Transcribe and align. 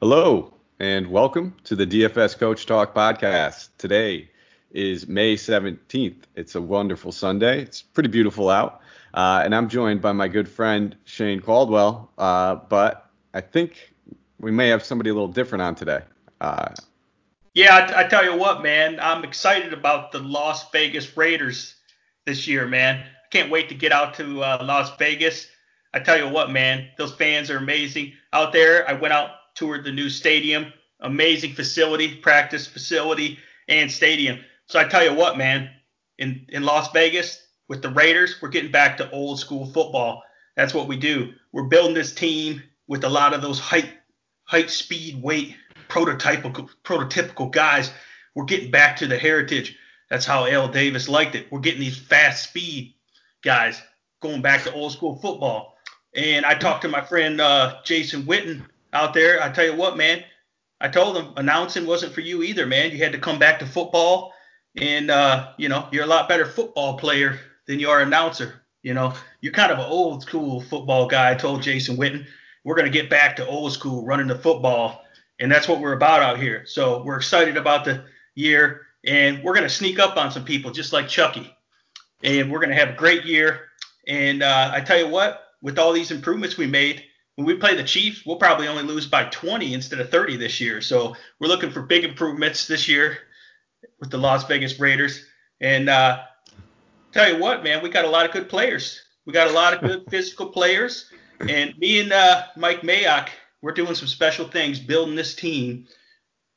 Hello, 0.00 0.52
and 0.80 1.06
welcome 1.06 1.54
to 1.62 1.76
the 1.76 1.86
DFS 1.86 2.36
Coach 2.36 2.66
Talk 2.66 2.94
podcast. 2.94 3.68
Today 3.78 4.28
is 4.72 5.06
May 5.06 5.36
17th. 5.36 6.24
It's 6.34 6.56
a 6.56 6.60
wonderful 6.60 7.12
Sunday. 7.12 7.62
It's 7.62 7.80
pretty 7.80 8.08
beautiful 8.08 8.50
out. 8.50 8.80
Uh, 9.14 9.42
and 9.44 9.54
I'm 9.54 9.68
joined 9.68 10.02
by 10.02 10.10
my 10.10 10.26
good 10.26 10.48
friend 10.48 10.96
Shane 11.04 11.40
Caldwell. 11.40 12.10
Uh, 12.18 12.56
but 12.56 13.08
I 13.34 13.40
think 13.40 13.94
we 14.40 14.50
may 14.50 14.68
have 14.68 14.84
somebody 14.84 15.10
a 15.10 15.14
little 15.14 15.28
different 15.28 15.62
on 15.62 15.76
today. 15.76 16.00
Uh, 16.40 16.74
yeah, 17.54 17.94
I, 17.96 18.02
tell 18.04 18.24
you 18.24 18.36
what, 18.36 18.64
man, 18.64 18.98
I'm 19.00 19.22
excited 19.22 19.72
about 19.72 20.10
the 20.10 20.18
Las 20.18 20.70
Vegas 20.72 21.16
Raiders 21.16 21.76
this 22.26 22.48
year, 22.48 22.66
man. 22.66 22.98
I 22.98 23.28
can't 23.30 23.50
wait 23.50 23.68
to 23.68 23.76
get 23.76 23.92
out 23.92 24.14
to 24.14 24.42
uh, 24.42 24.58
Las 24.60 24.94
Vegas. 24.98 25.46
I 25.94 26.00
tell 26.00 26.18
you 26.18 26.28
what, 26.28 26.50
man, 26.50 26.88
those 26.98 27.14
fans 27.14 27.48
are 27.48 27.58
amazing 27.58 28.12
out 28.32 28.52
there. 28.52 28.86
I 28.90 28.94
went 28.94 29.14
out 29.14 29.30
toured 29.54 29.84
the 29.84 29.92
new 29.92 30.08
stadium. 30.08 30.72
Amazing 31.00 31.54
facility, 31.54 32.16
practice 32.16 32.66
facility, 32.66 33.38
and 33.68 33.90
stadium. 33.90 34.40
So 34.66 34.78
I 34.78 34.84
tell 34.84 35.04
you 35.04 35.14
what, 35.14 35.36
man, 35.36 35.70
in, 36.18 36.46
in 36.48 36.62
Las 36.62 36.90
Vegas 36.92 37.46
with 37.68 37.82
the 37.82 37.90
Raiders, 37.90 38.36
we're 38.40 38.48
getting 38.48 38.70
back 38.70 38.96
to 38.98 39.10
old 39.10 39.38
school 39.38 39.66
football. 39.66 40.22
That's 40.56 40.74
what 40.74 40.88
we 40.88 40.96
do. 40.96 41.32
We're 41.52 41.64
building 41.64 41.94
this 41.94 42.14
team 42.14 42.62
with 42.86 43.04
a 43.04 43.08
lot 43.08 43.34
of 43.34 43.42
those 43.42 43.58
height, 43.58 43.92
height, 44.44 44.70
speed, 44.70 45.22
weight, 45.22 45.56
prototypical, 45.88 46.68
prototypical 46.84 47.50
guys. 47.50 47.90
We're 48.34 48.44
getting 48.44 48.70
back 48.70 48.96
to 48.98 49.06
the 49.06 49.18
heritage. 49.18 49.76
That's 50.10 50.26
how 50.26 50.46
Al 50.46 50.68
Davis 50.68 51.08
liked 51.08 51.34
it. 51.34 51.50
We're 51.50 51.60
getting 51.60 51.80
these 51.80 51.98
fast 51.98 52.44
speed 52.44 52.94
guys 53.42 53.80
going 54.20 54.42
back 54.42 54.62
to 54.64 54.72
old 54.72 54.92
school 54.92 55.16
football. 55.16 55.76
And 56.14 56.46
I 56.46 56.54
talked 56.54 56.82
to 56.82 56.88
my 56.88 57.00
friend 57.00 57.40
uh, 57.40 57.76
Jason 57.84 58.22
Witten 58.22 58.64
out 58.94 59.12
there. 59.12 59.42
I 59.42 59.50
tell 59.50 59.66
you 59.66 59.74
what, 59.74 59.96
man, 59.96 60.24
I 60.80 60.88
told 60.88 61.16
him 61.16 61.32
announcing 61.36 61.86
wasn't 61.86 62.14
for 62.14 62.20
you 62.20 62.42
either, 62.42 62.66
man. 62.66 62.90
You 62.90 62.98
had 62.98 63.12
to 63.12 63.18
come 63.18 63.38
back 63.38 63.58
to 63.58 63.66
football, 63.66 64.32
and 64.76 65.10
uh, 65.10 65.52
you 65.58 65.68
know 65.68 65.88
you're 65.92 66.04
a 66.04 66.08
lot 66.08 66.28
better 66.28 66.46
football 66.46 66.96
player 66.96 67.38
than 67.66 67.78
you 67.78 67.90
are 67.90 68.00
announcer. 68.00 68.62
You 68.82 68.94
know 68.94 69.14
you're 69.40 69.52
kind 69.52 69.72
of 69.72 69.78
an 69.78 69.86
old 69.86 70.22
school 70.22 70.60
football 70.60 71.06
guy. 71.06 71.30
I 71.30 71.34
told 71.34 71.62
Jason 71.62 71.96
Witten 71.96 72.26
we're 72.64 72.76
gonna 72.76 72.90
get 72.90 73.10
back 73.10 73.36
to 73.36 73.46
old 73.46 73.72
school 73.72 74.04
running 74.04 74.26
the 74.26 74.38
football, 74.38 75.04
and 75.38 75.50
that's 75.50 75.68
what 75.68 75.80
we're 75.80 75.94
about 75.94 76.22
out 76.22 76.38
here. 76.38 76.64
So 76.66 77.02
we're 77.02 77.16
excited 77.16 77.56
about 77.56 77.84
the 77.84 78.04
year, 78.34 78.82
and 79.04 79.42
we're 79.42 79.54
gonna 79.54 79.68
sneak 79.68 79.98
up 79.98 80.16
on 80.16 80.30
some 80.30 80.44
people 80.44 80.70
just 80.70 80.92
like 80.92 81.08
Chucky, 81.08 81.54
and 82.22 82.50
we're 82.50 82.60
gonna 82.60 82.74
have 82.74 82.90
a 82.90 82.96
great 82.96 83.24
year. 83.24 83.68
And 84.06 84.42
uh, 84.42 84.70
I 84.72 84.80
tell 84.80 84.98
you 84.98 85.08
what, 85.08 85.44
with 85.62 85.78
all 85.78 85.92
these 85.92 86.10
improvements 86.10 86.58
we 86.58 86.66
made 86.66 87.04
when 87.36 87.46
we 87.46 87.56
play 87.56 87.74
the 87.74 87.84
Chiefs, 87.84 88.24
we'll 88.24 88.36
probably 88.36 88.68
only 88.68 88.82
lose 88.82 89.06
by 89.06 89.24
20 89.24 89.74
instead 89.74 90.00
of 90.00 90.10
30 90.10 90.36
this 90.36 90.60
year. 90.60 90.80
So 90.80 91.16
we're 91.40 91.48
looking 91.48 91.70
for 91.70 91.82
big 91.82 92.04
improvements 92.04 92.66
this 92.66 92.88
year 92.88 93.18
with 94.00 94.10
the 94.10 94.18
Las 94.18 94.46
Vegas 94.46 94.78
Raiders. 94.78 95.24
And 95.60 95.88
uh, 95.88 96.22
tell 97.12 97.32
you 97.32 97.40
what, 97.40 97.64
man, 97.64 97.82
we 97.82 97.88
got 97.88 98.04
a 98.04 98.10
lot 98.10 98.26
of 98.26 98.32
good 98.32 98.48
players. 98.48 99.00
We 99.26 99.32
got 99.32 99.48
a 99.48 99.52
lot 99.52 99.74
of 99.74 99.80
good 99.80 100.04
physical 100.10 100.46
players. 100.46 101.10
And 101.40 101.76
me 101.78 102.00
and 102.00 102.12
uh, 102.12 102.44
Mike 102.56 102.82
Mayock, 102.82 103.28
we're 103.62 103.72
doing 103.72 103.94
some 103.94 104.08
special 104.08 104.46
things, 104.46 104.78
building 104.78 105.16
this 105.16 105.34
team 105.34 105.86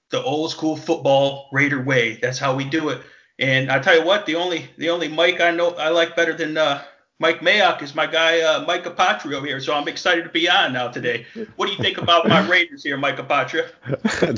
the 0.09 0.23
old 0.23 0.51
school 0.51 0.77
football 0.77 1.49
Raider 1.51 1.81
way. 1.81 2.17
That's 2.21 2.39
how 2.39 2.55
we 2.55 2.63
do 2.63 2.89
it. 2.89 3.01
And 3.39 3.71
I 3.71 3.79
tell 3.79 3.97
you 3.97 4.05
what, 4.05 4.25
the 4.25 4.35
only 4.35 4.69
the 4.77 4.89
only 4.89 5.07
Mike 5.07 5.41
I 5.41 5.51
know 5.51 5.71
I 5.71 5.89
like 5.89 6.15
better 6.15 6.33
than 6.33 6.57
uh, 6.57 6.83
Mike 7.19 7.39
Mayock 7.39 7.81
is 7.81 7.95
my 7.95 8.05
guy, 8.05 8.41
uh, 8.41 8.63
Mike 8.65 8.83
Apotria 8.83 9.37
over 9.37 9.47
here. 9.47 9.59
So 9.59 9.73
I'm 9.73 9.87
excited 9.87 10.23
to 10.23 10.29
be 10.29 10.47
on 10.47 10.73
now 10.73 10.89
today. 10.89 11.25
What 11.55 11.65
do 11.65 11.71
you 11.71 11.79
think 11.79 11.97
about 11.97 12.27
my 12.27 12.47
Raiders 12.49 12.83
here, 12.83 12.95
Mike 12.95 13.17
Apotria? 13.17 13.69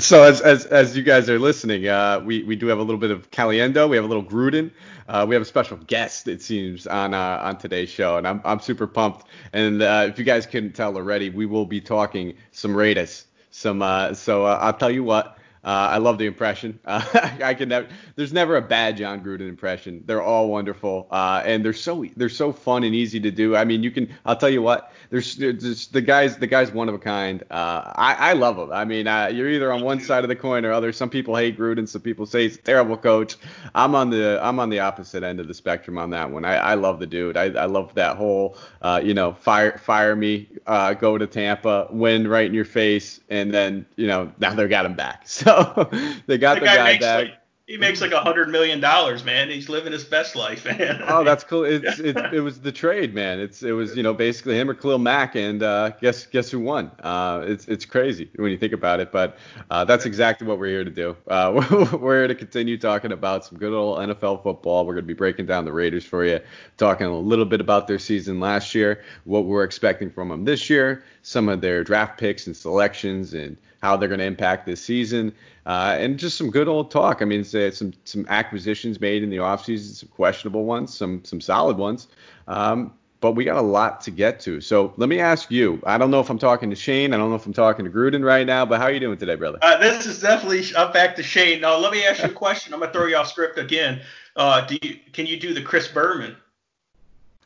so 0.00 0.22
as, 0.22 0.40
as, 0.40 0.64
as 0.64 0.96
you 0.96 1.02
guys 1.02 1.28
are 1.28 1.38
listening, 1.38 1.88
uh, 1.88 2.20
we, 2.24 2.42
we 2.44 2.56
do 2.56 2.68
have 2.68 2.78
a 2.78 2.82
little 2.82 3.00
bit 3.00 3.10
of 3.10 3.30
Caliendo. 3.30 3.86
We 3.86 3.96
have 3.96 4.04
a 4.06 4.08
little 4.08 4.24
Gruden. 4.24 4.70
Uh, 5.10 5.26
we 5.28 5.34
have 5.34 5.42
a 5.42 5.46
special 5.46 5.76
guest, 5.76 6.26
it 6.28 6.40
seems, 6.40 6.86
on 6.86 7.14
uh, 7.14 7.40
on 7.42 7.58
today's 7.58 7.88
show, 7.88 8.16
and 8.16 8.28
I'm 8.28 8.40
I'm 8.44 8.60
super 8.60 8.86
pumped. 8.86 9.26
And 9.52 9.82
uh, 9.82 10.06
if 10.08 10.20
you 10.20 10.24
guys 10.24 10.46
couldn't 10.46 10.74
tell 10.74 10.94
already, 10.94 11.30
we 11.30 11.46
will 11.46 11.66
be 11.66 11.80
talking 11.80 12.34
some 12.52 12.76
Raiders. 12.76 13.26
Some 13.50 13.82
uh, 13.82 14.14
so 14.14 14.46
uh, 14.46 14.58
I'll 14.62 14.72
tell 14.72 14.90
you 14.90 15.02
what. 15.02 15.36
Uh, 15.62 15.92
I 15.92 15.98
love 15.98 16.18
the 16.18 16.26
impression. 16.26 16.78
Uh, 16.90 17.02
I 17.44 17.54
can 17.54 17.68
never. 17.68 17.86
There's 18.16 18.32
never 18.32 18.56
a 18.56 18.62
bad 18.62 18.96
Jon 18.96 19.22
Gruden 19.22 19.48
impression. 19.48 20.02
They're 20.06 20.22
all 20.22 20.48
wonderful, 20.48 21.06
uh, 21.10 21.42
and 21.44 21.64
they're 21.64 21.72
so 21.72 22.04
they're 22.16 22.28
so 22.28 22.52
fun 22.52 22.82
and 22.82 22.94
easy 22.94 23.20
to 23.20 23.30
do. 23.30 23.54
I 23.54 23.64
mean, 23.64 23.82
you 23.84 23.92
can. 23.92 24.12
I'll 24.24 24.36
tell 24.36 24.48
you 24.50 24.60
what. 24.60 24.92
There's, 25.10 25.36
there's 25.36 25.86
the 25.88 26.00
guys. 26.00 26.36
The 26.36 26.46
guys 26.48 26.72
one 26.72 26.88
of 26.88 26.94
a 26.94 26.98
kind. 26.98 27.42
Uh, 27.50 27.92
I 27.94 28.14
I 28.14 28.32
love 28.32 28.56
them. 28.56 28.72
I 28.72 28.84
mean, 28.84 29.06
uh, 29.06 29.28
you're 29.28 29.48
either 29.48 29.72
on 29.72 29.82
one 29.82 30.00
side 30.00 30.24
of 30.24 30.28
the 30.28 30.36
coin 30.36 30.64
or 30.64 30.72
other. 30.72 30.92
Some 30.92 31.10
people 31.10 31.36
hate 31.36 31.56
Gruden. 31.56 31.88
Some 31.88 32.02
people 32.02 32.26
say 32.26 32.42
he's 32.42 32.56
a 32.56 32.62
terrible 32.62 32.96
coach. 32.96 33.36
I'm 33.74 33.94
on 33.94 34.10
the 34.10 34.40
I'm 34.42 34.58
on 34.58 34.68
the 34.68 34.80
opposite 34.80 35.22
end 35.22 35.38
of 35.38 35.46
the 35.46 35.54
spectrum 35.54 35.96
on 35.96 36.10
that 36.10 36.30
one. 36.30 36.44
I, 36.44 36.56
I 36.56 36.74
love 36.74 36.98
the 36.98 37.06
dude. 37.06 37.36
I, 37.36 37.44
I 37.44 37.66
love 37.66 37.94
that 37.94 38.16
whole 38.16 38.56
uh, 38.82 39.00
you 39.02 39.14
know 39.14 39.32
fire 39.32 39.78
fire 39.78 40.16
me, 40.16 40.48
go 40.66 41.18
to 41.18 41.26
Tampa, 41.26 41.86
win 41.90 42.26
right 42.26 42.46
in 42.46 42.54
your 42.54 42.64
face, 42.64 43.20
and 43.28 43.54
then 43.54 43.86
you 43.96 44.06
know 44.06 44.32
now 44.38 44.54
they 44.54 44.66
got 44.66 44.86
him 44.86 44.94
back. 44.94 45.26
So 45.40 45.49
so 45.50 45.90
they 46.26 46.38
got 46.38 46.54
the, 46.54 46.60
the 46.60 46.66
guy, 46.66 46.76
guy 46.76 46.98
back. 46.98 47.24
Like, 47.28 47.40
he 47.70 47.76
makes 47.76 48.00
like 48.00 48.10
a 48.10 48.18
hundred 48.18 48.48
million 48.48 48.80
dollars, 48.80 49.22
man. 49.22 49.48
He's 49.48 49.68
living 49.68 49.92
his 49.92 50.02
best 50.02 50.34
life, 50.34 50.64
man. 50.64 51.04
oh, 51.08 51.22
that's 51.22 51.44
cool. 51.44 51.62
It's, 51.62 52.00
it, 52.00 52.16
it 52.34 52.40
was 52.40 52.60
the 52.60 52.72
trade, 52.72 53.14
man. 53.14 53.38
It's 53.38 53.62
it 53.62 53.70
was 53.70 53.96
you 53.96 54.02
know 54.02 54.12
basically 54.12 54.58
him 54.58 54.68
or 54.68 54.74
Khalil 54.74 54.98
Mack, 54.98 55.36
and 55.36 55.62
uh, 55.62 55.90
guess 56.00 56.26
guess 56.26 56.50
who 56.50 56.58
won? 56.58 56.90
Uh, 56.98 57.44
it's 57.46 57.68
it's 57.68 57.84
crazy 57.84 58.28
when 58.34 58.50
you 58.50 58.58
think 58.58 58.72
about 58.72 58.98
it, 58.98 59.12
but 59.12 59.38
uh, 59.70 59.84
that's 59.84 60.04
exactly 60.04 60.48
what 60.48 60.58
we're 60.58 60.66
here 60.66 60.82
to 60.82 60.90
do. 60.90 61.16
Uh, 61.28 61.88
we're 61.96 62.18
here 62.18 62.26
to 62.26 62.34
continue 62.34 62.76
talking 62.76 63.12
about 63.12 63.44
some 63.44 63.56
good 63.56 63.72
old 63.72 63.98
NFL 63.98 64.42
football. 64.42 64.84
We're 64.84 64.94
going 64.94 65.04
to 65.04 65.08
be 65.08 65.14
breaking 65.14 65.46
down 65.46 65.64
the 65.64 65.72
Raiders 65.72 66.04
for 66.04 66.24
you, 66.24 66.40
talking 66.76 67.06
a 67.06 67.16
little 67.16 67.44
bit 67.44 67.60
about 67.60 67.86
their 67.86 68.00
season 68.00 68.40
last 68.40 68.74
year, 68.74 69.04
what 69.22 69.44
we're 69.44 69.62
expecting 69.62 70.10
from 70.10 70.30
them 70.30 70.44
this 70.44 70.68
year, 70.68 71.04
some 71.22 71.48
of 71.48 71.60
their 71.60 71.84
draft 71.84 72.18
picks 72.18 72.48
and 72.48 72.56
selections, 72.56 73.32
and 73.32 73.56
how 73.82 73.96
they're 73.96 74.08
going 74.08 74.20
to 74.20 74.26
impact 74.26 74.66
this 74.66 74.82
season, 74.82 75.32
uh, 75.66 75.96
and 75.98 76.18
just 76.18 76.36
some 76.36 76.50
good 76.50 76.68
old 76.68 76.90
talk. 76.90 77.22
I 77.22 77.24
mean, 77.24 77.44
some 77.44 77.92
some 78.04 78.26
acquisitions 78.28 79.00
made 79.00 79.22
in 79.22 79.30
the 79.30 79.38
offseason, 79.38 79.94
some 79.94 80.08
questionable 80.10 80.64
ones, 80.64 80.96
some 80.96 81.24
some 81.24 81.40
solid 81.40 81.76
ones. 81.76 82.08
Um, 82.46 82.92
but 83.20 83.32
we 83.32 83.44
got 83.44 83.56
a 83.56 83.62
lot 83.62 84.00
to 84.02 84.10
get 84.10 84.40
to. 84.40 84.60
So 84.60 84.94
let 84.96 85.08
me 85.08 85.20
ask 85.20 85.50
you. 85.50 85.80
I 85.84 85.98
don't 85.98 86.10
know 86.10 86.20
if 86.20 86.30
I'm 86.30 86.38
talking 86.38 86.70
to 86.70 86.76
Shane. 86.76 87.12
I 87.12 87.18
don't 87.18 87.28
know 87.28 87.36
if 87.36 87.44
I'm 87.44 87.52
talking 87.52 87.84
to 87.84 87.90
Gruden 87.90 88.24
right 88.24 88.46
now. 88.46 88.64
But 88.64 88.80
how 88.80 88.86
are 88.86 88.92
you 88.92 89.00
doing 89.00 89.18
today, 89.18 89.34
brother? 89.34 89.58
Uh, 89.60 89.76
this 89.78 90.06
is 90.06 90.20
definitely. 90.20 90.64
I'm 90.76 90.92
back 90.92 91.16
to 91.16 91.22
Shane. 91.22 91.60
Now 91.60 91.76
let 91.76 91.92
me 91.92 92.04
ask 92.04 92.22
you 92.22 92.30
a 92.30 92.32
question. 92.32 92.72
I'm 92.72 92.80
gonna 92.80 92.92
throw 92.92 93.06
you 93.06 93.16
off 93.16 93.28
script 93.28 93.58
again. 93.58 94.00
Uh, 94.36 94.66
do 94.66 94.78
you 94.82 94.96
can 95.12 95.26
you 95.26 95.38
do 95.38 95.52
the 95.52 95.62
Chris 95.62 95.88
Berman? 95.88 96.36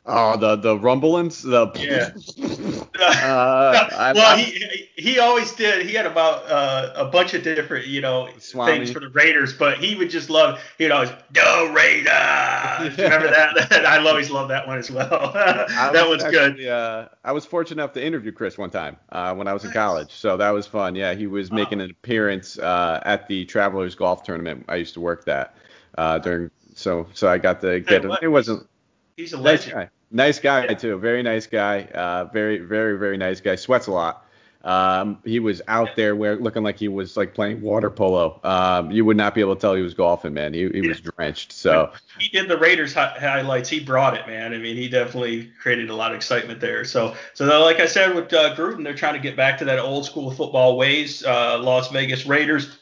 Oh, 0.05 0.37
the 0.37 0.55
the 0.55 0.77
rumblings. 0.77 1.41
The 1.41 1.71
yeah. 1.75 2.11
uh, 2.99 4.13
well, 4.15 4.37
he 4.37 4.89
he 4.95 5.19
always 5.19 5.51
did. 5.53 5.85
He 5.85 5.93
had 5.93 6.05
about 6.05 6.49
uh, 6.49 6.93
a 6.95 7.05
bunch 7.05 7.33
of 7.33 7.43
different 7.43 7.87
you 7.87 8.01
know 8.01 8.29
Swami. 8.37 8.73
things 8.73 8.91
for 8.91 8.99
the 8.99 9.09
Raiders, 9.09 9.53
but 9.53 9.77
he 9.77 9.95
would 9.95 10.09
just 10.09 10.29
love 10.29 10.59
you 10.79 10.87
know 10.87 11.05
the 11.05 11.71
Raiders. 11.73 12.97
Remember 12.97 13.29
that? 13.29 13.85
I 13.85 13.97
always 14.05 14.29
love 14.29 14.49
that 14.49 14.67
one 14.67 14.77
as 14.77 14.89
well. 14.91 15.31
that 15.33 16.07
one's 16.07 16.23
actually, 16.23 16.63
good. 16.63 16.67
Uh, 16.67 17.07
I 17.23 17.31
was 17.31 17.45
fortunate 17.45 17.81
enough 17.81 17.93
to 17.93 18.03
interview 18.03 18.31
Chris 18.31 18.57
one 18.57 18.69
time 18.69 18.97
uh, 19.09 19.33
when 19.35 19.47
I 19.47 19.53
was 19.53 19.65
in 19.65 19.71
college, 19.71 20.11
so 20.11 20.37
that 20.37 20.49
was 20.51 20.67
fun. 20.67 20.95
Yeah, 20.95 21.13
he 21.13 21.27
was 21.27 21.51
making 21.51 21.81
an 21.81 21.91
appearance 21.91 22.57
uh, 22.59 23.01
at 23.05 23.27
the 23.27 23.45
Travelers 23.45 23.95
Golf 23.95 24.23
Tournament. 24.23 24.65
I 24.67 24.75
used 24.75 24.93
to 24.95 25.01
work 25.01 25.25
that 25.25 25.55
uh, 25.97 26.19
during, 26.19 26.51
so 26.73 27.07
so 27.13 27.27
I 27.27 27.37
got 27.37 27.61
to 27.61 27.79
get. 27.79 28.03
Hey, 28.03 28.17
it 28.21 28.27
wasn't. 28.27 28.67
He's 29.17 29.33
a 29.33 29.37
legend. 29.37 29.89
Nice 30.15 30.39
guy 30.39 30.73
too. 30.73 30.97
Very 30.97 31.21
nice 31.23 31.45
guy. 31.45 31.83
Uh, 31.93 32.29
very, 32.31 32.59
very, 32.59 32.97
very 32.97 33.17
nice 33.17 33.41
guy. 33.41 33.55
Sweats 33.55 33.87
a 33.87 33.91
lot. 33.91 34.25
Um, 34.63 35.19
he 35.25 35.41
was 35.41 35.61
out 35.67 35.89
there 35.97 36.15
where 36.15 36.37
looking 36.37 36.63
like 36.63 36.79
he 36.79 36.87
was 36.87 37.17
like 37.17 37.33
playing 37.33 37.59
water 37.59 37.89
polo. 37.89 38.39
Um, 38.45 38.91
you 38.91 39.03
would 39.03 39.17
not 39.17 39.35
be 39.35 39.41
able 39.41 39.55
to 39.55 39.61
tell 39.61 39.75
he 39.75 39.81
was 39.81 39.93
golfing, 39.93 40.33
man. 40.33 40.53
He, 40.53 40.69
he 40.69 40.79
yeah. 40.79 40.87
was 40.87 41.01
drenched. 41.01 41.51
So 41.51 41.91
he 42.17 42.29
did 42.29 42.47
the 42.47 42.57
Raiders 42.57 42.93
hi- 42.93 43.17
highlights. 43.19 43.67
He 43.67 43.81
brought 43.81 44.15
it, 44.15 44.25
man. 44.25 44.53
I 44.53 44.57
mean, 44.57 44.77
he 44.77 44.87
definitely 44.87 45.51
created 45.61 45.89
a 45.89 45.95
lot 45.95 46.11
of 46.11 46.15
excitement 46.15 46.61
there. 46.61 46.85
So, 46.85 47.13
so 47.33 47.45
like 47.61 47.81
I 47.81 47.85
said 47.85 48.15
with 48.15 48.31
uh, 48.33 48.55
Gruden, 48.55 48.85
they're 48.85 48.95
trying 48.95 49.15
to 49.15 49.19
get 49.19 49.35
back 49.35 49.57
to 49.57 49.65
that 49.65 49.79
old 49.79 50.05
school 50.05 50.31
football 50.31 50.77
ways. 50.77 51.25
Uh, 51.25 51.59
Las 51.59 51.91
Vegas 51.91 52.25
Raiders. 52.25 52.77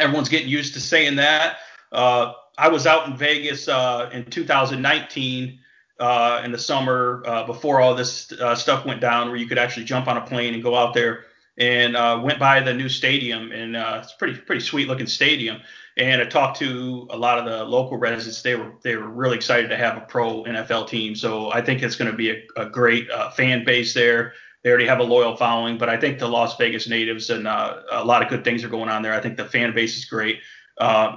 Everyone's 0.00 0.28
getting 0.28 0.48
used 0.48 0.74
to 0.74 0.80
saying 0.80 1.14
that. 1.16 1.58
Uh, 1.92 2.32
I 2.58 2.66
was 2.66 2.84
out 2.84 3.06
in 3.06 3.16
Vegas 3.16 3.68
uh, 3.68 4.10
in 4.12 4.24
2019 4.24 5.60
uh, 6.00 6.42
in 6.44 6.52
the 6.52 6.58
summer 6.58 7.22
uh, 7.26 7.46
before 7.46 7.80
all 7.80 7.94
this 7.94 8.32
uh, 8.32 8.54
stuff 8.54 8.84
went 8.84 9.00
down, 9.00 9.28
where 9.28 9.36
you 9.36 9.46
could 9.46 9.58
actually 9.58 9.84
jump 9.84 10.08
on 10.08 10.16
a 10.16 10.20
plane 10.20 10.54
and 10.54 10.62
go 10.62 10.74
out 10.74 10.94
there. 10.94 11.26
And 11.56 11.96
uh, 11.96 12.20
went 12.20 12.40
by 12.40 12.58
the 12.58 12.74
new 12.74 12.88
stadium, 12.88 13.52
and 13.52 13.76
uh, 13.76 14.00
it's 14.02 14.12
pretty 14.14 14.40
pretty 14.40 14.60
sweet 14.60 14.88
looking 14.88 15.06
stadium. 15.06 15.60
And 15.96 16.20
I 16.20 16.24
talked 16.24 16.58
to 16.58 17.06
a 17.10 17.16
lot 17.16 17.38
of 17.38 17.44
the 17.44 17.62
local 17.62 17.96
residents. 17.96 18.42
They 18.42 18.56
were 18.56 18.72
they 18.82 18.96
were 18.96 19.08
really 19.08 19.36
excited 19.36 19.68
to 19.68 19.76
have 19.76 19.96
a 19.96 20.00
pro 20.00 20.42
NFL 20.42 20.88
team. 20.88 21.14
So 21.14 21.52
I 21.52 21.62
think 21.62 21.80
it's 21.84 21.94
going 21.94 22.10
to 22.10 22.16
be 22.16 22.30
a, 22.30 22.42
a 22.56 22.68
great 22.68 23.08
uh, 23.08 23.30
fan 23.30 23.64
base 23.64 23.94
there. 23.94 24.32
they 24.64 24.70
already 24.70 24.88
have 24.88 24.98
a 24.98 25.04
loyal 25.04 25.36
following. 25.36 25.78
But 25.78 25.88
I 25.88 25.96
think 25.96 26.18
the 26.18 26.26
Las 26.26 26.56
Vegas 26.56 26.88
natives 26.88 27.30
and 27.30 27.46
a 27.46 28.02
lot 28.04 28.20
of 28.20 28.28
good 28.28 28.42
things 28.42 28.64
are 28.64 28.68
going 28.68 28.88
on 28.88 29.02
there. 29.02 29.14
I 29.14 29.20
think 29.20 29.36
the 29.36 29.44
fan 29.44 29.72
base 29.72 29.96
is 29.96 30.06
great, 30.06 30.40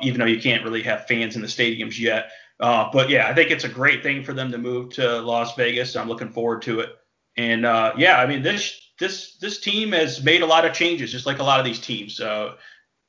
even 0.03 0.19
though 0.19 0.27
you 0.27 0.39
can't 0.39 0.63
really 0.63 0.83
have 0.83 1.07
fans 1.07 1.35
in 1.35 1.41
the 1.41 1.47
stadiums 1.47 1.97
yet. 1.97 2.29
Uh, 2.59 2.89
but 2.91 3.09
yeah, 3.09 3.27
I 3.27 3.33
think 3.33 3.51
it's 3.51 3.63
a 3.63 3.69
great 3.69 4.01
thing 4.01 4.23
for 4.23 4.33
them 4.33 4.51
to 4.51 4.57
move 4.57 4.89
to 4.93 5.21
Las 5.21 5.55
Vegas. 5.55 5.95
I'm 5.95 6.07
looking 6.07 6.29
forward 6.29 6.61
to 6.63 6.79
it. 6.79 6.97
And 7.37 7.65
uh, 7.65 7.93
yeah, 7.97 8.19
I 8.19 8.25
mean 8.25 8.41
this 8.41 8.79
this 8.99 9.37
this 9.37 9.59
team 9.59 9.91
has 9.91 10.23
made 10.23 10.41
a 10.41 10.45
lot 10.45 10.65
of 10.65 10.73
changes, 10.73 11.11
just 11.11 11.25
like 11.25 11.39
a 11.39 11.43
lot 11.43 11.59
of 11.59 11.65
these 11.65 11.79
teams. 11.79 12.19
Uh, 12.19 12.55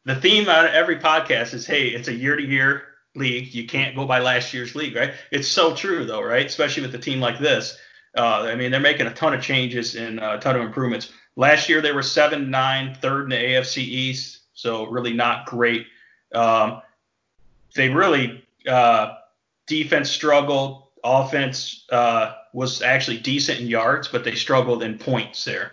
the 0.04 0.16
theme 0.16 0.48
on 0.48 0.66
every 0.66 0.98
podcast 0.98 1.54
is, 1.54 1.66
hey, 1.66 1.88
it's 1.88 2.08
a 2.08 2.14
year 2.14 2.36
to 2.36 2.42
year 2.42 2.82
league. 3.14 3.54
You 3.54 3.66
can't 3.66 3.96
go 3.96 4.06
by 4.06 4.20
last 4.20 4.52
year's 4.52 4.74
league, 4.74 4.94
right? 4.94 5.14
It's 5.30 5.48
so 5.48 5.74
true 5.74 6.04
though, 6.04 6.22
right? 6.22 6.46
Especially 6.46 6.82
with 6.82 6.94
a 6.94 6.98
team 6.98 7.20
like 7.20 7.38
this. 7.38 7.78
Uh, 8.16 8.42
I 8.42 8.54
mean, 8.54 8.70
they're 8.70 8.80
making 8.80 9.06
a 9.06 9.14
ton 9.14 9.34
of 9.34 9.42
changes 9.42 9.94
and 9.94 10.18
a 10.20 10.38
ton 10.38 10.56
of 10.56 10.62
improvements. 10.62 11.10
Last 11.36 11.68
year 11.68 11.80
they 11.80 11.92
were 11.92 12.02
seven 12.02 12.50
nine, 12.50 12.94
third 12.94 13.24
in 13.24 13.28
the 13.30 13.36
AFC 13.36 13.78
East, 13.78 14.40
so 14.52 14.86
really 14.86 15.12
not 15.12 15.46
great. 15.46 15.86
Um, 16.34 16.82
they 17.74 17.88
really 17.88 18.44
uh, 18.66 19.17
defense 19.68 20.10
struggled. 20.10 20.84
Offense 21.04 21.86
uh, 21.90 22.34
was 22.52 22.82
actually 22.82 23.18
decent 23.18 23.60
in 23.60 23.68
yards, 23.68 24.08
but 24.08 24.24
they 24.24 24.34
struggled 24.34 24.82
in 24.82 24.98
points 24.98 25.44
there. 25.44 25.72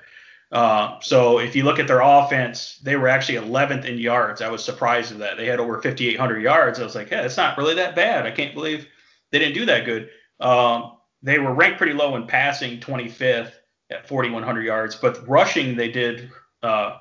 Uh, 0.52 1.00
so 1.02 1.40
if 1.40 1.56
you 1.56 1.64
look 1.64 1.80
at 1.80 1.88
their 1.88 2.02
offense, 2.02 2.80
they 2.84 2.96
were 2.96 3.08
actually 3.08 3.38
11th 3.38 3.86
in 3.86 3.98
yards. 3.98 4.42
I 4.42 4.50
was 4.50 4.64
surprised 4.64 5.12
at 5.12 5.18
that. 5.20 5.38
They 5.38 5.48
had 5.48 5.60
over 5.60 5.82
5,800 5.82 6.40
yards. 6.42 6.80
I 6.80 6.84
was 6.84 6.96
like, 6.96 7.10
yeah, 7.10 7.24
it's 7.24 7.38
not 7.38 7.58
really 7.58 7.76
that 7.76 7.96
bad. 7.96 8.26
I 8.26 8.32
can't 8.32 8.54
believe 8.54 8.88
they 9.32 9.40
didn't 9.40 9.56
do 9.56 9.66
that 9.66 9.86
good. 9.86 10.10
Um, 10.40 10.98
they 11.24 11.40
were 11.40 11.54
ranked 11.54 11.78
pretty 11.78 11.94
low 11.94 12.16
in 12.16 12.28
passing, 12.28 12.80
25th 12.80 13.52
at 13.90 14.08
4,100 14.08 14.62
yards, 14.62 14.96
but 14.96 15.28
rushing 15.28 15.76
they 15.76 15.90
did. 15.90 16.30
Uh, 16.62 16.98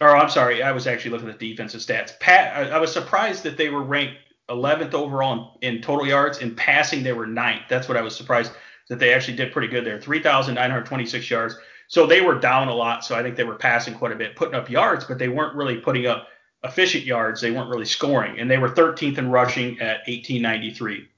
or 0.00 0.16
I'm 0.16 0.30
sorry, 0.30 0.62
I 0.62 0.72
was 0.72 0.86
actually 0.86 1.12
looking 1.12 1.28
at 1.28 1.38
the 1.38 1.50
defensive 1.50 1.80
stats. 1.80 2.18
Pat, 2.18 2.56
I, 2.56 2.76
I 2.76 2.78
was 2.78 2.92
surprised 2.92 3.44
that 3.44 3.56
they 3.56 3.68
were 3.68 3.82
ranked 3.82 4.16
11th 4.50 4.94
overall 4.94 5.58
in, 5.62 5.76
in, 5.76 5.82
total 5.82 6.06
yards. 6.06 6.38
In 6.38 6.54
passing, 6.54 7.02
they 7.02 7.12
were 7.12 7.26
ninth. 7.26 7.62
That's 7.68 7.88
what 7.88 7.96
I 7.96 8.02
was 8.02 8.14
surprised 8.14 8.52
that 8.88 8.98
they 8.98 9.14
actually 9.14 9.36
did 9.36 9.52
pretty 9.52 9.68
good 9.68 9.84
there. 9.84 10.00
3,926 10.00 11.30
yards. 11.30 11.56
So 11.88 12.06
they 12.06 12.20
were 12.20 12.38
down 12.38 12.68
a 12.68 12.74
lot. 12.74 13.04
So 13.04 13.14
I 13.14 13.22
think 13.22 13.36
they 13.36 13.44
were 13.44 13.54
passing 13.54 13.94
quite 13.94 14.12
a 14.12 14.16
bit, 14.16 14.36
putting 14.36 14.54
up 14.54 14.68
yards, 14.68 15.04
but 15.04 15.18
they 15.18 15.28
weren't 15.28 15.54
really 15.54 15.76
putting 15.76 16.06
up 16.06 16.28
efficient 16.62 17.04
yards. 17.04 17.40
They 17.40 17.50
weren't 17.50 17.68
really 17.68 17.86
scoring. 17.86 18.38
And 18.38 18.50
they 18.50 18.58
were 18.58 18.70
13th 18.70 19.18
in 19.18 19.30
rushing 19.30 19.80
at 19.80 19.98
1893. 20.06 21.08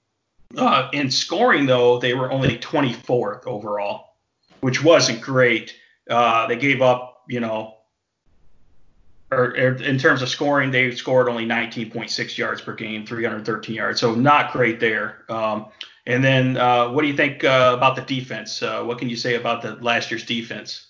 Uh, 0.57 0.89
in 0.93 1.11
scoring, 1.11 1.67
though, 1.67 1.99
they 1.99 2.15
were 2.15 2.31
only 2.31 2.59
24th 2.59 3.47
overall, 3.47 4.17
which 4.61 4.83
wasn't 4.83 5.21
great. 5.21 5.75
Uh, 6.09 6.47
they 6.47 6.57
gave 6.57 6.83
up, 6.83 7.23
you 7.29 7.41
know, 7.41 7.76
or, 9.31 9.55
in 9.55 9.99
terms 9.99 10.23
of 10.23 10.29
scoring, 10.29 10.71
they 10.71 10.91
scored 10.93 11.29
only 11.29 11.47
19.6 11.47 12.39
yards 12.39 12.61
per 12.61 12.75
game, 12.75 13.05
313 13.05 13.75
yards. 13.75 14.01
So 14.01 14.15
not 14.15 14.53
great 14.53 14.81
there. 14.81 15.25
Um, 15.29 15.67
and 16.07 16.23
then, 16.23 16.57
uh, 16.57 16.91
what 16.91 17.03
do 17.03 17.09
you 17.09 17.17
think 17.17 17.43
uh, 17.43 17.75
about 17.77 17.97
the 17.97 18.03
defense? 18.03 18.63
Uh, 18.63 18.85
what 18.85 18.99
can 18.99 19.09
you 19.09 19.17
say 19.17 19.35
about 19.35 19.63
the 19.63 19.75
last 19.77 20.11
year's 20.11 20.25
defense? 20.25 20.87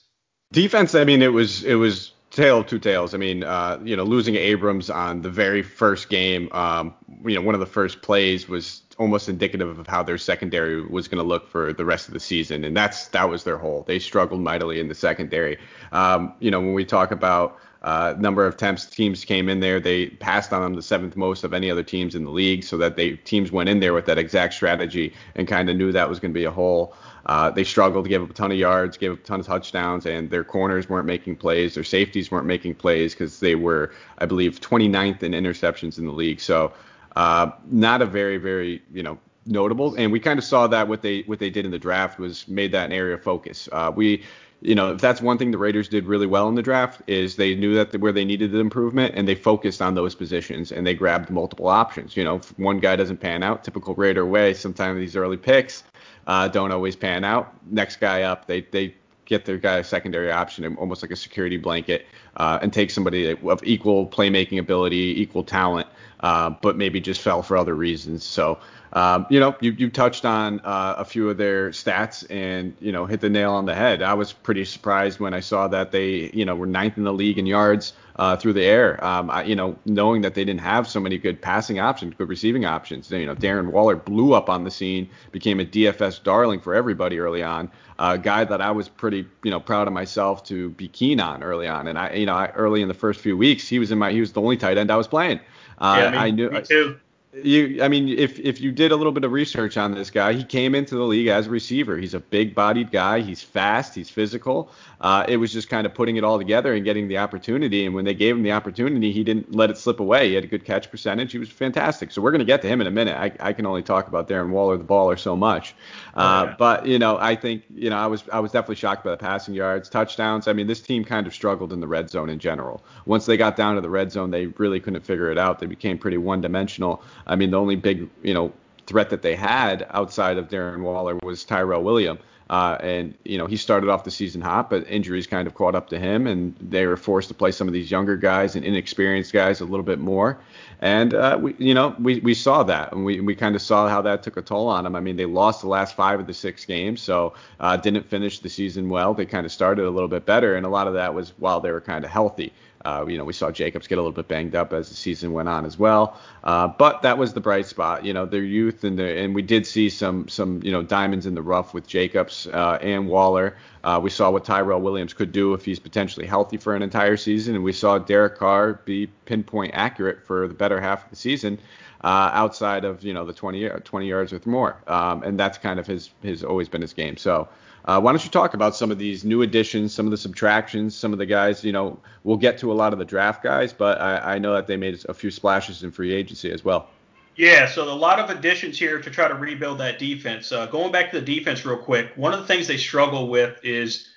Defense, 0.53 0.95
I 0.95 1.05
mean, 1.05 1.23
it 1.23 1.33
was 1.33 1.65
it 1.65 1.75
was 1.75 2.13
tale 2.31 2.61
of 2.61 2.67
two 2.67 2.79
tales. 2.79 3.15
I 3.15 3.17
mean, 3.17 3.43
uh, 3.43 3.81
you 3.83 3.97
know, 3.97 4.05
losing 4.05 4.37
Abrams 4.37 4.91
on 4.91 5.23
the 5.23 5.31
very 5.31 5.63
first 5.63 6.11
game, 6.11 6.53
um, 6.53 6.95
you 7.25 7.35
know, 7.35 7.41
one 7.41 7.55
of 7.55 7.61
the 7.61 7.67
first 7.67 8.03
plays 8.03 8.47
was 8.49 8.83
almost 8.99 9.29
indicative 9.29 9.79
of 9.79 9.87
how 9.87 10.03
their 10.03 10.19
secondary 10.19 10.83
was 10.83 11.09
going 11.09 11.23
to 11.23 11.27
look 11.27 11.49
for 11.49 11.73
the 11.73 11.85
rest 11.85 12.09
of 12.09 12.15
the 12.15 12.21
season, 12.21 12.65
and 12.65 12.77
that's 12.77 13.09
that 13.09 13.29
was 13.29 13.45
their 13.45 13.59
hole. 13.59 13.85
They 13.87 13.99
struggled 13.99 14.41
mightily 14.41 14.81
in 14.81 14.89
the 14.89 14.95
secondary. 14.95 15.59
Um, 15.93 16.35
you 16.39 16.51
know, 16.51 16.61
when 16.61 16.75
we 16.75 16.85
talk 16.85 17.11
about 17.11 17.59
uh, 17.83 18.15
number 18.19 18.47
of 18.47 18.55
attempts 18.55 18.87
teams 18.87 19.25
came 19.25 19.49
in 19.49 19.61
there. 19.61 19.79
They 19.81 20.09
passed 20.09 20.53
on 20.53 20.63
them 20.63 20.75
the 20.75 20.83
seventh 20.83 21.17
most 21.17 21.45
of 21.45 21.55
any 21.55 21.71
other 21.71 21.83
teams 21.83 22.15
in 22.15 22.25
the 22.25 22.31
league, 22.31 22.65
so 22.65 22.77
that 22.79 22.97
they 22.97 23.13
teams 23.13 23.53
went 23.53 23.69
in 23.69 23.81
there 23.81 23.95
with 23.95 24.07
that 24.07 24.19
exact 24.19 24.55
strategy 24.55 25.15
and 25.35 25.47
kind 25.47 25.71
of 25.71 25.77
knew 25.77 25.93
that 25.93 26.09
was 26.09 26.19
going 26.19 26.33
to 26.33 26.39
be 26.39 26.45
a 26.45 26.51
hole. 26.51 26.95
Uh, 27.27 27.51
they 27.51 27.65
struggled 27.65 28.05
to 28.05 28.09
give 28.09 28.23
up 28.23 28.31
a 28.31 28.33
ton 28.33 28.53
of 28.53 28.59
yards, 28.59 28.97
gave 28.97 29.13
up 29.13 29.19
a 29.19 29.23
ton 29.23 29.41
of 29.41 29.47
touchdowns, 29.47 30.07
and 30.07 30.31
their 30.31 30.45
corners 30.45 30.89
weren't 30.89 31.07
making 31.07 31.37
plays. 31.37 31.75
Their 31.75 31.85
safeties 31.85 32.31
weren't 32.31 32.47
making 32.47 32.77
plays 32.77 33.15
because 33.15 33.41
they 33.41 33.57
were, 33.57 33.93
I 34.19 34.27
believe, 34.27 34.61
29th 34.61 35.23
in 35.23 35.33
interceptions 35.33 35.99
in 35.99 36.07
the 36.07 36.13
league. 36.13 36.41
So 36.41 36.73
uh, 37.17 37.51
not 37.69 38.01
a 38.01 38.07
very, 38.07 38.37
very, 38.37 38.81
you 38.93 39.03
know, 39.03 39.19
notable. 39.47 39.95
And 39.97 40.13
we 40.13 40.21
kind 40.21 40.39
of 40.39 40.45
saw 40.45 40.67
that 40.69 40.87
what 40.87 41.03
they 41.03 41.23
what 41.23 41.39
they 41.39 41.51
did 41.51 41.65
in 41.65 41.71
the 41.71 41.79
draft 41.79 42.19
was 42.19 42.47
made 42.49 42.73
that 42.73 42.87
an 42.87 42.93
area 42.93 43.15
of 43.15 43.23
focus. 43.23 43.69
Uh, 43.73 43.93
we 43.95 44.23
you 44.67 44.75
know, 44.75 44.93
if 44.93 45.01
that's 45.01 45.23
one 45.23 45.39
thing 45.39 45.53
the 45.53 45.59
Raiders 45.59 45.89
did 45.89 46.07
really 46.07 46.27
well 46.27 46.49
in 46.49 46.57
the 46.57 46.63
draft 46.63 47.01
is 47.07 47.37
they 47.37 47.55
knew 47.55 47.75
that 47.75 47.97
where 48.01 48.11
they 48.11 48.25
needed 48.25 48.51
the 48.51 48.59
improvement 48.59 49.15
and 49.17 49.29
they 49.29 49.37
focused 49.37 49.81
on 49.81 49.95
those 49.95 50.17
positions 50.17 50.73
and 50.73 50.85
they 50.85 50.93
grabbed 50.93 51.31
multiple 51.31 51.69
options. 51.69 52.17
You 52.17 52.25
know, 52.25 52.37
if 52.37 52.59
one 52.59 52.81
guy 52.81 52.97
doesn't 52.97 53.19
pan 53.19 53.45
out, 53.45 53.63
typical 53.63 53.95
Raider 53.95 54.27
way, 54.27 54.55
sometimes 54.55 54.99
these 54.99 55.15
early 55.15 55.37
picks 55.37 55.85
uh, 56.27 56.49
don't 56.49 56.73
always 56.73 56.97
pan 56.97 57.23
out. 57.23 57.55
Next 57.71 57.97
guy 57.97 58.23
up, 58.23 58.49
they 58.49 58.63
they 58.63 58.93
get 59.25 59.45
their 59.45 59.57
guy 59.57 59.79
a 59.79 59.85
secondary 59.85 60.33
option, 60.33 60.77
almost 60.77 61.03
like 61.03 61.13
a 61.13 61.17
security 61.17 61.57
blanket, 61.57 62.07
uh, 62.37 62.59
and 62.61 62.73
take 62.73 62.91
somebody 62.91 63.31
of 63.31 63.63
equal 63.63 64.09
playmaking 64.09 64.59
ability, 64.59 65.21
equal 65.21 65.45
talent, 65.45 65.87
uh, 66.21 66.51
but 66.51 66.77
maybe 66.77 67.01
just 67.01 67.21
fell 67.21 67.43
for 67.43 67.57
other 67.57 67.75
reasons. 67.75 68.25
So 68.25 68.59
um, 68.93 69.27
you 69.31 69.41
know, 69.41 69.57
you, 69.61 69.73
you 69.73 69.91
touched 69.91 70.25
on 70.25 70.61
uh, 70.61 70.95
a 70.99 71.05
few 71.05 71.29
of 71.29 71.37
their 71.37 71.71
stats 71.71 72.25
and, 72.31 72.75
you 72.81 72.93
know, 72.93 73.07
hit 73.07 73.21
the 73.21 73.29
nail 73.29 73.53
on 73.53 73.67
the 73.67 73.75
head. 73.75 74.03
I 74.03 74.15
was 74.15 74.33
pretty 74.33 74.65
surprised 74.65 75.21
when 75.21 75.35
I 75.35 75.41
saw 75.41 75.69
that 75.69 75.93
they, 75.93 76.31
you 76.33 76.45
know, 76.45 76.55
were 76.55 76.67
ninth 76.67 76.97
in 76.97 77.05
the 77.05 77.13
league 77.13 77.39
in 77.39 77.47
yards 77.47 77.93
uh, 78.17 78.37
through 78.37 78.55
the 78.55 78.65
air. 78.65 79.03
Um, 79.05 79.31
I, 79.31 79.43
you 79.43 79.57
know, 79.57 79.77
knowing 79.85 80.23
that 80.23 80.35
they 80.35 80.45
didn't 80.45 80.61
have 80.61 80.87
so 80.87 81.01
many 81.01 81.19
good 81.19 81.43
passing 81.43 81.81
options, 81.81 82.15
good 82.15 82.29
receiving 82.29 82.65
options. 82.65 83.11
You 83.11 83.27
know, 83.27 83.35
Darren 83.35 83.71
Waller 83.71 83.97
blew 83.97 84.33
up 84.33 84.49
on 84.49 84.65
the 84.65 84.71
scene, 84.71 85.11
became 85.33 85.61
a 85.61 85.65
DFS 85.65 86.23
darling 86.23 86.61
for 86.61 86.75
everybody 86.75 87.19
early 87.19 87.43
on. 87.43 87.71
A 87.99 88.03
uh, 88.03 88.17
guy 88.19 88.45
that 88.45 88.61
I 88.61 88.71
was 88.71 88.89
pretty, 88.89 89.27
you 89.43 89.51
know, 89.51 89.59
proud 89.59 89.87
of 89.87 89.95
myself 89.95 90.45
to 90.45 90.71
be 90.71 90.87
keen 90.87 91.19
on 91.19 91.43
early 91.43 91.67
on. 91.67 91.89
And 91.89 91.99
I, 91.99 92.13
you 92.13 92.27
know, 92.27 92.35
I, 92.35 92.49
early 92.49 92.83
in 92.83 92.89
the 92.89 92.95
first 92.95 93.21
few 93.21 93.37
weeks, 93.37 93.67
he 93.67 93.79
was 93.79 93.91
in 93.91 93.99
my, 93.99 94.13
he 94.13 94.21
was 94.21 94.33
the 94.33 94.41
only 94.41 94.59
tight 94.59 94.77
end 94.77 94.91
I 94.91 94.97
was 94.97 95.09
playing. 95.09 95.41
Uh, 95.79 96.11
yeah, 96.13 96.21
I 96.21 96.31
knew. 96.31 96.51
Me 96.51 96.61
too 96.63 97.01
you 97.43 97.83
I 97.83 97.89
mean 97.89 98.09
if 98.09 98.39
if 98.39 98.61
you 98.61 98.73
did 98.73 98.93
a 98.93 98.97
little 98.97 99.13
bit 99.13 99.25
of 99.25 99.33
research 99.33 99.77
on 99.77 99.93
this 99.93 100.11
guy, 100.11 100.33
he 100.33 100.45
came 100.45 100.75
into 100.75 100.95
the 100.95 101.05
league 101.05 101.29
as 101.29 101.47
a 101.47 101.51
receiver. 101.51 101.97
He's 101.97 102.15
a 102.15 102.21
big-bodied 102.21 102.91
guy. 102.91 103.21
He's 103.21 103.43
fast. 103.43 103.95
He's 103.95 104.11
physical. 104.11 104.71
Uh, 105.01 105.25
it 105.29 105.37
was 105.37 105.53
just 105.53 105.69
kind 105.69 105.87
of 105.87 105.93
putting 105.93 106.17
it 106.17 106.25
all 106.25 106.39
together 106.39 106.73
and 106.75 106.85
getting 106.85 107.07
the 107.07 107.19
opportunity. 107.19 107.85
And 107.85 107.95
when 107.95 108.07
they 108.07 108.15
gave 108.15 108.35
him 108.35 108.43
the 108.43 108.53
opportunity, 108.53 109.13
he 109.13 109.23
didn't 109.23 109.55
let 109.55 109.69
it 109.69 109.77
slip 109.77 110.01
away. 110.01 110.29
He 110.29 110.35
had 110.35 110.45
a 110.45 110.47
good 110.47 110.65
catch 110.65 110.91
percentage. 110.91 111.33
He 111.33 111.39
was 111.39 111.51
fantastic. 111.51 112.11
So 112.11 112.23
we're 112.23 112.31
going 112.31 112.39
to 112.39 112.47
get 112.47 112.63
to 112.63 112.69
him 112.69 112.81
in 112.81 112.87
a 112.87 112.91
minute. 112.91 113.15
I, 113.15 113.33
I 113.41 113.53
can 113.53 113.67
only 113.67 113.83
talk 113.83 114.09
about 114.09 114.27
Darren 114.29 114.51
Waller, 114.51 114.79
the 114.79 114.85
baller, 114.85 115.19
so 115.19 115.37
much. 115.37 115.75
Uh, 116.15 116.45
oh, 116.47 116.49
yeah. 116.49 116.57
But 116.59 116.87
you 116.87 116.99
know, 116.99 117.19
I 117.19 117.37
think 117.37 117.65
you 117.75 117.91
know 117.91 117.97
I 117.97 118.07
was 118.07 118.25
I 118.33 118.41
was 118.41 118.53
definitely 118.53 118.77
shocked 118.77 119.05
by 119.05 119.11
the 119.11 119.19
passing 119.19 119.53
yards, 119.53 119.91
touchdowns. 119.91 120.49
I 120.49 120.55
mean, 120.55 120.67
this 120.67 120.81
team 120.81 121.05
kind 121.05 121.27
of 121.27 121.35
struggled 121.35 121.73
in 121.73 121.81
the 121.81 121.87
red 121.87 122.09
zone 122.09 122.31
in 122.31 122.39
general. 122.39 122.83
Once 123.05 123.27
they 123.27 123.37
got 123.37 123.57
down 123.57 123.75
to 123.75 123.83
the 123.83 123.91
red 123.91 124.11
zone, 124.11 124.31
they 124.31 124.47
really 124.47 124.81
couldn't 124.81 125.03
figure 125.03 125.31
it 125.31 125.37
out. 125.37 125.59
They 125.59 125.67
became 125.67 125.99
pretty 125.99 126.17
one-dimensional. 126.17 127.03
I 127.27 127.37
mean, 127.37 127.51
the 127.51 127.59
only 127.59 127.77
big 127.77 128.09
you 128.23 128.35
know 128.35 128.53
threat 128.87 129.11
that 129.11 129.23
they 129.23 129.35
had 129.35 129.87
outside 129.91 130.39
of 130.39 130.49
Darren 130.49 130.83
Waller 130.83 131.17
was 131.17 131.45
Tyrell 131.45 131.83
Williams. 131.83 132.21
Uh, 132.49 132.79
and 132.81 133.13
you 133.25 133.37
know 133.37 133.47
he 133.47 133.57
started 133.57 133.91
off 133.91 134.05
the 134.05 134.11
season 134.11 134.41
hot, 134.41 134.71
but 134.71 134.87
injuries 134.89 135.27
kind 135.27 135.49
of 135.49 135.55
caught 135.55 135.75
up 135.75 135.89
to 135.89 135.99
him, 135.99 136.29
and 136.29 136.55
they 136.61 136.87
were 136.87 136.97
forced 136.97 137.27
to 137.27 137.35
play 137.35 137.51
some 137.51 137.67
of 137.67 137.75
these 137.75 137.91
younger 137.91 138.17
guys 138.17 138.55
and 138.55 138.65
inexperienced 138.65 139.33
guys 139.33 139.61
a 139.61 139.65
little 139.65 139.83
bit 139.83 139.99
more. 139.99 140.39
And 140.81 141.13
uh, 141.13 141.39
we, 141.41 141.57
you 141.59 141.75
know, 141.75 141.97
we, 141.99 142.21
we 142.21 142.35
saw 142.35 142.63
that, 142.63 142.93
and 142.93 143.05
we, 143.05 143.21
we 143.21 143.35
kind 143.35 143.57
of 143.57 143.63
saw 143.63 143.89
how 143.89 144.01
that 144.03 144.23
took 144.23 144.37
a 144.37 144.43
toll 144.43 144.69
on 144.69 144.85
them. 144.85 144.95
I 144.95 145.01
mean, 145.01 145.17
they 145.17 145.25
lost 145.25 145.63
the 145.63 145.69
last 145.69 145.97
five 145.97 146.21
of 146.21 146.29
the 146.29 146.35
six 146.35 146.65
games, 146.65 147.01
so 147.01 147.35
uh, 147.59 147.77
didn't 147.79 148.07
finish 148.07 148.39
the 148.39 148.49
season 148.49 148.89
well. 148.89 149.13
They 149.13 149.27
kind 149.27 149.45
of 149.45 149.51
started 149.51 149.85
a 149.85 149.91
little 149.91 150.09
bit 150.09 150.25
better, 150.25 150.55
and 150.55 150.65
a 150.65 150.69
lot 150.69 150.87
of 150.87 150.95
that 150.95 151.15
was 151.15 151.33
while 151.39 151.61
they 151.61 151.73
were 151.73 151.81
kind 151.81 152.05
of 152.05 152.13
healthy. 152.13 152.53
Uh, 152.87 153.05
you 153.09 153.19
know, 153.19 153.25
we 153.25 153.33
saw 153.33 153.51
Jacobs 153.51 153.89
get 153.89 153.99
a 153.99 154.01
little 154.01 154.13
bit 154.13 154.29
banged 154.29 154.55
up 154.55 154.73
as 154.73 154.89
the 154.89 154.95
season 154.95 155.33
went 155.33 155.49
on 155.49 155.65
as 155.65 155.77
well. 155.77 156.21
Uh, 156.45 156.69
but 156.69 157.03
that 157.03 157.19
was 157.19 157.33
the 157.33 157.41
bright 157.41 157.67
spot, 157.67 158.05
you 158.05 158.13
know, 158.13 158.25
their 158.25 158.45
youth 158.45 158.85
and 158.85 158.97
the, 158.97 159.19
and 159.19 159.35
we 159.35 159.43
did 159.43 159.67
see 159.67 159.91
some 159.91 160.29
some 160.29 160.63
you 160.63 160.71
know 160.71 160.85
diamonds 160.85 161.27
in 161.27 161.35
the 161.35 161.43
rough 161.43 161.75
with 161.75 161.89
Jacobs 161.89 162.47
uh, 162.47 162.79
and 162.81 163.09
Waller. 163.09 163.57
Uh, 163.83 163.99
we 164.01 164.09
saw 164.09 164.31
what 164.31 164.45
Tyrell 164.45 164.81
Williams 164.81 165.15
could 165.15 165.33
do 165.33 165.53
if 165.53 165.65
he's 165.65 165.81
potentially 165.81 166.27
healthy 166.27 166.59
for 166.59 166.77
an 166.77 166.83
entire 166.83 167.17
season, 167.17 167.57
and 167.57 167.65
we 167.65 167.73
saw 167.73 167.99
Derek 167.99 168.39
Carr 168.39 168.75
be 168.85 169.09
pinpoint 169.25 169.73
accurate 169.75 170.25
for 170.25 170.47
the 170.47 170.55
better 170.55 170.81
half 170.81 171.05
of 171.05 171.11
the 171.11 171.17
season. 171.17 171.59
Uh, 172.05 172.31
outside 172.35 172.85
of 172.85 173.03
you 173.03 173.13
know 173.13 173.25
the 173.25 173.33
20 173.33 173.69
20 173.69 174.07
yards 174.07 174.31
with 174.31 174.47
more, 174.47 174.77
um, 174.87 175.25
and 175.25 175.41
that's 175.41 175.59
kind 175.59 175.81
of 175.81 175.89
his 175.89 176.11
his 176.23 176.45
always 176.45 176.69
been 176.69 176.83
his 176.83 176.93
game. 176.93 177.17
So 177.17 177.49
uh, 177.87 178.01
why 178.01 178.13
don't 178.13 178.25
you 178.25 178.31
talk 178.31 178.55
about 178.55 178.75
some 178.75 178.91
of 178.91 178.99
these 178.99 179.25
new 179.25 179.43
additions, 179.43 179.95
some 179.95 180.07
of 180.07 180.11
the 180.11 180.17
subtractions, 180.17 180.95
some 180.95 181.13
of 181.13 181.19
the 181.19 181.27
guys? 181.27 181.65
You 181.65 181.73
know, 181.73 181.99
we'll 182.25 182.37
get 182.37 182.59
to 182.59 182.73
a 182.73 182.75
lot 182.75 182.93
of 182.93 182.99
the 182.99 183.05
draft 183.05 183.43
guys, 183.43 183.73
but 183.73 184.01
I, 184.01 184.35
I 184.35 184.39
know 184.39 184.55
that 184.55 184.67
they 184.67 184.77
made 184.77 185.05
a 185.09 185.15
few 185.15 185.31
splashes 185.31 185.83
in 185.83 185.93
free 185.93 186.13
agency 186.13 186.51
as 186.51 186.65
well. 186.65 186.89
Yeah, 187.37 187.67
so 187.67 187.85
a 187.85 187.93
lot 187.93 188.19
of 188.19 188.31
additions 188.31 188.79
here 188.79 189.01
to 189.01 189.11
try 189.11 189.29
to 189.29 189.35
rebuild 189.35 189.79
that 189.79 189.99
defense. 189.99 190.51
Uh, 190.51 190.67
going 190.67 190.91
back 190.91 191.11
to 191.11 191.21
the 191.21 191.37
defense 191.37 191.67
real 191.67 191.77
quick, 191.77 192.13
one 192.17 192.33
of 192.33 192.41
the 192.41 192.47
things 192.47 192.67
they 192.67 192.79
struggle 192.79 193.29
with 193.29 193.61
is 193.63 194.09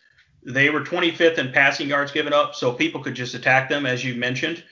they 0.41 0.69
were 0.69 0.81
25th 0.81 1.37
in 1.37 1.51
passing 1.51 1.89
yards 1.89 2.11
given 2.11 2.31
up, 2.33 2.55
so 2.55 2.71
people 2.71 3.03
could 3.03 3.15
just 3.15 3.35
attack 3.35 3.69
them, 3.69 3.85
as 3.85 4.03
you 4.03 4.15
mentioned. 4.15 4.63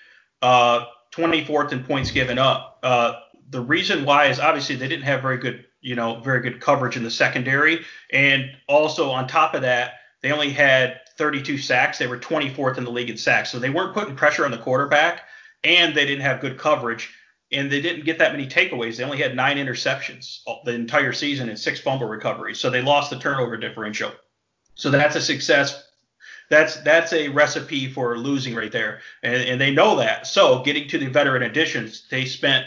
Uh, 0.42 0.86
24th 1.12 1.72
in 1.72 1.84
points 1.84 2.12
given 2.12 2.39
up. 2.39 2.80
Uh, 2.84 3.13
the 3.50 3.62
reason 3.62 4.06
why 4.06 4.27
is 4.27 4.39
obviously 4.39 4.75
they 4.75 4.88
didn't 4.88 5.06
have 5.06 5.22
very 5.22 5.38
good, 5.38 5.66
you 5.88 5.96
know, 5.96 6.20
very 6.20 6.41
good 6.41 6.60
coverage 6.60 6.98
in 6.98 7.03
the 7.03 7.12
secondary, 7.12 7.86
and 8.12 8.51
also 8.67 9.10
on 9.10 9.27
top 9.27 9.53
of 9.53 9.62
that, 9.62 9.96
they 10.22 10.32
only 10.32 10.50
had 10.50 11.00
32 11.17 11.58
sacks. 11.58 11.98
They 11.98 12.08
were 12.08 12.17
24th 12.17 12.77
in 12.77 12.84
the 12.84 12.91
league 12.91 13.10
in 13.10 13.17
sacks, 13.17 13.51
so 13.51 13.60
they 13.60 13.70
weren't 13.70 13.94
putting 13.94 14.15
pressure 14.15 14.46
on 14.46 14.51
the 14.51 14.58
quarterback, 14.58 15.22
and 15.63 15.96
they 15.96 16.06
didn't 16.06 16.24
have 16.24 16.41
good 16.41 16.58
coverage 16.58 17.12
and 17.51 17.72
they 17.72 17.82
didn't 17.82 18.06
get 18.06 18.20
that 18.20 18.34
many 18.34 18.48
takeaways. 18.48 18.98
They 18.98 19.03
only 19.03 19.22
had 19.22 19.36
nine 19.36 19.58
interceptions 19.58 20.39
the 20.65 20.74
entire 20.74 21.13
season 21.13 21.50
and 21.50 21.58
six 21.58 21.79
fumble 21.79 22.08
recoveries. 22.08 22.60
So 22.60 22.70
they 22.70 22.82
lost 22.82 23.10
the 23.10 23.20
turnover 23.20 23.58
differential. 23.58 24.12
So 24.75 24.91
that's 24.91 25.15
a 25.15 25.22
success. 25.22 25.86
That's 26.50 26.77
that's 26.82 27.13
a 27.13 27.27
recipe 27.29 27.89
for 27.89 28.17
losing 28.17 28.56
right 28.56 28.72
there, 28.72 29.01
and, 29.22 29.36
and 29.36 29.60
they 29.60 29.72
know 29.72 29.98
that. 29.98 30.27
So 30.27 30.63
getting 30.63 30.88
to 30.89 30.98
the 30.98 31.08
veteran 31.08 31.44
additions, 31.44 32.08
they 32.10 32.24
spent 32.24 32.65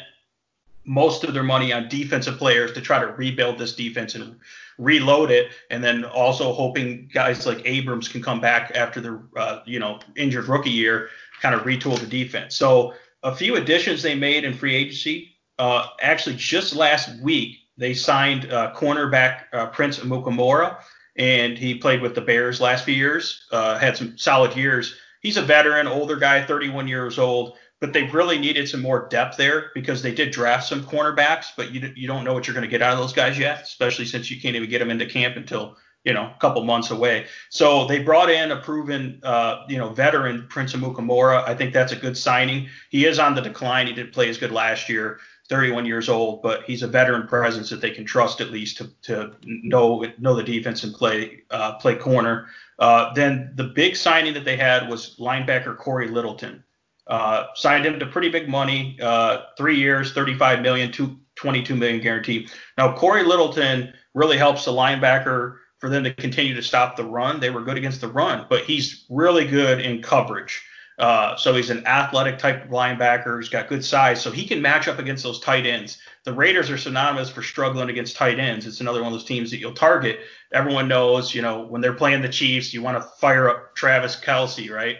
most 0.84 1.24
of 1.24 1.34
their 1.34 1.42
money 1.42 1.72
on 1.72 1.88
defensive 1.88 2.38
players 2.38 2.72
to 2.72 2.80
try 2.80 2.98
to 2.98 3.08
rebuild 3.08 3.58
this 3.58 3.74
defense 3.74 4.14
and 4.14 4.36
reload 4.78 5.30
it, 5.30 5.50
and 5.70 5.84
then 5.84 6.04
also 6.04 6.52
hoping 6.52 7.08
guys 7.12 7.46
like 7.46 7.62
Abrams 7.64 8.08
can 8.08 8.22
come 8.22 8.40
back 8.40 8.72
after 8.74 9.00
the 9.00 9.22
uh, 9.36 9.60
you 9.66 9.78
know 9.78 10.00
injured 10.16 10.48
rookie 10.48 10.70
year, 10.70 11.10
kind 11.40 11.54
of 11.54 11.62
retool 11.62 11.98
the 11.98 12.06
defense. 12.06 12.56
So 12.56 12.94
a 13.22 13.34
few 13.34 13.56
additions 13.56 14.02
they 14.02 14.14
made 14.14 14.44
in 14.44 14.54
free 14.54 14.74
agency. 14.74 15.36
Uh, 15.58 15.88
actually, 16.00 16.36
just 16.36 16.74
last 16.74 17.20
week 17.20 17.58
they 17.76 17.92
signed 17.92 18.50
uh, 18.50 18.72
cornerback 18.74 19.42
uh, 19.52 19.66
Prince 19.66 19.98
Amukamara, 19.98 20.78
and 21.16 21.58
he 21.58 21.74
played 21.74 22.00
with 22.00 22.14
the 22.14 22.20
Bears 22.20 22.60
last 22.60 22.84
few 22.84 22.94
years. 22.94 23.46
Uh, 23.52 23.78
had 23.78 23.96
some 23.96 24.16
solid 24.16 24.56
years. 24.56 24.96
He's 25.20 25.36
a 25.36 25.42
veteran, 25.42 25.86
older 25.86 26.16
guy, 26.16 26.42
31 26.42 26.88
years 26.88 27.18
old. 27.18 27.56
But 27.80 27.92
they 27.94 28.04
really 28.04 28.38
needed 28.38 28.68
some 28.68 28.82
more 28.82 29.08
depth 29.08 29.36
there 29.36 29.70
because 29.74 30.02
they 30.02 30.12
did 30.14 30.32
draft 30.32 30.68
some 30.68 30.84
cornerbacks, 30.84 31.46
but 31.56 31.70
you 31.70 31.92
you 31.96 32.06
don't 32.06 32.24
know 32.24 32.34
what 32.34 32.46
you're 32.46 32.54
going 32.54 32.66
to 32.66 32.70
get 32.70 32.82
out 32.82 32.92
of 32.92 32.98
those 32.98 33.14
guys 33.14 33.38
yet, 33.38 33.62
especially 33.62 34.04
since 34.04 34.30
you 34.30 34.40
can't 34.40 34.54
even 34.54 34.68
get 34.68 34.80
them 34.80 34.90
into 34.90 35.06
camp 35.06 35.36
until 35.36 35.76
you 36.04 36.14
know, 36.14 36.32
a 36.34 36.36
couple 36.40 36.64
months 36.64 36.90
away. 36.90 37.26
So 37.50 37.86
they 37.86 37.98
brought 38.02 38.30
in 38.30 38.52
a 38.52 38.56
proven, 38.56 39.20
uh, 39.22 39.64
you 39.68 39.76
know, 39.76 39.90
veteran, 39.90 40.46
Prince 40.48 40.72
Amukamara. 40.72 41.46
I 41.46 41.54
think 41.54 41.72
that's 41.72 41.92
a 41.92 41.96
good 41.96 42.16
signing. 42.16 42.68
He 42.90 43.04
is 43.04 43.18
on 43.18 43.34
the 43.34 43.42
decline. 43.42 43.86
He 43.86 43.92
didn't 43.92 44.12
play 44.12 44.28
as 44.30 44.38
good 44.38 44.50
last 44.50 44.88
year, 44.88 45.20
31 45.50 45.84
years 45.84 46.08
old, 46.08 46.40
but 46.42 46.62
he's 46.64 46.82
a 46.82 46.86
veteran 46.86 47.26
presence 47.26 47.68
that 47.68 47.82
they 47.82 47.90
can 47.90 48.06
trust 48.06 48.40
at 48.40 48.50
least 48.50 48.78
to, 48.78 48.90
to 49.02 49.36
know 49.44 50.06
know 50.18 50.34
the 50.34 50.42
defense 50.42 50.84
and 50.84 50.94
play 50.94 51.42
uh, 51.50 51.74
play 51.74 51.96
corner. 51.96 52.46
Uh, 52.78 53.12
then 53.12 53.52
the 53.56 53.64
big 53.64 53.94
signing 53.94 54.32
that 54.32 54.44
they 54.44 54.56
had 54.56 54.88
was 54.88 55.16
linebacker 55.18 55.76
Cory 55.76 56.08
Littleton. 56.08 56.64
Uh, 57.10 57.48
signed 57.56 57.84
him 57.84 57.98
to 57.98 58.06
pretty 58.06 58.28
big 58.28 58.48
money, 58.48 58.96
uh, 59.02 59.42
three 59.58 59.76
years, 59.76 60.12
35 60.12 60.62
million, 60.62 60.92
two, 60.92 61.18
22 61.34 61.74
million 61.74 62.00
guarantee. 62.00 62.46
Now 62.78 62.96
Cory 62.96 63.24
Littleton 63.24 63.92
really 64.14 64.38
helps 64.38 64.64
the 64.64 64.70
linebacker 64.70 65.56
for 65.78 65.88
them 65.88 66.04
to 66.04 66.14
continue 66.14 66.54
to 66.54 66.62
stop 66.62 66.96
the 66.96 67.04
run. 67.04 67.40
They 67.40 67.50
were 67.50 67.62
good 67.62 67.76
against 67.76 68.00
the 68.00 68.08
run, 68.08 68.46
but 68.48 68.64
he's 68.64 69.06
really 69.10 69.44
good 69.44 69.80
in 69.80 70.02
coverage. 70.02 70.62
Uh, 71.00 71.34
so 71.34 71.54
he's 71.54 71.70
an 71.70 71.86
athletic 71.86 72.38
type 72.38 72.62
of 72.62 72.70
linebacker. 72.70 73.40
He's 73.40 73.48
got 73.48 73.68
good 73.68 73.82
size, 73.82 74.20
so 74.20 74.30
he 74.30 74.46
can 74.46 74.60
match 74.60 74.86
up 74.86 74.98
against 74.98 75.24
those 75.24 75.40
tight 75.40 75.64
ends. 75.64 75.98
The 76.24 76.32
Raiders 76.34 76.70
are 76.70 76.76
synonymous 76.76 77.30
for 77.30 77.42
struggling 77.42 77.88
against 77.88 78.16
tight 78.16 78.38
ends. 78.38 78.66
It's 78.66 78.82
another 78.82 79.02
one 79.02 79.10
of 79.10 79.18
those 79.18 79.26
teams 79.26 79.50
that 79.50 79.58
you'll 79.58 79.72
target. 79.72 80.20
Everyone 80.52 80.88
knows, 80.88 81.34
you 81.34 81.40
know, 81.40 81.62
when 81.62 81.80
they're 81.80 81.94
playing 81.94 82.20
the 82.20 82.28
Chiefs, 82.28 82.74
you 82.74 82.82
want 82.82 82.98
to 82.98 83.08
fire 83.18 83.48
up 83.48 83.74
Travis 83.74 84.14
Kelce, 84.14 84.70
right? 84.70 84.98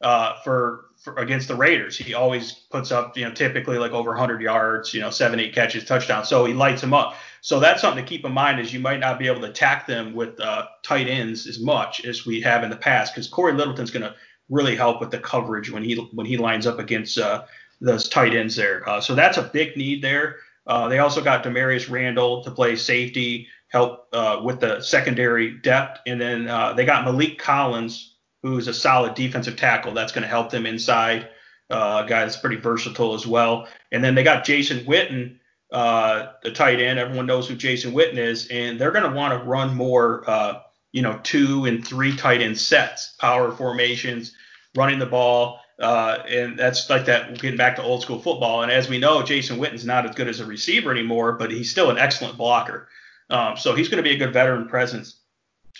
Uh, 0.00 0.40
for, 0.42 0.86
for 1.02 1.16
against 1.16 1.48
the 1.48 1.54
Raiders, 1.56 1.96
he 1.96 2.14
always 2.14 2.52
puts 2.52 2.92
up, 2.92 3.16
you 3.16 3.24
know, 3.24 3.32
typically 3.32 3.76
like 3.76 3.90
over 3.90 4.10
100 4.10 4.40
yards, 4.40 4.94
you 4.94 5.00
know, 5.00 5.10
seven, 5.10 5.40
eight 5.40 5.52
catches, 5.52 5.84
touchdown. 5.84 6.24
So 6.24 6.44
he 6.44 6.54
lights 6.54 6.80
them 6.80 6.94
up. 6.94 7.16
So 7.40 7.58
that's 7.58 7.80
something 7.80 8.04
to 8.04 8.08
keep 8.08 8.24
in 8.24 8.32
mind 8.32 8.60
is 8.60 8.72
you 8.72 8.78
might 8.78 9.00
not 9.00 9.18
be 9.18 9.26
able 9.26 9.40
to 9.40 9.48
attack 9.48 9.88
them 9.88 10.14
with 10.14 10.38
uh, 10.38 10.68
tight 10.84 11.08
ends 11.08 11.48
as 11.48 11.58
much 11.58 12.04
as 12.04 12.24
we 12.24 12.40
have 12.42 12.62
in 12.62 12.70
the 12.70 12.76
past 12.76 13.12
because 13.12 13.26
Cory 13.26 13.52
Littleton's 13.52 13.90
going 13.90 14.04
to 14.04 14.14
really 14.48 14.76
help 14.76 15.00
with 15.00 15.10
the 15.10 15.18
coverage 15.18 15.70
when 15.70 15.82
he 15.82 15.96
when 16.12 16.24
he 16.24 16.36
lines 16.36 16.68
up 16.68 16.78
against 16.78 17.18
uh, 17.18 17.44
those 17.80 18.08
tight 18.08 18.34
ends 18.34 18.54
there. 18.54 18.88
Uh, 18.88 19.00
so 19.00 19.16
that's 19.16 19.38
a 19.38 19.42
big 19.42 19.76
need 19.76 20.02
there. 20.02 20.36
Uh, 20.68 20.86
they 20.88 21.00
also 21.00 21.20
got 21.20 21.42
Damarious 21.42 21.90
Randall 21.90 22.44
to 22.44 22.50
play 22.52 22.76
safety, 22.76 23.48
help 23.66 24.06
uh, 24.12 24.40
with 24.44 24.60
the 24.60 24.80
secondary 24.80 25.58
depth, 25.58 26.00
and 26.06 26.20
then 26.20 26.48
uh, 26.48 26.72
they 26.74 26.84
got 26.84 27.04
Maliek 27.04 27.38
Collins, 27.38 28.11
who's 28.42 28.68
a 28.68 28.74
solid 28.74 29.14
defensive 29.14 29.56
tackle. 29.56 29.94
That's 29.94 30.12
going 30.12 30.22
to 30.22 30.28
help 30.28 30.50
them 30.50 30.66
inside. 30.66 31.28
Uh, 31.70 32.02
a 32.04 32.08
guy 32.08 32.20
that's 32.20 32.36
pretty 32.36 32.56
versatile 32.56 33.14
as 33.14 33.26
well. 33.26 33.66
And 33.92 34.04
then 34.04 34.14
they 34.14 34.22
got 34.22 34.44
Jason 34.44 34.84
Witten, 34.84 35.38
uh, 35.70 36.32
the 36.42 36.50
tight 36.50 36.80
end. 36.80 36.98
Everyone 36.98 37.24
knows 37.24 37.48
who 37.48 37.54
Jason 37.54 37.92
Witten 37.94 38.18
is, 38.18 38.46
and 38.48 38.78
they're 38.78 38.90
going 38.90 39.10
to 39.10 39.16
want 39.16 39.38
to 39.38 39.48
run 39.48 39.74
more, 39.74 40.28
uh, 40.28 40.60
you 40.90 41.00
know, 41.00 41.18
two 41.22 41.64
and 41.64 41.86
three 41.86 42.14
tight 42.14 42.42
end 42.42 42.58
sets, 42.58 43.14
power 43.18 43.50
formations, 43.52 44.34
running 44.74 44.98
the 44.98 45.06
ball. 45.06 45.60
Uh, 45.80 46.22
and 46.28 46.58
that's 46.58 46.90
like 46.90 47.06
that 47.06 47.40
getting 47.40 47.56
back 47.56 47.76
to 47.76 47.82
old 47.82 48.02
school 48.02 48.20
football. 48.20 48.62
And 48.62 48.70
as 48.70 48.88
we 48.88 48.98
know, 48.98 49.22
Jason 49.22 49.58
Witten's 49.58 49.86
not 49.86 50.06
as 50.06 50.14
good 50.14 50.28
as 50.28 50.40
a 50.40 50.46
receiver 50.46 50.90
anymore, 50.90 51.32
but 51.32 51.50
he's 51.50 51.70
still 51.70 51.90
an 51.90 51.96
excellent 51.96 52.36
blocker. 52.36 52.88
Um, 53.30 53.56
so 53.56 53.74
he's 53.74 53.88
going 53.88 54.02
to 54.02 54.08
be 54.08 54.14
a 54.14 54.18
good 54.18 54.34
veteran 54.34 54.68
presence 54.68 55.21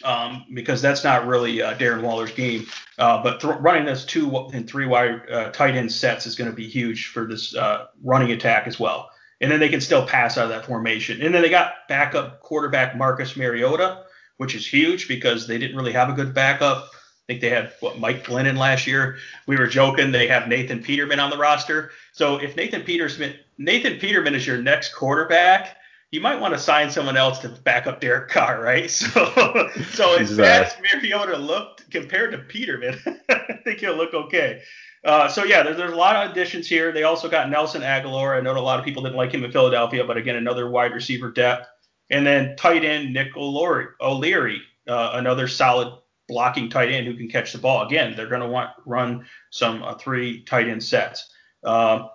um, 0.04 0.44
because 0.54 0.82
that's 0.82 1.04
not 1.04 1.26
really 1.26 1.62
uh, 1.62 1.74
Darren 1.74 2.02
Waller's 2.02 2.32
game. 2.32 2.66
Uh, 2.98 3.22
but 3.22 3.40
th- 3.40 3.56
running 3.60 3.84
those 3.84 4.04
two 4.04 4.36
and 4.52 4.68
three 4.68 4.86
wide 4.86 5.30
uh, 5.30 5.50
tight 5.50 5.74
end 5.74 5.90
sets 5.92 6.26
is 6.26 6.34
going 6.34 6.50
to 6.50 6.56
be 6.56 6.68
huge 6.68 7.08
for 7.08 7.26
this 7.26 7.54
uh, 7.56 7.86
running 8.02 8.32
attack 8.32 8.66
as 8.66 8.78
well 8.78 9.10
and 9.42 9.50
then 9.50 9.58
they 9.58 9.68
can 9.68 9.80
still 9.80 10.06
pass 10.06 10.38
out 10.38 10.44
of 10.44 10.50
that 10.50 10.64
formation. 10.64 11.20
And 11.20 11.34
then 11.34 11.42
they 11.42 11.50
got 11.50 11.88
backup 11.88 12.40
quarterback 12.40 12.96
Marcus 12.96 13.36
Mariota, 13.36 14.04
which 14.36 14.54
is 14.54 14.64
huge 14.64 15.08
because 15.08 15.46
they 15.48 15.58
didn't 15.58 15.76
really 15.76 15.92
have 15.92 16.08
a 16.08 16.12
good 16.12 16.32
backup. 16.32 16.84
I 16.84 17.24
think 17.26 17.40
they 17.40 17.50
had 17.50 17.72
what 17.80 17.98
Mike 17.98 18.24
Glennon 18.24 18.56
last 18.56 18.86
year. 18.86 19.18
We 19.46 19.56
were 19.56 19.66
joking 19.66 20.12
they 20.12 20.28
have 20.28 20.48
Nathan 20.48 20.82
Peterman 20.82 21.18
on 21.18 21.30
the 21.30 21.36
roster. 21.36 21.90
So 22.12 22.36
if 22.36 22.56
Nathan 22.56 22.82
Peterman 22.82 23.34
Nathan 23.58 23.98
Peterman 23.98 24.34
is 24.36 24.46
your 24.46 24.58
next 24.58 24.94
quarterback, 24.94 25.76
you 26.12 26.20
might 26.20 26.38
want 26.38 26.54
to 26.54 26.60
sign 26.60 26.90
someone 26.90 27.16
else 27.16 27.40
to 27.40 27.48
back 27.48 27.88
up 27.88 28.00
Derek 28.00 28.28
Carr, 28.28 28.62
right? 28.62 28.90
So 28.90 29.70
so 29.92 30.16
as 30.16 30.36
bad 30.36 30.66
as 30.66 30.74
Mariota 30.94 31.36
looked 31.36 31.90
compared 31.90 32.32
to 32.32 32.38
Peterman, 32.38 33.00
I 33.28 33.58
think 33.64 33.80
he'll 33.80 33.96
look 33.96 34.14
okay. 34.14 34.62
Uh, 35.04 35.26
so 35.26 35.42
yeah, 35.42 35.64
there's, 35.64 35.76
there's 35.76 35.92
a 35.92 35.96
lot 35.96 36.14
of 36.14 36.30
additions 36.30 36.68
here. 36.68 36.92
They 36.92 37.02
also 37.02 37.28
got 37.28 37.50
Nelson 37.50 37.82
Agholor. 37.82 38.36
I 38.36 38.40
know 38.40 38.56
a 38.56 38.60
lot 38.60 38.78
of 38.78 38.84
people 38.84 39.02
didn't 39.02 39.16
like 39.16 39.32
him 39.32 39.42
in 39.42 39.50
Philadelphia, 39.50 40.04
but 40.04 40.16
again, 40.16 40.36
another 40.36 40.70
wide 40.70 40.92
receiver 40.92 41.32
depth. 41.32 41.66
And 42.10 42.24
then 42.24 42.54
tight 42.56 42.84
end 42.84 43.12
Nick 43.12 43.36
O'Leary, 43.36 43.86
O'Leary 44.00 44.62
uh, 44.88 45.12
another 45.14 45.48
solid 45.48 45.98
blocking 46.28 46.68
tight 46.68 46.90
end 46.90 47.06
who 47.06 47.16
can 47.16 47.28
catch 47.28 47.52
the 47.52 47.58
ball. 47.58 47.86
Again, 47.86 48.14
they're 48.16 48.28
going 48.28 48.42
to 48.42 48.48
want 48.48 48.70
run 48.84 49.26
some 49.50 49.82
uh, 49.82 49.94
three 49.94 50.42
tight 50.44 50.68
end 50.68 50.82
sets. 50.82 51.30
Uh, 51.64 52.08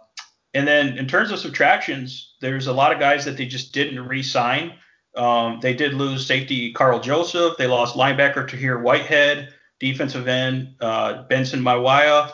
and 0.58 0.68
then 0.68 0.98
in 0.98 1.08
terms 1.08 1.30
of 1.30 1.38
subtractions, 1.38 2.34
there's 2.42 2.66
a 2.66 2.74
lot 2.74 2.92
of 2.92 3.00
guys 3.00 3.26
that 3.26 3.38
they 3.38 3.46
just 3.46 3.74
didn't 3.74 4.00
re-sign. 4.08 4.74
Um, 5.16 5.60
they 5.62 5.76
did 5.76 5.94
lose 5.94 6.26
safety 6.26 6.74
Karl 6.74 7.00
Joseph. 7.00 7.58
They 7.58 7.68
lost 7.68 7.96
linebacker 7.96 8.48
Tahir 8.48 8.80
Whitehead, 8.80 9.54
defensive 9.80 10.28
end 10.28 10.74
uh, 10.82 11.22
Benson 11.30 11.62
Mayowa. 11.62 12.34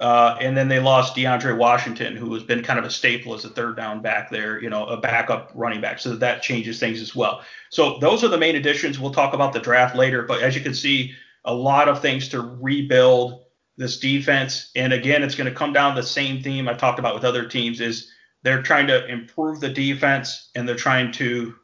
Uh, 0.00 0.36
and 0.38 0.54
then 0.54 0.68
they 0.68 0.80
lost 0.80 1.16
DeAndre 1.16 1.56
Washington, 1.56 2.14
who 2.14 2.34
has 2.34 2.42
been 2.42 2.62
kind 2.62 2.78
of 2.78 2.84
a 2.84 2.90
staple 2.90 3.32
as 3.32 3.46
a 3.46 3.48
third 3.48 3.78
down 3.78 4.02
back 4.02 4.30
there, 4.30 4.60
you 4.60 4.68
know, 4.68 4.84
a 4.84 4.98
backup 4.98 5.50
running 5.54 5.80
back. 5.80 5.98
So 5.98 6.14
that 6.16 6.42
changes 6.42 6.78
things 6.78 7.00
as 7.00 7.16
well. 7.16 7.40
So 7.70 7.98
those 8.00 8.22
are 8.22 8.28
the 8.28 8.36
main 8.36 8.56
additions. 8.56 8.98
We'll 8.98 9.14
talk 9.14 9.32
about 9.32 9.54
the 9.54 9.60
draft 9.60 9.96
later, 9.96 10.24
but 10.24 10.42
as 10.42 10.54
you 10.54 10.60
can 10.60 10.74
see, 10.74 11.14
a 11.46 11.54
lot 11.54 11.88
of 11.88 12.02
things 12.02 12.28
to 12.28 12.42
rebuild 12.42 13.41
this 13.76 13.98
defense. 13.98 14.70
And 14.76 14.92
again, 14.92 15.22
it's 15.22 15.34
going 15.34 15.50
to 15.50 15.56
come 15.56 15.72
down 15.72 15.94
to 15.94 16.02
the 16.02 16.06
same 16.06 16.42
theme 16.42 16.68
I 16.68 16.74
talked 16.74 16.98
about 16.98 17.14
with 17.14 17.24
other 17.24 17.46
teams 17.46 17.80
is 17.80 18.10
they're 18.42 18.62
trying 18.62 18.86
to 18.88 19.06
improve 19.06 19.60
the 19.60 19.68
defense 19.68 20.50
and 20.54 20.68
they're 20.68 20.76
trying 20.76 21.12
to 21.12 21.54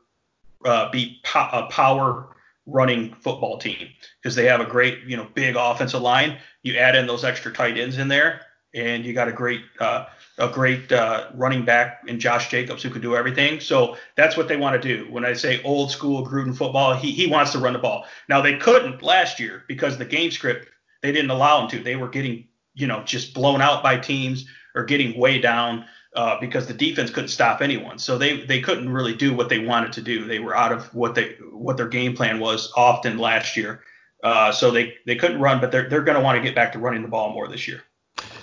uh, 0.65 0.91
be 0.91 1.21
po- 1.25 1.49
a 1.53 1.67
power 1.71 2.37
running 2.67 3.15
football 3.15 3.59
team 3.59 3.89
because 4.21 4.35
they 4.35 4.45
have 4.45 4.61
a 4.61 4.67
great, 4.67 5.05
you 5.05 5.17
know, 5.17 5.27
big 5.35 5.57
offensive 5.57 6.03
line. 6.03 6.39
You 6.63 6.77
add 6.77 6.97
in 6.97 7.07
those 7.07 7.25
extra 7.25 7.53
tight 7.53 7.79
ends 7.79 7.99
in 7.99 8.09
there, 8.09 8.43
and 8.75 9.05
you 9.05 9.15
got 9.15 9.29
a 9.29 9.33
great, 9.33 9.63
uh, 9.81 10.07
a 10.39 10.49
great 10.49 10.93
uh, 10.93 11.29
running 11.35 11.65
back 11.65 12.03
in 12.07 12.21
Josh 12.21 12.51
Jacobs 12.51 12.83
who 12.83 12.91
could 12.91 13.03
do 13.03 13.17
everything. 13.17 13.61
So 13.61 13.97
that's 14.17 14.37
what 14.37 14.49
they 14.49 14.57
want 14.57 14.81
to 14.81 14.97
do. 14.97 15.11
When 15.11 15.25
I 15.25 15.33
say 15.33 15.63
old 15.63 15.91
school 15.91 16.27
Gruden 16.27 16.57
football, 16.57 16.95
he 16.95 17.11
he 17.11 17.27
wants 17.27 17.53
to 17.53 17.59
run 17.59 17.73
the 17.73 17.79
ball. 17.79 18.05
Now 18.29 18.41
they 18.41 18.57
couldn't 18.57 19.03
last 19.03 19.41
year 19.41 19.65
because 19.67 19.97
the 19.97 20.05
game 20.05 20.31
script 20.31 20.69
they 21.03 21.13
didn't 21.13 21.31
allow 21.31 21.61
them 21.61 21.71
to. 21.71 21.83
They 21.83 21.97
were 21.97 22.09
getting, 22.09 22.49
you 22.75 22.87
know, 22.87 23.03
just 23.05 23.35
blown 23.35 23.61
out 23.63 23.83
by 23.83 23.99
teams 23.99 24.47
or 24.75 24.85
getting 24.85 25.19
way 25.19 25.39
down. 25.41 25.85
uh, 26.15 26.41
because 26.41 26.67
the 26.67 26.75
defense 26.75 27.11
couldn't 27.11 27.29
stop 27.29 27.61
anyone. 27.61 27.99
So 27.99 28.19
they 28.19 28.41
they 28.41 28.61
couldn't 28.61 28.89
really 28.89 29.15
do 29.15 29.35
what 29.35 29.49
they 29.49 29.59
wanted 29.59 29.93
to 29.95 30.03
do. 30.03 30.25
They 30.25 30.39
were 30.39 30.57
out 30.57 30.73
of 30.73 30.93
what 30.95 31.15
they 31.15 31.37
what 31.53 31.77
their 31.77 31.89
game 31.89 32.17
plan 32.17 32.41
was 32.41 32.73
often 32.77 33.19
last 33.19 33.57
year. 33.57 33.83
Uh, 34.23 34.51
so 34.53 34.71
they 34.71 34.95
they 35.07 35.17
couldn't 35.17 35.41
run, 35.41 35.61
but 35.61 35.71
they're 35.71 35.89
they're 35.89 36.03
going 36.03 36.17
to 36.19 36.25
want 36.25 36.37
to 36.37 36.43
get 36.43 36.55
back 36.55 36.73
to 36.73 36.79
running 36.79 37.03
the 37.03 37.09
ball 37.09 37.33
more 37.33 37.49
this 37.49 37.69
year. 37.69 37.83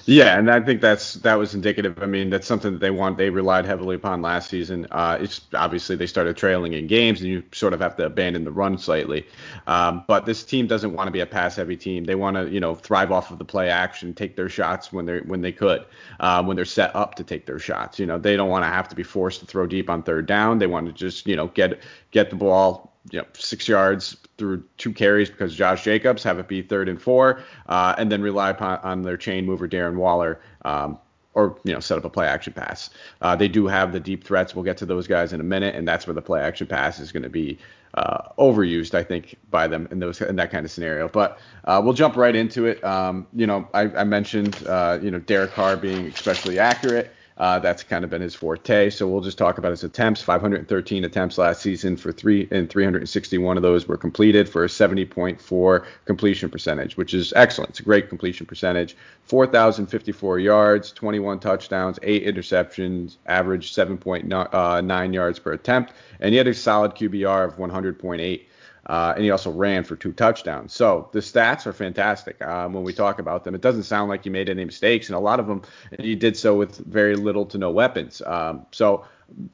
Yeah, 0.08 0.38
and 0.38 0.52
I 0.52 0.60
think 0.60 0.82
that's 0.82 1.16
that 1.16 1.34
was 1.34 1.56
indicative. 1.56 1.98
I 2.00 2.06
mean, 2.06 2.30
that's 2.30 2.46
something 2.46 2.74
that 2.74 2.80
they 2.80 2.92
want. 2.92 3.18
They 3.18 3.32
relied 3.32 3.66
heavily 3.66 3.96
upon 3.96 4.22
last 4.22 4.52
season. 4.52 4.86
Uh, 4.92 5.18
it's 5.20 5.42
obviously 5.56 5.96
they 5.96 6.06
started 6.06 6.38
trailing 6.38 6.74
in 6.74 6.86
games, 6.86 7.22
and 7.22 7.30
you 7.30 7.42
sort 7.52 7.74
of 7.74 7.80
have 7.80 7.96
to 7.96 8.06
abandon 8.06 8.44
the 8.44 8.52
run 8.52 8.78
slightly. 8.78 9.26
Um, 9.66 10.04
but 10.08 10.28
this 10.28 10.44
team 10.44 10.68
doesn't 10.68 10.94
want 10.94 11.08
to 11.08 11.12
be 11.12 11.22
a 11.22 11.26
pass-heavy 11.26 11.78
team. 11.78 12.04
They 12.04 12.14
want 12.14 12.38
to, 12.38 12.48
you 12.52 12.60
know, 12.60 12.76
thrive 12.76 13.12
off 13.12 13.32
of 13.32 13.40
the 13.40 13.46
play 13.46 13.72
action, 13.72 14.14
take 14.14 14.36
their 14.36 14.48
shots 14.50 14.94
when 14.94 15.08
they 15.08 15.22
when 15.22 15.42
they 15.42 15.52
could, 15.52 15.86
uh, 16.20 16.44
when 16.44 16.56
they're 16.56 16.66
set 16.66 16.96
up 16.96 17.16
to 17.16 17.24
take 17.24 17.48
their 17.48 17.58
shots. 17.58 17.98
You 17.98 18.06
know, 18.06 18.20
they 18.20 18.36
don't 18.36 18.50
want 18.50 18.64
to 18.64 18.70
have 18.70 18.88
to 18.90 18.96
be 18.96 19.04
forced 19.04 19.40
to 19.40 19.48
throw 19.48 19.66
deep 19.66 19.90
on 19.90 20.04
third 20.04 20.28
down. 20.28 20.60
They 20.60 20.68
want 20.68 20.86
to 20.86 20.94
just, 20.94 21.26
you 21.26 21.36
know, 21.36 21.48
get 21.48 21.80
get 22.12 22.30
the 22.30 22.36
ball 22.36 22.95
you 23.12 23.20
know, 23.20 23.26
six 23.34 23.68
yards 23.68 24.18
through 24.38 24.64
two 24.78 24.92
carries 24.92 25.30
because 25.30 25.56
Josh 25.56 25.84
Jacobs, 25.84 26.24
have 26.24 26.40
it 26.40 26.48
be 26.48 26.62
third 26.62 26.90
and 26.90 27.02
four, 27.02 27.42
uh, 27.68 27.96
and 27.98 28.12
then 28.12 28.22
rely 28.22 28.50
upon 28.50 28.80
on 28.80 29.02
their 29.04 29.18
chain 29.18 29.46
mover 29.46 29.68
Darren 29.68 29.96
Waller, 29.96 30.40
um, 30.64 30.98
or 31.34 31.58
you 31.64 31.74
know, 31.74 31.80
set 31.80 31.98
up 31.98 32.06
a 32.06 32.10
play 32.10 32.28
action 32.28 32.54
pass. 32.54 32.90
Uh, 33.22 33.36
they 33.36 33.48
do 33.48 33.68
have 33.68 33.92
the 33.92 34.00
deep 34.00 34.24
threats. 34.24 34.56
We'll 34.56 34.66
get 34.66 34.78
to 34.78 34.86
those 34.86 35.08
guys 35.08 35.34
in 35.34 35.40
a 35.40 35.44
minute, 35.44 35.76
and 35.76 35.88
that's 35.88 36.08
where 36.08 36.14
the 36.14 36.22
play 36.22 36.42
action 36.42 36.68
pass 36.68 37.00
is 37.00 37.12
going 37.12 37.24
to 37.24 37.30
be 37.30 37.58
uh, 37.96 38.30
overused, 38.38 38.94
I 38.94 39.04
think, 39.04 39.36
by 39.50 39.68
them 39.68 39.88
in 39.92 40.00
those 40.00 40.22
in 40.22 40.36
that 40.36 40.52
kind 40.52 40.66
of 40.66 40.72
scenario. 40.72 41.08
But 41.08 41.40
uh, 41.64 41.82
we'll 41.84 41.94
jump 41.94 42.16
right 42.16 42.36
into 42.36 42.66
it. 42.66 42.84
Um, 42.84 43.28
you 43.34 43.48
know, 43.48 43.68
I, 43.74 43.84
I 43.84 44.04
mentioned 44.04 44.62
uh, 44.68 45.00
you 45.02 45.12
know 45.12 45.20
Derek 45.20 45.52
Carr 45.52 45.78
being 45.78 46.08
especially 46.08 46.60
accurate. 46.60 47.15
Uh, 47.38 47.60
that's 47.60 47.84
kind 47.84 48.06
of 48.06 48.10
been 48.10 48.22
his 48.22 48.34
forte. 48.34 48.90
So 48.90 49.08
we'll 49.08 49.22
just 49.22 49.38
talk 49.38 49.58
about 49.58 49.72
his 49.72 49.84
attempts. 49.84 50.22
513 50.22 51.04
attempts 51.04 51.38
last 51.38 51.62
season 51.62 51.98
for 51.98 52.14
three, 52.14 52.48
and 52.50 52.70
361 52.70 53.58
of 53.58 53.64
those 53.64 53.88
were 53.88 53.98
completed 53.98 54.48
for 54.48 54.64
a 54.64 54.68
70.4 54.68 55.86
completion 56.06 56.50
percentage, 56.50 56.96
which 56.96 57.14
is 57.14 57.34
excellent. 57.36 57.72
It's 57.72 57.82
a 57.82 57.84
great 57.84 58.08
completion 58.08 58.46
percentage. 58.46 58.96
4,054 59.24 60.40
yards, 60.40 60.94
21 60.94 61.40
touchdowns, 61.40 62.00
eight 62.04 62.26
interceptions, 62.26 63.18
average 63.26 63.74
7.9 63.74 64.30
uh, 64.54 65.12
yards 65.12 65.40
per 65.40 65.52
attempt, 65.52 65.92
and 66.22 66.32
he 66.32 66.38
had 66.38 66.48
a 66.48 66.54
solid 66.54 66.92
QBR 66.96 67.46
of 67.46 67.58
100.8. 67.58 68.42
Uh, 68.86 69.14
and 69.16 69.24
he 69.24 69.32
also 69.32 69.52
ran 69.52 69.84
for 69.84 69.96
two 69.96 70.12
touchdowns. 70.14 70.74
So 70.74 71.10
the 71.12 71.20
stats 71.20 71.66
are 71.66 71.74
fantastic 71.74 72.42
um, 72.44 72.74
when 72.74 72.84
we 72.84 72.94
talk 72.94 73.20
about 73.20 73.44
them. 73.44 73.56
It 73.56 73.62
doesn't 73.62 73.84
sound 73.84 74.10
like 74.10 74.24
he 74.24 74.30
made 74.30 74.50
any 74.50 74.64
mistakes, 74.64 75.10
and 75.10 75.16
a 75.16 75.20
lot 75.20 75.40
of 75.40 75.48
them 75.48 75.64
he 76.00 76.16
did 76.16 76.38
so 76.38 76.56
with 76.56 76.78
very 76.86 77.16
little 77.16 77.46
to 77.48 77.58
no 77.58 77.72
weapons. 77.72 78.22
Um, 78.26 78.66
so 78.72 79.06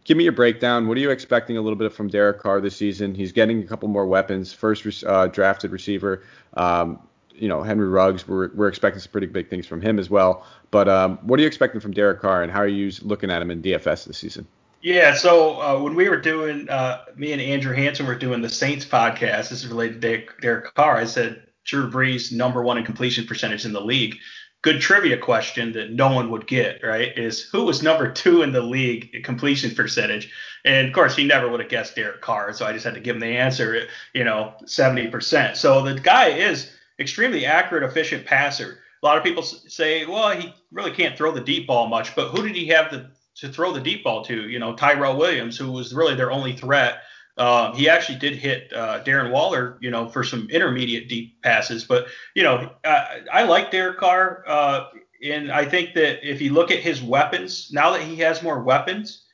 give 0.04 0.18
me 0.18 0.24
your 0.24 0.34
breakdown. 0.34 0.88
What 0.88 0.98
are 0.98 1.02
you 1.02 1.12
expecting 1.12 1.58
a 1.58 1.62
little 1.62 1.78
bit 1.78 1.94
from 1.94 2.10
Derek 2.10 2.40
Carr 2.40 2.60
this 2.60 2.76
season? 2.76 3.16
He's 3.16 3.32
getting 3.32 3.64
a 3.64 3.68
couple 3.68 3.88
more 3.88 4.06
weapons. 4.06 4.52
First 4.52 5.04
uh, 5.06 5.28
drafted 5.28 5.72
receiver. 5.72 6.24
Um, 6.56 7.00
you 7.34 7.48
know, 7.48 7.64
Henry 7.64 7.88
Ruggs, 7.88 8.28
we're, 8.28 8.50
we're 8.54 8.68
expecting 8.68 9.02
some 9.02 9.12
pretty 9.12 9.28
big 9.28 9.50
things 9.50 9.66
from 9.66 9.82
him 9.82 9.98
as 9.98 10.10
well. 10.10 10.46
But 10.70 10.88
um, 10.88 11.18
what 11.24 11.40
are 11.40 11.42
you 11.42 11.48
expecting 11.48 11.82
from 11.82 11.92
Derek 11.92 12.22
Carr, 12.22 12.44
and 12.44 12.52
how 12.52 12.60
are 12.60 12.68
you 12.68 12.92
looking 13.02 13.32
at 13.32 13.42
him 13.42 13.50
in 13.50 13.62
DFS 13.62 14.06
this 14.06 14.18
season? 14.18 14.48
Yeah, 14.82 15.14
so 15.14 15.62
uh, 15.62 15.80
when 15.80 15.94
we 15.94 16.10
were 16.10 16.20
doing, 16.20 16.68
uh, 16.68 17.06
me 17.16 17.34
and 17.34 17.42
Andrew 17.42 17.76
Hanson 17.76 18.08
were 18.08 18.16
doing 18.16 18.42
the 18.42 18.50
Saints 18.50 18.84
podcast. 18.84 19.50
This 19.50 19.64
is 19.64 19.68
related 19.68 20.02
to 20.02 20.26
Derek, 20.42 20.74
Carr. 20.74 20.98
I 20.98 21.06
said 21.06 21.44
Drew 21.66 21.90
Brees 21.90 22.32
number 22.32 22.64
one 22.64 22.80
in 22.80 22.84
completion 22.84 23.28
percentage 23.28 23.64
in 23.64 23.74
the 23.74 23.82
league. 23.82 24.18
Good 24.64 24.82
trivia 24.82 25.18
question 25.18 25.72
that 25.74 25.92
no 25.92 26.12
one 26.12 26.32
would 26.32 26.48
get, 26.48 26.84
right? 26.84 27.16
Is 27.16 27.44
who 27.44 27.64
was 27.64 27.84
number 27.84 28.12
two 28.12 28.42
in 28.42 28.52
the 28.52 28.62
league 28.62 29.12
in 29.14 29.22
completion 29.22 29.76
percentage? 29.76 30.32
And 30.66 30.88
of 30.88 30.94
course, 30.94 31.16
he 31.16 31.26
never 31.26 31.48
would 31.48 31.60
have 31.60 31.70
guessed 31.70 31.96
Derek 31.96 32.22
Carr, 32.22 32.52
so 32.54 32.66
I 32.66 32.74
just 32.74 32.86
had 32.86 32.96
to 32.96 33.00
give 33.00 33.16
him 33.16 33.22
the 33.22 33.38
answer. 33.38 33.88
You 34.14 34.24
know, 34.24 34.54
70%. 34.64 35.56
So 35.58 35.84
the 35.84 36.00
guy 36.00 36.30
is 36.30 36.72
extremely 37.00 37.46
accurate, 37.46 37.84
efficient 37.84 38.26
passer. 38.26 38.80
A 39.02 39.06
lot 39.06 39.18
of 39.18 39.24
people 39.24 39.44
say, 39.44 40.06
well, 40.06 40.32
he 40.32 40.54
really 40.72 40.92
can't 40.92 41.18
throw 41.18 41.32
the 41.32 41.42
deep 41.42 41.68
ball 41.68 41.88
much, 41.88 42.16
but 42.16 42.30
who 42.30 42.44
did 42.44 42.56
he 42.56 42.68
have 42.68 42.92
the 42.92 43.12
to 43.36 43.50
throw 43.50 43.72
the 43.72 43.80
deep 43.80 44.04
ball 44.04 44.24
to. 44.26 44.50
You 44.50 44.60
know, 44.60 44.76
Tyrell 44.76 45.18
Williams, 45.18 45.58
who 45.58 45.72
was 45.72 45.94
really 45.94 46.16
their 46.16 46.32
only 46.32 46.54
threat. 46.54 47.02
Um, 47.38 47.74
he 47.74 47.90
actually 47.90 48.20
did 48.20 48.36
hit 48.36 48.72
uh, 48.74 49.04
Darren 49.04 49.32
Waller, 49.32 49.78
you 49.82 49.90
know, 49.90 50.08
for 50.08 50.24
some 50.24 50.50
intermediate 50.50 51.08
deep 51.08 51.42
passes. 51.42 51.84
But 51.84 52.08
you 52.36 52.44
know, 52.44 52.72
I, 52.84 53.22
I 53.32 53.44
like 53.44 53.72
Derek 53.72 53.98
Carr, 53.98 54.44
uh, 54.48 54.88
and 55.24 55.52
I 55.52 55.66
think 55.66 55.94
that 55.94 56.28
if 56.28 56.42
you 56.42 56.54
look 56.54 56.72
at 56.72 56.80
his 56.80 57.02
weapons 57.02 57.72
now 57.72 57.92
that 57.92 58.02
he 58.02 58.18
has 58.18 58.44
more 58.44 58.62
weapons, 58.62 59.26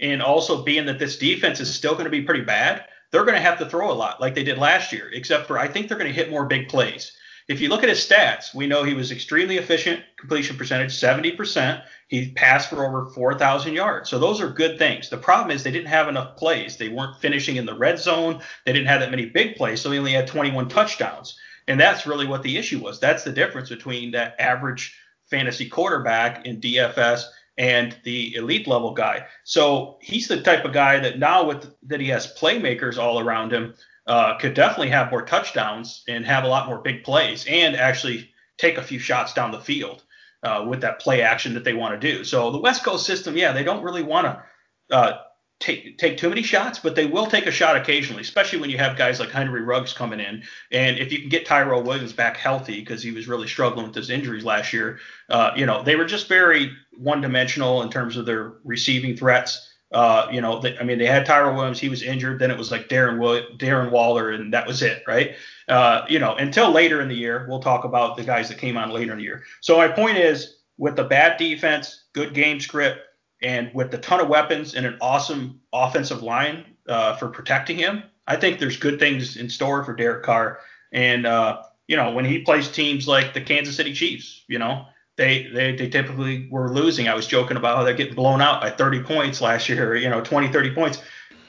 and 0.00 0.22
also 0.22 0.62
being 0.62 0.86
that 0.86 0.98
this 0.98 1.18
defense 1.18 1.60
is 1.60 1.74
still 1.74 1.92
going 1.92 2.04
to 2.04 2.10
be 2.10 2.22
pretty 2.22 2.44
bad, 2.44 2.84
they're 3.10 3.24
going 3.24 3.34
to 3.34 3.40
have 3.40 3.58
to 3.58 3.66
throw 3.66 3.90
a 3.90 3.94
lot 3.94 4.20
like 4.20 4.34
they 4.34 4.44
did 4.44 4.58
last 4.58 4.92
year. 4.92 5.10
Except 5.12 5.46
for 5.46 5.58
I 5.58 5.66
think 5.66 5.88
they're 5.88 5.98
going 5.98 6.12
to 6.12 6.14
hit 6.14 6.30
more 6.30 6.44
big 6.44 6.68
plays. 6.68 7.15
If 7.48 7.60
you 7.60 7.68
look 7.68 7.84
at 7.84 7.88
his 7.88 8.04
stats, 8.04 8.52
we 8.52 8.66
know 8.66 8.82
he 8.82 8.94
was 8.94 9.12
extremely 9.12 9.56
efficient, 9.56 10.02
completion 10.18 10.56
percentage 10.56 10.92
70%. 10.92 11.80
He 12.08 12.32
passed 12.32 12.68
for 12.68 12.84
over 12.84 13.06
4,000 13.10 13.72
yards. 13.72 14.10
So 14.10 14.18
those 14.18 14.40
are 14.40 14.48
good 14.48 14.78
things. 14.78 15.08
The 15.08 15.16
problem 15.16 15.52
is 15.52 15.62
they 15.62 15.70
didn't 15.70 15.86
have 15.86 16.08
enough 16.08 16.36
plays. 16.36 16.76
They 16.76 16.88
weren't 16.88 17.20
finishing 17.20 17.56
in 17.56 17.66
the 17.66 17.76
red 17.76 18.00
zone. 18.00 18.42
They 18.64 18.72
didn't 18.72 18.88
have 18.88 19.00
that 19.00 19.12
many 19.12 19.26
big 19.26 19.54
plays, 19.54 19.80
so 19.80 19.92
he 19.92 19.98
only 19.98 20.12
had 20.12 20.26
21 20.26 20.68
touchdowns. 20.68 21.38
And 21.68 21.80
that's 21.80 22.06
really 22.06 22.26
what 22.26 22.42
the 22.42 22.56
issue 22.56 22.80
was. 22.80 22.98
That's 22.98 23.22
the 23.22 23.32
difference 23.32 23.68
between 23.68 24.10
that 24.12 24.34
average 24.40 24.96
fantasy 25.26 25.68
quarterback 25.68 26.46
in 26.46 26.60
DFS 26.60 27.22
and 27.58 27.96
the 28.04 28.34
elite 28.34 28.66
level 28.66 28.92
guy. 28.92 29.26
So 29.44 29.98
he's 30.00 30.28
the 30.28 30.42
type 30.42 30.64
of 30.64 30.72
guy 30.72 30.98
that 31.00 31.18
now 31.18 31.44
with 31.44 31.74
that 31.84 32.00
he 32.00 32.08
has 32.08 32.34
playmakers 32.34 32.98
all 32.98 33.18
around 33.18 33.52
him 33.52 33.74
uh, 34.06 34.36
could 34.38 34.54
definitely 34.54 34.90
have 34.90 35.10
more 35.10 35.22
touchdowns 35.22 36.02
and 36.08 36.24
have 36.24 36.44
a 36.44 36.48
lot 36.48 36.68
more 36.68 36.78
big 36.78 37.04
plays 37.04 37.44
and 37.48 37.76
actually 37.76 38.30
take 38.58 38.78
a 38.78 38.82
few 38.82 38.98
shots 38.98 39.34
down 39.34 39.50
the 39.50 39.60
field 39.60 40.02
uh, 40.42 40.64
with 40.68 40.80
that 40.80 41.00
play 41.00 41.22
action 41.22 41.54
that 41.54 41.64
they 41.64 41.74
want 41.74 42.00
to 42.00 42.12
do. 42.12 42.24
So 42.24 42.50
the 42.50 42.58
West 42.58 42.84
Coast 42.84 43.06
system, 43.06 43.36
yeah, 43.36 43.52
they 43.52 43.64
don't 43.64 43.82
really 43.82 44.02
want 44.02 44.26
to 44.26 44.96
uh, 44.96 45.18
take 45.58 45.98
take 45.98 46.18
too 46.18 46.28
many 46.28 46.42
shots, 46.42 46.78
but 46.78 46.94
they 46.94 47.06
will 47.06 47.26
take 47.26 47.46
a 47.46 47.50
shot 47.50 47.76
occasionally, 47.76 48.22
especially 48.22 48.60
when 48.60 48.70
you 48.70 48.78
have 48.78 48.96
guys 48.96 49.18
like 49.18 49.30
Henry 49.30 49.62
Ruggs 49.62 49.92
coming 49.92 50.20
in. 50.20 50.42
And 50.70 50.98
if 50.98 51.12
you 51.12 51.20
can 51.20 51.28
get 51.28 51.46
Tyrell 51.46 51.82
Williams 51.82 52.12
back 52.12 52.36
healthy, 52.36 52.80
because 52.80 53.02
he 53.02 53.10
was 53.10 53.26
really 53.26 53.48
struggling 53.48 53.86
with 53.86 53.94
his 53.94 54.10
injuries 54.10 54.44
last 54.44 54.72
year, 54.72 54.98
uh, 55.30 55.52
you 55.56 55.66
know, 55.66 55.82
they 55.82 55.96
were 55.96 56.04
just 56.04 56.28
very 56.28 56.72
one 56.96 57.20
dimensional 57.20 57.82
in 57.82 57.90
terms 57.90 58.16
of 58.16 58.26
their 58.26 58.54
receiving 58.64 59.16
threats. 59.16 59.72
Uh, 59.92 60.26
you 60.32 60.40
know, 60.40 60.60
they, 60.60 60.76
I 60.78 60.82
mean, 60.82 60.98
they 60.98 61.06
had 61.06 61.24
Tyrell 61.24 61.54
Williams, 61.54 61.78
he 61.78 61.88
was 61.88 62.02
injured. 62.02 62.38
Then 62.40 62.50
it 62.50 62.58
was 62.58 62.70
like 62.70 62.88
Darren 62.88 63.18
Will- 63.18 63.46
Darren 63.56 63.90
Waller, 63.90 64.30
and 64.30 64.52
that 64.52 64.66
was 64.66 64.82
it, 64.82 65.02
right? 65.06 65.36
Uh, 65.68 66.04
you 66.08 66.18
know, 66.18 66.34
until 66.34 66.72
later 66.72 67.00
in 67.00 67.08
the 67.08 67.14
year, 67.14 67.46
we'll 67.48 67.60
talk 67.60 67.84
about 67.84 68.16
the 68.16 68.24
guys 68.24 68.48
that 68.48 68.58
came 68.58 68.76
on 68.76 68.90
later 68.90 69.12
in 69.12 69.18
the 69.18 69.24
year. 69.24 69.44
So 69.60 69.76
my 69.76 69.88
point 69.88 70.18
is, 70.18 70.56
with 70.76 70.96
the 70.96 71.04
bad 71.04 71.38
defense, 71.38 72.04
good 72.12 72.34
game 72.34 72.60
script, 72.60 73.00
and 73.42 73.70
with 73.74 73.94
a 73.94 73.98
ton 73.98 74.20
of 74.20 74.28
weapons 74.28 74.74
and 74.74 74.84
an 74.86 74.98
awesome 75.00 75.60
offensive 75.72 76.22
line 76.22 76.64
uh, 76.88 77.16
for 77.16 77.28
protecting 77.28 77.78
him, 77.78 78.02
I 78.26 78.36
think 78.36 78.58
there's 78.58 78.76
good 78.76 78.98
things 78.98 79.36
in 79.36 79.48
store 79.48 79.84
for 79.84 79.94
Derek 79.94 80.24
Carr. 80.24 80.58
And 80.92 81.26
uh, 81.26 81.62
you 81.86 81.96
know, 81.96 82.12
when 82.12 82.24
he 82.24 82.40
plays 82.40 82.68
teams 82.68 83.06
like 83.06 83.34
the 83.34 83.40
Kansas 83.40 83.76
City 83.76 83.92
Chiefs, 83.92 84.44
you 84.48 84.58
know, 84.58 84.86
they, 85.16 85.48
they 85.52 85.74
they 85.74 85.88
typically 85.88 86.46
were 86.50 86.70
losing. 86.70 87.08
I 87.08 87.14
was 87.14 87.26
joking 87.26 87.56
about 87.56 87.76
how 87.76 87.84
they're 87.84 87.94
getting 87.94 88.14
blown 88.14 88.40
out 88.40 88.60
by 88.60 88.70
30 88.70 89.02
points 89.02 89.40
last 89.40 89.68
year, 89.68 89.96
you 89.96 90.08
know, 90.08 90.20
20, 90.20 90.52
30 90.52 90.74
points. 90.74 91.02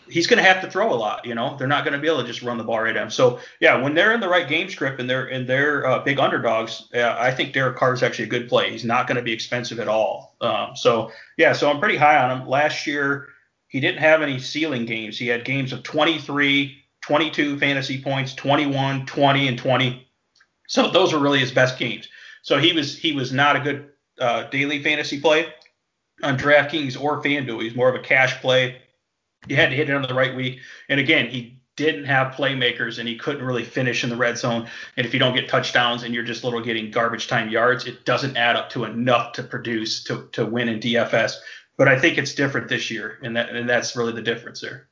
He's 0.10 0.26
going 0.26 0.38
to 0.38 0.44
have 0.44 0.62
to 0.62 0.72
throw 0.72 0.94
a 0.94 0.96
lot, 0.96 1.26
you 1.26 1.36
know. 1.36 1.58
They're 1.58 1.68
not 1.68 1.84
going 1.84 1.94
to 1.94 2.00
be 2.00 2.08
able 2.08 2.22
to 2.22 2.28
just 2.28 2.42
run 2.42 2.58
the 2.58 2.64
ball 2.64 2.80
right 2.80 2.96
at 2.96 3.04
him. 3.04 3.12
So 3.12 3.42
yeah, 3.60 3.82
when 3.82 3.94
they're 3.94 4.14
in 4.14 4.22
the 4.22 4.30
right 4.30 4.48
game 4.48 4.70
script 4.70 5.02
and 5.02 5.10
they're 5.10 5.26
and 5.26 5.48
they're 5.48 5.86
uh, 5.86 6.00
big 6.00 6.18
underdogs, 6.18 6.88
uh, 6.94 7.18
I 7.20 7.32
think 7.32 7.52
Derek 7.52 7.76
Carr 7.76 7.94
is 7.94 8.04
actually 8.04 8.26
a 8.26 8.30
good 8.30 8.48
play. 8.48 8.72
He's 8.72 8.86
not 8.86 9.06
going 9.06 9.18
to 9.18 9.22
be 9.22 9.34
expensive 9.34 9.82
at 9.82 9.90
all. 9.90 10.38
Um, 10.40 10.76
so 10.76 11.12
yeah, 11.36 11.52
so 11.52 11.70
I'm 11.70 11.80
pretty 11.80 11.98
high 11.98 12.18
on 12.18 12.42
him. 12.42 12.48
Last 12.48 12.88
year 12.88 13.28
he 13.68 13.82
didn't 13.82 14.00
have 14.00 14.22
any 14.22 14.40
ceiling 14.40 14.86
games. 14.86 15.18
He 15.18 15.28
had 15.28 15.44
games 15.44 15.74
of 15.74 15.84
23, 15.84 16.78
22 17.02 17.60
fantasy 17.60 18.02
points, 18.02 18.34
21, 18.34 19.06
20, 19.06 19.48
and 19.50 19.58
20. 19.58 20.08
So 20.70 20.90
those 20.90 21.12
were 21.12 21.20
really 21.20 21.40
his 21.40 21.52
best 21.52 21.78
games. 21.78 22.08
So 22.48 22.58
he 22.58 22.72
was 22.72 22.98
he 22.98 23.12
was 23.12 23.34
not 23.34 23.58
a 23.58 23.60
good 23.60 23.90
uh, 24.22 24.44
daily 24.44 24.82
fantasy 24.82 25.20
play 25.20 25.54
on 26.24 26.38
DraftKings 26.38 26.98
or 27.00 27.22
FanDuel. 27.22 27.62
He's 27.62 27.76
more 27.76 27.90
of 27.90 27.96
a 27.96 28.00
cash 28.00 28.40
play. 28.40 28.82
You 29.50 29.58
had 29.58 29.70
to 29.70 29.76
hit 29.76 29.90
it 29.90 29.94
on 29.94 30.02
the 30.02 30.14
right 30.14 30.34
week. 30.34 30.62
And 30.88 30.98
again, 30.98 31.28
he 31.28 31.62
didn't 31.76 32.06
have 32.06 32.36
playmakers 32.36 33.00
and 33.00 33.08
he 33.08 33.18
couldn't 33.18 33.44
really 33.44 33.66
finish 33.66 34.06
in 34.06 34.10
the 34.10 34.16
red 34.16 34.38
zone. 34.38 34.66
And 34.96 35.06
if 35.06 35.14
you 35.14 35.20
don't 35.20 35.36
get 35.36 35.50
touchdowns 35.50 36.04
and 36.04 36.14
you're 36.14 36.24
just 36.24 36.46
little 36.46 36.62
getting 36.62 36.90
garbage 36.90 37.28
time 37.28 37.50
yards, 37.50 37.86
it 37.86 38.06
doesn't 38.06 38.38
add 38.38 38.56
up 38.56 38.70
to 38.70 38.86
enough 38.86 39.34
to 39.34 39.44
produce 39.44 40.06
to, 40.06 40.30
to 40.32 40.46
win 40.46 40.70
in 40.70 40.80
DFS. 40.80 41.34
But 41.78 41.88
I 41.88 42.00
think 42.00 42.18
it's 42.18 42.34
different 42.34 42.70
this 42.70 42.90
year, 42.90 43.20
and 43.22 43.36
that 43.36 43.50
and 43.50 43.70
that's 43.70 43.96
really 43.96 44.12
the 44.12 44.22
difference 44.22 44.62
there. 44.62 44.88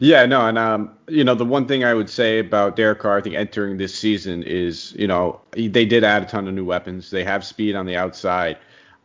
Yeah, 0.00 0.26
no, 0.26 0.46
and 0.46 0.58
um, 0.58 0.90
you 1.08 1.24
know, 1.24 1.34
the 1.34 1.46
one 1.46 1.66
thing 1.66 1.82
I 1.82 1.94
would 1.94 2.10
say 2.10 2.40
about 2.40 2.76
Derek 2.76 2.98
Carr, 2.98 3.16
I 3.16 3.22
think 3.22 3.36
entering 3.36 3.78
this 3.78 3.94
season 3.94 4.42
is, 4.42 4.92
you 4.98 5.06
know, 5.06 5.40
they 5.52 5.86
did 5.86 6.04
add 6.04 6.22
a 6.22 6.26
ton 6.26 6.46
of 6.46 6.52
new 6.52 6.64
weapons. 6.64 7.10
They 7.10 7.24
have 7.24 7.42
speed 7.42 7.74
on 7.74 7.86
the 7.86 7.96
outside. 7.96 8.58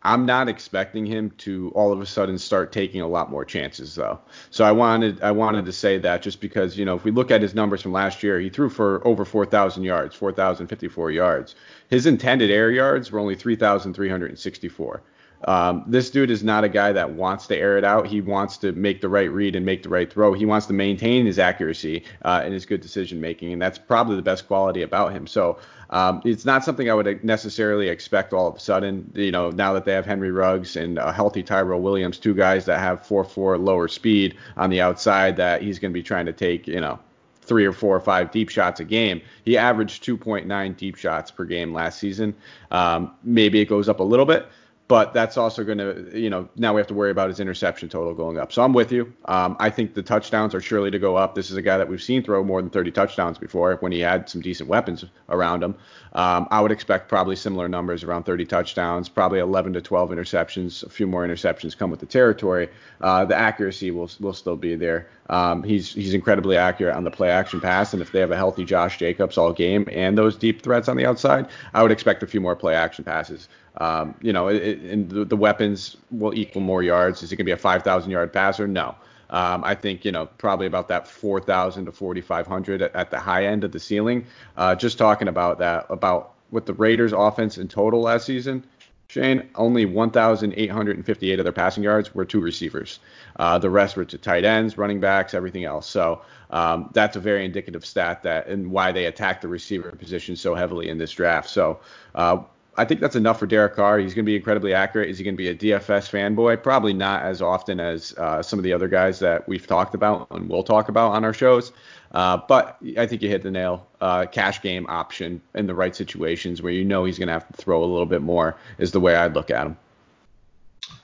I'm 0.04 0.26
not 0.26 0.50
expecting 0.50 1.06
him 1.06 1.30
to 1.38 1.72
all 1.76 1.94
of 1.94 2.02
a 2.02 2.06
sudden 2.06 2.38
start 2.40 2.72
taking 2.72 3.02
a 3.02 3.08
lot 3.08 3.30
more 3.30 3.46
chances 3.46 3.94
though. 3.94 4.20
So 4.50 4.66
I 4.66 4.72
wanted 4.72 5.22
I 5.22 5.32
wanted 5.32 5.66
to 5.66 5.72
say 5.72 6.00
that 6.00 6.24
just 6.24 6.42
because 6.42 6.78
you 6.78 6.86
know 6.86 6.96
if 6.96 7.04
we 7.04 7.12
look 7.12 7.30
at 7.30 7.42
his 7.42 7.54
numbers 7.54 7.82
from 7.82 7.92
last 7.92 8.24
year, 8.24 8.40
he 8.40 8.50
threw 8.50 8.70
for 8.70 9.06
over 9.08 9.24
4,000 9.24 9.84
yards, 9.84 10.16
4,054 10.16 11.12
yards. 11.12 11.56
His 11.90 12.08
intended 12.08 12.50
air 12.50 12.72
yards 12.72 13.12
were 13.12 13.20
only 13.20 13.36
3,364. 13.36 15.04
Um, 15.46 15.84
this 15.88 16.10
dude 16.10 16.32
is 16.32 16.44
not 16.44 16.64
a 16.64 16.70
guy 16.70 16.92
that 16.92 17.12
wants 17.12 17.48
to 17.48 17.58
air 17.58 17.78
it 17.78 17.84
out. 17.84 18.08
He 18.08 18.22
wants 18.22 18.58
to 18.58 18.72
make 18.74 19.02
the 19.02 19.10
right 19.10 19.32
read 19.32 19.56
and 19.56 19.66
make 19.66 19.84
the 19.84 19.90
right 19.90 20.12
throw. 20.12 20.34
He 20.34 20.46
wants 20.46 20.68
to 20.68 20.74
maintain 20.74 21.26
his 21.26 21.40
accuracy 21.40 22.04
uh, 22.24 22.42
and 22.44 22.54
his 22.54 22.66
good 22.66 22.82
decision 22.82 23.20
making, 23.20 23.54
and 23.54 23.62
that's 23.62 23.78
probably 23.78 24.16
the 24.16 24.22
best 24.22 24.48
quality 24.48 24.82
about 24.82 25.12
him. 25.14 25.28
So 25.28 25.58
um, 25.90 26.22
it's 26.24 26.46
not 26.46 26.64
something 26.64 26.90
I 26.90 26.94
would 26.94 27.24
necessarily 27.24 27.90
expect 27.90 28.34
all 28.34 28.48
of 28.48 28.56
a 28.56 28.60
sudden. 28.60 29.12
You 29.16 29.32
know, 29.32 29.52
now 29.52 29.74
that 29.74 29.86
they 29.86 29.94
have 29.94 30.06
Henry 30.06 30.32
Ruggs 30.32 30.76
and 30.76 30.98
a 30.98 31.12
healthy 31.12 31.44
Tyrell 31.44 31.82
Williams, 31.82 32.18
two 32.18 32.34
guys 32.34 32.66
that 32.66 32.80
have 32.80 33.02
4-4 33.02 33.64
lower 33.64 33.88
speed 33.88 34.38
on 34.58 34.70
the 34.70 34.82
outside, 34.82 35.36
that 35.38 35.62
he's 35.62 35.80
going 35.80 35.92
to 35.92 35.98
be 35.98 36.04
trying 36.04 36.26
to 36.28 36.34
take, 36.34 36.68
you 36.68 36.80
know, 36.80 37.00
three 37.42 37.66
or 37.66 37.74
four 37.74 37.96
or 37.96 38.00
five 38.00 38.32
deep 38.32 38.50
shots 38.50 38.80
a 38.80 38.86
game. 38.86 39.22
He 39.44 39.58
averaged 39.58 40.06
2.9 40.06 40.78
deep 40.78 40.96
shots 40.96 41.32
per 41.32 41.44
game 41.44 41.74
last 41.74 42.00
season. 42.00 42.34
Um, 42.70 43.14
maybe 43.24 43.60
it 43.60 43.66
goes 43.66 43.90
up 43.90 44.00
a 44.00 44.04
little 44.04 44.26
bit, 44.26 44.48
but 44.92 45.14
that's 45.14 45.38
also 45.38 45.64
going 45.64 45.78
to, 45.78 46.12
you 46.14 46.30
know, 46.30 46.50
now 46.58 46.74
we 46.74 46.82
have 46.82 46.88
to 46.88 46.94
worry 46.94 47.12
about 47.12 47.30
his 47.30 47.40
interception 47.40 47.88
total 47.88 48.14
going 48.14 48.38
up. 48.38 48.52
So 48.52 48.62
I'm 48.62 48.74
with 48.74 48.92
you. 48.92 49.14
Um, 49.24 49.56
I 49.58 49.70
think 49.70 49.94
the 49.94 50.04
touchdowns 50.04 50.54
are 50.54 50.60
surely 50.60 50.92
to 50.92 51.00
go 51.00 51.16
up. 51.16 51.34
This 51.34 51.50
is 51.50 51.56
a 51.56 51.62
guy 51.62 51.78
that 51.78 51.88
we've 51.88 52.04
seen 52.04 52.22
throw 52.22 52.44
more 52.44 52.62
than 52.62 52.70
30 52.70 52.92
touchdowns 52.92 53.38
before 53.38 53.78
when 53.78 53.94
he 53.94 54.02
had 54.02 54.30
some 54.30 54.42
decent 54.42 54.68
weapons 54.68 55.06
around 55.30 55.64
him. 55.64 55.76
Um, 56.12 56.46
I 56.52 56.60
would 56.60 56.74
expect 56.74 57.08
probably 57.08 57.38
similar 57.38 57.70
numbers, 57.70 58.04
around 58.04 58.24
30 58.24 58.46
touchdowns, 58.48 59.08
probably 59.08 59.40
11 59.40 59.72
to 59.72 59.82
12 59.82 60.10
interceptions. 60.10 60.84
A 60.84 60.90
few 60.90 61.08
more 61.08 61.26
interceptions 61.26 61.78
come 61.78 61.90
with 61.90 62.02
the 62.02 62.06
territory. 62.06 62.68
Uh, 63.00 63.24
the 63.24 63.36
accuracy 63.36 63.92
will 63.92 64.12
will 64.20 64.34
still 64.34 64.58
be 64.58 64.76
there. 64.76 65.08
Um, 65.30 65.64
he's 65.64 65.94
he's 65.94 66.14
incredibly 66.14 66.58
accurate 66.58 66.98
on 66.98 67.06
the 67.06 67.12
play 67.12 67.30
action 67.30 67.62
pass, 67.62 67.94
and 67.94 68.02
if 68.02 68.12
they 68.12 68.20
have 68.20 68.32
a 68.32 68.36
healthy 68.36 68.66
Josh 68.66 68.98
Jacobs 68.98 69.38
all 69.38 69.54
game 69.54 69.88
and 69.90 70.18
those 70.18 70.36
deep 70.36 70.62
threats 70.62 70.90
on 70.90 70.98
the 70.98 71.06
outside, 71.06 71.48
I 71.74 71.82
would 71.82 71.94
expect 71.94 72.22
a 72.24 72.28
few 72.28 72.42
more 72.42 72.58
play 72.58 72.76
action 72.76 73.06
passes. 73.06 73.48
Um, 73.78 74.16
you 74.22 74.34
know, 74.34 74.48
it, 74.48 74.80
and 74.80 75.10
the, 75.10 75.26
the, 75.26 75.38
weapons 75.38 75.96
will 76.12 76.34
equal 76.34 76.62
more 76.62 76.84
yards. 76.84 77.24
Is 77.24 77.30
he 77.30 77.36
going 77.38 77.46
to 77.46 77.50
be 77.50 77.52
a 77.52 77.58
5,000 77.58 78.12
yard 78.12 78.34
passer? 78.34 78.68
No. 78.68 78.96
Um, 79.30 79.64
I 79.64 79.76
think 79.76 80.04
you 80.04 80.12
know 80.12 80.26
probably 80.38 80.68
about 80.68 80.90
that 80.90 81.08
4,000 81.08 81.86
to 81.86 81.92
4,500 81.94 82.82
at, 82.82 82.94
at, 82.94 83.12
the 83.12 83.20
high 83.20 83.46
end 83.46 83.64
of 83.64 83.72
the 83.72 83.80
ceiling. 83.80 84.26
Uh, 84.58 84.76
just 84.76 84.98
talking 84.98 85.30
about 85.30 85.58
that 85.60 85.86
about 85.90 86.34
with 86.52 86.66
the 86.66 86.74
Raiders' 86.74 87.14
offense 87.14 87.58
in 87.58 87.70
total 87.70 88.02
last 88.02 88.26
season, 88.26 88.66
Shane, 89.12 89.50
only 89.56 89.86
1,858 89.86 91.40
of 91.40 91.44
their 91.44 91.52
passing 91.52 91.84
yards 91.84 92.16
were 92.16 92.24
to 92.24 92.40
receivers. 92.40 93.00
Uh, 93.36 93.58
the 93.58 93.70
rest 93.70 93.98
were 93.98 94.06
to 94.06 94.18
tight 94.18 94.46
ends, 94.46 94.78
running 94.78 95.02
backs, 95.02 95.34
everything 95.34 95.66
else. 95.66 95.86
So 95.86 96.22
um, 96.50 96.90
that's 96.94 97.18
a 97.18 97.20
very 97.20 97.44
indicative 97.44 97.86
stat 97.86 98.24
that 98.24 98.48
and 98.48 98.72
why 98.72 98.94
they 98.94 99.06
attack 99.06 99.42
the 99.42 99.50
receiver 99.50 99.92
position 99.92 100.38
so 100.38 100.56
heavily 100.56 100.88
in 100.88 100.98
this 100.98 101.12
draft. 101.12 101.50
So 101.50 101.82
uh, 102.16 102.44
I 102.78 102.86
think 102.86 103.02
that's 103.02 103.18
enough 103.18 103.38
for 103.38 103.48
Derek 103.48 103.76
Carr. 103.76 104.00
He's 104.00 104.14
going 104.14 104.26
to 104.26 104.30
be 104.30 104.36
incredibly 104.36 104.74
accurate. 104.74 105.10
Is 105.10 105.18
he 105.18 105.26
going 105.26 105.36
to 105.36 105.38
be 105.38 105.50
a 105.50 105.56
DFS 105.56 106.10
fanboy? 106.10 106.64
Probably 106.64 106.94
not 106.94 107.24
as 107.24 107.42
often 107.42 107.82
as 107.82 108.14
uh, 108.18 108.42
some 108.42 108.60
of 108.60 108.64
the 108.64 108.72
other 108.72 108.88
guys 108.88 109.20
that 109.20 109.48
we've 109.48 109.68
talked 109.68 109.94
about 109.94 110.28
and 110.32 110.48
will 110.48 110.64
talk 110.64 110.88
about 110.88 111.12
on 111.12 111.26
our 111.26 111.34
shows. 111.34 111.74
Uh, 112.14 112.38
but 112.48 112.78
I 112.98 113.08
think 113.08 113.22
you 113.22 113.30
hit 113.30 113.44
the 113.44 113.52
nail. 113.52 113.88
Uh, 114.00 114.26
cash 114.26 114.62
game 114.62 114.86
option 114.88 115.42
in 115.54 115.68
the 115.68 115.76
right 115.76 115.96
situations 115.96 116.62
where 116.62 116.72
you 116.72 116.86
know 116.86 117.04
he's 117.04 117.18
going 117.18 117.28
to 117.28 117.34
have 117.34 117.48
to 117.48 117.54
throw 117.54 117.84
a 117.84 117.86
little 117.86 118.06
bit 118.06 118.22
more 118.22 118.56
is 118.78 118.92
the 118.92 119.00
way 119.00 119.16
I'd 119.16 119.34
look 119.34 119.52
at 119.52 119.66
him. 119.66 119.78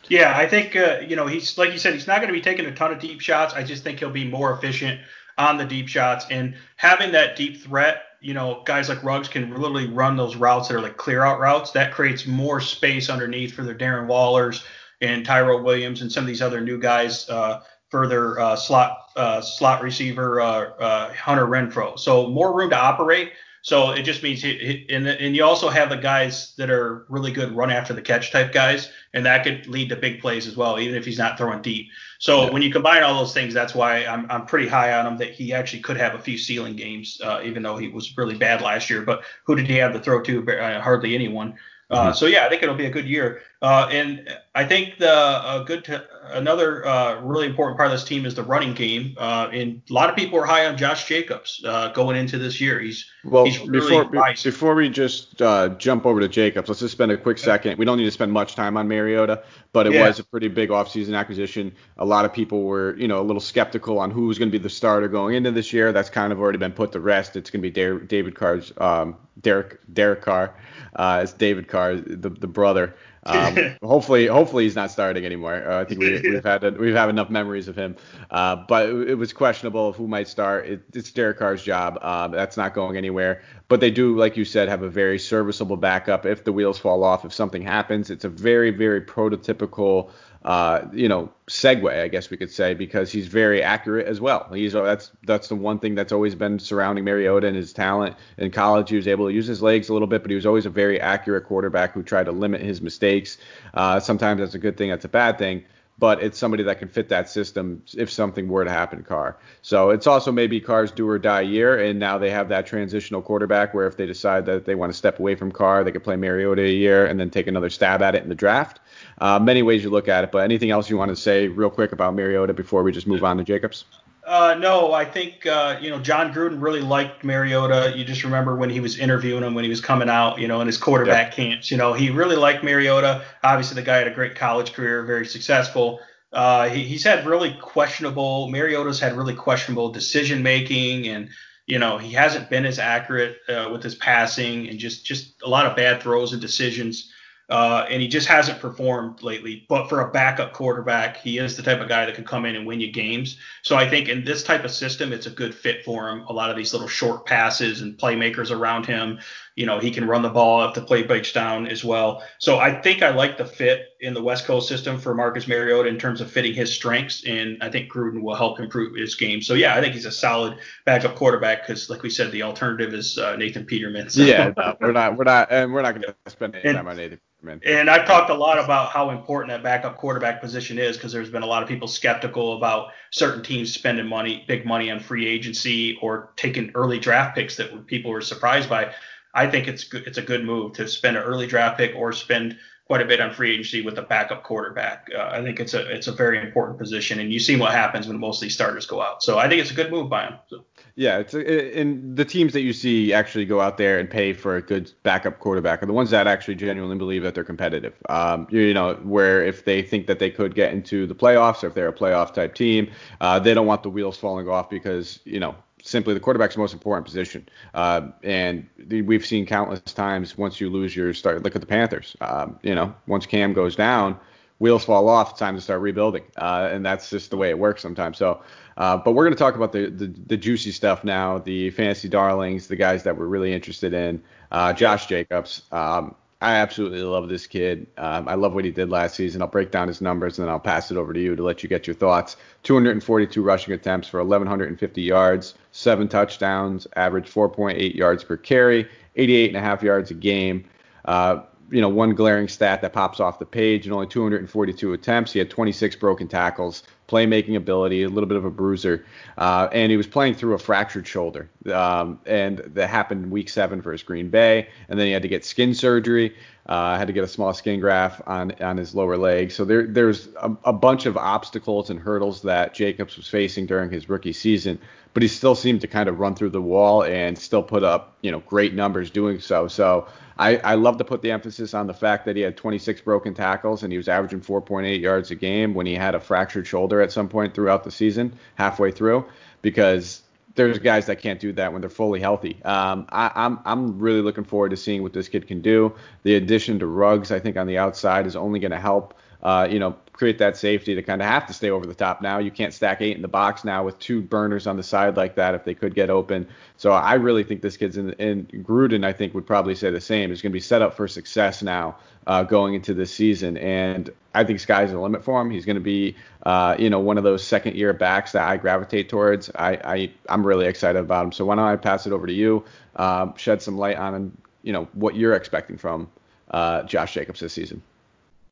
Yeah, 0.10 0.38
I 0.38 0.48
think 0.48 0.76
uh, 0.76 1.00
you 1.06 1.16
know 1.18 1.28
he's 1.28 1.58
like 1.58 1.74
you 1.74 1.78
said 1.78 1.94
he's 1.94 2.08
not 2.08 2.18
going 2.18 2.28
to 2.30 2.34
be 2.34 2.42
taking 2.42 2.66
a 2.66 2.74
ton 2.74 2.92
of 2.92 3.00
deep 3.00 3.20
shots. 3.20 3.54
I 3.54 3.64
just 3.64 3.84
think 3.84 4.00
he'll 4.00 4.10
be 4.10 4.28
more 4.28 4.54
efficient 4.54 5.02
on 5.38 5.58
the 5.58 5.66
deep 5.66 5.88
shots 5.88 6.26
and 6.32 6.56
having 6.78 7.12
that 7.12 7.36
deep 7.36 7.62
threat 7.62 8.04
you 8.22 8.34
know, 8.34 8.64
guys 8.66 8.90
like 8.90 9.04
Ruggs 9.04 9.28
can 9.28 9.50
literally 9.52 9.88
run 9.88 10.16
those 10.16 10.36
routes 10.36 10.68
that 10.68 10.76
are 10.76 10.82
like 10.82 10.98
clear 10.98 11.24
out 11.24 11.40
routes. 11.40 11.72
That 11.72 11.94
creates 11.94 12.26
more 12.26 12.60
space 12.60 13.10
underneath 13.10 13.54
for 13.54 13.64
their 13.64 13.76
Darren 13.76 14.08
Wallers 14.08 14.64
and 15.02 15.26
Tyrell 15.26 15.64
Williams 15.64 16.02
and 16.02 16.12
some 16.12 16.24
of 16.24 16.28
these 16.28 16.42
other 16.42 16.62
new 16.62 16.80
guys 16.80 17.30
uh, 17.30 17.62
for 17.90 18.08
their 18.08 18.40
uh, 18.40 18.56
slot 18.56 19.10
uh, 19.16 19.42
slot 19.42 19.82
receiver 19.82 20.42
uh, 20.42 20.70
uh, 20.80 21.14
Hunter 21.14 21.48
Renfrow. 21.48 21.98
So 21.98 22.28
more 22.28 22.56
room 22.56 22.70
to 22.72 22.78
operate. 22.78 23.34
So 23.68 23.92
it 23.92 24.04
just 24.04 24.24
means, 24.24 24.42
he, 24.42 24.86
he, 24.88 24.96
and, 24.96 25.06
and 25.06 25.36
you 25.36 25.44
also 25.44 25.68
have 25.68 25.90
the 25.90 25.98
guys 25.98 26.56
that 26.56 26.70
are 26.70 27.06
really 27.10 27.34
good 27.34 27.54
run 27.54 27.70
after 27.70 27.94
the 27.94 28.02
catch 28.02 28.32
type 28.32 28.54
guys, 28.54 28.90
and 29.14 29.26
that 29.26 29.44
could 29.44 29.68
lead 29.68 29.90
to 29.90 29.98
big 29.98 30.22
plays 30.22 30.48
as 30.48 30.56
well, 30.56 30.80
even 30.80 30.96
if 30.96 31.04
he's 31.04 31.18
not 31.18 31.38
throwing 31.38 31.62
deep. 31.62 31.90
So 32.18 32.46
yeah. 32.46 32.52
when 32.52 32.62
you 32.62 32.72
combine 32.72 33.04
all 33.04 33.20
those 33.20 33.34
things, 33.34 33.54
that's 33.54 33.76
why 33.76 34.06
I'm, 34.06 34.26
I'm 34.32 34.46
pretty 34.46 34.70
high 34.70 34.94
on 34.94 35.06
him 35.06 35.18
that 35.18 35.34
he 35.34 35.52
actually 35.52 35.82
could 35.82 35.98
have 35.98 36.16
a 36.16 36.20
few 36.20 36.38
ceiling 36.38 36.78
games, 36.78 37.20
uh, 37.22 37.42
even 37.44 37.62
though 37.62 37.76
he 37.76 37.90
was 37.90 38.18
really 38.18 38.38
bad 38.38 38.62
last 38.62 38.90
year. 38.90 39.02
But 39.02 39.26
who 39.44 39.58
did 39.58 39.68
he 39.68 39.76
have 39.76 39.92
to 39.92 40.00
throw 40.00 40.22
to? 40.22 40.50
Uh, 40.50 40.80
hardly 40.80 41.14
anyone. 41.14 41.58
Uh, 41.90 42.06
mm-hmm. 42.06 42.14
So 42.16 42.26
yeah, 42.26 42.46
I 42.46 42.50
think 42.50 42.64
it'll 42.64 42.74
be 42.76 42.86
a 42.86 42.90
good 42.90 43.06
year. 43.06 43.42
Uh, 43.62 43.89
and 43.91 44.38
I 44.54 44.65
think 44.65 45.00
the 45.00 45.12
uh, 45.12 45.63
good 45.63 45.84
t- 45.84 45.98
another 46.26 46.86
uh, 46.86 47.20
really 47.22 47.48
important 47.48 47.78
part 47.78 47.88
of 47.88 47.91
this 47.91 48.04
team 48.04 48.26
is 48.26 48.36
the 48.36 48.43
running 48.43 48.74
game. 48.74 49.15
Uh, 49.17 49.50
and 49.52 49.82
a 49.89 49.93
lot 49.93 50.12
of 50.12 50.15
people 50.15 50.38
are 50.39 50.46
high 50.46 50.67
on 50.67 50.78
Josh 50.78 51.08
Jacobs 51.08 51.63
uh, 51.65 51.91
going 51.91 52.17
into 52.17 52.38
this 52.38 52.62
year. 52.62 52.80
He's 52.80 53.10
well 53.24 53.46
he's 53.46 53.60
really 53.62 53.80
before 53.80 54.12
nice. 54.12 54.43
before 54.43 54.76
we 54.76 54.89
just 54.89 55.38
jump 55.38 56.06
over 56.06 56.20
to 56.20 56.28
Jacobs, 56.28 56.70
let's 56.70 56.82
just 56.82 56.91
spend 56.91 57.12
a 57.12 57.17
quick 57.17 57.39
second. 57.39 57.80
We 57.80 57.86
don't 57.86 57.98
need 57.98 58.06
to 58.06 58.12
spend 58.12 58.32
much 58.32 58.54
time 58.54 58.78
on 58.78 58.88
Mariota, 58.88 59.43
but 59.74 59.88
it 59.88 59.93
yeah. 59.93 60.08
was 60.08 60.20
a 60.20 60.24
pretty 60.24 60.50
big 60.50 60.70
offseason 60.70 61.17
acquisition. 61.17 61.74
A 61.98 62.06
lot 62.06 62.26
of 62.26 62.34
people 62.34 62.63
were 62.63 62.96
you 62.98 63.08
know 63.08 63.22
a 63.22 63.26
little 63.26 63.41
skeptical 63.41 63.98
on 63.98 64.12
who 64.12 64.28
was 64.28 64.38
going 64.38 64.52
to 64.52 64.58
be 64.58 64.62
the 64.62 64.70
starter 64.70 65.08
going 65.08 65.34
into 65.34 65.50
this 65.50 65.74
year. 65.74 65.91
That's 65.91 66.12
kind 66.12 66.32
of 66.32 66.39
already 66.39 66.60
been 66.60 66.74
put 66.74 66.91
to 66.91 67.00
rest. 67.00 67.36
It's 67.36 67.50
going 67.50 67.63
to 67.63 67.72
be 67.72 68.06
David 68.06 68.36
Carr's 68.36 68.72
um, 68.78 69.17
Derek 69.41 69.80
Derek 69.91 70.22
Carr. 70.22 70.56
Uh, 70.96 71.22
it's 71.24 71.34
David 71.34 71.67
Carr, 71.67 71.96
the 71.96 72.30
the 72.30 72.48
brother. 72.48 72.96
Um, 73.28 73.76
hopefully, 73.84 74.28
hopefully 74.28 74.63
he's 74.63 74.76
not 74.76 74.90
starting 74.90 75.26
anymore. 75.26 75.70
Uh, 75.70 75.82
I 75.82 75.86
think 75.86 76.00
we, 76.00 76.34
have 76.36 76.44
had 76.44 76.78
we've 76.78 76.96
had 76.96 77.10
enough 77.10 77.30
memories 77.30 77.68
of 77.68 77.76
him. 77.76 77.96
Uh, 78.32 78.56
but 78.68 78.90
it, 78.90 79.10
it, 79.12 79.16
was 79.16 79.34
questionable 79.34 79.90
of 79.90 79.96
who 79.96 80.08
might 80.08 80.28
start. 80.28 80.66
It, 80.66 80.82
it's 80.94 81.12
Derek 81.12 81.40
Carr's 81.40 81.62
job. 81.62 82.00
Uh, 82.02 82.30
that's 82.30 82.58
not 82.58 82.74
going 82.74 82.98
anywhere. 82.98 83.44
But 83.70 83.82
they 83.82 83.92
do, 83.92 84.16
like 84.18 84.38
you 84.38 84.46
said, 84.46 84.70
have 84.70 84.82
a 84.82 84.90
very 84.90 85.20
serviceable 85.20 85.76
backup 85.76 86.26
if 86.26 86.46
the 86.46 86.54
wheels 86.54 86.80
fall 86.80 87.04
off. 87.04 87.26
If 87.26 87.34
something 87.34 87.62
happens, 87.62 88.10
it's 88.10 88.24
a 88.24 88.30
very, 88.30 88.72
very 88.72 89.02
prototypical 89.02 90.10
uh, 90.48 90.88
you 90.94 91.10
know, 91.10 91.30
segue, 91.48 92.02
I 92.02 92.08
guess 92.08 92.30
we 92.30 92.38
could 92.38 92.50
say, 92.50 92.74
because 92.74 93.12
he's 93.12 93.28
very 93.28 93.62
accurate 93.62 94.08
as 94.08 94.22
well. 94.22 94.48
He's 94.54 94.72
that's 94.72 95.12
that's 95.26 95.50
the 95.50 95.56
one 95.56 95.80
thing 95.80 95.94
that's 95.94 96.14
always 96.14 96.36
been 96.36 96.58
surrounding 96.58 97.04
Mariota 97.04 97.48
and 97.48 97.56
his 97.56 97.74
talent. 97.74 98.16
In 98.38 98.50
college, 98.52 98.90
he 98.90 98.96
was 98.96 99.10
able 99.10 99.28
to 99.28 99.34
use 99.34 99.46
his 99.46 99.62
legs 99.62 99.90
a 99.90 99.94
little 99.94 100.08
bit, 100.08 100.22
but 100.22 100.32
he 100.32 100.36
was 100.36 100.46
always 100.46 100.66
a 100.66 100.70
very 100.70 101.02
accurate 101.02 101.44
quarterback 101.46 101.92
who 101.92 102.02
tried 102.02 102.28
to 102.28 102.32
limit 102.32 102.62
his 102.62 102.82
mistakes. 102.82 103.38
Uh, 103.74 104.00
sometimes 104.00 104.40
that's 104.40 104.56
a 104.56 104.60
good 104.60 104.78
thing, 104.78 104.90
that's 104.90 105.04
a 105.04 105.10
bad 105.10 105.38
thing 105.38 105.66
but 106.00 106.22
it's 106.22 106.38
somebody 106.38 106.64
that 106.64 106.80
can 106.80 106.88
fit 106.88 107.10
that 107.10 107.30
system 107.30 107.82
if 107.96 108.12
something 108.12 108.48
were 108.48 108.64
to 108.64 108.72
happen 108.72 109.00
to 109.00 109.04
Carr. 109.04 109.38
So 109.62 109.90
it's 109.90 110.08
also 110.08 110.32
maybe 110.32 110.60
Carr's 110.60 110.92
do 110.92 111.08
or 111.08 111.18
die 111.18 111.42
year, 111.42 111.80
and 111.80 112.00
now 112.00 112.18
they 112.18 112.30
have 112.30 112.50
that 112.50 112.66
transitional 112.68 113.22
quarterback 113.22 113.74
where 113.74 113.88
if 113.88 113.98
they 113.98 114.06
decide 114.06 114.46
that 114.46 114.66
they 114.66 114.76
want 114.76 114.92
to 114.92 114.98
step 114.98 115.20
away 115.20 115.36
from 115.36 115.52
Carr, 115.52 115.84
they 115.84 115.92
could 115.92 116.04
play 116.04 116.16
Mariota 116.16 116.64
a 116.64 116.72
year 116.72 117.06
and 117.06 117.20
then 117.20 117.30
take 117.30 117.48
another 117.48 117.70
stab 117.70 118.02
at 118.02 118.16
it 118.16 118.24
in 118.24 118.30
the 118.30 118.36
draft. 118.36 118.80
Uh, 119.20 119.40
many 119.40 119.64
ways 119.64 119.84
you 119.84 119.90
look 119.90 120.08
at 120.08 120.24
it, 120.24 120.32
but 120.32 120.40
anything 120.40 120.72
else 120.72 120.90
you 120.90 120.98
want 120.98 121.10
to 121.10 121.16
say 121.16 121.48
real 121.48 121.70
quick 121.70 121.92
about 121.92 122.14
Mariota 122.14 122.54
before 122.54 122.84
we 122.84 122.92
just 122.92 123.08
move 123.08 123.24
on 123.24 123.38
to 123.38 123.44
Jacobs? 123.44 123.86
Uh, 124.28 124.56
no, 124.60 124.92
I 124.92 125.06
think 125.06 125.46
uh, 125.46 125.78
you 125.82 125.90
know 125.90 126.00
Jon 126.00 126.34
Gruden 126.34 126.62
really 126.62 126.82
liked 126.82 127.24
Mariota. 127.24 127.94
You 127.96 128.04
just 128.04 128.26
remember 128.26 128.58
when 128.58 128.70
he 128.70 128.82
was 128.82 129.00
interviewing 129.00 129.42
him 129.42 129.56
when 129.56 129.63
he 129.63 129.70
was 129.70 129.80
coming 129.80 130.10
out, 130.10 130.38
you 130.38 130.50
know, 130.50 130.60
in 130.60 130.68
his 130.68 130.78
quarterback 130.78 131.32
camps. 131.32 131.72
You 131.72 131.78
know, 131.78 131.94
he 131.94 132.10
really 132.10 132.36
liked 132.36 132.62
Mariota. 132.62 133.24
Obviously, 133.42 133.76
the 133.76 133.84
guy 133.84 134.00
had 134.00 134.08
a 134.08 134.13
great 134.13 134.36
college 134.36 134.74
career, 134.74 135.06
very 135.06 135.26
successful. 135.26 136.02
Uh, 136.34 136.68
he, 136.68 136.84
he's 136.84 137.06
had 137.06 137.26
really 137.26 137.58
questionable. 137.62 138.50
Mariota's 138.50 139.00
had 139.00 139.16
really 139.16 139.34
questionable 139.34 139.94
decision 139.94 140.44
making, 140.44 141.08
and 141.08 141.30
you 141.66 141.80
know 141.80 141.98
he 141.98 142.12
hasn't 142.12 142.50
been 142.50 142.66
as 142.66 142.80
accurate 142.80 143.38
uh, 143.48 143.70
with 143.72 143.82
his 143.82 143.96
passing, 143.96 144.68
and 144.68 144.78
just 144.78 145.06
just 145.06 145.42
a 145.42 145.48
lot 145.48 145.66
of 145.66 145.78
bad 145.78 146.02
throws 146.02 146.34
and 146.34 146.42
decisions. 146.42 147.13
Uh, 147.50 147.86
and 147.90 148.02
he 148.02 148.08
just 148.10 148.28
hasn't 148.28 148.60
performed 148.60 149.24
lately. 149.24 149.66
But 149.70 149.88
for 149.88 150.02
a 150.02 150.12
backup 150.12 150.52
quarterback, 150.52 151.18
he 151.18 151.38
is 151.38 151.56
the 151.56 151.64
type 151.64 151.80
of 151.80 151.88
guy 151.88 152.06
that 152.06 152.16
can 152.16 152.26
come 152.26 152.46
in 152.46 152.56
and 152.58 152.68
win 152.68 152.82
you 152.82 152.92
games. 152.92 153.38
So 153.62 153.78
I 153.78 153.90
think 153.90 154.10
in 154.10 154.26
this 154.26 154.44
type 154.44 154.66
of 154.66 154.72
system, 154.72 155.14
it's 155.14 155.28
a 155.28 155.32
good 155.32 155.56
fit 155.56 155.86
for 155.86 156.10
him. 156.10 156.22
A 156.28 156.34
lot 156.34 156.50
of 156.50 156.58
these 156.58 156.74
little 156.74 156.90
short 156.90 157.26
passes 157.26 157.82
and 157.82 157.98
playmakers 157.98 158.52
around 158.52 158.86
him. 158.86 159.20
You 159.58 159.65
know, 159.65 159.80
he 159.80 159.89
can 159.89 160.06
run 160.06 160.22
the 160.22 160.30
ball 160.30 160.67
if 160.67 160.76
the 160.76 160.84
play 160.84 161.02
breaks 161.02 161.34
down 161.34 161.65
as 161.65 161.84
well. 161.84 162.24
So 162.38 162.60
I 162.60 162.80
think 162.80 163.02
I 163.02 163.10
like 163.10 163.39
the 163.39 163.46
fit 163.46 163.88
in 164.00 164.13
the 164.13 164.22
West 164.22 164.46
Coast 164.46 164.70
system 164.70 165.00
for 165.00 165.15
Marcus 165.15 165.48
Mariota 165.48 165.89
in 165.89 165.98
terms 165.98 166.22
of 166.22 166.32
fitting 166.32 166.54
his 166.54 166.72
strengths, 166.72 167.26
and 167.26 167.58
I 167.63 167.72
think 167.72 167.91
Gruden 167.91 168.22
will 168.22 168.36
help 168.36 168.60
improve 168.60 168.96
his 168.96 169.15
game. 169.15 169.41
So 169.41 169.56
yeah, 169.56 169.76
I 169.76 169.82
think 169.82 169.96
he's 169.96 170.06
a 170.06 170.12
solid 170.12 170.60
backup 170.86 171.15
quarterback 171.15 171.65
because, 171.65 171.89
like 171.89 172.04
we 172.04 172.12
said, 172.12 172.32
the 172.32 172.43
alternative 172.43 172.93
is 172.93 173.17
uh, 173.17 173.36
Nathan 173.36 173.65
Peterman. 173.65 174.12
So. 174.12 174.22
Yeah, 174.22 174.54
no, 174.56 174.78
we're 174.80 174.91
not, 174.91 175.17
we're 175.17 175.24
not, 175.24 175.52
and 175.52 175.74
we're 175.74 175.82
not 175.82 175.96
going 175.96 176.04
to 176.04 176.32
spend 176.32 176.56
any 176.56 176.74
time 176.74 176.88
on 176.88 176.96
Nathan 176.96 177.20
Peterman. 177.41 177.62
And 177.65 177.89
I've 177.89 178.06
talked 178.06 178.30
a 178.30 178.36
lot 178.36 178.63
about 178.63 178.91
how 178.91 179.10
important 179.10 179.50
that 179.50 179.63
backup 179.63 179.98
quarterback 179.98 180.39
position 180.39 180.78
is 180.78 180.98
because 180.98 181.12
there's 181.12 181.32
been 181.32 181.41
a 181.41 181.48
lot 181.48 181.63
of 181.63 181.70
people 181.70 181.88
skeptical 181.88 182.58
about 182.58 182.91
certain 183.10 183.41
teams 183.41 183.74
spending 183.74 184.06
money, 184.06 184.46
big 184.48 184.67
money 184.67 184.91
on 184.91 185.00
free 185.00 185.28
agency 185.28 185.98
or 186.00 186.32
taking 186.36 186.70
early 186.76 187.00
draft 187.00 187.36
picks 187.36 187.56
that 187.56 187.88
people 187.88 188.12
were 188.12 188.22
surprised 188.22 188.70
by. 188.70 188.93
I 189.38 189.47
think 189.50 189.67
it's 189.67 189.84
good, 189.84 190.08
it's 190.08 190.17
a 190.17 190.23
good 190.23 190.43
move 190.43 190.73
to 190.73 190.88
spend 190.88 191.15
an 191.15 191.23
early 191.23 191.45
draft 191.45 191.78
pick 191.78 191.95
or 191.95 192.12
spend 192.12 192.58
quite 192.88 193.02
a 193.02 193.06
bit 193.06 193.19
on 193.19 193.34
free 193.34 193.52
agency 193.52 193.82
with 193.82 193.97
a 193.97 194.02
backup 194.02 194.43
quarterback. 194.43 195.10
Uh, 195.13 195.30
I 195.32 195.43
think 195.43 195.60
it's 195.60 195.73
a 195.73 195.88
it's 195.89 196.08
a 196.08 196.12
very 196.12 196.39
important 196.39 196.80
position, 196.80 197.19
and 197.19 197.32
you 197.32 197.39
see 197.39 197.56
what 197.56 197.71
happens 197.71 198.08
when 198.08 198.17
most 198.17 198.38
of 198.38 198.41
these 198.43 198.56
starters 198.56 198.86
go 198.88 199.02
out. 199.02 199.21
So 199.21 199.38
I 199.38 199.47
think 199.47 199.62
it's 199.62 199.71
a 199.71 199.73
good 199.73 199.91
move 199.91 200.10
by 200.10 200.28
him. 200.28 200.36
So. 200.47 200.65
Yeah, 200.95 201.19
it's 201.19 201.36
a, 201.36 201.80
and 201.80 202.17
the 202.17 202.26
teams 202.26 202.54
that 202.54 202.62
you 202.62 202.73
see 202.73 203.13
actually 203.13 203.45
go 203.45 203.62
out 203.62 203.78
there 203.78 204.00
and 204.00 204.10
pay 204.10 204.34
for 204.34 204.56
a 204.56 204.62
good 204.62 204.91
backup 205.04 205.39
quarterback 205.39 205.84
are 205.84 205.86
the 205.86 205.93
ones 205.93 206.10
that 206.10 206.26
actually 206.26 206.56
genuinely 206.56 206.97
believe 206.97 207.21
that 207.23 207.36
they're 207.36 207.43
competitive. 207.43 207.93
Um, 208.10 208.47
you, 208.50 208.62
you 208.62 208.73
know, 208.73 208.95
where 209.04 209.43
if 209.43 209.65
they 209.65 209.84
think 209.84 210.08
that 210.08 210.17
they 210.17 210.32
could 210.32 210.56
get 210.56 210.73
into 210.73 211.06
the 211.06 211.15
playoffs 211.15 211.63
or 211.63 211.67
if 211.67 211.76
they're 211.76 211.89
a 211.89 211.93
playoff 211.93 212.34
type 212.34 212.56
team, 212.56 212.89
uh, 213.21 213.38
they 213.38 213.54
don't 213.54 213.67
want 213.67 213.84
the 213.84 213.89
wheels 213.89 214.17
falling 214.17 214.47
off 214.47 214.69
because 214.69 215.19
you 215.26 215.39
know 215.39 215.56
simply 215.84 216.13
the 216.13 216.20
quarterback's 216.20 216.58
most 216.58 216.74
important 216.74 217.06
position. 217.06 217.48
Uh, 217.74 218.10
and 218.24 218.68
the, 218.78 219.02
we've 219.02 219.26
seen 219.26 219.46
countless 219.46 219.80
times 219.82 220.38
once 220.38 220.60
you 220.60 220.70
lose 220.70 220.96
your 220.96 221.13
start. 221.13 221.44
Look 221.44 221.56
at 221.56 221.62
the 221.62 221.68
Panthers. 221.68 222.16
Um, 222.22 222.60
you 222.63 222.76
know, 222.76 222.94
once 223.08 223.26
Cam 223.26 223.54
goes 223.54 223.76
down, 223.76 224.20
wheels 224.60 224.86
fall 224.86 225.08
off. 225.08 225.32
It's 225.32 225.40
time 225.40 225.56
to 225.56 225.62
start 225.62 225.82
rebuilding. 225.82 226.24
Uh, 226.36 226.70
and 226.72 226.86
that's 226.86 227.10
just 227.10 227.30
the 227.30 227.38
way 227.38 227.50
it 227.50 227.60
works 227.60 227.82
sometimes. 227.82 228.18
So, 228.18 228.42
uh, 228.78 228.98
but 228.98 229.12
we're 229.12 229.24
going 229.24 229.36
to 229.36 229.40
talk 229.40 229.56
about 229.56 229.72
the, 229.72 229.90
the, 229.90 230.08
the 230.08 230.38
juicy 230.38 230.72
stuff 230.72 231.04
now, 231.04 231.38
the 231.38 231.70
fantasy 231.72 232.10
darlings, 232.10 232.68
the 232.68 232.76
guys 232.76 233.04
that 233.04 233.18
we're 233.18 233.28
really 233.28 233.54
interested 233.54 233.94
in. 233.94 234.22
Uh, 234.52 234.74
Josh 234.74 235.08
Jacobs. 235.08 235.63
Um, 235.72 236.16
I 236.39 236.56
absolutely 236.58 237.02
love 237.02 237.30
this 237.30 237.47
kid. 237.47 237.88
Um, 237.97 238.28
I 238.28 238.36
love 238.36 238.54
what 238.54 238.63
he 238.63 238.69
did 238.69 238.91
last 238.91 239.15
season. 239.15 239.41
I'll 239.41 239.47
break 239.47 239.71
down 239.71 239.88
his 239.88 240.02
numbers 240.02 240.38
and 240.38 240.45
then 240.45 240.52
I'll 240.52 240.60
pass 240.60 240.91
it 240.91 240.97
over 240.97 241.12
to 241.12 241.19
you 241.19 241.36
to 241.36 241.41
let 241.41 241.63
you 241.63 241.69
get 241.69 241.88
your 241.88 241.95
thoughts. 241.95 242.38
242 242.62 243.41
rushing 243.41 243.73
attempts 243.73 244.08
for 244.08 244.19
1,150 244.23 245.02
yards, 245.02 245.56
seven 245.71 246.08
touchdowns, 246.08 246.86
average 246.95 247.28
4.8 247.28 247.95
yards 247.95 248.23
per 248.23 248.38
carry, 248.38 248.88
88 249.15 249.47
and 249.47 249.58
a 249.58 249.62
half 249.62 249.82
yards 249.82 250.12
a 250.12 250.13
game. 250.13 250.65
Uh, 251.06 251.41
you 251.71 251.82
know, 251.82 251.89
one 251.89 252.13
glaring 252.13 252.47
stat 252.47 252.82
that 252.82 252.93
pops 252.93 253.19
off 253.19 253.39
the 253.39 253.45
page 253.45 253.88
in 253.88 253.91
only 253.91 254.08
242 254.08 254.93
attempts. 254.93 255.34
He 255.34 255.39
had 255.39 255.50
26 255.50 255.95
broken 255.95 256.28
tackles, 256.28 256.84
playmaking 257.08 257.56
ability, 257.56 258.04
a 258.04 258.10
little 258.10 258.28
bit 258.28 258.38
of 258.38 258.46
a 258.46 258.52
bruiser, 258.52 259.06
uh, 259.38 259.67
and 259.72 259.91
he 259.91 259.98
was 259.98 260.08
playing 260.08 260.36
through 260.36 260.54
a 260.54 260.60
fractured 260.60 261.08
shoulder. 261.08 261.50
Um, 261.72 262.20
and 262.26 262.60
that 262.60 262.89
happened 262.89 263.26
in 263.26 263.30
week 263.30 263.50
seven 263.50 263.82
for 263.82 263.91
his 263.91 264.04
Green 264.04 264.30
Bay, 264.30 264.67
and 264.89 265.00
then 265.00 265.08
he 265.08 265.13
had 265.13 265.22
to 265.22 265.28
get 265.28 265.46
skin 265.46 265.74
surgery. 265.74 266.36
Uh, 266.68 266.98
had 266.98 267.08
to 267.08 267.14
get 267.14 267.24
a 267.24 267.28
small 267.28 267.54
skin 267.54 267.80
graft 267.80 268.22
on 268.28 268.52
on 268.62 268.76
his 268.76 268.94
lower 268.94 269.18
leg. 269.18 269.52
So 269.52 269.64
there 269.64 269.88
there's 269.88 270.28
a, 270.36 270.56
a 270.66 270.74
bunch 270.74 271.06
of 271.06 271.16
obstacles 271.16 271.90
and 271.90 272.00
hurdles 272.00 272.42
that 272.42 272.74
Jacobs 272.74 273.16
was 273.16 273.28
facing 273.28 273.68
during 273.68 273.90
his 273.90 274.10
rookie 274.10 274.34
season, 274.34 274.78
but 275.14 275.24
he 275.24 275.30
still 275.30 275.56
seemed 275.56 275.82
to 275.82 275.88
kind 275.88 276.10
of 276.10 276.20
run 276.20 276.36
through 276.36 276.50
the 276.50 276.62
wall 276.62 277.04
and 277.04 277.38
still 277.38 277.64
put 277.64 277.84
up 277.84 278.18
you 278.22 278.32
know 278.32 278.42
great 278.42 278.74
numbers 278.74 279.10
doing 279.10 279.40
so. 279.40 279.70
So 279.70 280.08
I, 280.40 280.58
I 280.58 280.76
love 280.76 280.98
to 280.98 281.04
put 281.04 281.22
the 281.22 281.32
emphasis 281.32 281.74
on 281.74 281.88
the 281.88 281.94
fact 281.94 282.26
that 282.26 282.36
he 282.36 282.42
had 282.42 282.58
26 282.58 283.02
broken 283.02 283.34
tackles 283.34 283.84
and 283.84 283.92
he 283.92 283.98
was 283.98 284.08
averaging 284.08 284.42
4.8 284.42 285.02
yards 285.02 285.32
a 285.32 285.36
game 285.36 285.74
when 285.74 285.86
he 285.86 285.96
had 285.96 286.16
a 286.16 286.20
fractured 286.20 286.68
shoulder 286.68 287.02
at 287.02 287.12
some 287.12 287.28
point 287.28 287.54
throughout 287.54 287.84
the 287.84 287.92
season, 287.92 288.38
halfway 288.56 288.92
through, 288.92 289.26
because 289.62 290.22
there's 290.58 290.80
guys 290.80 291.06
that 291.06 291.22
can't 291.22 291.39
do 291.39 291.54
that 291.54 291.72
when 291.72 291.82
they're 291.82 291.89
fully 291.89 292.20
healthy. 292.20 292.62
Um, 292.65 293.06
I, 293.10 293.28
am 293.28 293.32
I'm, 293.36 293.60
I'm 293.65 294.00
really 294.00 294.22
looking 294.22 294.43
forward 294.43 294.70
to 294.70 294.78
seeing 294.78 295.04
what 295.04 295.13
this 295.13 295.30
kid 295.30 295.48
can 295.48 295.62
do. 295.62 295.96
The 296.24 296.36
addition 296.36 296.80
to 296.80 296.88
Ruggs, 296.88 297.32
I 297.32 297.39
think, 297.39 297.56
on 297.56 297.67
the 297.67 297.78
outside 297.78 298.28
is 298.28 298.36
only 298.36 298.60
going 298.60 298.72
to 298.72 298.80
help. 298.80 299.13
Uh, 299.41 299.67
you 299.70 299.78
know, 299.78 299.96
create 300.13 300.39
that 300.39 300.58
safety 300.58 300.96
to 300.96 301.04
kind 301.04 301.22
of 301.22 301.28
have 301.28 301.46
to 301.46 301.54
stay 301.54 301.70
over 301.70 301.86
the 301.86 301.93
top 301.93 302.24
now. 302.24 302.39
You 302.39 302.50
can't 302.50 302.74
stack 302.74 303.02
eight 303.02 303.15
in 303.15 303.22
the 303.22 303.28
box 303.28 303.63
now 303.63 303.84
with 303.84 304.00
two 304.00 304.20
burners 304.20 304.65
on 304.65 304.78
the 304.78 304.84
side 304.84 305.15
like 305.15 305.36
that 305.36 305.54
if 305.54 305.63
they 305.63 305.76
could 305.76 305.93
get 305.93 306.10
open. 306.10 306.48
So 306.76 306.91
I 306.91 307.13
really 307.13 307.43
think 307.43 307.62
this 307.62 307.78
kid's 307.78 307.98
in, 307.98 308.13
in 308.13 308.46
Gruden, 308.48 309.06
I 309.06 309.13
think, 309.13 309.36
would 309.36 309.46
probably 309.46 309.76
say 309.76 309.91
the 309.91 310.02
same. 310.02 310.32
Is 310.32 310.41
going 310.41 310.52
to 310.52 310.54
be 310.54 310.60
set 310.60 310.82
up 310.82 310.96
for 310.96 311.08
success 311.08 311.62
now 311.62 311.98
uh, 312.28 312.44
going 312.44 312.76
into 312.76 312.94
this 312.94 313.12
season. 313.12 313.58
And 313.58 314.12
I 314.36 314.44
think 314.44 314.60
sky's 314.60 314.92
the 314.92 315.00
limit 315.00 315.24
for 315.24 315.42
him. 315.42 315.50
He's 315.50 315.66
going 315.66 315.78
to 315.78 315.82
be, 315.82 316.16
uh, 316.44 316.76
you 316.78 316.90
know, 316.90 317.00
one 317.00 317.18
of 317.18 317.24
those 317.24 317.44
second 317.44 317.76
year 317.76 317.94
backs 317.94 318.34
that 318.34 318.48
I 318.48 318.58
gravitate 318.58 319.10
towards. 319.10 319.50
I, 319.56 319.72
I, 319.84 320.12
I'm 320.30 320.46
really 320.46 320.68
excited 320.68 321.00
about 321.00 321.26
him. 321.26 321.32
So 321.32 321.46
why 321.46 321.56
don't 321.56 321.66
I 321.66 321.76
pass 321.78 322.06
it 322.06 322.13
over 322.13 322.28
to 322.28 322.34
you, 322.34 322.63
uh, 322.98 323.34
shed 323.38 323.62
some 323.62 323.78
light 323.78 323.98
on, 323.98 324.38
you 324.62 324.74
know, 324.74 324.88
what 324.94 325.16
you're 325.16 325.34
expecting 325.34 325.78
from 325.78 326.10
uh, 326.52 326.84
Josh 326.84 327.13
Jacobs 327.13 327.40
this 327.40 327.54
season. 327.54 327.82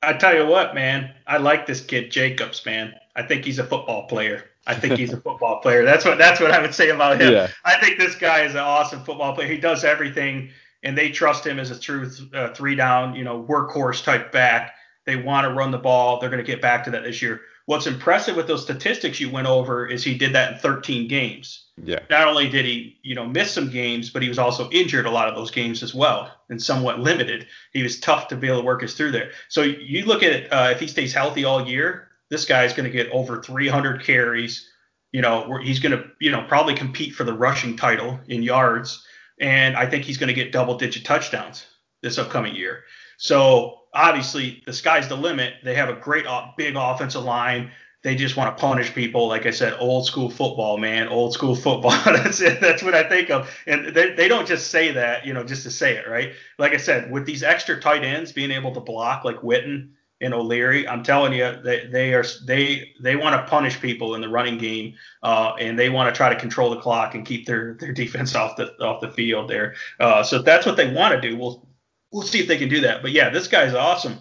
I 0.01 0.13
tell 0.13 0.35
you 0.35 0.45
what, 0.45 0.73
man, 0.73 1.13
I 1.27 1.38
like 1.38 1.65
this 1.65 1.81
kid 1.81 2.11
Jacobs, 2.11 2.65
man. 2.65 2.93
I 3.15 3.23
think 3.23 3.43
he's 3.43 3.59
a 3.59 3.63
football 3.63 4.07
player. 4.07 4.45
I 4.67 4.75
think 4.75 4.97
he's 4.97 5.13
a 5.13 5.17
football 5.21 5.59
player. 5.59 5.83
That's 5.83 6.05
what 6.05 6.17
that's 6.17 6.39
what 6.39 6.51
I 6.51 6.61
would 6.61 6.73
say 6.75 6.89
about 6.89 7.19
him. 7.19 7.33
Yeah. 7.33 7.49
I 7.63 7.79
think 7.79 7.97
this 7.97 8.15
guy 8.15 8.43
is 8.43 8.53
an 8.53 8.59
awesome 8.59 9.03
football 9.03 9.33
player. 9.33 9.47
He 9.47 9.57
does 9.57 9.83
everything, 9.83 10.51
and 10.85 10.95
they 10.95 11.09
trust 11.09 11.45
him 11.45 11.59
as 11.59 11.71
a 11.71 11.79
true 11.79 12.09
uh, 12.33 12.53
three 12.53 12.75
down, 12.75 13.15
you 13.15 13.23
know, 13.23 13.43
workhorse 13.43 14.03
type 14.03 14.31
back. 14.31 14.75
They 15.05 15.15
want 15.15 15.45
to 15.45 15.53
run 15.53 15.71
the 15.71 15.79
ball. 15.79 16.19
They're 16.19 16.29
going 16.29 16.43
to 16.43 16.49
get 16.49 16.61
back 16.61 16.83
to 16.85 16.91
that 16.91 17.03
this 17.03 17.21
year. 17.21 17.41
What's 17.65 17.87
impressive 17.87 18.35
with 18.35 18.45
those 18.45 18.61
statistics 18.61 19.19
you 19.19 19.31
went 19.31 19.47
over 19.47 19.87
is 19.87 20.03
he 20.03 20.15
did 20.15 20.33
that 20.33 20.53
in 20.53 20.59
13 20.59 21.07
games. 21.07 21.65
Yeah. 21.83 21.99
Not 22.11 22.27
only 22.27 22.47
did 22.47 22.65
he, 22.65 22.99
you 23.01 23.15
know, 23.15 23.25
miss 23.25 23.51
some 23.51 23.71
games, 23.71 24.11
but 24.11 24.21
he 24.21 24.29
was 24.29 24.37
also 24.37 24.69
injured 24.69 25.07
a 25.07 25.11
lot 25.11 25.27
of 25.27 25.35
those 25.35 25.49
games 25.49 25.81
as 25.81 25.95
well, 25.95 26.31
and 26.49 26.61
somewhat 26.61 26.99
limited. 26.99 27.47
He 27.73 27.81
was 27.81 27.99
tough 27.99 28.27
to 28.27 28.35
be 28.35 28.47
able 28.47 28.59
to 28.59 28.65
work 28.65 28.83
us 28.83 28.93
through 28.93 29.11
there. 29.11 29.31
So 29.49 29.63
you 29.63 30.05
look 30.05 30.21
at 30.21 30.53
uh, 30.53 30.69
if 30.71 30.79
he 30.79 30.87
stays 30.87 31.13
healthy 31.13 31.43
all 31.43 31.67
year, 31.67 32.09
this 32.29 32.45
guy's 32.45 32.73
going 32.73 32.89
to 32.89 32.95
get 32.95 33.09
over 33.11 33.41
300 33.41 34.03
carries. 34.03 34.69
You 35.11 35.21
know, 35.21 35.57
he's 35.63 35.79
going 35.79 35.97
to, 35.97 36.05
you 36.19 36.29
know, 36.29 36.45
probably 36.47 36.75
compete 36.75 37.15
for 37.15 37.23
the 37.23 37.33
rushing 37.33 37.75
title 37.75 38.19
in 38.27 38.43
yards, 38.43 39.03
and 39.39 39.75
I 39.75 39.85
think 39.85 40.03
he's 40.03 40.17
going 40.17 40.27
to 40.27 40.33
get 40.33 40.51
double-digit 40.51 41.03
touchdowns 41.05 41.65
this 42.01 42.17
upcoming 42.17 42.55
year. 42.55 42.83
So 43.17 43.81
obviously, 43.93 44.63
the 44.65 44.73
sky's 44.73 45.07
the 45.07 45.15
limit. 45.15 45.55
They 45.63 45.75
have 45.75 45.89
a 45.89 45.95
great, 45.95 46.25
uh, 46.25 46.47
big 46.57 46.75
offensive 46.75 47.23
line 47.23 47.71
they 48.05 48.13
just 48.13 48.37
want 48.37 48.55
to 48.55 48.61
punish 48.61 48.93
people. 48.93 49.27
Like 49.27 49.47
I 49.47 49.49
said, 49.49 49.75
old 49.79 50.05
school 50.05 50.29
football, 50.29 50.77
man, 50.77 51.07
old 51.07 51.33
school 51.33 51.55
football. 51.55 51.89
that's 52.05 52.39
it. 52.39 52.61
That's 52.61 52.83
what 52.83 52.93
I 52.93 53.01
think 53.09 53.31
of. 53.31 53.49
And 53.65 53.95
they, 53.95 54.11
they 54.11 54.27
don't 54.27 54.47
just 54.47 54.69
say 54.69 54.91
that, 54.91 55.25
you 55.25 55.33
know, 55.33 55.43
just 55.43 55.63
to 55.63 55.71
say 55.71 55.97
it, 55.97 56.07
right? 56.07 56.33
Like 56.59 56.73
I 56.73 56.77
said, 56.77 57.11
with 57.11 57.25
these 57.25 57.41
extra 57.41 57.81
tight 57.81 58.03
ends 58.03 58.31
being 58.31 58.51
able 58.51 58.71
to 58.75 58.79
block 58.79 59.25
like 59.25 59.37
Witten 59.37 59.93
and 60.21 60.34
O'Leary, 60.34 60.88
I'm 60.88 61.04
telling 61.04 61.34
you, 61.34 61.60
they, 61.63 61.88
they 61.88 62.13
are 62.13 62.23
they 62.45 62.93
they 63.01 63.15
want 63.15 63.36
to 63.36 63.49
punish 63.49 63.80
people 63.82 64.15
in 64.15 64.21
the 64.21 64.30
running 64.30 64.58
game, 64.58 64.95
uh, 65.23 65.54
and 65.60 65.78
they 65.78 65.89
want 65.89 66.13
to 66.13 66.17
try 66.17 66.30
to 66.30 66.39
control 66.39 66.69
the 66.69 66.80
clock 66.80 67.15
and 67.15 67.25
keep 67.25 67.45
their 67.45 67.75
their 67.80 67.91
defense 67.91 68.34
off 68.36 68.56
the 68.56 68.71
off 68.82 69.01
the 69.01 69.12
field 69.12 69.49
there. 69.49 69.75
Uh, 69.99 70.23
so 70.23 70.41
that's 70.41 70.65
what 70.65 70.78
they 70.78 70.93
want 70.93 71.13
to 71.13 71.21
do. 71.21 71.38
We'll 71.38 71.67
we'll 72.12 72.23
see 72.23 72.39
if 72.39 72.47
they 72.47 72.58
can 72.58 72.69
do 72.69 72.82
that. 72.82 73.01
But 73.01 73.12
yeah, 73.12 73.30
this 73.30 73.47
guy's 73.47 73.73
awesome. 73.73 74.19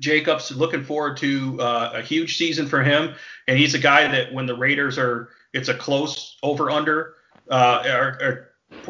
Jacobs. 0.00 0.50
Looking 0.50 0.82
forward 0.82 1.18
to 1.18 1.60
uh, 1.60 1.92
a 1.96 2.02
huge 2.02 2.38
season 2.38 2.66
for 2.66 2.82
him, 2.82 3.14
and 3.46 3.58
he's 3.58 3.74
a 3.74 3.78
guy 3.78 4.10
that 4.10 4.32
when 4.32 4.46
the 4.46 4.56
Raiders 4.56 4.98
are, 4.98 5.28
it's 5.52 5.68
a 5.68 5.74
close 5.74 6.38
over 6.42 6.70
under, 6.70 7.16
uh, 7.50 8.36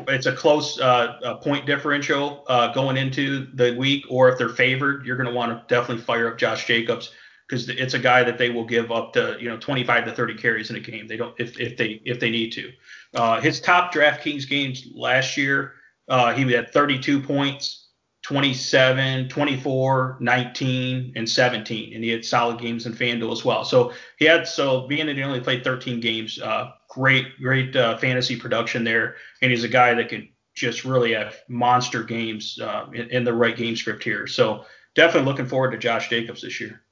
it's 0.09 0.27
a 0.27 0.33
close 0.33 0.79
uh, 0.81 1.37
point 1.43 1.67
differential 1.67 2.45
uh, 2.49 2.73
going 2.73 2.97
into 2.97 3.49
the 3.55 3.75
week, 3.77 4.05
or 4.09 4.29
if 4.29 4.39
they're 4.39 4.49
favored, 4.49 5.05
you're 5.05 5.17
going 5.17 5.29
to 5.29 5.35
want 5.35 5.53
to 5.53 5.75
definitely 5.75 6.03
fire 6.03 6.29
up 6.29 6.39
Josh 6.39 6.67
Jacobs 6.67 7.13
because 7.49 7.69
it's 7.69 7.95
a 7.95 7.99
guy 7.99 8.23
that 8.23 8.39
they 8.39 8.51
will 8.51 8.65
give 8.65 8.93
up 8.93 9.13
to 9.15 9.37
you 9.41 9.49
know 9.49 9.57
25 9.57 10.05
to 10.05 10.13
30 10.13 10.35
carries 10.37 10.71
in 10.71 10.77
a 10.77 10.81
game. 10.81 11.07
They 11.07 11.17
don't 11.17 11.35
if, 11.39 11.59
if 11.59 11.77
they 11.77 12.01
if 12.05 12.21
they 12.21 12.31
need 12.31 12.53
to. 12.53 12.73
Uh, 13.15 13.41
his 13.41 13.61
top 13.61 13.93
DraftKings 13.93 14.49
games 14.49 14.87
last 14.95 15.37
year, 15.37 15.75
uh, 16.09 16.33
he 16.35 16.51
had 16.53 16.73
32 16.73 17.23
points. 17.23 17.87
27, 18.23 19.31
24, 19.31 20.19
19, 20.21 21.13
and 21.17 21.29
17, 21.29 21.95
and 21.95 22.05
he 22.05 22.11
had 22.11 22.23
solid 22.23 22.61
games 22.61 22.85
in 22.85 22.93
FanDuel 22.93 23.33
as 23.33 23.47
well. 23.47 23.65
So 23.65 23.93
he 24.19 24.27
had 24.27 24.47
so 24.47 24.87
being 24.87 25.07
that 25.07 25.17
he 25.17 25.23
only 25.23 25.41
played 25.41 25.65
13 25.65 26.01
games, 26.01 26.39
uh, 26.39 26.71
great, 26.91 27.41
great 27.41 27.75
uh, 27.75 27.97
fantasy 27.97 28.37
production 28.37 28.85
there, 28.85 29.17
and 29.41 29.51
he's 29.51 29.65
a 29.65 29.69
guy 29.69 29.95
that 29.95 30.11
could 30.11 30.29
just 30.55 30.85
really 30.85 31.15
have 31.15 31.37
monster 31.49 32.03
games 32.03 32.59
uh, 32.61 32.87
in, 32.93 33.09
in, 33.11 33.25
the 33.25 33.33
right 33.33 33.57
game 33.57 33.77
script 33.77 34.03
here. 34.03 34.27
So 34.27 34.67
definitely 34.95 35.31
looking 35.31 35.47
forward 35.47 35.71
to 35.71 35.79
Josh 35.79 36.11
Jacobs 36.11 36.43
this 36.43 36.61
year. 36.61 36.83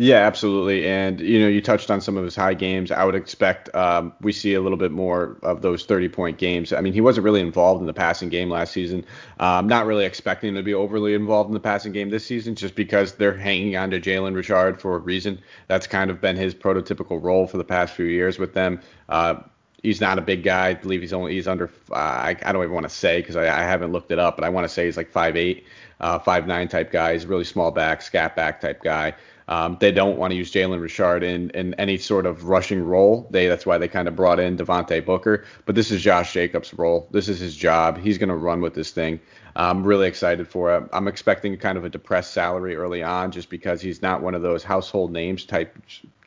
Yeah, 0.00 0.18
absolutely. 0.18 0.86
And 0.86 1.18
you 1.18 1.40
know, 1.40 1.48
you 1.48 1.60
touched 1.60 1.90
on 1.90 2.00
some 2.00 2.16
of 2.16 2.24
his 2.24 2.36
high 2.36 2.54
games. 2.54 2.92
I 2.92 3.02
would 3.04 3.16
expect 3.16 3.74
um, 3.74 4.12
we 4.20 4.30
see 4.30 4.54
a 4.54 4.60
little 4.60 4.78
bit 4.78 4.92
more 4.92 5.36
of 5.42 5.60
those 5.60 5.84
30-point 5.84 6.38
games. 6.38 6.72
I 6.72 6.80
mean, 6.80 6.92
he 6.92 7.00
wasn't 7.00 7.24
really 7.24 7.40
involved 7.40 7.80
in 7.80 7.88
the 7.88 7.92
passing 7.92 8.28
game 8.28 8.48
last 8.48 8.72
season. 8.72 9.04
I'm 9.40 9.64
um, 9.64 9.66
not 9.66 9.86
really 9.86 10.04
expecting 10.04 10.50
him 10.50 10.54
to 10.54 10.62
be 10.62 10.72
overly 10.72 11.14
involved 11.14 11.48
in 11.50 11.54
the 11.54 11.58
passing 11.60 11.90
game 11.90 12.10
this 12.10 12.24
season, 12.24 12.54
just 12.54 12.76
because 12.76 13.14
they're 13.14 13.36
hanging 13.36 13.74
on 13.76 13.90
to 13.90 14.00
Jalen 14.00 14.36
Richard 14.36 14.80
for 14.80 14.94
a 14.94 14.98
reason. 14.98 15.40
That's 15.66 15.88
kind 15.88 16.12
of 16.12 16.20
been 16.20 16.36
his 16.36 16.54
prototypical 16.54 17.20
role 17.20 17.48
for 17.48 17.56
the 17.56 17.64
past 17.64 17.92
few 17.94 18.06
years 18.06 18.38
with 18.38 18.54
them. 18.54 18.80
Uh, 19.08 19.40
he's 19.82 20.00
not 20.00 20.18
a 20.18 20.22
big 20.22 20.42
guy. 20.42 20.68
I 20.68 20.74
believe 20.74 21.00
he's 21.00 21.12
only 21.12 21.34
he's 21.34 21.48
under. 21.48 21.70
Uh, 21.90 21.94
I, 21.94 22.36
I 22.44 22.52
don't 22.52 22.62
even 22.62 22.74
want 22.74 22.88
to 22.88 22.94
say 22.94 23.20
because 23.20 23.36
I, 23.36 23.44
I 23.44 23.62
haven't 23.62 23.92
looked 23.92 24.10
it 24.10 24.18
up, 24.18 24.36
but 24.36 24.44
I 24.44 24.48
want 24.48 24.64
to 24.64 24.68
say 24.68 24.86
he's 24.86 24.96
like 24.96 25.10
five 25.10 25.36
eight, 25.36 25.66
uh, 26.00 26.18
five 26.18 26.46
nine 26.46 26.68
type 26.68 26.90
guy. 26.90 27.12
He's 27.12 27.26
really 27.26 27.44
small 27.44 27.70
back, 27.70 28.02
scat 28.02 28.36
back 28.36 28.60
type 28.60 28.82
guy. 28.82 29.14
Um, 29.48 29.78
they 29.80 29.92
don't 29.92 30.18
want 30.18 30.32
to 30.32 30.36
use 30.36 30.52
Jalen 30.52 30.78
Richard 30.78 31.22
in, 31.22 31.48
in 31.50 31.72
any 31.74 31.96
sort 31.96 32.26
of 32.26 32.44
rushing 32.44 32.84
role. 32.84 33.26
They 33.30 33.48
that's 33.48 33.64
why 33.64 33.78
they 33.78 33.88
kind 33.88 34.06
of 34.06 34.14
brought 34.14 34.38
in 34.38 34.58
Devontae 34.58 35.04
Booker. 35.04 35.44
But 35.64 35.74
this 35.74 35.90
is 35.90 36.02
Josh 36.02 36.34
Jacobs' 36.34 36.74
role. 36.74 37.08
This 37.12 37.28
is 37.28 37.40
his 37.40 37.56
job. 37.56 37.98
He's 37.98 38.18
going 38.18 38.28
to 38.28 38.36
run 38.36 38.60
with 38.60 38.74
this 38.74 38.90
thing. 38.90 39.20
I'm 39.56 39.82
really 39.82 40.06
excited 40.06 40.46
for 40.46 40.76
it. 40.76 40.84
I'm 40.92 41.08
expecting 41.08 41.56
kind 41.56 41.78
of 41.78 41.84
a 41.84 41.88
depressed 41.88 42.32
salary 42.32 42.76
early 42.76 43.02
on, 43.02 43.32
just 43.32 43.48
because 43.48 43.80
he's 43.80 44.02
not 44.02 44.22
one 44.22 44.34
of 44.34 44.42
those 44.42 44.62
household 44.62 45.12
names 45.12 45.44
type 45.44 45.76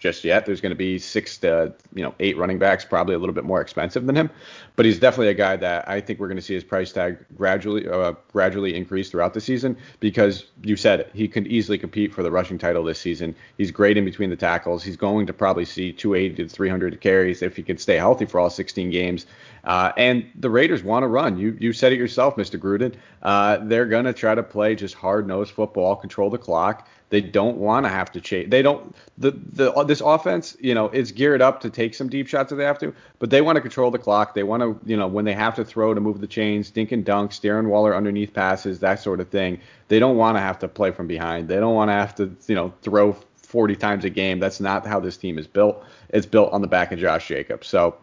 just 0.02 0.24
yet. 0.24 0.48
There's 0.48 0.60
going 0.60 0.72
to 0.72 0.76
be 0.76 0.98
six 0.98 1.38
to 1.38 1.74
you 1.94 2.04
know 2.04 2.14
eight 2.20 2.36
running 2.36 2.58
backs, 2.60 2.84
probably 2.84 3.16
a 3.16 3.20
little 3.20 3.36
bit 3.36 3.46
more 3.46 3.62
expensive 3.62 4.06
than 4.08 4.16
him, 4.18 4.30
but 4.76 4.86
he's 4.86 5.00
definitely 5.00 5.30
a 5.30 5.36
guy 5.36 5.56
that 5.58 5.88
I 5.88 6.02
think 6.02 6.20
we're 6.20 6.28
going 6.28 6.38
to 6.38 6.42
see 6.42 6.56
his 6.56 6.64
price 6.64 6.92
tag 6.92 7.20
gradually 7.38 7.88
uh, 7.88 8.14
gradually 8.34 8.76
increase 8.76 9.12
throughout 9.12 9.36
the 9.36 9.40
season 9.40 9.78
because 10.00 10.46
you 10.64 10.76
said 10.76 11.02
it, 11.02 11.12
he 11.14 11.28
can 11.28 11.46
easily 11.46 11.78
compete 11.78 12.14
for 12.14 12.24
the 12.24 12.32
rushing 12.32 12.58
title 12.58 12.84
this 12.84 13.00
season. 13.00 13.36
He's 13.58 13.70
great 13.70 13.96
in 13.96 14.04
between 14.04 14.32
the 14.32 14.36
tackles. 14.36 14.84
He's 14.84 14.98
going 14.98 15.28
to 15.28 15.34
probably 15.34 15.66
see 15.66 15.94
280 15.94 16.44
to 16.44 16.50
300 16.50 17.00
carries 17.00 17.44
if 17.44 17.56
he 17.56 17.62
can 17.62 17.78
stay 17.78 17.96
healthy 17.96 18.26
for 18.26 18.40
all 18.40 18.50
16 18.50 18.90
games. 18.90 19.28
Uh, 19.64 19.92
and 19.98 20.26
the 20.36 20.50
Raiders 20.50 20.84
want 20.84 21.04
to 21.04 21.08
run. 21.08 21.38
You 21.38 21.56
you 21.60 21.74
said 21.74 21.94
it 21.94 22.00
yourself, 22.00 22.36
Mr. 22.38 22.60
Gruden. 22.60 22.96
Uh, 23.22 23.58
they're 23.62 23.86
going 23.86 24.06
to 24.06 24.14
try 24.14 24.34
to 24.34 24.42
play 24.42 24.74
just 24.74 24.96
hard 24.96 25.28
nosed 25.28 25.52
football, 25.52 25.96
control 25.96 26.32
the 26.32 26.40
clock. 26.40 26.88
They 27.12 27.20
don't 27.20 27.58
want 27.58 27.86
to 27.86 27.90
have 27.90 28.10
to 28.14 28.22
chase. 28.22 28.48
They 28.50 28.62
don't. 28.62 28.96
The 29.18 29.32
the 29.32 29.74
uh, 29.74 29.84
this 29.84 30.00
offense, 30.00 30.56
you 30.62 30.74
know, 30.74 30.88
is 30.90 31.12
geared 31.12 31.42
up 31.42 31.60
to 31.60 31.70
take 31.70 31.94
some 31.94 32.08
deep 32.08 32.26
shots 32.26 32.54
if 32.54 32.58
they 32.58 32.64
have 32.64 32.80
to, 32.80 32.96
but 33.20 33.30
they 33.30 33.42
want 33.42 33.58
to 33.58 33.62
control 33.62 33.92
the 33.92 34.00
clock. 34.00 34.34
They 34.34 34.44
want 34.44 34.64
to, 34.64 34.80
you 34.90 34.96
know, 34.96 35.08
when 35.08 35.26
they 35.26 35.34
have 35.34 35.54
to 35.56 35.66
throw 35.66 35.94
to 35.94 36.00
move 36.00 36.22
the 36.22 36.28
chains, 36.28 36.72
dink 36.72 36.94
and 36.94 37.04
dunk, 37.04 37.32
Darren 37.32 37.68
Waller 37.68 37.94
underneath 37.94 38.34
passes, 38.34 38.80
that 38.80 39.02
sort 39.02 39.20
of 39.20 39.28
thing. 39.28 39.60
They 39.90 40.00
don't 40.00 40.16
want 40.16 40.38
to 40.38 40.42
have 40.42 40.58
to 40.60 40.70
play 40.70 40.92
from 40.92 41.06
behind. 41.06 41.50
They 41.50 41.58
don't 41.58 41.76
want 41.76 41.90
to 41.90 41.94
have 41.94 42.16
to, 42.16 42.34
you 42.48 42.56
know, 42.56 42.74
throw 42.82 43.18
40 43.36 43.76
times 43.76 44.06
a 44.06 44.10
game. 44.10 44.40
That's 44.40 44.62
not 44.62 44.88
how 44.88 45.02
this 45.02 45.18
team 45.18 45.38
is 45.38 45.48
built. 45.48 45.84
It's 46.10 46.26
built 46.26 46.54
on 46.54 46.62
the 46.62 46.68
back 46.68 46.94
of 46.94 47.00
Josh 47.00 47.28
Jacobs. 47.28 47.68
So 47.68 47.98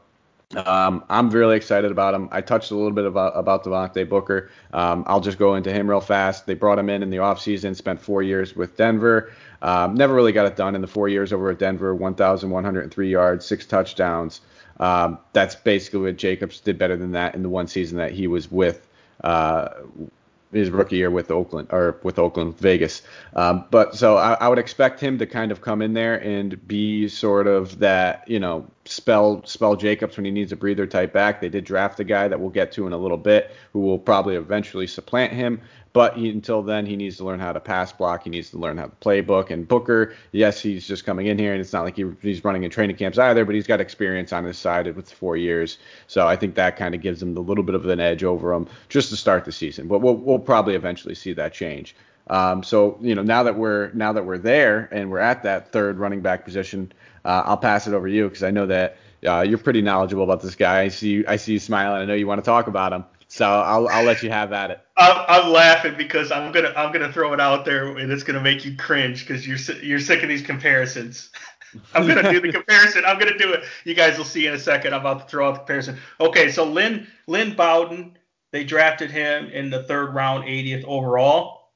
um, 0.57 1.05
I'm 1.11 1.29
really 1.29 1.57
excited 1.57 1.91
about 1.91 2.15
him. 2.15 2.29
I 2.33 2.41
touched 2.41 2.71
a 2.71 2.75
little 2.75 2.93
bit 2.93 3.05
about, 3.05 3.37
about 3.37 3.65
Devontae 3.65 4.09
Booker. 4.09 4.51
Um, 4.73 5.05
I'll 5.07 5.21
just 5.21 5.39
go 5.39 5.55
into 5.55 5.71
him 5.71 5.89
real 5.89 6.01
fast. 6.01 6.47
They 6.47 6.55
brought 6.55 6.79
him 6.79 6.89
in 6.89 7.03
in 7.03 7.11
the 7.11 7.19
offseason, 7.19 7.77
spent 7.77 8.01
four 8.01 8.23
years 8.23 8.57
with 8.57 8.77
Denver. 8.77 9.33
Um, 9.61 9.95
never 9.95 10.15
really 10.15 10.33
got 10.33 10.47
it 10.47 10.57
done 10.57 10.75
in 10.75 10.81
the 10.81 10.87
four 10.87 11.09
years 11.09 11.33
over 11.33 11.51
at 11.51 11.59
Denver 11.59 11.95
1,103 11.95 13.11
yards, 13.11 13.45
six 13.45 13.67
touchdowns. 13.67 14.41
Um, 14.81 15.19
that's 15.35 15.55
basically 15.55 16.01
what 16.01 16.17
Jacobs 16.17 16.61
did 16.61 16.79
better 16.79 16.97
than 16.97 17.13
that 17.13 17.35
in 17.35 17.43
the 17.43 17.49
one 17.49 17.67
season 17.67 17.99
that 17.99 18.13
he 18.13 18.27
was 18.27 18.51
with 18.51 18.89
uh, 19.25 19.69
his 20.53 20.71
rookie 20.71 20.97
year 20.97 21.11
with 21.11 21.31
Oakland 21.31 21.69
or 21.71 21.99
with 22.03 22.19
Oakland 22.19 22.59
Vegas. 22.59 23.03
Um, 23.35 23.67
but 23.71 23.95
so 23.95 24.17
I, 24.17 24.35
I, 24.35 24.49
would 24.49 24.59
expect 24.59 24.99
him 24.99 25.19
to 25.19 25.27
kind 25.27 25.53
of 25.53 25.61
come 25.61 25.83
in 25.83 25.93
there 25.93 26.15
and 26.23 26.67
be 26.67 27.09
sort 27.09 27.47
of 27.47 27.79
that 27.81 28.27
you 28.29 28.41
know 28.41 28.67
spell 28.85 29.45
spell 29.45 29.77
Jacobs 29.77 30.17
when 30.17 30.25
he 30.25 30.31
needs 30.31 30.53
a 30.53 30.57
breather 30.57 30.87
type 30.87 31.13
back. 31.13 31.41
They 31.41 31.49
did 31.49 31.65
draft 31.65 32.01
a 32.01 32.05
guy 32.05 32.29
that 32.29 32.41
we'll 32.41 32.51
get 32.51 32.73
to 32.73 32.87
in 32.87 32.93
a 32.93 32.99
little 32.99 33.19
bit 33.19 33.55
who 33.73 33.81
will 33.81 33.99
probably 33.99 34.37
eventually 34.37 34.87
supplant 34.87 35.33
him. 35.33 35.61
But 35.93 36.17
he, 36.17 36.29
until 36.29 36.63
then, 36.63 36.87
he 36.87 36.97
needs 36.97 37.17
to 37.17 37.25
learn 37.25 37.41
how 37.41 37.53
to 37.53 37.61
pass 37.61 37.93
block. 37.93 38.25
He 38.25 38.31
needs 38.31 38.51
to 38.51 38.59
learn 38.59 38.79
how 38.79 38.87
to 38.87 38.93
playbook. 39.01 39.51
And 39.51 39.67
Booker, 39.67 40.15
yes, 40.33 40.61
he's 40.61 40.87
just 40.87 41.05
coming 41.05 41.27
in 41.27 41.39
here, 41.39 41.53
and 41.53 41.61
it's 41.61 41.73
not 41.73 41.85
like 41.85 41.97
he, 41.97 42.05
he's 42.21 42.45
running 42.45 42.63
in 42.63 42.71
training 42.71 42.97
camps 42.97 43.19
either, 43.19 43.45
but 43.45 43.55
he's 43.55 43.67
got 43.67 43.81
experience 43.81 44.33
on 44.33 44.45
his 44.45 44.59
side 44.59 44.95
with 44.95 45.11
four 45.11 45.37
years. 45.37 45.79
So 46.07 46.27
I 46.27 46.37
think 46.37 46.55
that 46.57 46.77
kind 46.77 46.95
of 46.95 47.01
gives 47.01 47.23
him 47.23 47.37
a 47.37 47.41
little 47.41 47.65
bit 47.65 47.75
of 47.75 47.87
an 47.87 48.01
edge 48.01 48.23
over 48.25 48.53
him 48.53 48.69
just 48.89 49.09
to 49.11 49.17
start 49.17 49.45
the 49.45 49.53
season. 49.53 49.89
But 49.89 50.01
we'll, 50.01 50.17
we'll 50.17 50.39
probably 50.39 50.75
eventually 50.75 51.15
see 51.15 51.33
that 51.35 51.53
change. 51.53 51.95
Um, 52.31 52.63
so 52.63 52.99
you 53.01 53.15
know 53.15 53.23
now 53.23 53.43
that 53.43 53.57
we're 53.57 53.91
now 53.93 54.13
that 54.13 54.25
we're 54.25 54.39
there 54.39 54.89
and 54.93 55.11
we're 55.11 55.19
at 55.19 55.43
that 55.45 55.73
third 55.73 55.99
running 55.99 56.21
back 56.21 56.45
position, 56.45 56.93
uh, 57.25 57.43
I'll 57.47 57.57
pass 57.57 57.87
it 57.87 57.95
over 57.95 58.07
to 58.07 58.15
you 58.15 58.29
because 58.29 58.43
I 58.43 58.51
know 58.51 58.67
that 58.67 58.99
uh, 59.27 59.41
you're 59.41 59.59
pretty 59.59 59.83
knowledgeable 59.83 60.25
about 60.25 60.43
this 60.43 60.55
guy. 60.55 60.83
I 60.83 60.89
see 60.89 61.25
I 61.27 61.37
see 61.37 61.55
you 61.55 61.59
smiling. 61.59 62.03
I 62.03 62.05
know 62.05 62.15
you 62.15 62.27
want 62.27 62.45
to 62.45 62.45
talk 62.45 62.67
about 62.67 62.93
him. 62.93 63.05
So 63.29 63.47
I'll 63.47 63.87
I'll 63.89 64.05
let 64.05 64.23
you 64.23 64.31
have 64.31 64.53
at 64.53 64.71
it. 64.71 64.81
I'm, 64.97 65.25
I'm 65.29 65.53
laughing 65.53 65.95
because 65.97 66.33
I'm 66.33 66.51
gonna 66.51 66.73
I'm 66.75 66.93
gonna 66.93 67.13
throw 67.13 67.35
it 67.35 67.41
out 67.41 67.67
there 67.67 67.97
and 67.97 68.11
it's 68.11 68.23
gonna 68.23 68.41
make 68.41 68.65
you 68.65 68.75
cringe 68.77 69.27
because 69.27 69.47
you're 69.47 69.59
you're 69.83 70.01
sick 70.01 70.23
of 70.23 70.29
these 70.29 70.43
comparisons. 70.43 71.31
I'm 71.95 72.07
gonna 72.09 72.33
do 72.33 72.41
the 72.41 72.51
comparison. 72.51 73.05
I'm 73.05 73.19
gonna 73.19 73.37
do 73.37 73.53
it. 73.53 73.65
You 73.85 73.95
guys 73.95 74.17
will 74.17 74.25
see 74.25 74.47
in 74.47 74.55
a 74.55 74.59
second. 74.59 74.95
I'm 74.95 75.03
about 75.03 75.21
to 75.21 75.27
throw 75.27 75.47
out 75.47 75.53
the 75.53 75.59
comparison. 75.59 75.99
Okay, 76.21 76.51
so 76.51 76.65
Lynn 76.65 77.07
Lynn 77.27 77.55
Bowden, 77.55 78.17
they 78.51 78.65
drafted 78.65 79.11
him 79.11 79.51
in 79.51 79.69
the 79.69 79.83
third 79.83 80.15
round, 80.15 80.45
80th 80.45 80.85
overall, 80.85 81.73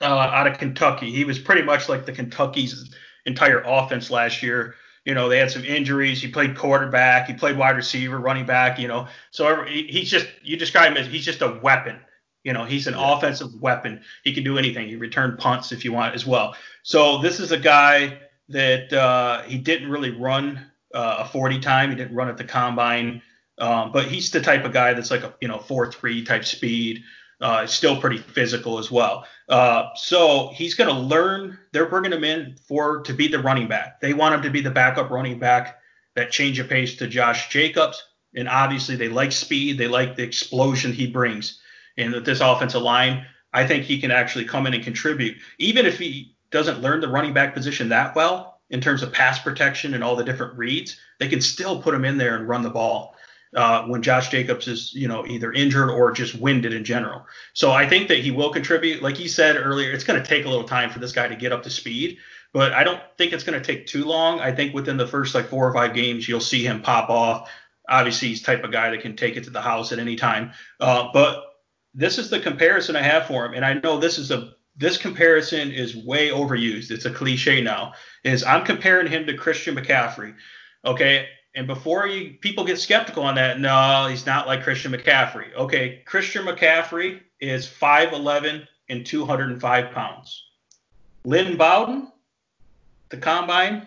uh, 0.00 0.06
out 0.06 0.46
of 0.46 0.56
Kentucky. 0.56 1.10
He 1.10 1.24
was 1.24 1.38
pretty 1.38 1.62
much 1.62 1.90
like 1.90 2.06
the 2.06 2.12
Kentucky's 2.12 2.94
entire 3.26 3.60
offense 3.60 4.10
last 4.10 4.42
year. 4.42 4.74
You 5.04 5.14
know, 5.14 5.28
they 5.28 5.38
had 5.38 5.50
some 5.50 5.64
injuries. 5.64 6.22
He 6.22 6.28
played 6.28 6.56
quarterback. 6.56 7.26
He 7.26 7.34
played 7.34 7.58
wide 7.58 7.76
receiver, 7.76 8.18
running 8.18 8.46
back. 8.46 8.78
You 8.78 8.88
know, 8.88 9.08
so 9.30 9.64
he's 9.64 10.10
just 10.10 10.26
you 10.42 10.56
describe 10.56 10.92
him 10.92 10.96
as 10.96 11.06
he's 11.06 11.24
just 11.24 11.42
a 11.42 11.58
weapon. 11.62 11.98
You 12.42 12.52
know, 12.52 12.64
he's 12.64 12.86
an 12.86 12.94
yeah. 12.94 13.16
offensive 13.16 13.54
weapon. 13.60 14.02
He 14.22 14.32
can 14.32 14.44
do 14.44 14.58
anything. 14.58 14.88
He 14.88 14.96
returned 14.96 15.38
punts 15.38 15.72
if 15.72 15.84
you 15.84 15.92
want 15.92 16.14
as 16.14 16.26
well. 16.26 16.54
So 16.82 17.20
this 17.22 17.40
is 17.40 17.52
a 17.52 17.58
guy 17.58 18.18
that 18.50 18.92
uh, 18.92 19.42
he 19.42 19.58
didn't 19.58 19.90
really 19.90 20.10
run 20.10 20.66
uh, 20.94 21.16
a 21.20 21.28
40 21.28 21.60
time. 21.60 21.90
He 21.90 21.96
didn't 21.96 22.14
run 22.14 22.28
at 22.28 22.36
the 22.36 22.44
combine, 22.44 23.22
um, 23.58 23.92
but 23.92 24.06
he's 24.06 24.30
the 24.30 24.40
type 24.40 24.64
of 24.64 24.72
guy 24.72 24.92
that's 24.92 25.10
like 25.10 25.22
a 25.22 25.34
you 25.40 25.48
know 25.48 25.58
4-3 25.58 26.24
type 26.24 26.44
speed. 26.44 27.02
Uh, 27.40 27.66
still 27.66 28.00
pretty 28.00 28.18
physical 28.18 28.78
as 28.78 28.90
well. 28.90 29.26
Uh, 29.48 29.88
so 29.96 30.50
he's 30.54 30.74
going 30.74 30.88
to 30.88 31.00
learn. 31.00 31.58
They're 31.72 31.88
bringing 31.88 32.12
him 32.12 32.24
in 32.24 32.56
for 32.66 33.02
to 33.02 33.12
be 33.12 33.28
the 33.28 33.40
running 33.40 33.68
back. 33.68 34.00
They 34.00 34.14
want 34.14 34.34
him 34.34 34.42
to 34.42 34.50
be 34.50 34.60
the 34.60 34.70
backup 34.70 35.10
running 35.10 35.38
back, 35.38 35.78
that 36.14 36.30
change 36.30 36.58
of 36.58 36.68
pace 36.68 36.96
to 36.96 37.06
Josh 37.06 37.48
Jacobs. 37.48 38.02
And 38.34 38.48
obviously 38.48 38.96
they 38.96 39.08
like 39.08 39.32
speed. 39.32 39.78
They 39.78 39.88
like 39.88 40.16
the 40.16 40.22
explosion 40.22 40.92
he 40.92 41.06
brings. 41.06 41.60
And 41.96 42.12
with 42.12 42.24
this 42.24 42.40
offensive 42.40 42.82
line, 42.82 43.26
I 43.52 43.66
think 43.66 43.84
he 43.84 44.00
can 44.00 44.10
actually 44.10 44.44
come 44.44 44.66
in 44.66 44.74
and 44.74 44.82
contribute, 44.82 45.36
even 45.58 45.86
if 45.86 45.98
he 45.98 46.36
doesn't 46.50 46.80
learn 46.80 47.00
the 47.00 47.08
running 47.08 47.32
back 47.32 47.54
position 47.54 47.88
that 47.88 48.14
well 48.14 48.60
in 48.70 48.80
terms 48.80 49.02
of 49.02 49.12
pass 49.12 49.38
protection 49.38 49.94
and 49.94 50.02
all 50.02 50.16
the 50.16 50.24
different 50.24 50.56
reads. 50.56 50.98
They 51.20 51.28
can 51.28 51.40
still 51.40 51.80
put 51.80 51.94
him 51.94 52.04
in 52.04 52.16
there 52.16 52.36
and 52.36 52.48
run 52.48 52.62
the 52.62 52.70
ball 52.70 53.16
uh, 53.54 53.84
when 53.84 54.02
Josh 54.02 54.30
Jacobs 54.30 54.66
is, 54.68 54.92
you 54.94 55.08
know, 55.08 55.26
either 55.26 55.52
injured 55.52 55.90
or 55.90 56.12
just 56.12 56.34
winded 56.34 56.72
in 56.72 56.84
general. 56.84 57.26
So 57.52 57.70
I 57.70 57.88
think 57.88 58.08
that 58.08 58.18
he 58.18 58.30
will 58.30 58.50
contribute. 58.50 59.02
Like 59.02 59.20
you 59.20 59.28
said 59.28 59.56
earlier, 59.56 59.92
it's 59.92 60.04
going 60.04 60.20
to 60.20 60.26
take 60.26 60.44
a 60.44 60.48
little 60.48 60.66
time 60.66 60.90
for 60.90 60.98
this 60.98 61.12
guy 61.12 61.28
to 61.28 61.36
get 61.36 61.52
up 61.52 61.62
to 61.62 61.70
speed, 61.70 62.18
but 62.52 62.72
I 62.72 62.84
don't 62.84 63.00
think 63.16 63.32
it's 63.32 63.44
going 63.44 63.60
to 63.60 63.64
take 63.64 63.86
too 63.86 64.04
long. 64.04 64.40
I 64.40 64.52
think 64.52 64.74
within 64.74 64.96
the 64.96 65.06
first 65.06 65.34
like 65.34 65.46
four 65.46 65.68
or 65.68 65.72
five 65.72 65.94
games, 65.94 66.28
you'll 66.28 66.40
see 66.40 66.64
him 66.64 66.82
pop 66.82 67.10
off. 67.10 67.50
Obviously, 67.88 68.28
he's 68.28 68.42
type 68.42 68.64
of 68.64 68.72
guy 68.72 68.90
that 68.90 69.02
can 69.02 69.16
take 69.16 69.36
it 69.36 69.44
to 69.44 69.50
the 69.50 69.60
house 69.60 69.92
at 69.92 69.98
any 69.98 70.16
time. 70.16 70.52
Uh, 70.80 71.08
but 71.12 71.42
this 71.94 72.18
is 72.18 72.30
the 72.30 72.40
comparison 72.40 72.96
I 72.96 73.02
have 73.02 73.26
for 73.26 73.46
him, 73.46 73.54
and 73.54 73.64
I 73.64 73.74
know 73.74 73.98
this 73.98 74.18
is 74.18 74.30
a 74.30 74.54
this 74.76 74.98
comparison 74.98 75.70
is 75.70 75.94
way 75.94 76.30
overused. 76.30 76.90
It's 76.90 77.04
a 77.04 77.10
cliche 77.10 77.60
now. 77.60 77.92
Is 78.24 78.42
I'm 78.42 78.64
comparing 78.64 79.06
him 79.06 79.26
to 79.26 79.36
Christian 79.36 79.76
McCaffrey. 79.76 80.34
Okay, 80.84 81.28
and 81.54 81.66
before 81.66 82.06
you 82.06 82.34
people 82.40 82.64
get 82.64 82.78
skeptical 82.78 83.22
on 83.22 83.36
that, 83.36 83.60
no, 83.60 84.06
he's 84.08 84.26
not 84.26 84.46
like 84.46 84.62
Christian 84.62 84.92
McCaffrey. 84.92 85.54
Okay, 85.54 86.02
Christian 86.04 86.44
McCaffrey 86.44 87.20
is 87.40 87.66
5'11 87.66 88.66
and 88.88 89.06
205 89.06 89.90
pounds. 89.92 90.44
Lynn 91.24 91.56
Bowden, 91.56 92.08
the 93.08 93.16
combine, 93.16 93.86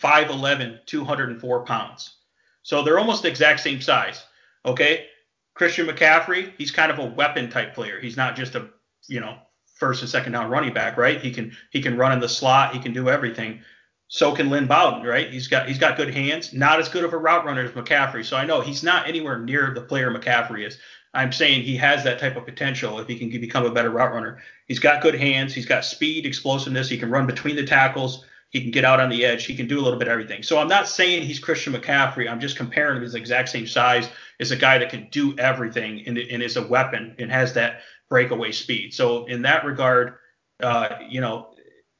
5'11, 0.00 0.84
204 0.86 1.64
pounds. 1.64 2.16
So 2.62 2.82
they're 2.82 2.98
almost 2.98 3.22
the 3.22 3.28
exact 3.28 3.60
same 3.60 3.80
size. 3.80 4.22
Okay, 4.66 5.06
Christian 5.54 5.86
McCaffrey, 5.86 6.52
he's 6.58 6.70
kind 6.70 6.92
of 6.92 6.98
a 6.98 7.06
weapon 7.06 7.50
type 7.50 7.74
player. 7.74 7.98
He's 8.00 8.16
not 8.16 8.36
just 8.36 8.54
a 8.54 8.68
you 9.06 9.20
know 9.20 9.38
first 9.74 10.02
and 10.02 10.10
second 10.10 10.32
down 10.32 10.50
running 10.50 10.74
back, 10.74 10.98
right? 10.98 11.20
He 11.20 11.30
can 11.30 11.56
he 11.70 11.80
can 11.80 11.96
run 11.96 12.12
in 12.12 12.20
the 12.20 12.28
slot, 12.28 12.74
he 12.74 12.80
can 12.80 12.92
do 12.92 13.08
everything 13.08 13.60
so 14.08 14.34
can 14.34 14.48
Lynn 14.48 14.66
Bowden, 14.66 15.06
right? 15.06 15.30
He's 15.30 15.48
got 15.48 15.68
he's 15.68 15.78
got 15.78 15.96
good 15.96 16.12
hands, 16.12 16.52
not 16.52 16.80
as 16.80 16.88
good 16.88 17.04
of 17.04 17.12
a 17.12 17.18
route 17.18 17.44
runner 17.44 17.62
as 17.62 17.70
McCaffrey. 17.72 18.24
So 18.24 18.36
I 18.36 18.46
know 18.46 18.60
he's 18.60 18.82
not 18.82 19.06
anywhere 19.06 19.38
near 19.38 19.72
the 19.74 19.82
player 19.82 20.10
McCaffrey 20.10 20.66
is. 20.66 20.78
I'm 21.14 21.32
saying 21.32 21.62
he 21.62 21.76
has 21.76 22.04
that 22.04 22.18
type 22.18 22.36
of 22.36 22.44
potential 22.44 22.98
if 22.98 23.08
he 23.08 23.18
can 23.18 23.28
become 23.40 23.64
a 23.64 23.70
better 23.70 23.90
route 23.90 24.12
runner. 24.12 24.38
He's 24.66 24.78
got 24.78 25.02
good 25.02 25.14
hands, 25.14 25.54
he's 25.54 25.66
got 25.66 25.84
speed, 25.84 26.26
explosiveness, 26.26 26.88
he 26.88 26.98
can 26.98 27.10
run 27.10 27.26
between 27.26 27.56
the 27.56 27.64
tackles, 27.66 28.24
He 28.50 28.62
can 28.62 28.70
get 28.70 28.84
out 28.84 29.00
on 29.00 29.10
the 29.10 29.24
edge. 29.24 29.44
He 29.44 29.54
can 29.54 29.66
do 29.68 29.78
a 29.78 29.82
little 29.82 29.98
bit 29.98 30.08
of 30.08 30.12
everything. 30.12 30.42
So 30.42 30.58
I'm 30.58 30.68
not 30.68 30.88
saying 30.88 31.22
he's 31.22 31.38
Christian 31.38 31.74
McCaffrey. 31.74 32.30
I'm 32.30 32.40
just 32.40 32.56
comparing 32.56 33.02
him 33.02 33.08
the 33.08 33.16
exact 33.18 33.50
same 33.50 33.66
size 33.66 34.08
as 34.40 34.50
a 34.50 34.56
guy 34.56 34.78
that 34.78 34.90
can 34.90 35.08
do 35.10 35.36
everything 35.38 36.06
and, 36.06 36.16
and 36.16 36.42
is 36.42 36.56
a 36.56 36.66
weapon 36.66 37.14
and 37.18 37.30
has 37.30 37.52
that 37.54 37.80
breakaway 38.08 38.52
speed. 38.52 38.94
So 38.94 39.26
in 39.26 39.42
that 39.42 39.64
regard, 39.64 40.14
uh, 40.62 40.96
you 41.08 41.20
know, 41.20 41.54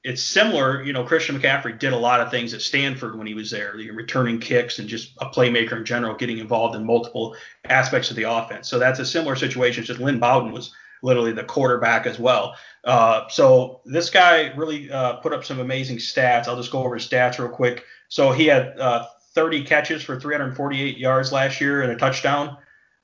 it's 0.09 0.23
similar. 0.23 0.83
You 0.83 0.95
know, 0.95 1.05
Christian 1.05 1.39
McCaffrey 1.39 1.79
did 1.79 1.93
a 1.93 1.97
lot 1.97 2.21
of 2.21 2.31
things 2.31 2.55
at 2.55 2.63
Stanford 2.63 3.19
when 3.19 3.27
he 3.27 3.35
was 3.35 3.51
there, 3.51 3.77
the 3.77 3.91
returning 3.91 4.41
kicks 4.41 4.79
and 4.79 4.89
just 4.89 5.13
a 5.21 5.27
playmaker 5.27 5.77
in 5.77 5.85
general, 5.85 6.15
getting 6.15 6.39
involved 6.39 6.75
in 6.75 6.87
multiple 6.87 7.37
aspects 7.67 8.09
of 8.09 8.17
the 8.17 8.23
offense. 8.23 8.71
So 8.71 8.79
that's 8.79 9.01
a 9.01 9.05
similar 9.05 9.37
situation. 9.37 9.83
It's 9.83 9.89
just 9.89 10.01
Lynn 10.01 10.19
Bowden 10.19 10.51
was 10.51 10.73
literally 11.03 11.33
the 11.33 11.45
quarterback 11.45 12.07
as 12.07 12.19
well. 12.19 12.57
Uh, 12.85 13.29
so 13.29 13.83
this 13.85 14.09
guy 14.09 14.51
really 14.57 14.91
uh, 14.91 15.17
put 15.17 15.35
up 15.35 15.45
some 15.45 15.61
amazing 15.61 15.99
stats. 15.99 16.49
I'll 16.49 16.57
just 16.57 16.73
go 16.73 16.83
over 16.83 16.95
his 16.95 17.07
stats 17.07 17.39
real 17.39 17.51
quick. 17.51 17.85
So 18.09 18.33
he 18.33 18.47
had 18.47 18.81
uh, 18.81 19.05
30 19.35 19.65
catches 19.65 20.03
for 20.03 20.19
348 20.19 20.97
yards 20.97 21.33
last 21.33 21.61
year 21.61 21.83
and 21.83 21.93
a 21.93 21.97
touchdown. 21.97 22.57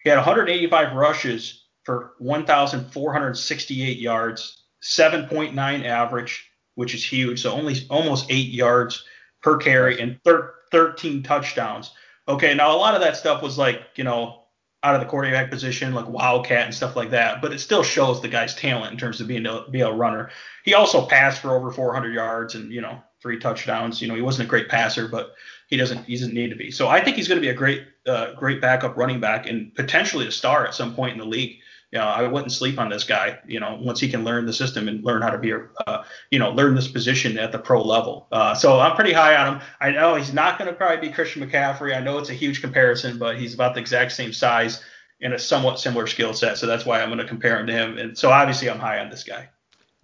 He 0.03 0.09
had 0.09 0.17
185 0.17 0.97
rushes 0.97 1.67
for 1.83 2.15
1,468 2.19 3.99
yards, 3.99 4.63
7.9 4.83 5.85
average, 5.85 6.51
which 6.75 6.95
is 6.95 7.05
huge. 7.05 7.43
So 7.43 7.53
only 7.53 7.77
almost 7.91 8.27
eight 8.31 8.51
yards 8.51 9.05
per 9.43 9.57
carry 9.57 10.01
and 10.01 10.19
thir- 10.25 10.55
13 10.71 11.23
touchdowns. 11.23 11.93
Okay, 12.27 12.55
now 12.55 12.75
a 12.75 12.79
lot 12.79 12.95
of 12.95 13.01
that 13.03 13.17
stuff 13.17 13.43
was 13.43 13.59
like, 13.59 13.83
you 13.97 14.05
know, 14.05 14.45
out 14.83 14.95
of 14.95 15.01
the 15.01 15.07
quarterback 15.07 15.51
position, 15.51 15.95
like 15.95 16.09
Wildcat 16.09 16.67
and 16.67 16.75
stuff 16.75 16.95
like 16.95 17.11
that. 17.11 17.41
But 17.41 17.53
it 17.53 17.59
still 17.59 17.83
shows 17.83 18.21
the 18.21 18.29
guy's 18.29 18.55
talent 18.55 18.93
in 18.93 18.99
terms 18.99 19.21
of 19.21 19.27
being 19.27 19.47
a, 19.47 19.65
be 19.71 19.81
a 19.81 19.91
runner. 19.91 20.31
He 20.65 20.75
also 20.75 21.07
passed 21.07 21.41
for 21.41 21.57
over 21.57 21.71
400 21.71 22.13
yards 22.13 22.55
and 22.55 22.71
you 22.71 22.83
know 22.83 23.03
three 23.23 23.39
touchdowns. 23.39 24.03
You 24.03 24.09
know 24.09 24.15
he 24.15 24.21
wasn't 24.21 24.47
a 24.47 24.51
great 24.51 24.69
passer, 24.69 25.09
but 25.09 25.35
he 25.69 25.77
doesn't 25.77 26.05
he 26.05 26.17
doesn't 26.17 26.35
need 26.35 26.51
to 26.51 26.57
be. 26.57 26.71
So 26.71 26.89
I 26.89 27.03
think 27.03 27.17
he's 27.17 27.29
going 27.29 27.41
to 27.41 27.47
be 27.47 27.49
a 27.49 27.55
great 27.55 27.87
uh, 28.07 28.35
great 28.35 28.61
backup 28.61 28.97
running 28.97 29.21
back 29.21 29.47
and 29.47 29.75
potentially 29.75 30.27
a 30.27 30.31
star 30.31 30.67
at 30.67 30.75
some 30.75 30.95
point 30.95 31.13
in 31.13 31.19
the 31.19 31.25
league 31.25 31.59
know, 31.99 32.07
I 32.07 32.27
wouldn't 32.27 32.53
sleep 32.53 32.79
on 32.79 32.89
this 32.89 33.05
guy. 33.05 33.39
You 33.47 33.61
know, 33.61 33.79
once 33.81 34.01
he 34.01 34.09
can 34.09 34.25
learn 34.25 34.47
the 34.47 34.53
system 34.53 34.89
and 34.89 35.05
learn 35.05 35.23
how 35.23 35.31
to 35.31 35.39
be, 35.39 35.53
a, 35.53 35.61
uh, 35.87 36.05
you 36.31 36.39
know, 36.39 36.51
learn 36.51 36.75
this 36.75 36.89
position 36.89 37.39
at 37.39 37.53
the 37.53 37.59
pro 37.59 37.83
level. 37.83 38.27
Uh, 38.33 38.55
so 38.55 38.81
I'm 38.81 38.95
pretty 38.95 39.13
high 39.13 39.37
on 39.37 39.55
him. 39.55 39.63
I 39.81 39.91
know 39.91 40.15
he's 40.17 40.33
not 40.33 40.59
going 40.59 40.69
to 40.69 40.77
probably 40.77 41.09
be 41.09 41.15
Christian 41.15 41.49
McCaffrey. 41.49 41.97
I 41.97 42.01
know 42.01 42.19
it's 42.19 42.31
a 42.31 42.35
huge 42.35 42.61
comparison, 42.61 43.19
but 43.19 43.39
he's 43.39 43.55
about 43.55 43.75
the 43.75 43.81
exact 43.81 44.13
same 44.13 44.33
size 44.33 44.83
and 45.23 45.33
a 45.33 45.39
somewhat 45.39 45.79
similar 45.79 46.07
skill 46.07 46.35
set. 46.35 46.59
So 46.59 46.67
that's 46.67 46.85
why 46.85 47.01
I'm 47.01 47.09
going 47.09 47.19
to 47.19 47.27
compare 47.27 47.59
him 47.59 47.67
to 47.67 47.73
him. 47.73 47.99
And 47.99 48.19
so 48.19 48.31
obviously 48.31 48.69
I'm 48.69 48.79
high 48.79 48.99
on 48.99 49.09
this 49.09 49.25
guy. 49.25 49.49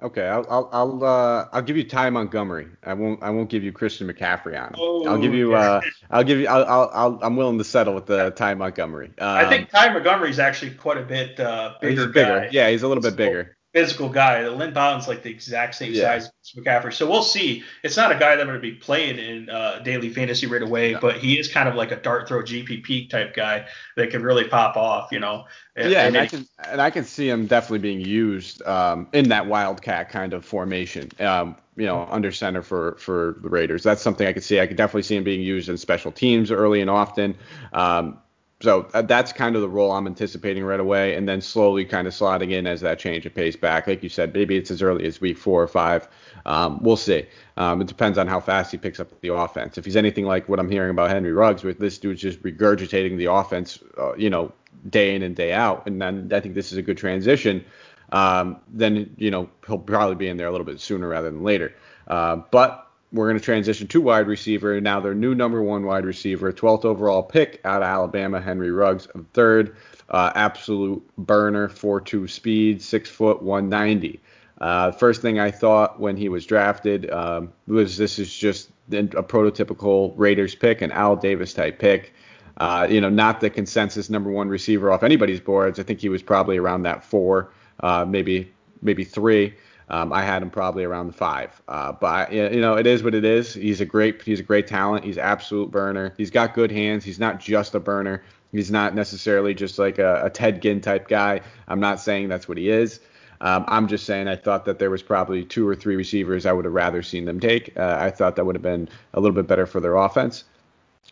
Okay, 0.03 0.26
I'll 0.26 0.46
I'll 0.48 0.68
I'll, 0.72 1.05
uh, 1.05 1.48
I'll 1.53 1.62
give 1.62 1.76
you 1.76 1.84
Ty 1.84 2.11
Montgomery. 2.11 2.68
I 2.84 2.94
won't 2.94 3.22
I 3.22 3.30
won't 3.30 3.51
give 3.51 3.62
you 3.62 3.72
Christian 3.72 4.09
McCaffrey 4.09 4.59
on 4.59 4.68
him. 4.68 4.74
Oh, 4.78 5.07
I'll 5.07 5.20
give 5.20 5.34
you 5.34 5.55
uh 5.55 5.80
I'll 6.11 6.24
give 6.24 6.38
you 6.38 6.48
I'll, 6.48 6.64
I'll 6.64 6.90
I'll 6.92 7.18
I'm 7.22 7.36
willing 7.36 7.59
to 7.59 7.64
settle 7.64 7.94
with 7.94 8.07
the 8.07 8.30
Ty 8.30 8.55
Montgomery. 8.55 9.12
Um, 9.18 9.28
I 9.28 9.48
think 9.48 9.68
Ty 9.70 9.92
Montgomery 9.92 10.30
is 10.30 10.38
actually 10.38 10.72
quite 10.72 10.96
a 10.96 11.03
bit 11.03 11.38
uh, 11.38 11.74
bigger. 11.80 12.05
He's 12.07 12.14
bigger. 12.14 12.48
Yeah, 12.51 12.70
he's 12.70 12.82
a 12.82 12.88
little 12.88 13.03
bit 13.03 13.16
bigger 13.16 13.57
physical 13.73 14.09
guy. 14.09 14.47
Lynn 14.49 14.73
Bowden's 14.73 15.07
like 15.07 15.23
the 15.23 15.31
exact 15.31 15.77
same 15.77 15.93
yeah. 15.93 16.03
size 16.03 16.25
as 16.25 16.61
McCaffrey. 16.61 16.93
So 16.93 17.09
we'll 17.09 17.23
see. 17.23 17.62
It's 17.85 17.97
not 17.97 18.11
a 18.11 18.16
guy 18.16 18.35
that 18.35 18.41
I'm 18.41 18.49
going 18.49 18.59
to 18.59 18.61
be 18.61 18.75
playing 18.75 19.18
in 19.18 19.49
uh, 19.49 19.79
daily 19.81 20.11
fantasy 20.11 20.47
right 20.47 20.62
away, 20.62 20.93
no. 20.93 21.01
but 21.01 21.18
he 21.18 21.39
is 21.39 21.53
kind 21.53 21.68
of 21.68 21.77
like 21.77 21.93
a 21.93 21.97
dart 21.97 22.27
throw 22.27 22.43
GPP 22.43 23.09
type 23.11 23.35
guy 23.35 23.66
that 23.97 24.11
can 24.11 24.23
really 24.23 24.45
pop 24.45 24.77
off, 24.77 25.12
you 25.12 25.21
know. 25.21 25.45
And, 25.77 25.91
yeah, 25.91 26.07
and, 26.07 26.16
and 26.16 26.25
I 26.25 26.27
can 26.27 26.47
and 26.68 26.83
I 26.83 26.91
can 26.91 27.05
see 27.05 27.29
him 27.29 27.47
definitely 27.47 27.79
being 27.79 28.01
used 28.01 28.62
um, 28.66 29.09
in 29.12 29.29
that 29.29 29.47
wildcat 29.47 30.11
kind 30.11 30.35
of 30.35 30.45
formation. 30.45 31.09
Um, 31.21 31.57
you 31.77 31.87
know, 31.87 32.07
under 32.11 32.33
center 32.33 32.62
for 32.62 32.97
for 32.99 33.37
the 33.41 33.49
Raiders. 33.49 33.83
That's 33.83 34.03
something 34.03 34.27
I 34.27 34.33
could 34.33 34.45
see. 34.45 34.61
I 34.61 34.66
could 34.66 34.77
definitely 34.77 35.05
see 35.05 35.16
him 35.16 35.25
being 35.25 35.41
used 35.41 35.68
in 35.68 35.79
special 35.79 36.12
teams 36.12 36.51
early 36.51 36.81
and 36.81 36.91
often. 36.91 37.37
Um, 37.73 38.18
so 38.61 38.87
uh, 38.93 39.01
that's 39.03 39.33
kind 39.33 39.57
of 39.57 39.63
the 39.63 39.69
role 39.69 39.91
I'm 39.91 40.07
anticipating 40.07 40.65
right 40.65 40.81
away, 40.81 41.15
and 41.15 41.27
then 41.27 41.41
slowly 41.41 41.85
kind 41.85 42.07
of 42.07 42.13
slotting 42.13 42.53
in 42.53 42.67
as 42.67 42.83
that 42.83 42.99
change 42.99 43.25
of 43.25 43.35
pace 43.35 43.57
back. 43.57 43.87
Like 43.87 44.03
you 44.03 44.11
said, 44.11 44.35
maybe 44.35 44.57
it's 44.57 44.71
as 44.71 44.83
early 44.83 45.07
as 45.07 45.21
week 45.21 45.39
four 45.39 45.63
or 45.63 45.69
five. 45.69 46.07
Um, 46.45 46.79
we'll 46.83 46.97
see. 46.97 47.27
Um, 47.57 47.81
it 47.81 47.87
depends 47.87 48.19
on 48.19 48.27
how 48.27 48.39
fast 48.39 48.71
he 48.71 48.77
picks 48.77 49.01
up 49.01 49.19
the 49.23 49.33
offense. 49.33 49.79
If 49.79 49.87
he's 49.87 49.97
anything 49.97 50.27
like 50.27 50.49
what 50.49 50.61
I'm 50.61 50.71
hearing 50.71 50.91
about 50.91 51.11
Henry 51.11 51.33
Ruggs, 51.33 51.65
with 51.65 51.79
this 51.79 51.97
dude's 51.97 52.21
just 52.21 52.43
regurgitating 52.43 53.17
the 53.17 53.33
offense, 53.33 53.79
uh, 53.99 54.15
you 54.17 54.29
know, 54.29 54.53
day 54.89 55.15
in 55.15 55.23
and 55.23 55.35
day 55.35 55.53
out, 55.53 55.87
and 55.87 56.01
then 56.01 56.31
I 56.33 56.41
think 56.41 56.55
this 56.55 56.71
is 56.71 56.77
a 56.79 56.83
good 56.83 56.99
transition. 56.99 57.65
Um, 58.13 58.61
then 58.69 59.15
you 59.17 59.31
know 59.31 59.49
he'll 59.67 59.79
probably 59.79 60.17
be 60.17 60.29
in 60.29 60.37
there 60.37 60.49
a 60.49 60.51
little 60.51 60.67
bit 60.67 60.81
sooner 60.81 61.09
rather 61.09 61.31
than 61.31 61.43
later. 61.43 61.75
Uh, 62.09 62.37
but 62.51 62.89
we're 63.13 63.27
going 63.27 63.39
to 63.39 63.45
transition 63.45 63.87
to 63.89 64.01
wide 64.01 64.27
receiver. 64.27 64.81
Now 64.81 65.01
their 65.01 65.15
new 65.15 65.35
number 65.35 65.63
one 65.63 65.85
wide 65.85 66.05
receiver, 66.05 66.53
12th 66.53 66.85
overall 66.85 67.23
pick 67.23 67.61
out 67.65 67.83
of 67.83 67.89
Alabama, 67.89 68.41
Henry 68.41 68.71
Ruggs, 68.71 69.09
third. 69.33 69.77
Uh, 70.11 70.33
absolute 70.35 71.09
burner, 71.19 71.69
4.2 71.69 72.29
speed, 72.29 72.83
six 72.83 73.09
foot, 73.09 73.43
190. 73.43 74.21
Uh, 74.61 74.91
first 74.91 75.23
thing 75.23 75.39
I 75.39 75.53
thought 75.53 76.01
when 76.01 76.17
he 76.17 76.29
was 76.29 76.45
drafted 76.45 77.09
um, 77.11 77.53
was 77.69 77.97
this 77.97 78.19
is 78.19 78.35
just 78.35 78.71
a 78.91 79.23
prototypical 79.23 80.13
Raiders 80.17 80.57
pick, 80.57 80.83
an 80.83 80.91
Al 80.91 81.15
Davis 81.15 81.55
type 81.55 81.79
pick. 81.79 82.13
Uh, 82.57 82.87
you 82.91 83.01
know, 83.01 83.09
not 83.09 83.41
the 83.41 83.49
consensus 83.49 84.11
number 84.11 84.31
one 84.31 84.49
receiver 84.49 84.93
off 84.93 85.03
anybody's 85.03 85.41
boards. 85.41 85.79
I 85.79 85.83
think 85.85 86.01
he 86.01 86.09
was 86.09 86.23
probably 86.23 86.59
around 86.59 86.83
that 86.83 87.05
four, 87.05 87.53
uh, 87.79 88.05
maybe 88.05 88.53
maybe 88.83 89.05
three. 89.05 89.55
Um, 89.91 90.12
I 90.12 90.22
had 90.22 90.41
him 90.41 90.51
probably 90.51 90.84
around 90.84 91.09
the 91.09 91.12
five. 91.12 91.61
Uh, 91.66 91.93
but 91.93 92.32
you 92.32 92.61
know, 92.61 92.76
it 92.76 92.86
is 92.86 93.03
what 93.03 93.14
it 93.14 93.24
is. 93.24 93.53
He's 93.53 93.80
a 93.80 93.84
great 93.84 94.22
he's 94.22 94.41
a 94.41 94.45
great 94.45 94.66
talent. 94.66 95.05
He's 95.05 95.18
absolute 95.18 95.70
burner. 95.70 96.14
He's 96.16 96.30
got 96.30 96.55
good 96.55 96.70
hands. 96.70 97.05
He's 97.05 97.18
not 97.18 97.41
just 97.41 97.74
a 97.74 97.80
burner. 97.80 98.22
He's 98.53 98.70
not 98.70 98.95
necessarily 98.95 99.53
just 99.53 99.78
like 99.78 99.99
a, 99.99 100.24
a 100.24 100.30
Ted 100.30 100.62
Ginn 100.62 100.80
type 100.80 101.09
guy. 101.09 101.41
I'm 101.68 101.80
not 101.80 102.01
saying 102.01 102.28
that's 102.28 102.49
what 102.49 102.57
he 102.57 102.70
is. 102.70 103.01
Um, 103.41 103.64
I'm 103.68 103.88
just 103.88 104.05
saying 104.05 104.28
I 104.28 104.36
thought 104.36 104.64
that 104.66 104.78
there 104.78 104.91
was 104.91 105.03
probably 105.03 105.45
two 105.45 105.66
or 105.66 105.74
three 105.74 105.97
receivers 105.97 106.47
I 106.47 106.53
would 106.53 106.66
have 106.66 106.74
rather 106.74 107.03
seen 107.03 107.24
them 107.24 107.41
take. 107.41 107.76
Uh, 107.76 107.97
I 107.99 108.11
thought 108.11 108.36
that 108.36 108.45
would 108.45 108.55
have 108.55 108.62
been 108.62 108.88
a 109.14 109.20
little 109.20 109.34
bit 109.34 109.47
better 109.47 109.66
for 109.66 109.80
their 109.80 109.97
offense. 109.97 110.45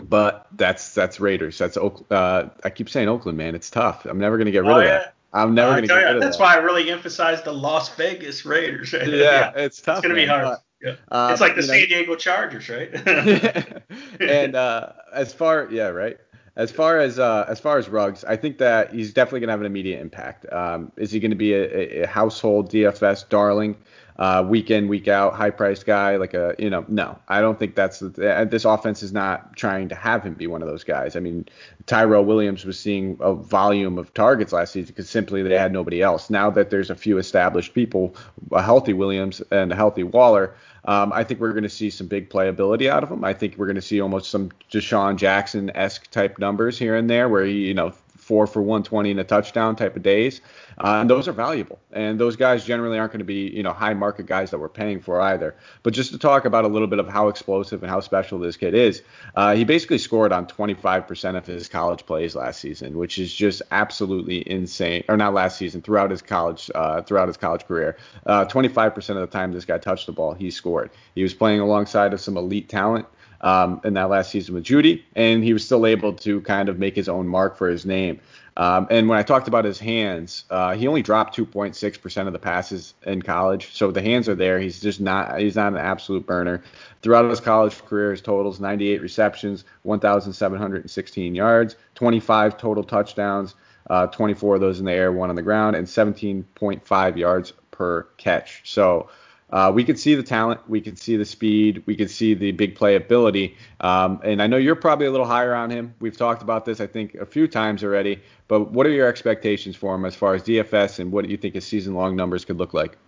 But 0.01 0.47
that's 0.53 0.95
that's 0.95 1.19
Raiders. 1.19 1.59
That's 1.59 1.77
uh, 1.77 2.49
I 2.63 2.71
keep 2.71 2.89
saying 2.89 3.09
Oakland, 3.09 3.39
man. 3.39 3.57
It's 3.57 3.71
tough. 3.71 4.05
I'm 4.05 4.19
never 4.19 4.39
gonna 4.39 4.53
get 4.53 4.63
rid 4.63 4.71
oh, 4.71 4.79
of 4.79 4.85
yeah. 4.85 4.91
that. 4.99 5.15
I'm 5.33 5.55
never 5.55 5.75
gonna 5.75 5.87
get 5.87 5.95
rid 5.95 6.17
of 6.17 6.23
That's 6.23 6.37
that. 6.39 6.43
why 6.43 6.55
I 6.55 6.59
really 6.59 6.91
emphasize 6.91 7.43
the 7.43 7.53
Las 7.53 7.95
Vegas 7.97 8.45
Raiders. 8.45 8.93
Right? 8.93 9.09
Yeah, 9.09 9.17
yeah, 9.17 9.53
it's 9.57 9.81
tough. 9.81 9.99
It's 9.99 10.03
gonna 10.03 10.15
be 10.15 10.27
hard. 10.27 10.59
Yeah. 10.81 10.95
Uh, 11.11 11.29
it's 11.33 11.41
like 11.41 11.57
the 11.57 11.63
San 11.63 11.81
know, 11.81 11.87
Diego 11.87 12.15
Chargers, 12.15 12.69
right? 12.69 12.91
and 14.21 14.55
uh, 14.55 14.93
as 15.13 15.33
far, 15.33 15.69
yeah, 15.71 15.89
right. 15.89 16.19
As 16.57 16.71
far 16.73 16.99
as 16.99 17.19
uh, 17.19 17.47
as 17.49 17.61
far 17.61 17.79
as 17.79 17.89
Ruggs, 17.89 18.25
I 18.25 18.37
think 18.37 18.59
that 18.59 18.93
he's 18.93 19.13
definitely 19.13 19.41
gonna 19.41 19.53
have 19.53 19.61
an 19.61 19.67
immediate 19.67 20.01
impact. 20.01 20.51
Um, 20.53 20.93
is 20.97 21.11
he 21.11 21.21
gonna 21.21 21.37
be 21.37 21.53
a, 21.53 22.03
a 22.03 22.07
household 22.07 22.71
DFS 22.71 23.29
darling? 23.29 23.77
Uh, 24.19 24.45
week 24.47 24.71
in 24.71 24.89
week 24.89 25.07
out 25.07 25.35
high 25.35 25.51
priced 25.51 25.87
guy 25.87 26.17
like 26.17 26.35
a 26.35 26.55
you 26.59 26.69
know 26.69 26.85
no 26.89 27.19
I 27.29 27.41
don't 27.41 27.59
think 27.59 27.75
that's 27.75 28.01
this 28.01 28.65
offense 28.65 29.03
is 29.03 29.13
not 29.13 29.57
trying 29.57 29.89
to 29.91 29.95
have 29.95 30.25
him 30.25 30.35
be 30.35 30.47
one 30.47 30.63
of 30.63 30.69
those 30.69 30.85
guys. 30.85 31.15
I 31.17 31.21
mean 31.21 31.47
Tyrell 31.87 32.25
Williams 32.25 32.65
was 32.65 32.79
seeing 32.79 33.17
a 33.21 33.33
volume 33.35 33.97
of 33.97 34.13
targets 34.15 34.53
last 34.53 34.73
season 34.73 34.89
because 34.89 35.09
simply 35.09 35.43
they 35.43 35.57
had 35.57 35.73
nobody 35.73 36.03
else. 36.03 36.31
Now 36.31 36.51
that 36.51 36.71
there's 36.71 36.91
a 36.91 36.97
few 36.97 37.19
established 37.19 37.75
people, 37.75 38.15
a 38.53 38.63
healthy 38.63 38.93
Williams 38.93 39.41
and 39.51 39.73
a 39.73 39.77
healthy 39.77 40.03
Waller, 40.03 40.55
um, 40.85 41.13
I 41.13 41.23
think 41.23 41.39
we're 41.41 41.53
going 41.53 41.65
to 41.65 41.69
see 41.69 41.91
some 41.91 42.07
big 42.07 42.31
playability 42.31 42.89
out 42.89 43.03
of 43.03 43.11
him. 43.11 43.23
I 43.23 43.35
think 43.35 43.57
we're 43.57 43.67
going 43.67 43.77
to 43.77 43.83
see 43.83 44.01
almost 44.01 44.31
some 44.31 44.51
DeSean 44.71 45.17
Jackson 45.17 45.71
esque 45.75 46.11
type 46.11 46.39
numbers 46.39 46.79
here 46.79 46.97
and 46.97 47.11
there, 47.11 47.29
where 47.29 47.45
he, 47.45 47.67
you 47.67 47.75
know, 47.75 47.93
four 48.29 48.47
for 48.47 48.61
120 48.61 49.11
and 49.11 49.21
a 49.21 49.25
touchdown 49.25 49.75
type 49.75 49.97
of 49.97 50.03
days. 50.03 50.43
Uh, 50.77 50.99
and 51.01 51.09
those 51.09 51.27
are 51.27 51.33
valuable. 51.33 51.79
And 51.93 52.21
those 52.21 52.37
guys 52.37 52.63
generally 52.63 52.99
aren't 52.99 53.11
going 53.11 53.21
to 53.21 53.25
be, 53.25 53.49
you 53.49 53.63
know, 53.63 53.73
high 53.73 53.95
market 53.95 54.27
guys 54.27 54.51
that 54.51 54.59
we're 54.59 54.69
paying 54.69 55.01
for 55.01 55.19
either. 55.23 55.57
But 55.83 55.95
just 55.95 56.13
to 56.13 56.19
talk 56.19 56.45
about 56.45 56.67
a 56.67 56.69
little 56.69 56.87
bit 56.87 56.99
of 56.99 57.09
how 57.09 57.29
explosive 57.29 57.83
and 57.83 57.91
how 57.91 58.01
special 58.01 58.39
this 58.39 58.59
kid 58.59 58.75
is, 58.75 59.03
uh, 59.35 59.55
he 59.57 59.65
basically 59.65 59.97
scored 59.97 60.31
on 60.31 60.47
25% 60.47 61.37
of 61.37 61.47
his 61.47 61.69
college 61.69 62.05
plays 62.05 62.37
last 62.37 62.61
season, 62.61 62.99
which 62.99 63.19
is 63.19 63.33
just 63.33 63.63
absolutely 63.71 64.49
insane. 64.49 65.03
Or 65.09 65.17
not 65.17 65.33
last 65.33 65.57
season, 65.57 65.81
throughout 65.81 66.11
his 66.11 66.21
college, 66.21 66.71
uh, 66.75 67.01
throughout 67.01 67.29
his 67.29 67.39
college 67.39 67.67
career, 67.67 67.97
25% 68.27 68.77
uh, 68.77 69.15
of 69.15 69.21
the 69.21 69.27
time 69.27 69.53
this 69.53 69.65
guy 69.65 69.79
touched 69.79 70.05
the 70.05 70.13
ball, 70.13 70.35
he 70.35 70.51
scored. 70.51 70.91
He 71.15 71.23
was 71.23 71.33
playing 71.33 71.61
alongside 71.61 72.13
of 72.13 72.21
some 72.21 72.37
elite 72.37 72.69
talent 72.69 73.07
um, 73.41 73.81
in 73.85 73.95
that 73.95 74.11
last 74.11 74.31
season 74.31 74.55
with 74.55 74.65
Judy, 74.65 75.05
and 75.15 75.45
he 75.45 75.53
was 75.53 75.65
still 75.65 75.87
able 75.87 76.13
to 76.13 76.41
kind 76.43 76.69
of 76.69 76.79
make 76.79 76.97
his 76.97 77.09
own 77.09 77.29
mark 77.29 77.57
for 77.57 77.69
his 77.69 77.87
name. 77.87 78.21
Um, 78.57 78.89
and 78.91 79.09
when 79.09 79.17
I 79.17 79.23
talked 79.23 79.47
about 79.47 79.65
his 79.65 79.79
hands, 79.79 80.43
uh, 80.51 80.75
he 80.75 80.89
only 80.89 81.01
dropped 81.01 81.37
2.6% 81.37 82.27
of 82.27 82.33
the 82.33 82.41
passes 82.41 82.95
in 83.07 83.23
college, 83.23 83.73
so 83.73 83.93
the 83.93 84.03
hands 84.03 84.29
are 84.29 84.35
there. 84.35 84.59
He's 84.59 84.81
just 84.81 85.01
not 85.01 85.39
he's 85.39 85.55
not 85.55 85.73
an 85.73 85.79
absolute 85.79 86.27
burner. 86.27 86.65
Throughout 87.01 87.31
his 87.31 87.39
college 87.39 87.85
career, 87.85 88.11
his 88.11 88.21
totals 88.21 88.59
98 88.59 89.01
receptions, 89.01 89.65
1,716 89.83 91.35
yards, 91.37 91.77
25 91.95 92.59
total 92.59 92.83
touchdowns, 92.83 93.55
uh, 93.91 94.09
24 94.09 94.57
of 94.57 94.61
those 94.61 94.81
in 94.81 94.87
the 94.87 94.93
air, 94.93 95.13
one 95.13 95.31
on 95.31 95.37
the 95.37 95.43
ground, 95.43 95.77
and 95.77 95.87
17.5 95.87 97.17
yards 97.17 97.53
per 97.71 98.03
catch. 98.17 98.63
So 98.65 99.09
uh, 99.51 99.73
we 99.75 99.83
could 99.85 99.99
see 99.99 100.15
the 100.15 100.23
talent, 100.23 100.61
we 100.69 100.81
could 100.81 100.99
see 100.99 101.17
the 101.17 101.25
speed, 101.25 101.83
we 101.87 101.97
could 101.97 102.11
see 102.11 102.35
the 102.35 102.53
big 102.53 102.77
playability. 102.77 103.55
Um, 103.81 104.21
and 104.23 104.43
I 104.43 104.47
know 104.47 104.57
you're 104.57 104.77
probably 104.77 105.07
a 105.07 105.11
little 105.11 105.27
higher 105.27 105.55
on 105.55 105.71
him. 105.71 105.95
We've 106.01 106.17
talked 106.17 106.43
about 106.43 106.65
this, 106.65 106.81
I 106.81 106.87
think, 106.87 107.15
a 107.15 107.25
few 107.25 107.49
times 107.49 107.83
already. 107.83 108.21
But 108.47 108.73
what 108.73 108.87
are 108.87 108.91
your 108.91 109.09
expectations 109.09 109.75
for 109.77 109.95
him 109.95 110.05
as 110.05 110.15
far 110.15 110.35
as 110.35 110.43
DFS 110.43 110.99
and 110.99 111.11
what 111.11 111.25
do 111.25 111.31
you 111.31 111.37
think 111.37 111.55
his 111.55 111.67
season-long 111.67 112.15
numbers 112.15 112.45
could 112.45 112.59
look 112.59 112.75
like? 112.75 112.99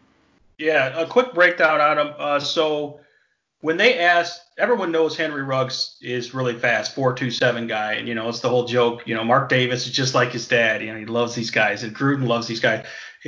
Yeah, 0.59 0.99
a 0.99 1.07
quick 1.07 1.35
breakdown 1.35 1.81
on 1.81 1.99
him. 1.99 2.15
Uh, 2.19 2.41
so 2.41 3.01
when 3.63 3.77
they 3.77 3.99
asked, 3.99 4.43
everyone 4.59 4.93
knows 4.93 5.17
Henry 5.17 5.43
Ruggs 5.43 5.97
is 6.01 6.33
really 6.33 6.59
fast, 6.59 6.97
4.27 6.97 7.69
guy, 7.69 7.95
and 7.95 8.09
you 8.09 8.15
know 8.15 8.29
it's 8.29 8.41
the 8.41 8.49
whole 8.49 8.67
joke. 8.67 9.07
You 9.07 9.15
know, 9.15 9.25
Mark 9.25 9.49
Davis 9.49 9.87
is 9.87 9.93
just 9.93 10.15
like 10.15 10.33
his 10.33 10.49
dad. 10.49 10.83
You 10.83 10.93
know, 10.93 10.99
he 10.99 11.07
loves 11.07 11.35
these 11.35 11.51
guys, 11.51 11.83
and 11.83 11.95
Gruden 11.95 12.27
loves 12.27 12.47
these 12.47 12.61
guys. 12.61 12.87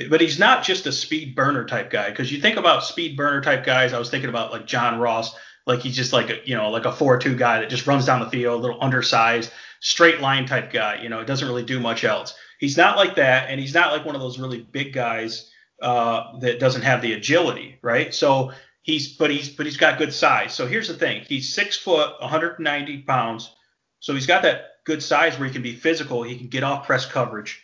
But 0.09 0.21
he's 0.21 0.39
not 0.39 0.65
just 0.65 0.87
a 0.87 0.93
speed 0.93 1.35
burner 1.35 1.67
type 1.67 1.91
guy. 1.91 2.11
Because 2.11 2.33
you 2.33 2.41
think 2.41 2.57
about 2.57 2.85
speed 2.85 3.17
burner 3.17 3.41
type 3.41 3.65
guys, 3.65 3.93
I 3.93 3.99
was 3.99 4.11
thinking 4.11 4.31
about 4.31 4.53
like 4.53 4.67
John 4.67 4.99
Ross, 4.99 5.35
like 5.67 5.81
he's 5.81 5.97
just 5.97 6.13
like 6.13 6.31
a 6.31 6.39
you 6.45 6.57
know 6.57 6.71
like 6.71 6.87
a 6.87 6.93
four-two 6.93 7.37
guy 7.37 7.61
that 7.61 7.71
just 7.71 7.87
runs 7.87 8.07
down 8.07 8.21
the 8.21 8.31
field, 8.31 8.61
a 8.61 8.63
little 8.63 8.83
undersized, 8.83 9.53
straight 9.81 10.21
line 10.21 10.47
type 10.47 10.73
guy. 10.73 11.03
You 11.03 11.09
know, 11.09 11.21
it 11.21 11.27
doesn't 11.27 11.47
really 11.47 11.65
do 11.65 11.79
much 11.79 12.05
else. 12.05 12.35
He's 12.59 12.77
not 12.77 12.97
like 12.97 13.17
that, 13.17 13.51
and 13.51 13.61
he's 13.61 13.75
not 13.75 13.93
like 13.93 14.05
one 14.05 14.15
of 14.15 14.21
those 14.21 14.39
really 14.39 14.63
big 14.63 14.93
guys 14.93 15.51
uh, 15.83 16.39
that 16.39 16.61
doesn't 16.61 16.83
have 16.83 17.03
the 17.03 17.13
agility, 17.13 17.79
right? 17.83 18.15
So 18.15 18.53
He's 18.83 19.17
but 19.17 19.31
he's 19.31 19.49
but 19.49 19.65
he's 19.65 19.77
got 19.77 19.99
good 19.99 20.13
size. 20.13 20.55
So 20.55 20.67
here's 20.67 20.89
the 20.89 20.95
thing: 20.95 21.25
he's 21.27 21.55
six 21.55 21.77
foot, 21.77 22.21
190 22.21 23.03
pounds. 23.03 23.55
So 24.01 24.13
he's 24.13 24.27
got 24.27 24.43
that 24.43 24.65
good 24.85 25.03
size 25.03 25.39
where 25.39 25.47
he 25.47 25.53
can 25.53 25.63
be 25.63 25.75
physical. 25.75 26.25
He 26.25 26.37
can 26.37 26.49
get 26.49 26.65
off 26.65 26.87
press 26.87 27.07
coverage. 27.07 27.63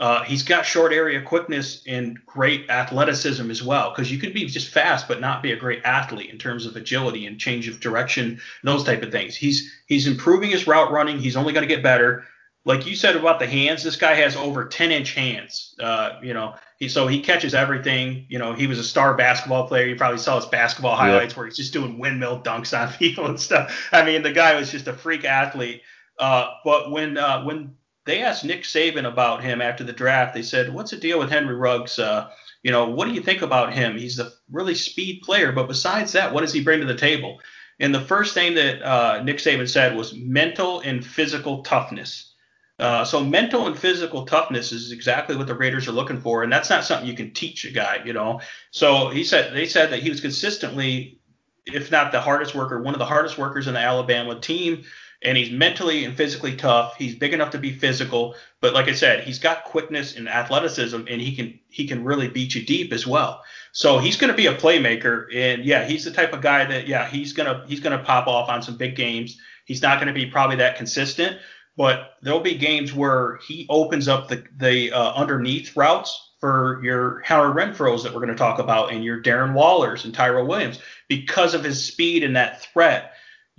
Uh, 0.00 0.24
he's 0.24 0.42
got 0.42 0.66
short 0.66 0.92
area 0.92 1.22
quickness 1.22 1.82
and 1.86 2.18
great 2.26 2.68
athleticism 2.68 3.50
as 3.50 3.62
well. 3.62 3.90
Because 3.90 4.10
you 4.10 4.18
can 4.18 4.32
be 4.32 4.46
just 4.46 4.72
fast 4.72 5.06
but 5.06 5.20
not 5.20 5.42
be 5.42 5.52
a 5.52 5.56
great 5.56 5.82
athlete 5.84 6.30
in 6.30 6.38
terms 6.38 6.66
of 6.66 6.74
agility 6.74 7.26
and 7.26 7.38
change 7.38 7.68
of 7.68 7.78
direction, 7.78 8.40
those 8.64 8.82
type 8.82 9.02
of 9.02 9.12
things. 9.12 9.36
He's 9.36 9.72
he's 9.86 10.06
improving 10.06 10.50
his 10.50 10.66
route 10.66 10.90
running. 10.90 11.18
He's 11.18 11.36
only 11.36 11.52
going 11.52 11.68
to 11.68 11.74
get 11.74 11.82
better 11.82 12.24
like 12.64 12.86
you 12.86 12.94
said 12.94 13.16
about 13.16 13.38
the 13.38 13.46
hands, 13.46 13.82
this 13.82 13.96
guy 13.96 14.14
has 14.14 14.36
over 14.36 14.66
10 14.66 14.90
inch 14.90 15.14
hands. 15.14 15.74
Uh, 15.80 16.18
you 16.22 16.34
know, 16.34 16.54
he 16.78 16.88
so 16.88 17.06
he 17.06 17.20
catches 17.20 17.54
everything. 17.54 18.26
You 18.28 18.38
know, 18.38 18.52
he 18.52 18.66
was 18.66 18.78
a 18.78 18.84
star 18.84 19.14
basketball 19.14 19.66
player. 19.66 19.86
You 19.86 19.96
probably 19.96 20.18
saw 20.18 20.36
his 20.36 20.46
basketball 20.46 20.96
highlights 20.96 21.32
yeah. 21.32 21.38
where 21.38 21.46
he's 21.46 21.56
just 21.56 21.72
doing 21.72 21.98
windmill 21.98 22.42
dunks 22.42 22.78
on 22.78 22.92
people 22.98 23.26
and 23.26 23.40
stuff. 23.40 23.88
I 23.92 24.04
mean, 24.04 24.22
the 24.22 24.32
guy 24.32 24.56
was 24.56 24.70
just 24.70 24.88
a 24.88 24.92
freak 24.92 25.24
athlete. 25.24 25.82
Uh, 26.18 26.48
but 26.64 26.90
when 26.90 27.16
uh, 27.16 27.44
when 27.44 27.76
they 28.06 28.22
asked 28.22 28.44
Nick 28.44 28.62
Saban 28.62 29.06
about 29.06 29.42
him 29.42 29.60
after 29.60 29.84
the 29.84 29.92
draft, 29.92 30.34
they 30.34 30.42
said, 30.42 30.72
"What's 30.72 30.90
the 30.90 30.96
deal 30.96 31.18
with 31.18 31.30
Henry 31.30 31.54
Ruggs? 31.54 31.98
Uh, 31.98 32.30
you 32.62 32.70
know, 32.70 32.88
what 32.88 33.08
do 33.08 33.14
you 33.14 33.22
think 33.22 33.42
about 33.42 33.72
him? 33.72 33.96
He's 33.96 34.18
a 34.18 34.32
really 34.50 34.74
speed 34.74 35.22
player, 35.22 35.52
but 35.52 35.68
besides 35.68 36.12
that, 36.12 36.32
what 36.32 36.42
does 36.42 36.52
he 36.52 36.62
bring 36.62 36.80
to 36.80 36.86
the 36.86 36.94
table?" 36.94 37.40
And 37.78 37.94
the 37.94 38.00
first 38.00 38.34
thing 38.34 38.54
that 38.54 38.82
uh, 38.82 39.22
Nick 39.22 39.38
Saban 39.38 39.68
said 39.68 39.96
was 39.96 40.14
mental 40.14 40.80
and 40.80 41.04
physical 41.04 41.62
toughness. 41.62 42.34
Uh, 42.80 43.04
so 43.04 43.22
mental 43.22 43.66
and 43.66 43.78
physical 43.78 44.24
toughness 44.24 44.72
is 44.72 44.90
exactly 44.90 45.36
what 45.36 45.46
the 45.46 45.54
Raiders 45.54 45.86
are 45.86 45.92
looking 45.92 46.20
for, 46.20 46.42
and 46.42 46.50
that's 46.50 46.70
not 46.70 46.84
something 46.84 47.06
you 47.06 47.14
can 47.14 47.32
teach 47.32 47.66
a 47.66 47.70
guy, 47.70 48.00
you 48.06 48.14
know. 48.14 48.40
So 48.70 49.10
he 49.10 49.22
said 49.22 49.54
they 49.54 49.66
said 49.66 49.90
that 49.90 50.02
he 50.02 50.08
was 50.08 50.20
consistently, 50.22 51.20
if 51.66 51.90
not 51.90 52.10
the 52.10 52.22
hardest 52.22 52.54
worker, 52.54 52.80
one 52.80 52.94
of 52.94 52.98
the 52.98 53.04
hardest 53.04 53.36
workers 53.36 53.66
in 53.66 53.74
the 53.74 53.80
Alabama 53.80 54.40
team, 54.40 54.84
and 55.22 55.36
he's 55.36 55.50
mentally 55.50 56.04
and 56.04 56.16
physically 56.16 56.56
tough. 56.56 56.96
He's 56.96 57.14
big 57.14 57.34
enough 57.34 57.50
to 57.50 57.58
be 57.58 57.72
physical, 57.72 58.34
but 58.60 58.72
like 58.72 58.88
I 58.88 58.94
said, 58.94 59.24
he's 59.24 59.38
got 59.38 59.64
quickness 59.64 60.16
and 60.16 60.28
athleticism, 60.28 60.96
and 60.96 61.20
he 61.20 61.34
can 61.36 61.58
he 61.68 61.86
can 61.86 62.04
really 62.04 62.28
beat 62.28 62.54
you 62.54 62.64
deep 62.64 62.92
as 62.92 63.06
well. 63.06 63.42
So 63.72 63.98
he's 63.98 64.16
going 64.16 64.30
to 64.30 64.36
be 64.36 64.46
a 64.46 64.54
playmaker, 64.54 65.26
and 65.34 65.64
yeah, 65.64 65.84
he's 65.84 66.04
the 66.04 66.10
type 66.10 66.32
of 66.32 66.40
guy 66.40 66.64
that 66.64 66.88
yeah 66.88 67.08
he's 67.08 67.32
gonna 67.32 67.64
he's 67.66 67.80
gonna 67.80 68.02
pop 68.02 68.26
off 68.26 68.48
on 68.48 68.62
some 68.62 68.76
big 68.76 68.96
games. 68.96 69.38
He's 69.64 69.82
not 69.82 69.98
going 69.98 70.12
to 70.12 70.14
be 70.14 70.26
probably 70.26 70.56
that 70.56 70.76
consistent, 70.76 71.38
but 71.76 72.16
there'll 72.22 72.40
be 72.40 72.56
games 72.56 72.92
where 72.92 73.38
he 73.46 73.66
opens 73.68 74.08
up 74.08 74.28
the 74.28 74.44
the 74.56 74.92
uh, 74.92 75.12
underneath 75.12 75.76
routes 75.76 76.30
for 76.40 76.80
your 76.82 77.20
Hunter 77.20 77.52
Renfrow's 77.52 78.02
that 78.02 78.12
we're 78.12 78.20
going 78.20 78.30
to 78.30 78.34
talk 78.34 78.58
about 78.58 78.92
and 78.92 79.04
your 79.04 79.22
Darren 79.22 79.52
Wallers 79.52 80.04
and 80.04 80.14
Tyrell 80.14 80.46
Williams 80.46 80.80
because 81.06 81.52
of 81.52 81.62
his 81.62 81.84
speed 81.84 82.24
and 82.24 82.34
that 82.34 82.62
threat. 82.62 83.09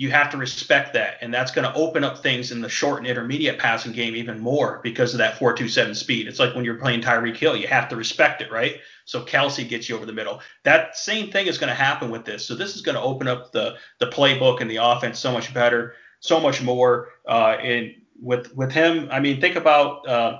You 0.01 0.09
have 0.09 0.31
to 0.31 0.37
respect 0.37 0.93
that, 0.93 1.19
and 1.21 1.31
that's 1.31 1.51
going 1.51 1.71
to 1.71 1.79
open 1.79 2.03
up 2.03 2.17
things 2.17 2.51
in 2.51 2.59
the 2.59 2.67
short 2.67 2.97
and 2.97 3.05
intermediate 3.05 3.59
passing 3.59 3.91
game 3.91 4.15
even 4.15 4.39
more 4.39 4.79
because 4.81 5.13
of 5.13 5.19
that 5.19 5.37
4.27 5.37 5.95
speed. 5.95 6.27
It's 6.27 6.39
like 6.39 6.55
when 6.55 6.65
you're 6.65 6.79
playing 6.79 7.01
Tyreek 7.01 7.37
Hill, 7.37 7.55
you 7.55 7.67
have 7.67 7.87
to 7.89 7.95
respect 7.95 8.41
it, 8.41 8.51
right? 8.51 8.79
So 9.05 9.23
Kelce 9.23 9.69
gets 9.69 9.87
you 9.87 9.95
over 9.95 10.07
the 10.07 10.11
middle. 10.11 10.41
That 10.63 10.97
same 10.97 11.29
thing 11.29 11.45
is 11.45 11.59
going 11.59 11.67
to 11.67 11.75
happen 11.75 12.09
with 12.09 12.25
this. 12.25 12.43
So 12.43 12.55
this 12.55 12.75
is 12.75 12.81
going 12.81 12.95
to 12.95 13.01
open 13.01 13.27
up 13.27 13.51
the 13.51 13.75
the 13.99 14.07
playbook 14.07 14.59
and 14.59 14.71
the 14.71 14.77
offense 14.77 15.19
so 15.19 15.31
much 15.31 15.53
better, 15.53 15.93
so 16.19 16.39
much 16.39 16.63
more. 16.63 17.09
Uh, 17.27 17.57
and 17.61 17.93
with 18.19 18.55
with 18.55 18.71
him, 18.71 19.07
I 19.11 19.19
mean, 19.19 19.39
think 19.39 19.55
about 19.55 20.07
uh, 20.07 20.39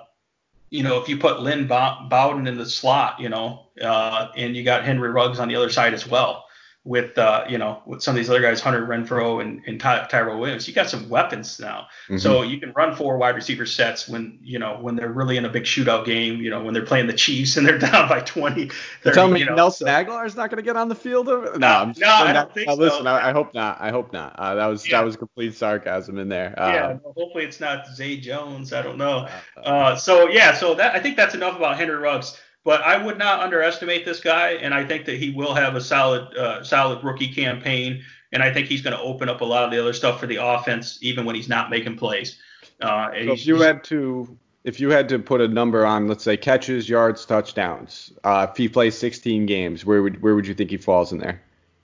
you 0.71 0.81
know 0.81 0.99
if 0.99 1.07
you 1.07 1.17
put 1.19 1.41
Lynn 1.41 1.67
Bowden 1.67 2.47
in 2.47 2.57
the 2.57 2.65
slot, 2.65 3.19
you 3.19 3.29
know, 3.29 3.67
uh, 3.79 4.29
and 4.35 4.57
you 4.57 4.63
got 4.63 4.85
Henry 4.85 5.11
Ruggs 5.11 5.37
on 5.37 5.49
the 5.49 5.55
other 5.55 5.69
side 5.69 5.93
as 5.93 6.07
well 6.07 6.45
with 6.83 7.15
uh, 7.17 7.45
you 7.47 7.59
know 7.59 7.81
with 7.85 8.01
some 8.01 8.13
of 8.13 8.17
these 8.17 8.29
other 8.29 8.41
guys, 8.41 8.59
Hunter 8.59 8.85
Renfrow 8.85 9.41
and, 9.41 9.61
and 9.67 9.79
Ty- 9.79 10.07
Tyrell 10.09 10.39
Williams, 10.39 10.67
you 10.67 10.73
got 10.73 10.89
some 10.89 11.07
weapons 11.09 11.59
now. 11.59 11.87
Mm-hmm. 12.05 12.17
So 12.17 12.41
you 12.41 12.59
can 12.59 12.71
run 12.73 12.95
four 12.95 13.17
wide 13.17 13.35
receiver 13.35 13.67
sets 13.67 14.07
when 14.07 14.39
you 14.41 14.57
know 14.57 14.79
when 14.81 14.95
they're 14.95 15.11
really 15.11 15.37
in 15.37 15.45
a 15.45 15.49
big 15.49 15.63
shootout 15.63 16.05
game. 16.05 16.41
You 16.41 16.49
know 16.49 16.63
when 16.63 16.73
they're 16.73 16.85
playing 16.85 17.05
the 17.05 17.13
Chiefs 17.13 17.57
and 17.57 17.67
they're 17.67 17.77
down 17.91 18.09
by 18.09 18.21
20. 18.21 18.71
30, 19.03 19.15
tell 19.15 19.27
me 19.27 19.41
you 19.41 19.45
know, 19.45 19.55
Nelson 19.55 19.87
so. 19.87 19.93
Agholor 19.93 20.25
is 20.25 20.35
not 20.35 20.49
going 20.49 20.57
to 20.57 20.63
get 20.63 20.75
on 20.75 20.89
the 20.89 20.95
field? 20.95 21.29
Of, 21.29 21.59
no, 21.59 21.67
I'm 21.67 21.93
no, 21.97 22.09
I 22.09 22.33
don't 22.33 22.53
think 22.53 22.69
so. 22.69 22.75
Listen, 22.75 23.05
I, 23.05 23.29
I, 23.29 23.31
hope 23.31 23.53
not. 23.53 23.79
I 23.79 23.91
hope 23.91 24.11
not. 24.11 24.35
Uh, 24.39 24.55
that 24.55 24.65
was 24.65 24.87
yeah. 24.87 24.97
that 24.97 25.05
was 25.05 25.15
complete 25.15 25.53
sarcasm 25.53 26.17
in 26.17 26.29
there. 26.29 26.53
yeah, 26.57 26.97
well, 27.03 27.13
hopefully 27.15 27.43
it's 27.43 27.59
not 27.59 27.87
Zay 27.93 28.17
Jones. 28.17 28.73
I 28.73 28.81
don't 28.81 28.97
know. 28.97 29.27
Uh, 29.57 29.59
uh, 29.59 29.95
so 29.95 30.29
yeah, 30.29 30.53
so 30.53 30.73
that 30.75 30.95
I 30.95 30.99
think 30.99 31.15
that's 31.15 31.35
enough 31.35 31.57
about 31.57 31.77
Henry 31.77 31.95
Ruggs. 31.95 32.39
But 32.63 32.81
I 32.81 33.03
would 33.03 33.17
not 33.17 33.39
underestimate 33.39 34.05
this 34.05 34.19
guy, 34.19 34.51
and 34.51 34.73
I 34.73 34.85
think 34.85 35.05
that 35.05 35.17
he 35.17 35.31
will 35.31 35.55
have 35.55 35.75
a 35.75 35.81
solid, 35.81 36.35
uh, 36.37 36.63
solid 36.63 37.03
rookie 37.03 37.33
campaign. 37.33 38.03
And 38.33 38.43
I 38.43 38.53
think 38.53 38.67
he's 38.67 38.81
going 38.81 38.95
to 38.95 39.01
open 39.01 39.29
up 39.29 39.41
a 39.41 39.45
lot 39.45 39.63
of 39.63 39.71
the 39.71 39.79
other 39.79 39.93
stuff 39.93 40.19
for 40.19 40.27
the 40.27 40.37
offense, 40.37 40.99
even 41.01 41.25
when 41.25 41.35
he's 41.35 41.49
not 41.49 41.69
making 41.69 41.97
plays. 41.97 42.37
Uh, 42.79 43.11
so 43.11 43.33
if 43.33 43.45
you 43.45 43.59
had 43.59 43.83
to, 43.85 44.37
if 44.63 44.79
you 44.79 44.89
had 44.89 45.09
to 45.09 45.19
put 45.19 45.41
a 45.41 45.47
number 45.47 45.85
on, 45.85 46.07
let's 46.07 46.23
say 46.23 46.37
catches, 46.37 46.87
yards, 46.87 47.25
touchdowns, 47.25 48.13
uh, 48.23 48.47
if 48.49 48.57
he 48.57 48.69
plays 48.69 48.97
16 48.97 49.45
games, 49.45 49.85
where 49.85 50.01
would 50.01 50.21
where 50.21 50.35
would 50.35 50.47
you 50.47 50.53
think 50.53 50.69
he 50.69 50.77
falls 50.77 51.11
in 51.11 51.19
there? 51.19 51.41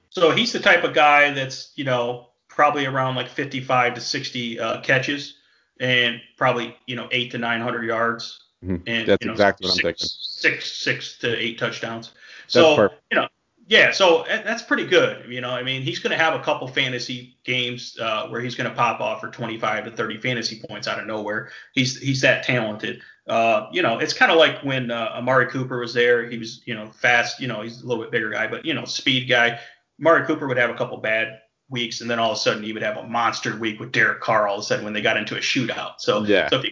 So 0.10 0.32
he's 0.32 0.54
the 0.54 0.60
type 0.60 0.84
of 0.84 0.94
guy 0.94 1.32
that's 1.32 1.72
you 1.76 1.84
know 1.84 2.30
probably 2.48 2.86
around 2.86 3.16
like 3.16 3.30
55 3.30 3.96
to 3.96 4.02
60 4.02 4.60
uh, 4.60 4.82
catches, 4.82 5.36
and 5.80 6.22
probably 6.38 6.76
you 6.88 6.96
know 6.96 7.08
eight 7.12 7.32
to 7.32 7.38
900 7.38 7.84
yards. 7.86 8.44
Mm-hmm. 8.64 8.88
And 8.88 9.08
that's 9.08 9.22
you 9.22 9.28
know, 9.28 9.34
exactly 9.34 9.68
six, 9.68 9.76
what 9.76 9.80
I'm 9.80 9.94
thinking. 9.94 10.08
Six, 10.08 10.72
six 10.72 11.18
to 11.20 11.38
eight 11.38 11.60
touchdowns. 11.60 12.12
So 12.48 12.90
you 13.12 13.18
know, 13.18 13.28
yeah, 13.70 13.92
so 13.92 14.24
that's 14.28 14.64
pretty 14.64 14.86
good. 14.86 15.30
You 15.30 15.42
know, 15.42 15.50
I 15.50 15.62
mean, 15.62 15.82
he's 15.82 16.00
going 16.00 16.18
to 16.18 16.24
have 16.24 16.34
a 16.34 16.42
couple 16.42 16.68
fantasy 16.70 17.38
games 17.44 17.98
uh, 18.00 18.28
where 18.28 18.40
he's 18.40 18.56
going 18.56 18.70
to 18.70 18.76
pop 18.76 19.02
off 19.02 19.20
for 19.20 19.30
25 19.30 19.86
to 19.86 19.92
30 19.92 20.18
fantasy 20.20 20.62
points 20.68 20.88
out 20.88 21.00
of 21.00 21.06
nowhere. 21.06 21.50
He's 21.74 21.98
he's 21.98 22.22
that 22.22 22.44
talented. 22.44 23.02
Uh, 23.28 23.68
you 23.74 23.82
know, 23.82 24.00
it's 24.00 24.14
kind 24.14 24.32
of 24.32 24.38
like 24.38 24.64
when 24.64 24.90
uh, 24.90 25.10
Amari 25.16 25.48
Cooper 25.48 25.80
was 25.80 25.94
there. 25.94 26.30
He 26.30 26.38
was, 26.38 26.62
you 26.66 26.76
know, 26.76 26.90
fast. 26.92 27.42
You 27.42 27.50
know, 27.50 27.62
he's 27.62 27.82
a 27.82 27.88
little 27.88 28.02
bit 28.02 28.12
bigger 28.12 28.30
guy, 28.30 28.48
but 28.48 28.66
you 28.66 28.74
know, 28.74 28.86
speed 28.86 29.28
guy. 29.28 29.60
Amari 30.00 30.26
Cooper 30.26 30.48
would 30.48 30.58
have 30.58 30.70
a 30.70 30.76
couple 30.76 30.96
bad 30.98 31.42
weeks, 31.70 32.00
and 32.00 32.10
then 32.10 32.20
all 32.20 32.32
of 32.32 32.38
a 32.38 32.40
sudden 32.40 32.64
he 32.64 32.72
would 32.72 32.84
have 32.84 32.96
a 32.96 33.04
monster 33.04 33.58
week 33.58 33.82
with 33.82 33.92
Derek 33.92 34.22
Carr. 34.22 34.48
All 34.48 34.56
of 34.56 34.62
a 34.62 34.66
sudden 34.66 34.86
when 34.86 34.94
they 34.94 35.02
got 35.02 35.18
into 35.18 35.36
a 35.36 35.40
shootout. 35.40 35.96
So 36.00 36.24
yeah. 36.24 36.48
So 36.48 36.60
if 36.60 36.64
you 36.64 36.72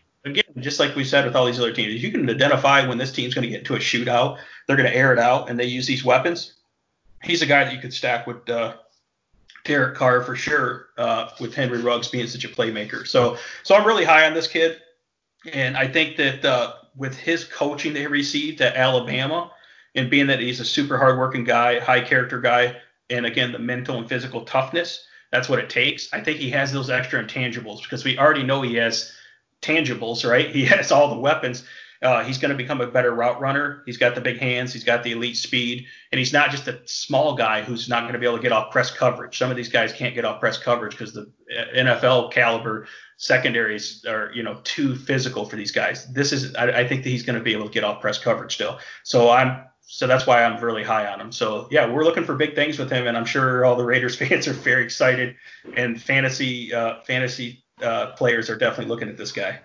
just 0.59 0.79
like 0.79 0.95
we 0.95 1.03
said 1.03 1.25
with 1.25 1.35
all 1.35 1.45
these 1.45 1.59
other 1.59 1.73
teams, 1.73 2.01
you 2.01 2.11
can 2.11 2.29
identify 2.29 2.87
when 2.87 2.97
this 2.97 3.11
team's 3.11 3.33
going 3.33 3.43
to 3.43 3.49
get 3.49 3.59
into 3.59 3.75
a 3.75 3.79
shootout, 3.79 4.37
they're 4.67 4.77
going 4.77 4.89
to 4.89 4.95
air 4.95 5.11
it 5.11 5.19
out, 5.19 5.49
and 5.49 5.59
they 5.59 5.65
use 5.65 5.85
these 5.85 6.03
weapons. 6.03 6.53
He's 7.23 7.41
a 7.41 7.45
guy 7.45 7.63
that 7.63 7.73
you 7.73 7.79
could 7.79 7.93
stack 7.93 8.27
with 8.27 8.49
uh, 8.49 8.75
Derek 9.63 9.95
Carr 9.95 10.21
for 10.21 10.35
sure, 10.35 10.87
uh, 10.97 11.29
with 11.39 11.53
Henry 11.53 11.81
Ruggs 11.81 12.07
being 12.07 12.27
such 12.27 12.45
a 12.45 12.49
playmaker. 12.49 13.05
So, 13.05 13.37
so 13.63 13.75
I'm 13.75 13.85
really 13.85 14.05
high 14.05 14.25
on 14.27 14.33
this 14.33 14.47
kid, 14.47 14.77
and 15.51 15.75
I 15.75 15.87
think 15.87 16.17
that 16.17 16.45
uh, 16.45 16.73
with 16.95 17.17
his 17.17 17.43
coaching 17.43 17.93
that 17.93 17.99
he 17.99 18.07
received 18.07 18.61
at 18.61 18.75
Alabama, 18.75 19.51
and 19.95 20.09
being 20.09 20.27
that 20.27 20.39
he's 20.39 20.59
a 20.59 20.65
super 20.65 20.97
hardworking 20.97 21.43
guy, 21.43 21.79
high 21.79 22.01
character 22.01 22.39
guy, 22.39 22.75
and 23.09 23.25
again 23.25 23.51
the 23.51 23.59
mental 23.59 23.97
and 23.97 24.07
physical 24.09 24.43
toughness, 24.45 25.05
that's 25.31 25.49
what 25.49 25.59
it 25.59 25.69
takes. 25.69 26.13
I 26.13 26.21
think 26.21 26.37
he 26.37 26.49
has 26.51 26.71
those 26.71 26.89
extra 26.89 27.23
intangibles 27.23 27.83
because 27.83 28.03
we 28.03 28.17
already 28.17 28.43
know 28.43 28.61
he 28.61 28.75
has 28.75 29.13
tangibles, 29.65 30.29
right? 30.29 30.49
He 30.49 30.65
has 30.75 30.91
all 30.91 31.09
the 31.09 31.19
weapons. 31.19 31.63
Uh, 32.01 32.23
he's 32.23 32.37
going 32.37 32.51
to 32.51 32.57
become 32.57 32.81
a 32.81 32.87
better 32.87 33.11
route 33.11 33.39
runner. 33.39 33.81
He's 33.85 33.97
got 33.97 34.15
the 34.15 34.21
big 34.21 34.37
hands. 34.37 34.73
He's 34.73 34.83
got 34.83 35.01
the 35.01 35.13
elite 35.13 35.37
speed, 35.37 35.85
and 36.11 36.19
he's 36.19 36.33
not 36.33 36.51
just 36.51 36.67
a 36.67 36.79
small 36.85 37.35
guy 37.35 37.63
who's 37.63 37.89
not 37.89 38.01
going 38.01 38.13
to 38.13 38.19
be 38.19 38.25
able 38.25 38.37
to 38.37 38.43
get 38.43 38.51
off 38.51 38.71
press 38.71 38.91
coverage. 38.91 39.37
Some 39.37 39.49
of 39.49 39.57
these 39.57 39.69
guys 39.69 39.91
can't 39.93 40.13
get 40.13 40.25
off 40.25 40.39
press 40.39 40.57
coverage 40.57 40.91
because 40.91 41.13
the 41.13 41.31
NFL 41.75 42.31
caliber 42.31 42.87
secondaries 43.17 44.05
are, 44.07 44.29
you 44.33 44.43
know, 44.43 44.59
too 44.63 44.95
physical 44.95 45.45
for 45.45 45.55
these 45.55 45.71
guys. 45.71 46.11
This 46.11 46.31
is, 46.31 46.53
I, 46.55 46.81
I 46.81 46.87
think 46.87 47.03
that 47.03 47.09
he's 47.09 47.23
going 47.23 47.39
to 47.39 47.43
be 47.43 47.53
able 47.53 47.67
to 47.67 47.73
get 47.73 47.83
off 47.83 48.01
press 48.01 48.17
coverage 48.17 48.53
still. 48.53 48.77
So 49.03 49.29
I'm 49.29 49.65
so 49.87 50.07
that's 50.07 50.25
why 50.25 50.43
I'm 50.43 50.61
really 50.63 50.83
high 50.83 51.05
on 51.07 51.21
him. 51.21 51.31
So 51.31 51.67
yeah, 51.69 51.91
we're 51.91 52.03
looking 52.03 52.23
for 52.23 52.35
big 52.35 52.55
things 52.55 52.79
with 52.79 52.91
him, 52.91 53.07
and 53.07 53.15
I'm 53.15 53.25
sure 53.25 53.65
all 53.65 53.75
the 53.75 53.85
Raiders 53.85 54.15
fans 54.19 54.47
are 54.47 54.53
very 54.53 54.83
excited, 54.83 55.35
and 55.75 56.01
fantasy 56.01 56.73
uh, 56.73 57.01
fantasy 57.03 57.64
uh, 57.81 58.07
players 58.13 58.49
are 58.49 58.57
definitely 58.57 58.93
looking 58.93 59.09
at 59.09 59.17
this 59.17 59.31
guy. 59.31 59.59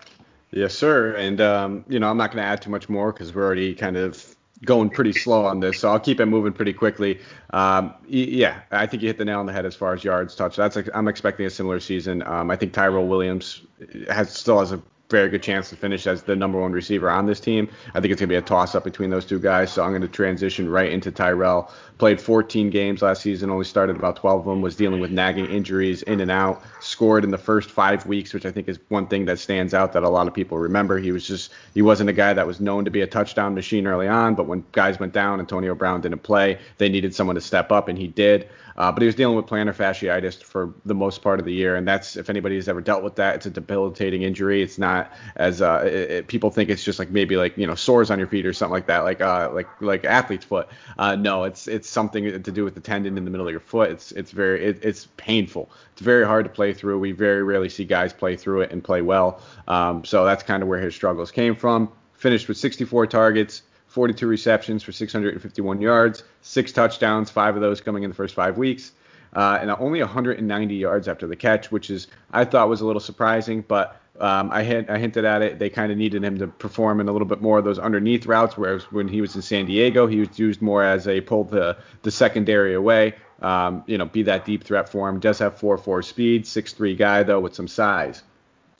Yes, 0.51 0.73
sir. 0.73 1.15
And 1.15 1.39
um, 1.39 1.85
you 1.87 1.99
know, 1.99 2.09
I'm 2.09 2.17
not 2.17 2.31
going 2.31 2.43
to 2.43 2.47
add 2.47 2.61
too 2.61 2.69
much 2.69 2.89
more 2.89 3.13
because 3.13 3.33
we're 3.33 3.45
already 3.45 3.73
kind 3.73 3.97
of 3.97 4.35
going 4.63 4.89
pretty 4.89 5.13
slow 5.13 5.45
on 5.45 5.59
this, 5.59 5.79
so 5.79 5.89
I'll 5.89 5.99
keep 5.99 6.19
it 6.19 6.27
moving 6.27 6.53
pretty 6.53 6.73
quickly. 6.73 7.19
Um, 7.51 7.95
yeah, 8.07 8.61
I 8.69 8.85
think 8.85 9.01
you 9.01 9.09
hit 9.09 9.17
the 9.17 9.25
nail 9.25 9.39
on 9.39 9.47
the 9.47 9.53
head 9.53 9.65
as 9.65 9.75
far 9.75 9.93
as 9.93 10.03
yards 10.03 10.35
touch. 10.35 10.55
That's 10.55 10.75
like, 10.75 10.87
I'm 10.93 11.07
expecting 11.07 11.45
a 11.47 11.49
similar 11.49 11.79
season. 11.79 12.21
Um, 12.27 12.51
I 12.51 12.55
think 12.57 12.73
Tyrell 12.73 13.07
Williams 13.07 13.63
has 14.09 14.31
still 14.31 14.59
has 14.59 14.71
a 14.71 14.81
very 15.11 15.29
good 15.29 15.43
chance 15.43 15.69
to 15.69 15.75
finish 15.75 16.07
as 16.07 16.23
the 16.23 16.35
number 16.35 16.59
one 16.59 16.71
receiver 16.71 17.09
on 17.09 17.25
this 17.25 17.39
team. 17.39 17.69
I 17.89 17.99
think 17.99 18.11
it's 18.11 18.19
going 18.19 18.29
to 18.29 18.33
be 18.33 18.35
a 18.35 18.41
toss 18.41 18.73
up 18.73 18.83
between 18.83 19.09
those 19.09 19.25
two 19.25 19.39
guys. 19.39 19.71
So 19.71 19.83
I'm 19.83 19.91
going 19.91 20.01
to 20.01 20.07
transition 20.07 20.69
right 20.69 20.91
into 20.91 21.11
Tyrell. 21.11 21.71
Played 21.97 22.19
14 22.19 22.71
games 22.71 23.03
last 23.03 23.21
season, 23.21 23.51
only 23.51 23.65
started 23.65 23.95
about 23.95 24.15
12 24.15 24.39
of 24.39 24.45
them, 24.45 24.61
was 24.61 24.75
dealing 24.75 24.99
with 24.99 25.11
nagging 25.11 25.45
injuries 25.45 26.01
in 26.03 26.19
and 26.19 26.31
out, 26.31 26.63
scored 26.79 27.23
in 27.23 27.29
the 27.29 27.37
first 27.37 27.69
five 27.69 28.07
weeks, 28.07 28.33
which 28.33 28.45
I 28.45 28.51
think 28.51 28.67
is 28.67 28.79
one 28.87 29.05
thing 29.05 29.25
that 29.25 29.37
stands 29.37 29.75
out 29.75 29.93
that 29.93 30.01
a 30.01 30.09
lot 30.09 30.27
of 30.27 30.33
people 30.33 30.57
remember. 30.57 30.97
He 30.97 31.11
was 31.11 31.27
just, 31.27 31.51
he 31.75 31.83
wasn't 31.83 32.09
a 32.09 32.13
guy 32.13 32.33
that 32.33 32.47
was 32.47 32.59
known 32.59 32.85
to 32.85 32.91
be 32.91 33.01
a 33.01 33.07
touchdown 33.07 33.53
machine 33.53 33.85
early 33.85 34.07
on, 34.07 34.33
but 34.33 34.47
when 34.47 34.63
guys 34.71 34.99
went 34.99 35.13
down, 35.13 35.39
Antonio 35.39 35.75
Brown 35.75 36.01
didn't 36.01 36.23
play, 36.23 36.57
they 36.79 36.89
needed 36.89 37.13
someone 37.13 37.35
to 37.35 37.41
step 37.41 37.71
up, 37.71 37.87
and 37.87 37.99
he 37.99 38.07
did. 38.07 38.49
Uh, 38.81 38.91
but 38.91 39.03
he 39.03 39.05
was 39.05 39.13
dealing 39.13 39.35
with 39.35 39.45
plantar 39.45 39.75
fasciitis 39.75 40.41
for 40.41 40.73
the 40.85 40.95
most 40.95 41.21
part 41.21 41.39
of 41.39 41.45
the 41.45 41.53
year, 41.53 41.75
and 41.75 41.87
that's 41.87 42.17
if 42.17 42.31
anybody 42.31 42.55
has 42.55 42.67
ever 42.67 42.81
dealt 42.81 43.03
with 43.03 43.15
that, 43.15 43.35
it's 43.35 43.45
a 43.45 43.51
debilitating 43.51 44.23
injury. 44.23 44.63
It's 44.63 44.79
not 44.79 45.13
as 45.35 45.61
uh, 45.61 45.83
it, 45.85 45.93
it, 45.93 46.27
people 46.27 46.49
think 46.49 46.71
it's 46.71 46.83
just 46.83 46.97
like 46.97 47.11
maybe 47.11 47.37
like 47.37 47.55
you 47.59 47.67
know 47.67 47.75
sores 47.75 48.09
on 48.09 48.17
your 48.17 48.27
feet 48.27 48.43
or 48.43 48.53
something 48.53 48.73
like 48.73 48.87
that, 48.87 49.01
like 49.01 49.21
uh, 49.21 49.51
like 49.53 49.67
like 49.81 50.03
athlete's 50.03 50.45
foot. 50.45 50.67
Uh, 50.97 51.15
no, 51.15 51.43
it's 51.43 51.67
it's 51.67 51.87
something 51.87 52.41
to 52.41 52.51
do 52.51 52.63
with 52.63 52.73
the 52.73 52.81
tendon 52.81 53.19
in 53.19 53.23
the 53.23 53.29
middle 53.29 53.45
of 53.45 53.51
your 53.51 53.59
foot. 53.59 53.91
It's 53.91 54.13
it's 54.13 54.31
very 54.31 54.65
it, 54.65 54.83
it's 54.83 55.07
painful. 55.15 55.69
It's 55.91 56.01
very 56.01 56.25
hard 56.25 56.45
to 56.45 56.49
play 56.49 56.73
through. 56.73 56.97
We 56.97 57.11
very 57.11 57.43
rarely 57.43 57.69
see 57.69 57.85
guys 57.85 58.13
play 58.13 58.35
through 58.35 58.61
it 58.61 58.71
and 58.71 58.83
play 58.83 59.03
well. 59.03 59.43
Um, 59.67 60.03
so 60.05 60.25
that's 60.25 60.41
kind 60.41 60.63
of 60.63 60.69
where 60.69 60.79
his 60.79 60.95
struggles 60.95 61.29
came 61.29 61.53
from. 61.53 61.91
Finished 62.13 62.47
with 62.47 62.57
64 62.57 63.05
targets, 63.05 63.61
42 63.91 64.25
receptions 64.25 64.83
for 64.83 64.93
651 64.93 65.81
yards, 65.81 66.23
six 66.41 66.71
touchdowns, 66.71 67.29
five 67.29 67.55
of 67.55 67.61
those 67.61 67.81
coming 67.81 68.03
in 68.03 68.09
the 68.09 68.15
first 68.15 68.33
five 68.33 68.57
weeks, 68.57 68.93
uh, 69.33 69.57
and 69.59 69.69
only 69.69 69.99
190 69.99 70.75
yards 70.75 71.09
after 71.09 71.27
the 71.27 71.35
catch, 71.35 71.71
which 71.71 71.89
is 71.89 72.07
I 72.31 72.45
thought 72.45 72.69
was 72.69 72.79
a 72.79 72.85
little 72.85 73.01
surprising, 73.01 73.65
but 73.67 74.01
um, 74.21 74.49
I, 74.49 74.63
hint, 74.63 74.89
I 74.89 74.97
hinted 74.97 75.25
at 75.25 75.41
it. 75.41 75.59
They 75.59 75.69
kind 75.69 75.91
of 75.91 75.97
needed 75.97 76.23
him 76.23 76.37
to 76.39 76.47
perform 76.47 77.01
in 77.01 77.09
a 77.09 77.11
little 77.11 77.27
bit 77.27 77.41
more 77.41 77.57
of 77.57 77.65
those 77.65 77.79
underneath 77.79 78.25
routes, 78.25 78.57
whereas 78.57 78.83
when 78.93 79.09
he 79.09 79.19
was 79.19 79.35
in 79.35 79.41
San 79.41 79.65
Diego, 79.65 80.07
he 80.07 80.21
was 80.21 80.39
used 80.39 80.61
more 80.61 80.83
as 80.83 81.05
a 81.07 81.19
pull 81.19 81.43
the 81.43 81.77
the 82.03 82.11
secondary 82.11 82.73
away. 82.73 83.15
Um, 83.41 83.83
you 83.87 83.97
know, 83.97 84.05
be 84.05 84.23
that 84.23 84.45
deep 84.45 84.63
threat 84.63 84.87
for 84.87 85.09
him. 85.09 85.19
Does 85.19 85.39
have 85.39 85.59
4-4 85.59 86.05
speed, 86.05 86.45
6 86.45 86.73
3 86.73 86.95
guy 86.95 87.23
though 87.23 87.39
with 87.39 87.55
some 87.55 87.67
size. 87.67 88.23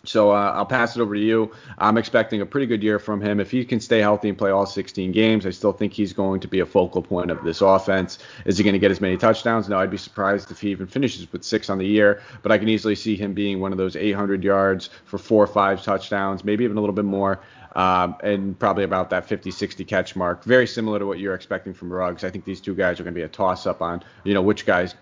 So 0.04 0.32
uh, 0.32 0.54
I'll 0.56 0.66
pass 0.66 0.96
it 0.96 1.02
over 1.02 1.14
to 1.14 1.22
you. 1.22 1.52
I'm 1.78 1.98
expecting 1.98 2.42
a 2.42 2.46
pretty 2.46 2.66
good 2.66 2.82
year 2.82 2.98
from 2.98 3.22
him. 3.22 3.40
If 3.40 3.52
he 3.52 3.64
can 3.64 3.80
stay 3.80 4.00
healthy 4.00 4.30
and 4.30 4.38
play 4.38 4.50
all 4.50 4.66
16 4.66 5.12
games, 5.12 5.46
I 5.46 5.52
still 5.52 5.74
think 5.74 5.94
he's 5.94 6.12
going 6.12 6.40
to 6.40 6.48
be 6.48 6.60
a 6.60 6.66
focal 6.66 7.04
point 7.04 7.30
of 7.30 7.44
this 7.44 7.62
offense. 7.62 8.18
Is 8.46 8.58
he 8.58 8.64
going 8.64 8.74
to 8.74 8.80
get 8.80 8.90
as 8.90 9.00
many 9.00 9.16
touchdowns? 9.16 9.70
No, 9.70 9.78
I'd 9.78 9.92
be 9.92 9.98
surprised 9.98 10.50
if 10.50 10.60
he 10.60 10.70
even 10.70 10.88
finishes 10.88 11.32
with 11.32 11.44
six 11.44 11.70
on 11.70 11.78
the 11.78 11.86
year. 11.86 12.22
But 12.42 12.52
I 12.52 12.58
can 12.58 12.68
easily 12.68 12.96
see 12.96 13.16
him 13.16 13.34
being 13.34 13.60
one 13.60 13.72
of 13.72 13.78
those 13.78 13.96
800 13.96 14.44
yards 14.44 14.90
for 15.06 15.20
four 15.20 15.44
or 15.44 15.48
five 15.48 15.84
touchdowns, 15.84 16.44
maybe 16.44 16.64
even 16.64 16.78
a 16.78 16.80
little 16.80 16.96
bit 16.96 17.06
more. 17.06 17.40
Um, 17.76 18.18
and 18.22 18.60
probably 18.60 18.84
about 18.84 19.12
that 19.12 19.26
50, 19.26 19.52
60 19.52 19.86
catch 19.86 20.16
mark. 20.16 20.44
Very 20.44 20.68
similar 20.68 21.00
to 21.00 21.06
what 21.06 21.20
you're 21.20 21.36
expecting 21.36 21.74
from 21.74 21.94
Ruggs. 21.94 22.24
I 22.24 22.30
think 22.30 22.44
these 22.44 22.60
two 22.60 22.76
guys 22.76 23.00
are 23.00 23.04
going 23.04 23.14
to 23.14 23.18
be 23.18 23.24
a 23.24 23.30
toss 23.30 23.66
up 23.66 23.82
on, 23.82 24.04
you 24.26 24.34
know, 24.34 24.42
which 24.42 24.66
guys 24.66 24.96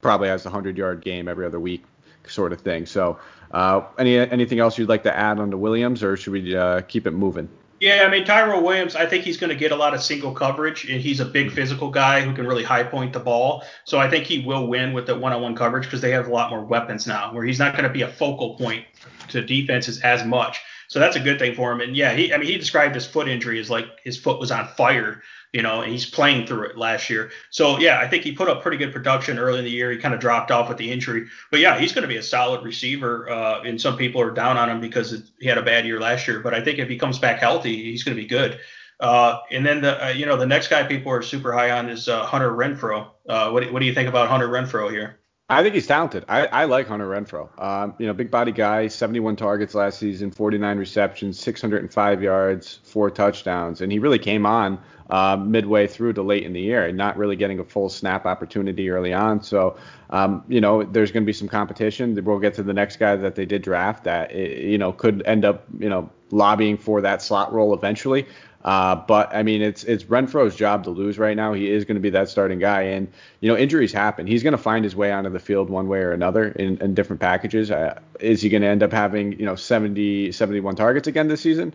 probably 0.00 0.28
has 0.28 0.46
a 0.46 0.48
100 0.48 0.78
yard 0.78 1.02
game 1.02 1.28
every 1.28 1.44
other 1.44 1.60
week 1.60 1.84
sort 2.28 2.52
of 2.52 2.60
thing. 2.60 2.86
So, 2.86 3.18
uh, 3.52 3.82
any 3.98 4.18
anything 4.18 4.58
else 4.58 4.78
you'd 4.78 4.88
like 4.88 5.04
to 5.04 5.16
add 5.16 5.38
on 5.38 5.50
to 5.50 5.58
Williams, 5.58 6.02
or 6.02 6.16
should 6.16 6.32
we 6.32 6.56
uh, 6.56 6.82
keep 6.82 7.06
it 7.06 7.12
moving? 7.12 7.48
Yeah, 7.78 8.04
I 8.06 8.10
mean 8.10 8.24
Tyrell 8.24 8.62
Williams, 8.62 8.96
I 8.96 9.04
think 9.04 9.24
he's 9.24 9.36
going 9.36 9.50
to 9.50 9.56
get 9.56 9.70
a 9.70 9.76
lot 9.76 9.92
of 9.92 10.02
single 10.02 10.32
coverage, 10.32 10.88
and 10.88 10.98
he's 10.98 11.20
a 11.20 11.26
big 11.26 11.52
physical 11.52 11.90
guy 11.90 12.22
who 12.22 12.34
can 12.34 12.46
really 12.46 12.64
high 12.64 12.82
point 12.82 13.12
the 13.12 13.20
ball. 13.20 13.64
So 13.84 13.98
I 13.98 14.08
think 14.08 14.24
he 14.24 14.40
will 14.40 14.66
win 14.66 14.94
with 14.94 15.06
the 15.06 15.14
one-on-one 15.14 15.54
coverage 15.56 15.84
because 15.84 16.00
they 16.00 16.10
have 16.12 16.26
a 16.26 16.32
lot 16.32 16.48
more 16.48 16.64
weapons 16.64 17.06
now, 17.06 17.34
where 17.34 17.44
he's 17.44 17.58
not 17.58 17.72
going 17.72 17.84
to 17.84 17.90
be 17.90 18.00
a 18.00 18.08
focal 18.08 18.56
point 18.56 18.86
to 19.28 19.42
defenses 19.42 20.00
as 20.00 20.24
much. 20.24 20.60
So 20.88 21.00
that's 21.00 21.16
a 21.16 21.20
good 21.20 21.38
thing 21.38 21.54
for 21.54 21.72
him. 21.72 21.80
And 21.80 21.96
yeah, 21.96 22.12
he 22.12 22.32
I 22.32 22.38
mean 22.38 22.48
he 22.48 22.58
described 22.58 22.94
his 22.94 23.06
foot 23.06 23.28
injury 23.28 23.58
as 23.58 23.70
like 23.70 23.86
his 24.04 24.16
foot 24.16 24.38
was 24.38 24.50
on 24.50 24.68
fire 24.68 25.22
you 25.56 25.62
know, 25.62 25.80
and 25.80 25.90
he's 25.90 26.04
playing 26.04 26.46
through 26.46 26.64
it 26.64 26.76
last 26.76 27.08
year. 27.08 27.30
So 27.48 27.78
yeah, 27.78 27.98
I 27.98 28.06
think 28.06 28.24
he 28.24 28.32
put 28.32 28.46
up 28.46 28.60
pretty 28.60 28.76
good 28.76 28.92
production 28.92 29.38
early 29.38 29.58
in 29.58 29.64
the 29.64 29.70
year. 29.70 29.90
He 29.90 29.96
kind 29.96 30.12
of 30.12 30.20
dropped 30.20 30.50
off 30.50 30.68
with 30.68 30.76
the 30.76 30.92
injury, 30.92 31.28
but 31.50 31.60
yeah, 31.60 31.78
he's 31.78 31.92
going 31.92 32.02
to 32.02 32.08
be 32.08 32.18
a 32.18 32.22
solid 32.22 32.62
receiver. 32.62 33.30
Uh, 33.30 33.62
and 33.62 33.80
some 33.80 33.96
people 33.96 34.20
are 34.20 34.30
down 34.30 34.58
on 34.58 34.68
him 34.68 34.82
because 34.82 35.14
it, 35.14 35.22
he 35.40 35.48
had 35.48 35.56
a 35.56 35.62
bad 35.62 35.86
year 35.86 35.98
last 35.98 36.28
year, 36.28 36.40
but 36.40 36.52
I 36.52 36.60
think 36.60 36.78
if 36.78 36.90
he 36.90 36.98
comes 36.98 37.18
back 37.18 37.38
healthy, 37.38 37.90
he's 37.90 38.04
going 38.04 38.14
to 38.14 38.22
be 38.22 38.28
good. 38.28 38.60
Uh, 39.00 39.38
and 39.50 39.64
then 39.64 39.80
the 39.80 40.06
uh, 40.06 40.08
you 40.08 40.26
know 40.26 40.36
the 40.36 40.46
next 40.46 40.68
guy 40.68 40.82
people 40.82 41.10
are 41.10 41.22
super 41.22 41.52
high 41.52 41.70
on 41.70 41.88
is 41.88 42.06
uh, 42.06 42.26
Hunter 42.26 42.50
Renfrow. 42.50 43.08
Uh, 43.26 43.50
what 43.50 43.70
what 43.72 43.80
do 43.80 43.86
you 43.86 43.94
think 43.94 44.10
about 44.10 44.28
Hunter 44.28 44.48
Renfrow 44.48 44.90
here? 44.90 45.20
I 45.48 45.62
think 45.62 45.76
he's 45.76 45.86
talented. 45.86 46.24
I, 46.28 46.46
I 46.46 46.64
like 46.64 46.88
Hunter 46.88 47.06
Renfrow. 47.06 47.48
Um, 47.62 47.94
you 47.98 48.06
know, 48.08 48.12
big 48.12 48.32
body 48.32 48.50
guy, 48.50 48.88
71 48.88 49.36
targets 49.36 49.76
last 49.76 50.00
season, 50.00 50.32
49 50.32 50.76
receptions, 50.76 51.38
605 51.38 52.20
yards, 52.20 52.80
four 52.82 53.10
touchdowns, 53.12 53.80
and 53.80 53.92
he 53.92 54.00
really 54.00 54.18
came 54.18 54.44
on 54.44 54.80
uh, 55.08 55.36
midway 55.36 55.86
through 55.86 56.14
to 56.14 56.22
late 56.22 56.42
in 56.42 56.52
the 56.52 56.60
year 56.60 56.86
and 56.86 56.98
not 56.98 57.16
really 57.16 57.36
getting 57.36 57.60
a 57.60 57.64
full 57.64 57.88
snap 57.88 58.26
opportunity 58.26 58.90
early 58.90 59.12
on. 59.12 59.40
So, 59.40 59.76
um, 60.10 60.42
you 60.48 60.60
know, 60.60 60.82
there's 60.82 61.12
going 61.12 61.22
to 61.22 61.26
be 61.26 61.32
some 61.32 61.46
competition. 61.46 62.20
We'll 62.24 62.40
get 62.40 62.54
to 62.54 62.64
the 62.64 62.74
next 62.74 62.96
guy 62.96 63.14
that 63.14 63.36
they 63.36 63.46
did 63.46 63.62
draft 63.62 64.02
that, 64.02 64.34
you 64.34 64.78
know, 64.78 64.92
could 64.92 65.22
end 65.26 65.44
up, 65.44 65.64
you 65.78 65.88
know, 65.88 66.10
lobbying 66.32 66.76
for 66.76 67.00
that 67.02 67.22
slot 67.22 67.52
role 67.52 67.72
eventually. 67.72 68.26
Uh, 68.64 68.96
but 68.96 69.34
I 69.34 69.42
mean, 69.42 69.62
it's 69.62 69.84
it's 69.84 70.04
Renfrow's 70.04 70.56
job 70.56 70.84
to 70.84 70.90
lose 70.90 71.18
right 71.18 71.36
now. 71.36 71.52
He 71.52 71.70
is 71.70 71.84
going 71.84 71.94
to 71.94 72.00
be 72.00 72.10
that 72.10 72.28
starting 72.28 72.58
guy, 72.58 72.82
and 72.82 73.06
you 73.40 73.48
know 73.48 73.56
injuries 73.56 73.92
happen. 73.92 74.26
He's 74.26 74.42
going 74.42 74.52
to 74.52 74.58
find 74.58 74.84
his 74.84 74.96
way 74.96 75.12
onto 75.12 75.30
the 75.30 75.38
field 75.38 75.70
one 75.70 75.88
way 75.88 76.00
or 76.00 76.12
another 76.12 76.48
in, 76.48 76.76
in 76.78 76.94
different 76.94 77.20
packages. 77.20 77.70
Uh, 77.70 78.00
is 78.18 78.42
he 78.42 78.48
going 78.48 78.62
to 78.62 78.68
end 78.68 78.82
up 78.82 78.92
having 78.92 79.38
you 79.38 79.46
know 79.46 79.54
70 79.54 80.32
71 80.32 80.74
targets 80.74 81.06
again 81.06 81.28
this 81.28 81.40
season? 81.40 81.74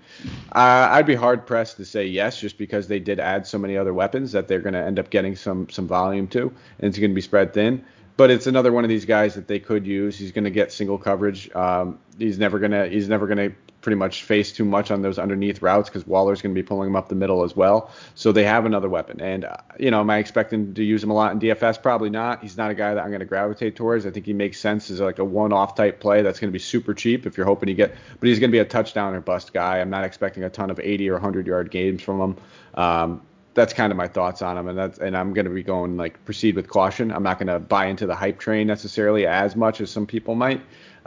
Uh, 0.52 0.90
I'd 0.92 1.06
be 1.06 1.16
hard 1.16 1.46
pressed 1.46 1.78
to 1.78 1.86
say 1.86 2.06
yes, 2.06 2.40
just 2.40 2.58
because 2.58 2.88
they 2.88 3.00
did 3.00 3.20
add 3.20 3.48
so 3.48 3.58
many 3.58 3.78
other 3.78 3.94
weapons 3.94 4.34
that 4.34 4.48
they're 4.48 4.60
going 4.60 4.74
to 4.74 4.84
end 4.84 5.00
up 5.00 5.10
getting 5.10 5.36
some 5.36 5.70
some 5.70 5.88
volume 5.88 6.28
to, 6.30 6.42
and 6.42 6.90
it's 6.90 7.00
going 7.00 7.12
to 7.12 7.16
be 7.16 7.22
spread 7.22 7.54
thin 7.54 7.86
but 8.18 8.30
it's 8.30 8.46
another 8.46 8.72
one 8.72 8.84
of 8.84 8.90
these 8.90 9.06
guys 9.06 9.34
that 9.34 9.48
they 9.48 9.58
could 9.58 9.88
use. 9.88 10.16
He's 10.16 10.32
going 10.32 10.44
to 10.44 10.52
get 10.52 10.72
single 10.72 11.00
coverage. 11.00 11.50
Um, 11.56 11.98
he's 12.20 12.38
never 12.38 12.60
gonna 12.60 12.88
he's 12.88 13.10
never 13.10 13.28
gonna 13.28 13.52
pretty 13.82 13.96
much 13.96 14.24
face 14.24 14.52
too 14.52 14.64
much 14.64 14.92
on 14.92 15.02
those 15.02 15.18
underneath 15.18 15.62
routes 15.62 15.90
because 15.90 16.06
Waller's 16.06 16.42
going 16.42 16.54
to 16.54 16.62
be 16.62 16.66
pulling 16.66 16.88
him 16.88 16.96
up 16.96 17.10
the 17.10 17.16
middle 17.16 17.44
as 17.44 17.56
well. 17.56 17.92
So 18.16 18.32
they 18.32 18.44
have 18.44 18.66
another 18.66 18.88
weapon. 18.88 19.20
And, 19.20 19.46
uh, 19.46 19.58
you 19.80 19.92
know, 19.92 20.00
am 20.00 20.10
I 20.10 20.20
expecting 20.20 20.74
to 20.76 20.84
use 20.84 21.04
him 21.04 21.10
a 21.10 21.14
lot 21.14 21.32
in 21.32 21.40
DFS? 21.40 21.82
Probably 21.82 22.10
not. 22.10 22.42
He's 22.42 22.58
not 22.58 22.72
a 22.72 22.76
guy 22.76 22.94
that 22.94 23.04
I'm 23.04 23.10
going 23.10 23.22
to 23.22 23.26
gravitate 23.26 23.76
towards. 23.76 24.06
I 24.06 24.12
think 24.12 24.26
he 24.26 24.34
makes 24.34 24.60
sense 24.60 24.90
as 24.92 25.02
like 25.02 25.20
a 25.20 25.26
one 25.26 25.52
off 25.52 25.76
type 25.76 26.00
play 26.00 26.22
that's 26.22 26.40
going 26.40 26.50
to 26.50 26.54
be 26.54 26.60
super 26.60 26.94
cheap 26.94 27.26
if 27.26 27.38
you're 27.38 27.46
hoping 27.48 27.68
to 27.68 27.74
get, 27.74 27.96
but 28.20 28.30
he's 28.30 28.40
going 28.40 28.50
to 28.50 28.56
be 28.56 28.60
a 28.60 28.66
touchdown 28.66 29.16
or 29.16 29.22
bust 29.22 29.54
guy. 29.54 29.80
I'm 29.80 29.90
not 29.90 30.04
expecting 30.04 30.44
a 30.44 30.50
ton 30.50 30.70
of 30.70 30.80
80 30.80 31.10
or 31.10 31.14
100 31.14 31.48
yard 31.48 31.72
games 31.72 32.02
from 32.02 32.22
him. 32.22 32.38
Um, 32.76 33.22
that's 33.54 33.74
kind 33.74 33.92
of 33.92 33.98
my 33.98 34.08
thoughts 34.08 34.42
on 34.42 34.58
him, 34.58 34.68
and 34.70 34.78
that's 34.78 34.98
and 35.00 35.18
I'm 35.18 35.34
going 35.34 35.46
to 35.46 35.52
be 35.52 35.64
going 35.64 35.98
like 35.98 36.24
proceed 36.24 36.56
with 36.56 36.70
caution. 36.70 37.12
I'm 37.12 37.24
not 37.24 37.38
going 37.38 37.48
to 37.48 37.60
buy 37.60 37.88
into 37.88 38.06
the 38.06 38.16
hype 38.16 38.40
train 38.40 38.68
necessarily 38.68 39.28
as 39.28 39.58
much 39.58 39.82
as 39.82 39.92
some 39.92 40.08
people 40.08 40.36
might 40.36 40.62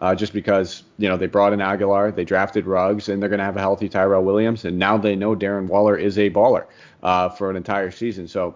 uh, 0.05 0.14
just 0.14 0.34
because 0.34 0.82
you 0.98 1.09
know 1.09 1.16
they 1.16 1.26
brought 1.26 1.55
in 1.55 1.61
Agholor, 1.61 2.14
they 2.14 2.26
drafted 2.26 2.66
Ruggs, 2.66 3.09
and 3.09 3.22
they're 3.22 3.30
going 3.30 3.38
to 3.38 3.44
have 3.44 3.57
a 3.57 3.61
healthy 3.61 3.88
Tyrell 3.88 4.22
Williams, 4.22 4.66
and 4.66 4.78
now 4.78 4.98
they 4.98 5.16
know 5.16 5.34
Darren 5.34 5.66
Waller 5.66 5.96
is 5.96 6.18
a 6.18 6.28
baller 6.28 6.66
uh, 7.02 7.30
for 7.30 7.48
an 7.48 7.57
entire 7.57 7.90
season. 7.90 8.28
So 8.28 8.55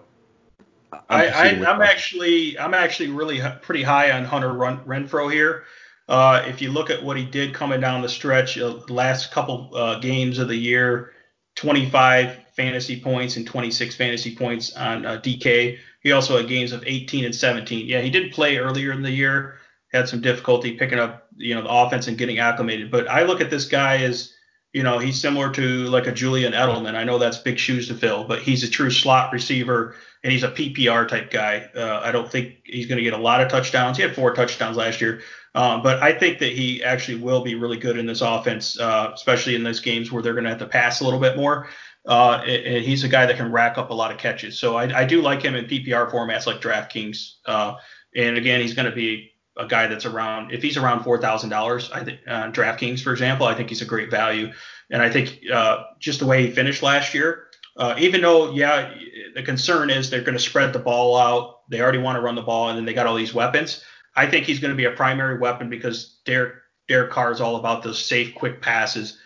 I'm 1.09 1.33
I, 1.33 1.47
am 1.71 1.81
actually 1.81 2.59
I'm 2.59 2.75
actually 2.75 3.09
really 3.09 3.41
pretty 3.63 3.81
high 3.81 4.11
on 4.11 4.25
Hunter 4.25 4.53
Run, 4.53 4.81
Renfrow 4.85 5.31
here. 5.31 5.63
Uh, 6.07 6.43
if 6.45 6.61
you 6.61 6.71
look 6.71 6.91
at 6.91 7.03
what 7.03 7.17
he 7.17 7.25
did 7.25 7.55
coming 7.55 7.81
down 7.81 8.03
the 8.03 8.09
stretch, 8.09 8.59
uh, 8.59 8.77
last 8.87 9.31
couple 9.31 9.71
uh, 9.73 9.97
games 9.97 10.37
of 10.37 10.49
the 10.49 10.55
year, 10.55 11.13
25 11.55 12.45
fantasy 12.55 13.01
points 13.01 13.37
and 13.37 13.47
26 13.47 13.95
fantasy 13.95 14.35
points 14.35 14.75
on 14.75 15.03
uh, 15.03 15.19
DK. 15.19 15.79
He 16.03 16.11
also 16.11 16.37
had 16.37 16.47
games 16.47 16.73
of 16.73 16.83
18 16.85 17.25
and 17.25 17.33
17. 17.33 17.87
Yeah, 17.87 18.01
he 18.01 18.11
did 18.11 18.33
play 18.33 18.57
earlier 18.57 18.91
in 18.91 19.01
the 19.01 19.11
year 19.11 19.58
had 19.91 20.07
some 20.07 20.21
difficulty 20.21 20.77
picking 20.77 20.99
up, 20.99 21.27
you 21.35 21.55
know, 21.55 21.61
the 21.61 21.69
offense 21.69 22.07
and 22.07 22.17
getting 22.17 22.39
acclimated. 22.39 22.91
But 22.91 23.09
I 23.09 23.23
look 23.23 23.41
at 23.41 23.49
this 23.49 23.65
guy 23.65 23.97
as, 23.97 24.33
you 24.73 24.83
know, 24.83 24.99
he's 24.99 25.19
similar 25.19 25.51
to 25.53 25.85
like 25.85 26.07
a 26.07 26.11
Julian 26.11 26.53
Edelman. 26.53 26.95
I 26.95 27.03
know 27.03 27.17
that's 27.17 27.37
big 27.39 27.57
shoes 27.57 27.87
to 27.87 27.95
fill, 27.95 28.23
but 28.23 28.39
he's 28.41 28.63
a 28.63 28.69
true 28.69 28.91
slot 28.91 29.33
receiver 29.33 29.95
and 30.23 30.31
he's 30.31 30.43
a 30.43 30.51
PPR 30.51 31.07
type 31.07 31.31
guy. 31.31 31.69
Uh, 31.75 32.01
I 32.03 32.11
don't 32.11 32.31
think 32.31 32.57
he's 32.65 32.85
going 32.85 32.97
to 32.97 33.03
get 33.03 33.13
a 33.13 33.17
lot 33.17 33.41
of 33.41 33.49
touchdowns. 33.49 33.97
He 33.97 34.03
had 34.03 34.13
four 34.13 34.33
touchdowns 34.35 34.77
last 34.77 35.01
year, 35.01 35.21
um, 35.55 35.81
but 35.81 36.03
I 36.03 36.13
think 36.13 36.37
that 36.39 36.51
he 36.51 36.83
actually 36.83 37.19
will 37.19 37.41
be 37.41 37.55
really 37.55 37.77
good 37.77 37.97
in 37.97 38.05
this 38.05 38.21
offense, 38.21 38.79
uh, 38.79 39.11
especially 39.15 39.55
in 39.55 39.63
those 39.63 39.79
games 39.79 40.11
where 40.11 40.21
they're 40.21 40.33
going 40.33 40.43
to 40.43 40.51
have 40.51 40.59
to 40.59 40.67
pass 40.67 41.01
a 41.01 41.03
little 41.03 41.19
bit 41.19 41.35
more. 41.35 41.67
uh, 42.07 42.41
and 42.45 42.83
he's 42.83 43.03
a 43.03 43.07
guy 43.07 43.25
that 43.25 43.37
can 43.37 43.51
rack 43.51 43.77
up 43.77 43.89
a 43.89 43.93
lot 43.93 44.11
of 44.11 44.17
catches. 44.17 44.59
So 44.59 44.75
I, 44.75 45.01
I 45.01 45.05
do 45.05 45.21
like 45.21 45.41
him 45.41 45.55
in 45.55 45.65
PPR 45.65 46.11
formats 46.11 46.47
like 46.47 46.61
DraftKings. 46.61 47.33
Uh, 47.45 47.75
and 48.15 48.37
again, 48.37 48.61
he's 48.61 48.73
going 48.73 48.89
to 48.89 48.95
be 48.95 49.31
a 49.59 49.67
guy 49.67 49.87
that's 49.87 50.05
around 50.05 50.51
if 50.51 50.61
he's 50.61 50.77
around 50.77 51.03
four 51.03 51.19
thousand 51.19 51.49
dollars. 51.49 51.91
I 51.91 52.03
think 52.03 52.19
uh, 52.27 52.51
DraftKings, 52.51 53.01
for 53.01 53.11
example, 53.11 53.45
I 53.45 53.53
think 53.53 53.69
he's 53.69 53.81
a 53.81 53.85
great 53.85 54.09
value. 54.09 54.51
And 54.89 55.01
I 55.01 55.09
think 55.09 55.39
uh, 55.53 55.83
just 55.99 56.19
the 56.19 56.25
way 56.25 56.47
he 56.47 56.51
finished 56.51 56.81
last 56.81 57.13
year, 57.13 57.47
uh, 57.77 57.95
even 57.99 58.21
though 58.21 58.51
yeah, 58.51 58.93
the 59.35 59.43
concern 59.43 59.89
is 59.89 60.09
they're 60.09 60.21
going 60.21 60.37
to 60.37 60.43
spread 60.43 60.73
the 60.73 60.79
ball 60.79 61.15
out. 61.17 61.69
They 61.69 61.81
already 61.81 61.99
want 61.99 62.15
to 62.15 62.21
run 62.21 62.35
the 62.35 62.41
ball, 62.41 62.69
and 62.69 62.77
then 62.77 62.85
they 62.85 62.93
got 62.93 63.05
all 63.05 63.15
these 63.15 63.33
weapons. 63.33 63.83
I 64.15 64.25
think 64.25 64.45
he's 64.45 64.59
going 64.59 64.71
to 64.71 64.77
be 64.77 64.85
a 64.85 64.91
primary 64.91 65.37
weapon 65.37 65.69
because 65.69 66.19
Derek 66.25 66.55
Derek 66.87 67.11
Carr 67.11 67.31
is 67.31 67.41
all 67.41 67.57
about 67.57 67.83
those 67.83 68.03
safe, 68.03 68.33
quick 68.33 68.61
passes 68.61 69.19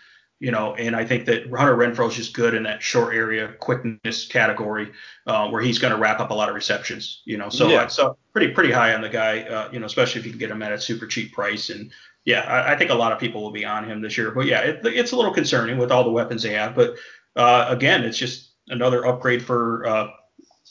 you 0.44 0.50
know, 0.50 0.74
and 0.74 0.94
I 0.94 1.06
think 1.06 1.24
that 1.24 1.44
Hunter 1.50 1.74
Renfrow 1.74 2.06
is 2.10 2.16
just 2.16 2.34
good 2.34 2.52
in 2.52 2.64
that 2.64 2.82
short 2.82 3.14
area 3.14 3.54
quickness 3.60 4.26
category 4.26 4.92
uh, 5.26 5.48
where 5.48 5.62
he's 5.62 5.78
going 5.78 5.94
to 5.94 5.98
wrap 5.98 6.20
up 6.20 6.30
a 6.30 6.34
lot 6.34 6.50
of 6.50 6.54
receptions, 6.54 7.22
you 7.24 7.38
know. 7.38 7.48
So, 7.48 7.66
yeah. 7.68 7.86
so 7.86 8.18
pretty 8.34 8.52
pretty 8.52 8.70
high 8.70 8.92
on 8.92 9.00
the 9.00 9.08
guy, 9.08 9.40
uh, 9.40 9.70
you 9.72 9.78
know, 9.78 9.86
especially 9.86 10.20
if 10.20 10.26
you 10.26 10.32
can 10.32 10.38
get 10.38 10.50
him 10.50 10.62
at 10.62 10.70
a 10.70 10.78
super 10.78 11.06
cheap 11.06 11.32
price. 11.32 11.70
And 11.70 11.90
yeah, 12.26 12.42
I, 12.42 12.74
I, 12.74 12.76
think 12.76 12.90
a 12.90 12.94
lot 12.94 13.10
of 13.10 13.18
people 13.18 13.42
will 13.42 13.52
be 13.52 13.64
on 13.64 13.88
him 13.88 14.02
this 14.02 14.18
year. 14.18 14.32
But 14.32 14.44
yeah, 14.44 14.60
it, 14.60 14.80
it's 14.84 15.12
a 15.12 15.16
little 15.16 15.32
concerning 15.32 15.78
with 15.78 15.90
all 15.90 16.04
the 16.04 16.10
weapons 16.10 16.42
they 16.42 16.52
have. 16.52 16.74
But 16.74 16.96
uh, 17.36 17.64
again, 17.70 18.04
it's 18.04 18.18
just 18.18 18.50
another 18.68 19.06
upgrade 19.06 19.42
for 19.42 19.86
uh, 19.86 20.10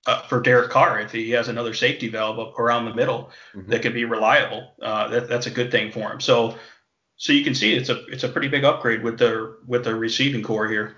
uh, 0.05 0.21
for 0.27 0.39
Derek 0.39 0.69
Carr 0.69 0.99
if 0.99 1.11
he 1.11 1.31
has 1.31 1.47
another 1.47 1.73
safety 1.73 2.09
valve 2.09 2.37
up 2.37 2.59
around 2.59 2.85
the 2.85 2.93
middle 2.93 3.31
mm-hmm. 3.55 3.71
that 3.71 3.81
could 3.81 3.95
be 3.95 4.05
reliable. 4.05 4.73
Uh, 4.79 5.07
that, 5.07 5.27
that's 5.27 5.47
a 5.47 5.51
good 5.51 5.71
thing 5.71 5.91
for 5.91 6.11
him. 6.11 6.19
So 6.19 6.57
so 7.17 7.33
you 7.33 7.43
can 7.43 7.55
see 7.55 7.73
it's 7.73 7.89
a 7.89 8.03
it's 8.05 8.23
a 8.23 8.29
pretty 8.29 8.47
big 8.47 8.63
upgrade 8.63 9.03
with 9.03 9.17
the 9.19 9.57
with 9.67 9.83
the 9.83 9.95
receiving 9.95 10.43
core 10.43 10.67
here. 10.67 10.97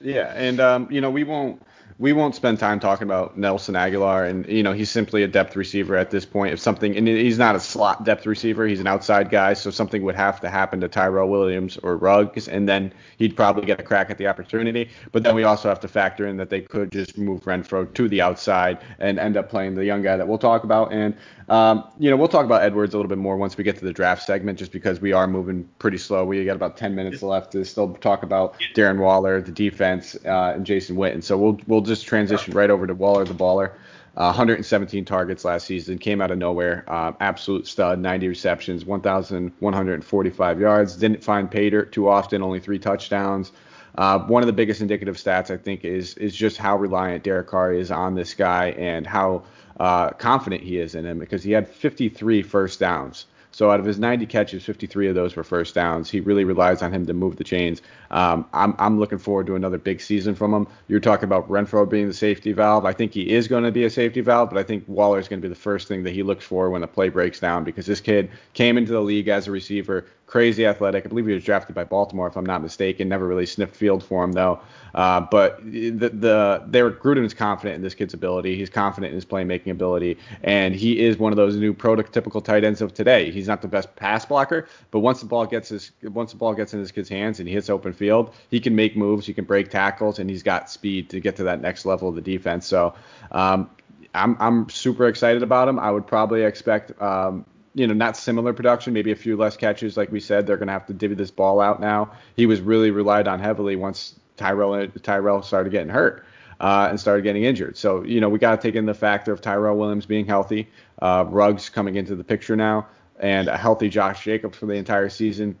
Yeah, 0.00 0.32
and 0.34 0.60
um, 0.60 0.88
you 0.90 1.00
know 1.00 1.10
we 1.10 1.24
won't 1.24 1.62
we 1.98 2.12
won't 2.12 2.34
spend 2.34 2.58
time 2.58 2.78
talking 2.78 3.04
about 3.04 3.38
Nelson 3.38 3.74
Agholor, 3.74 4.28
and 4.28 4.46
you 4.46 4.62
know 4.62 4.72
he's 4.72 4.90
simply 4.90 5.22
a 5.22 5.28
depth 5.28 5.56
receiver 5.56 5.96
at 5.96 6.10
this 6.10 6.26
point. 6.26 6.52
If 6.52 6.60
something, 6.60 6.94
and 6.94 7.08
he's 7.08 7.38
not 7.38 7.56
a 7.56 7.60
slot 7.60 8.04
depth 8.04 8.26
receiver, 8.26 8.66
he's 8.66 8.80
an 8.80 8.86
outside 8.86 9.30
guy, 9.30 9.54
so 9.54 9.70
something 9.70 10.02
would 10.02 10.14
have 10.14 10.40
to 10.42 10.50
happen 10.50 10.80
to 10.82 10.88
Tyrell 10.88 11.28
Williams 11.28 11.78
or 11.78 11.96
Ruggs, 11.96 12.48
and 12.48 12.68
then 12.68 12.92
he'd 13.16 13.34
probably 13.34 13.64
get 13.64 13.80
a 13.80 13.82
crack 13.82 14.10
at 14.10 14.18
the 14.18 14.26
opportunity. 14.26 14.90
But 15.12 15.22
then 15.22 15.34
we 15.34 15.44
also 15.44 15.68
have 15.70 15.80
to 15.80 15.88
factor 15.88 16.26
in 16.26 16.36
that 16.36 16.50
they 16.50 16.60
could 16.60 16.92
just 16.92 17.16
move 17.16 17.44
Renfrow 17.44 17.92
to 17.94 18.08
the 18.08 18.20
outside 18.20 18.78
and 18.98 19.18
end 19.18 19.38
up 19.38 19.48
playing 19.48 19.74
the 19.74 19.84
young 19.84 20.02
guy 20.02 20.18
that 20.18 20.28
we'll 20.28 20.38
talk 20.38 20.64
about. 20.64 20.92
And 20.92 21.16
um, 21.48 21.84
you 21.98 22.10
know 22.10 22.16
we'll 22.16 22.28
talk 22.28 22.44
about 22.44 22.62
Edwards 22.62 22.94
a 22.94 22.96
little 22.96 23.08
bit 23.08 23.18
more 23.18 23.36
once 23.36 23.56
we 23.56 23.64
get 23.64 23.76
to 23.78 23.84
the 23.84 23.92
draft 23.92 24.24
segment, 24.24 24.58
just 24.58 24.72
because 24.72 25.00
we 25.00 25.12
are 25.12 25.26
moving 25.26 25.68
pretty 25.78 25.98
slow. 25.98 26.24
We 26.24 26.44
got 26.44 26.56
about 26.56 26.76
10 26.76 26.94
minutes 26.94 27.22
left 27.22 27.52
to 27.52 27.64
still 27.64 27.94
talk 27.94 28.22
about 28.22 28.56
Darren 28.74 28.98
Waller, 28.98 29.40
the 29.40 29.52
defense, 29.52 30.16
uh, 30.24 30.52
and 30.54 30.66
Jason 30.66 30.96
Witten. 30.96 31.22
So 31.22 31.38
we'll 31.38 31.60
we'll 31.66 31.80
just 31.82 32.06
transition 32.06 32.52
right 32.54 32.70
over 32.70 32.86
to 32.86 32.94
Waller 32.94 33.24
the 33.24 33.34
baller. 33.34 33.72
Uh, 34.16 34.32
117 34.32 35.04
targets 35.04 35.44
last 35.44 35.66
season, 35.66 35.98
came 35.98 36.22
out 36.22 36.30
of 36.30 36.38
nowhere. 36.38 36.84
Uh, 36.88 37.12
absolute 37.20 37.66
stud, 37.66 37.98
90 37.98 38.28
receptions, 38.28 38.86
1,145 38.86 40.60
yards. 40.60 40.96
Didn't 40.96 41.22
find 41.22 41.50
dirt 41.50 41.92
too 41.92 42.08
often, 42.08 42.42
only 42.42 42.58
three 42.58 42.78
touchdowns. 42.78 43.52
Uh, 43.98 44.18
one 44.20 44.42
of 44.42 44.46
the 44.46 44.54
biggest 44.54 44.80
indicative 44.80 45.16
stats, 45.16 45.50
I 45.50 45.58
think, 45.58 45.84
is 45.84 46.14
is 46.14 46.34
just 46.34 46.56
how 46.56 46.76
reliant 46.76 47.24
Derek 47.24 47.48
Carr 47.48 47.72
is 47.72 47.90
on 47.90 48.14
this 48.14 48.32
guy 48.34 48.70
and 48.70 49.06
how 49.06 49.44
uh, 49.78 50.10
confident 50.10 50.62
he 50.62 50.78
is 50.78 50.94
in 50.94 51.04
him 51.04 51.18
because 51.18 51.42
he 51.42 51.52
had 51.52 51.68
53 51.68 52.42
first 52.42 52.80
downs. 52.80 53.26
So 53.56 53.70
out 53.70 53.80
of 53.80 53.86
his 53.86 53.98
90 53.98 54.26
catches, 54.26 54.64
53 54.64 55.08
of 55.08 55.14
those 55.14 55.34
were 55.34 55.42
first 55.42 55.74
downs. 55.74 56.10
He 56.10 56.20
really 56.20 56.44
relies 56.44 56.82
on 56.82 56.92
him 56.92 57.06
to 57.06 57.14
move 57.14 57.36
the 57.36 57.44
chains. 57.44 57.80
Um, 58.10 58.44
I'm, 58.52 58.74
I'm 58.78 59.00
looking 59.00 59.16
forward 59.16 59.46
to 59.46 59.56
another 59.56 59.78
big 59.78 60.02
season 60.02 60.34
from 60.34 60.52
him. 60.52 60.66
You're 60.88 61.00
talking 61.00 61.24
about 61.24 61.48
Renfrow 61.48 61.88
being 61.88 62.06
the 62.06 62.12
safety 62.12 62.52
valve. 62.52 62.84
I 62.84 62.92
think 62.92 63.14
he 63.14 63.30
is 63.32 63.48
going 63.48 63.64
to 63.64 63.72
be 63.72 63.84
a 63.84 63.88
safety 63.88 64.20
valve, 64.20 64.50
but 64.50 64.58
I 64.58 64.62
think 64.62 64.84
Waller 64.86 65.18
is 65.18 65.26
going 65.26 65.40
to 65.40 65.48
be 65.48 65.48
the 65.48 65.58
first 65.58 65.88
thing 65.88 66.02
that 66.02 66.12
he 66.12 66.22
looks 66.22 66.44
for 66.44 66.68
when 66.68 66.82
the 66.82 66.86
play 66.86 67.08
breaks 67.08 67.40
down 67.40 67.64
because 67.64 67.86
this 67.86 68.00
kid 68.00 68.30
came 68.52 68.76
into 68.76 68.92
the 68.92 69.00
league 69.00 69.28
as 69.28 69.48
a 69.48 69.50
receiver, 69.50 70.04
crazy 70.26 70.66
athletic. 70.66 71.06
I 71.06 71.08
believe 71.08 71.26
he 71.26 71.32
was 71.32 71.44
drafted 71.44 71.74
by 71.74 71.84
Baltimore, 71.84 72.26
if 72.26 72.36
I'm 72.36 72.44
not 72.44 72.60
mistaken. 72.60 73.08
Never 73.08 73.26
really 73.26 73.46
sniffed 73.46 73.76
field 73.76 74.04
for 74.04 74.24
him 74.24 74.32
though. 74.32 74.60
Uh, 74.94 75.20
but 75.20 75.64
the 75.64 76.08
the 76.08 76.96
Gruden 77.00 77.24
is 77.24 77.34
confident 77.34 77.76
in 77.76 77.82
this 77.82 77.94
kid's 77.94 78.14
ability. 78.14 78.56
He's 78.56 78.70
confident 78.70 79.10
in 79.10 79.14
his 79.14 79.24
playmaking 79.24 79.70
ability, 79.70 80.18
and 80.42 80.74
he 80.74 81.04
is 81.04 81.18
one 81.18 81.32
of 81.32 81.36
those 81.36 81.56
new 81.56 81.72
prototypical 81.72 82.42
tight 82.42 82.64
ends 82.64 82.80
of 82.80 82.92
today. 82.92 83.30
He's 83.30 83.46
not 83.46 83.62
the 83.62 83.68
best 83.68 83.94
pass 83.96 84.24
blocker, 84.24 84.68
but 84.90 85.00
once 85.00 85.20
the 85.20 85.26
ball 85.26 85.46
gets 85.46 85.68
his 85.68 85.92
once 86.02 86.32
the 86.32 86.38
ball 86.38 86.54
gets 86.54 86.74
in 86.74 86.80
this 86.80 86.90
kid's 86.90 87.08
hands 87.08 87.38
and 87.38 87.48
he 87.48 87.54
hits 87.54 87.70
open 87.70 87.92
field, 87.92 88.34
he 88.50 88.58
can 88.58 88.74
make 88.74 88.96
moves, 88.96 89.26
he 89.26 89.34
can 89.34 89.44
break 89.44 89.70
tackles, 89.70 90.18
and 90.18 90.28
he's 90.28 90.42
got 90.42 90.68
speed 90.70 91.08
to 91.10 91.20
get 91.20 91.36
to 91.36 91.44
that 91.44 91.60
next 91.60 91.86
level 91.86 92.08
of 92.08 92.14
the 92.14 92.20
defense. 92.20 92.66
So 92.66 92.94
um, 93.30 93.70
I'm 94.14 94.36
I'm 94.40 94.68
super 94.70 95.06
excited 95.06 95.42
about 95.42 95.68
him. 95.68 95.78
I 95.78 95.90
would 95.90 96.06
probably 96.06 96.42
expect 96.42 97.00
um, 97.00 97.44
you 97.76 97.86
know, 97.86 97.92
not 97.92 98.16
similar 98.16 98.54
production, 98.54 98.94
maybe 98.94 99.12
a 99.12 99.16
few 99.16 99.36
less 99.36 99.54
catches. 99.54 99.98
Like 99.98 100.10
we 100.10 100.18
said, 100.18 100.46
they're 100.46 100.56
going 100.56 100.68
to 100.68 100.72
have 100.72 100.86
to 100.86 100.94
divvy 100.94 101.14
this 101.14 101.30
ball 101.30 101.60
out 101.60 101.78
now. 101.78 102.10
He 102.34 102.46
was 102.46 102.62
really 102.62 102.90
relied 102.90 103.28
on 103.28 103.38
heavily 103.38 103.76
once 103.76 104.18
Tyrell 104.38 104.88
Tyrell 105.02 105.42
started 105.42 105.70
getting 105.70 105.90
hurt 105.90 106.24
uh, 106.58 106.86
and 106.88 106.98
started 106.98 107.22
getting 107.22 107.44
injured. 107.44 107.76
So 107.76 108.02
you 108.02 108.18
know, 108.18 108.30
we 108.30 108.38
got 108.38 108.58
to 108.58 108.66
take 108.66 108.76
in 108.76 108.86
the 108.86 108.94
factor 108.94 109.30
of 109.30 109.42
Tyrell 109.42 109.76
Williams 109.76 110.06
being 110.06 110.24
healthy, 110.24 110.68
uh, 111.02 111.26
Ruggs 111.28 111.68
coming 111.68 111.96
into 111.96 112.16
the 112.16 112.24
picture 112.24 112.56
now, 112.56 112.86
and 113.20 113.46
a 113.46 113.58
healthy 113.58 113.90
Josh 113.90 114.24
Jacobs 114.24 114.56
for 114.56 114.64
the 114.64 114.74
entire 114.74 115.10
season. 115.10 115.58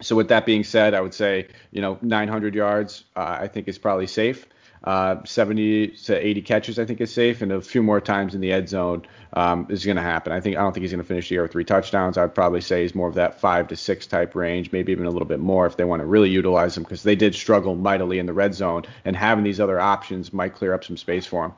So 0.00 0.16
with 0.16 0.26
that 0.28 0.44
being 0.44 0.64
said, 0.64 0.94
I 0.94 1.00
would 1.00 1.14
say 1.14 1.46
you 1.70 1.80
know 1.80 1.96
900 2.02 2.56
yards 2.56 3.04
uh, 3.14 3.38
I 3.40 3.46
think 3.46 3.68
is 3.68 3.78
probably 3.78 4.08
safe. 4.08 4.48
Uh, 4.84 5.22
70 5.24 5.88
to 5.88 6.26
80 6.26 6.42
catches, 6.42 6.78
I 6.78 6.84
think, 6.84 7.00
is 7.00 7.12
safe, 7.12 7.40
and 7.40 7.52
a 7.52 7.60
few 7.60 7.82
more 7.82 8.00
times 8.00 8.34
in 8.34 8.40
the 8.40 8.52
end 8.52 8.68
zone 8.68 9.06
um, 9.34 9.66
is 9.70 9.84
going 9.84 9.96
to 9.96 10.02
happen. 10.02 10.32
I 10.32 10.40
think 10.40 10.56
I 10.56 10.60
don't 10.60 10.72
think 10.72 10.82
he's 10.82 10.90
going 10.90 11.02
to 11.02 11.06
finish 11.06 11.28
the 11.28 11.36
year 11.36 11.42
with 11.42 11.52
three 11.52 11.64
touchdowns. 11.64 12.18
I'd 12.18 12.34
probably 12.34 12.60
say 12.60 12.82
he's 12.82 12.94
more 12.94 13.08
of 13.08 13.14
that 13.14 13.40
five 13.40 13.68
to 13.68 13.76
six 13.76 14.06
type 14.06 14.34
range, 14.34 14.72
maybe 14.72 14.90
even 14.90 15.06
a 15.06 15.10
little 15.10 15.28
bit 15.28 15.38
more 15.38 15.66
if 15.66 15.76
they 15.76 15.84
want 15.84 16.00
to 16.00 16.06
really 16.06 16.30
utilize 16.30 16.76
him 16.76 16.82
because 16.82 17.04
they 17.04 17.14
did 17.14 17.34
struggle 17.34 17.76
mightily 17.76 18.18
in 18.18 18.26
the 18.26 18.32
red 18.32 18.54
zone, 18.54 18.82
and 19.04 19.14
having 19.14 19.44
these 19.44 19.60
other 19.60 19.78
options 19.78 20.32
might 20.32 20.54
clear 20.54 20.74
up 20.74 20.82
some 20.82 20.96
space 20.96 21.26
for 21.26 21.44
him. 21.44 21.52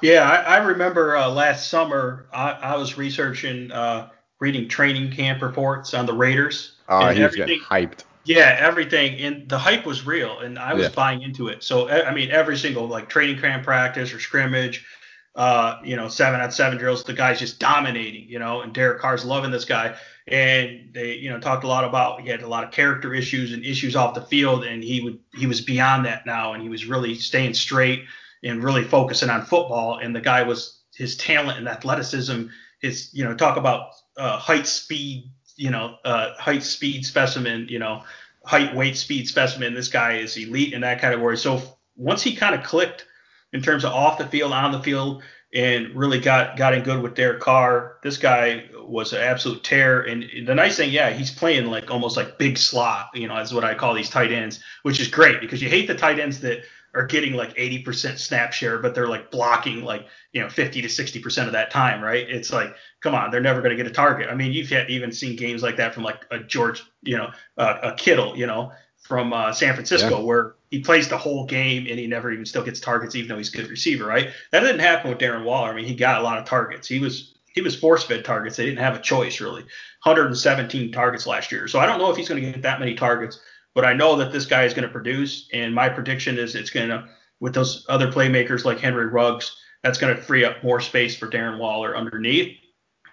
Yeah, 0.00 0.22
I, 0.22 0.56
I 0.56 0.56
remember 0.58 1.16
uh, 1.16 1.28
last 1.30 1.68
summer 1.68 2.26
I, 2.32 2.52
I 2.52 2.76
was 2.76 2.96
researching, 2.96 3.72
uh, 3.72 4.10
reading 4.38 4.68
training 4.68 5.10
camp 5.10 5.42
reports 5.42 5.94
on 5.94 6.06
the 6.06 6.14
Raiders. 6.14 6.76
Uh, 6.88 7.12
he 7.12 7.22
was 7.22 7.34
getting 7.34 7.60
hyped. 7.60 8.04
Yeah, 8.30 8.56
everything, 8.60 9.18
and 9.22 9.48
the 9.48 9.58
hype 9.58 9.84
was 9.84 10.06
real, 10.06 10.38
and 10.38 10.56
I 10.56 10.72
was 10.72 10.84
yeah. 10.84 10.90
buying 10.90 11.22
into 11.22 11.48
it. 11.48 11.64
So 11.64 11.88
I 11.88 12.14
mean, 12.14 12.30
every 12.30 12.56
single 12.56 12.86
like 12.86 13.08
training 13.08 13.40
camp 13.40 13.64
practice 13.64 14.14
or 14.14 14.20
scrimmage, 14.20 14.86
uh, 15.34 15.80
you 15.82 15.96
know, 15.96 16.06
seven 16.06 16.40
on 16.40 16.52
seven 16.52 16.78
drills, 16.78 17.02
the 17.02 17.12
guy's 17.12 17.40
just 17.40 17.58
dominating, 17.58 18.28
you 18.28 18.38
know, 18.38 18.60
and 18.60 18.72
Derek 18.72 19.00
Carr's 19.00 19.24
loving 19.24 19.50
this 19.50 19.64
guy. 19.64 19.96
And 20.28 20.94
they, 20.94 21.14
you 21.14 21.28
know, 21.28 21.40
talked 21.40 21.64
a 21.64 21.66
lot 21.66 21.82
about 21.82 22.20
he 22.20 22.28
had 22.28 22.42
a 22.42 22.46
lot 22.46 22.62
of 22.62 22.70
character 22.70 23.12
issues 23.12 23.52
and 23.52 23.64
issues 23.64 23.96
off 23.96 24.14
the 24.14 24.22
field, 24.22 24.62
and 24.62 24.84
he 24.84 25.00
would 25.00 25.18
he 25.34 25.48
was 25.48 25.60
beyond 25.60 26.06
that 26.06 26.24
now, 26.24 26.52
and 26.52 26.62
he 26.62 26.68
was 26.68 26.86
really 26.86 27.16
staying 27.16 27.54
straight 27.54 28.04
and 28.44 28.62
really 28.62 28.84
focusing 28.84 29.28
on 29.28 29.44
football. 29.44 29.98
And 29.98 30.14
the 30.14 30.20
guy 30.20 30.44
was 30.44 30.78
his 30.94 31.16
talent 31.16 31.58
and 31.58 31.68
athleticism, 31.68 32.44
his, 32.78 33.12
you 33.12 33.24
know, 33.24 33.34
talk 33.34 33.56
about 33.56 33.88
uh, 34.16 34.38
height, 34.38 34.68
speed, 34.68 35.32
you 35.60 35.70
know, 35.70 35.98
uh, 36.06 36.32
height, 36.38 36.62
speed 36.62 37.04
specimen, 37.04 37.66
you 37.68 37.78
know, 37.78 38.02
height, 38.44 38.74
weight, 38.74 38.96
speed 38.96 39.28
specimen. 39.28 39.74
This 39.74 39.88
guy 39.88 40.16
is 40.16 40.34
elite 40.38 40.72
in 40.72 40.80
that 40.80 41.02
category. 41.02 41.36
So 41.36 41.60
once 41.96 42.22
he 42.22 42.34
kind 42.34 42.54
of 42.54 42.64
clicked 42.64 43.04
in 43.52 43.60
terms 43.60 43.84
of 43.84 43.92
off 43.92 44.16
the 44.16 44.26
field, 44.26 44.52
on 44.52 44.72
the 44.72 44.82
field, 44.82 45.22
and 45.52 45.94
really 45.94 46.18
got 46.18 46.56
got 46.56 46.72
in 46.72 46.82
good 46.82 47.02
with 47.02 47.14
Derek 47.14 47.40
Carr. 47.40 47.96
This 48.02 48.16
guy 48.16 48.68
was 48.74 49.12
an 49.12 49.20
absolute 49.20 49.62
tear. 49.62 50.02
And 50.02 50.24
the 50.46 50.54
nice 50.54 50.78
thing, 50.78 50.90
yeah, 50.90 51.10
he's 51.10 51.30
playing 51.30 51.66
like 51.66 51.90
almost 51.90 52.16
like 52.16 52.38
big 52.38 52.56
slot. 52.56 53.10
You 53.12 53.28
know, 53.28 53.36
that's 53.36 53.52
what 53.52 53.64
I 53.64 53.74
call 53.74 53.92
these 53.92 54.08
tight 54.08 54.32
ends, 54.32 54.62
which 54.82 54.98
is 54.98 55.08
great 55.08 55.40
because 55.40 55.60
you 55.60 55.68
hate 55.68 55.88
the 55.88 55.94
tight 55.94 56.18
ends 56.18 56.40
that 56.40 56.62
are 56.94 57.06
getting 57.06 57.34
like 57.34 57.54
80% 57.56 58.18
snap 58.18 58.52
share, 58.52 58.78
but 58.78 58.94
they're 58.94 59.08
like 59.08 59.30
blocking 59.30 59.82
like, 59.84 60.06
you 60.32 60.42
know, 60.42 60.48
50 60.48 60.82
to 60.82 60.88
60% 60.88 61.46
of 61.46 61.52
that 61.52 61.70
time, 61.70 62.02
right? 62.02 62.28
It's 62.28 62.52
like, 62.52 62.74
come 63.00 63.14
on, 63.14 63.30
they're 63.30 63.40
never 63.40 63.60
going 63.60 63.70
to 63.70 63.76
get 63.76 63.86
a 63.86 63.94
target. 63.94 64.28
I 64.28 64.34
mean, 64.34 64.52
you've 64.52 64.72
even 64.72 65.12
seen 65.12 65.36
games 65.36 65.62
like 65.62 65.76
that 65.76 65.94
from 65.94 66.02
like 66.02 66.26
a 66.30 66.40
George, 66.40 66.82
you 67.02 67.16
know, 67.16 67.30
uh, 67.58 67.78
a 67.82 67.94
Kittle, 67.94 68.36
you 68.36 68.46
know, 68.46 68.72
from 68.98 69.32
uh, 69.32 69.52
San 69.52 69.74
Francisco, 69.74 70.18
yeah. 70.18 70.24
where 70.24 70.56
he 70.70 70.80
plays 70.80 71.08
the 71.08 71.18
whole 71.18 71.46
game 71.46 71.86
and 71.88 71.98
he 71.98 72.06
never 72.06 72.30
even 72.30 72.44
still 72.44 72.64
gets 72.64 72.80
targets, 72.80 73.14
even 73.14 73.28
though 73.28 73.38
he's 73.38 73.52
a 73.52 73.56
good 73.56 73.68
receiver, 73.68 74.06
right? 74.06 74.30
That 74.52 74.60
didn't 74.60 74.80
happen 74.80 75.10
with 75.10 75.18
Darren 75.18 75.44
Waller. 75.44 75.70
I 75.70 75.74
mean, 75.74 75.86
he 75.86 75.94
got 75.94 76.20
a 76.20 76.24
lot 76.24 76.38
of 76.38 76.44
targets. 76.44 76.86
He 76.86 76.98
was 76.98 77.34
he 77.52 77.60
was 77.62 77.74
force 77.74 78.04
fed 78.04 78.24
targets. 78.24 78.56
They 78.56 78.66
didn't 78.66 78.78
have 78.78 78.94
a 78.94 79.00
choice 79.00 79.40
really. 79.40 79.62
117 80.04 80.92
targets 80.92 81.26
last 81.26 81.50
year. 81.50 81.66
So 81.68 81.78
I 81.78 81.86
don't 81.86 81.98
know 81.98 82.10
if 82.10 82.16
he's 82.16 82.28
going 82.28 82.42
to 82.42 82.52
get 82.52 82.62
that 82.62 82.80
many 82.80 82.94
targets. 82.94 83.40
But 83.74 83.84
I 83.84 83.92
know 83.92 84.16
that 84.16 84.32
this 84.32 84.46
guy 84.46 84.64
is 84.64 84.74
going 84.74 84.86
to 84.86 84.92
produce, 84.92 85.48
and 85.52 85.74
my 85.74 85.88
prediction 85.88 86.38
is 86.38 86.54
it's 86.54 86.70
going 86.70 86.88
to, 86.88 87.08
with 87.38 87.54
those 87.54 87.86
other 87.88 88.10
playmakers 88.10 88.64
like 88.64 88.80
Henry 88.80 89.06
Ruggs, 89.06 89.56
that's 89.82 89.98
going 89.98 90.14
to 90.14 90.20
free 90.20 90.44
up 90.44 90.62
more 90.62 90.80
space 90.80 91.16
for 91.16 91.28
Darren 91.28 91.58
Waller 91.58 91.96
underneath. 91.96 92.56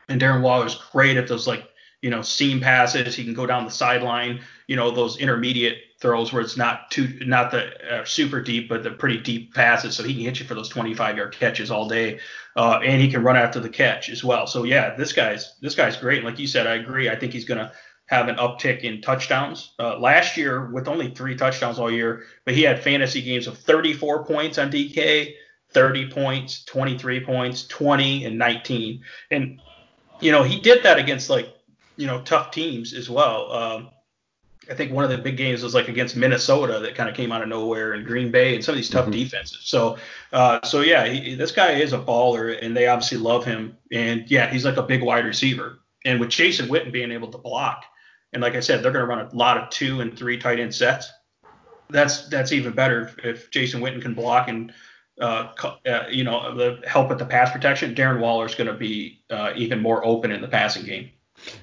And 0.10 0.20
Darren 0.20 0.42
Waller 0.42 0.66
is 0.66 0.76
great 0.76 1.18
at 1.18 1.28
those 1.28 1.48
like 1.48 1.70
you 2.02 2.10
know 2.10 2.22
seam 2.22 2.60
passes. 2.60 3.16
He 3.16 3.24
can 3.24 3.34
go 3.34 3.46
down 3.46 3.66
the 3.66 3.72
sideline. 3.72 4.42
You 4.68 4.76
know 4.76 4.92
those 4.92 5.18
intermediate 5.18 5.78
throws 6.00 6.32
where 6.32 6.42
it's 6.42 6.58
not 6.58 6.92
too 6.92 7.20
not 7.26 7.52
the 7.52 7.72
uh, 7.94 8.06
super 8.06 8.42
deep, 8.42 8.70
but 8.70 8.84
the 8.84 8.92
pretty 8.92 9.18
deep 9.18 9.54
passes, 9.54 9.96
so 9.96 10.04
he 10.04 10.14
can 10.14 10.24
hit 10.24 10.40
you 10.40 10.46
for 10.46 10.54
those 10.54 10.70
25 10.70 11.18
yard 11.18 11.36
catches 11.36 11.72
all 11.72 11.88
day, 11.88 12.20
uh, 12.56 12.80
and 12.84 13.02
he 13.02 13.10
can 13.10 13.24
run 13.24 13.36
after 13.36 13.60
the 13.60 13.70
catch 13.70 14.10
as 14.10 14.24
well. 14.24 14.48
So 14.48 14.64
yeah, 14.64 14.96
this 14.96 15.12
guy's 15.12 15.58
this 15.60 15.76
guy's 15.76 15.98
great. 15.98 16.18
And 16.18 16.26
like 16.26 16.40
you 16.40 16.48
said, 16.48 16.68
I 16.68 16.76
agree. 16.76 17.10
I 17.10 17.16
think 17.16 17.34
he's 17.34 17.46
gonna 17.46 17.72
have 18.08 18.28
an 18.30 18.38
uptick 18.38 18.82
in 18.82 19.02
touchdowns. 19.02 19.74
Uh, 19.80 19.98
last 20.00 20.38
year, 20.38 20.70
with 20.72 20.88
only 20.88 21.12
three 21.12 21.36
touchdowns 21.36 21.78
all 21.78 21.92
year, 21.92 22.26
but 22.46 22.54
he 22.54 22.64
had 22.64 22.82
fantasy 22.82 23.22
games 23.22 23.48
of 23.48 23.58
34 23.58 24.26
points 24.26 24.58
on 24.58 24.72
DK, 24.72 25.34
30 25.72 26.10
points, 26.10 26.64
23 26.66 27.24
points, 27.24 27.68
20, 27.68 28.26
and 28.26 28.38
19. 28.38 29.02
And 29.32 29.62
you 30.20 30.32
know 30.32 30.44
he 30.44 30.60
did 30.60 30.84
that 30.84 30.98
against 30.98 31.30
like 31.30 31.54
you 31.96 32.08
know 32.08 32.22
tough 32.22 32.52
teams 32.52 32.94
as 32.94 33.10
well. 33.10 33.52
Um, 33.52 33.90
I 34.70 34.74
think 34.74 34.92
one 34.92 35.04
of 35.04 35.10
the 35.10 35.18
big 35.18 35.38
games 35.38 35.64
was 35.64 35.74
like 35.74 35.88
against 35.88 36.16
Minnesota 36.16 36.80
that 36.80 36.96
kind 36.96 37.10
of 37.10 37.16
came 37.16 37.32
out 37.32 37.42
of 37.42 37.48
nowhere 37.48 37.94
and 37.94 38.06
Green 38.06 38.32
Bay 38.32 38.56
and 38.56 38.64
some 38.64 38.74
of 38.74 38.78
these 38.78 38.90
tough 38.90 39.04
mm-hmm. 39.04 39.12
defenses. 39.12 39.62
So, 39.64 39.98
uh, 40.34 40.66
so 40.66 40.82
yeah, 40.82 41.08
he, 41.08 41.36
this 41.36 41.52
guy 41.52 41.74
is 41.74 41.94
a 41.94 42.00
baller 42.00 42.58
and 42.62 42.76
they 42.76 42.88
obviously 42.88 43.18
love 43.18 43.46
him. 43.46 43.78
And 43.92 44.30
yeah, 44.30 44.50
he's 44.52 44.66
like 44.66 44.78
a 44.78 44.84
big 44.84 45.02
wide 45.02 45.26
receiver. 45.26 45.80
And 46.04 46.20
with 46.20 46.30
Jason 46.30 46.68
Witten 46.68 46.92
being 46.92 47.12
able 47.12 47.30
to 47.32 47.38
block, 47.38 47.86
and 48.34 48.42
like 48.42 48.56
I 48.56 48.60
said, 48.60 48.84
they're 48.84 48.92
going 48.92 49.06
to 49.06 49.10
run 49.10 49.26
a 49.26 49.36
lot 49.36 49.58
of 49.58 49.70
two 49.70 50.02
and 50.02 50.18
three 50.18 50.38
tight 50.38 50.60
end 50.60 50.74
sets. 50.74 51.12
That's 51.90 52.28
that's 52.28 52.52
even 52.52 52.74
better 52.74 53.12
if 53.24 53.50
Jason 53.52 53.82
Witten 53.82 54.02
can 54.02 54.14
block 54.14 54.50
and 54.50 54.74
uh, 55.22 55.54
uh, 55.88 56.04
you 56.10 56.24
know 56.24 56.80
help 56.86 57.10
with 57.10 57.20
the 57.20 57.26
pass 57.26 57.52
protection. 57.52 57.96
Darren 57.96 58.20
Waller 58.20 58.46
is 58.46 58.56
going 58.56 58.68
to 58.68 58.74
be 58.74 59.24
uh, 59.30 59.54
even 59.56 59.82
more 59.82 60.06
open 60.06 60.32
in 60.32 60.42
the 60.42 60.48
passing 60.48 60.86
game. 60.86 61.12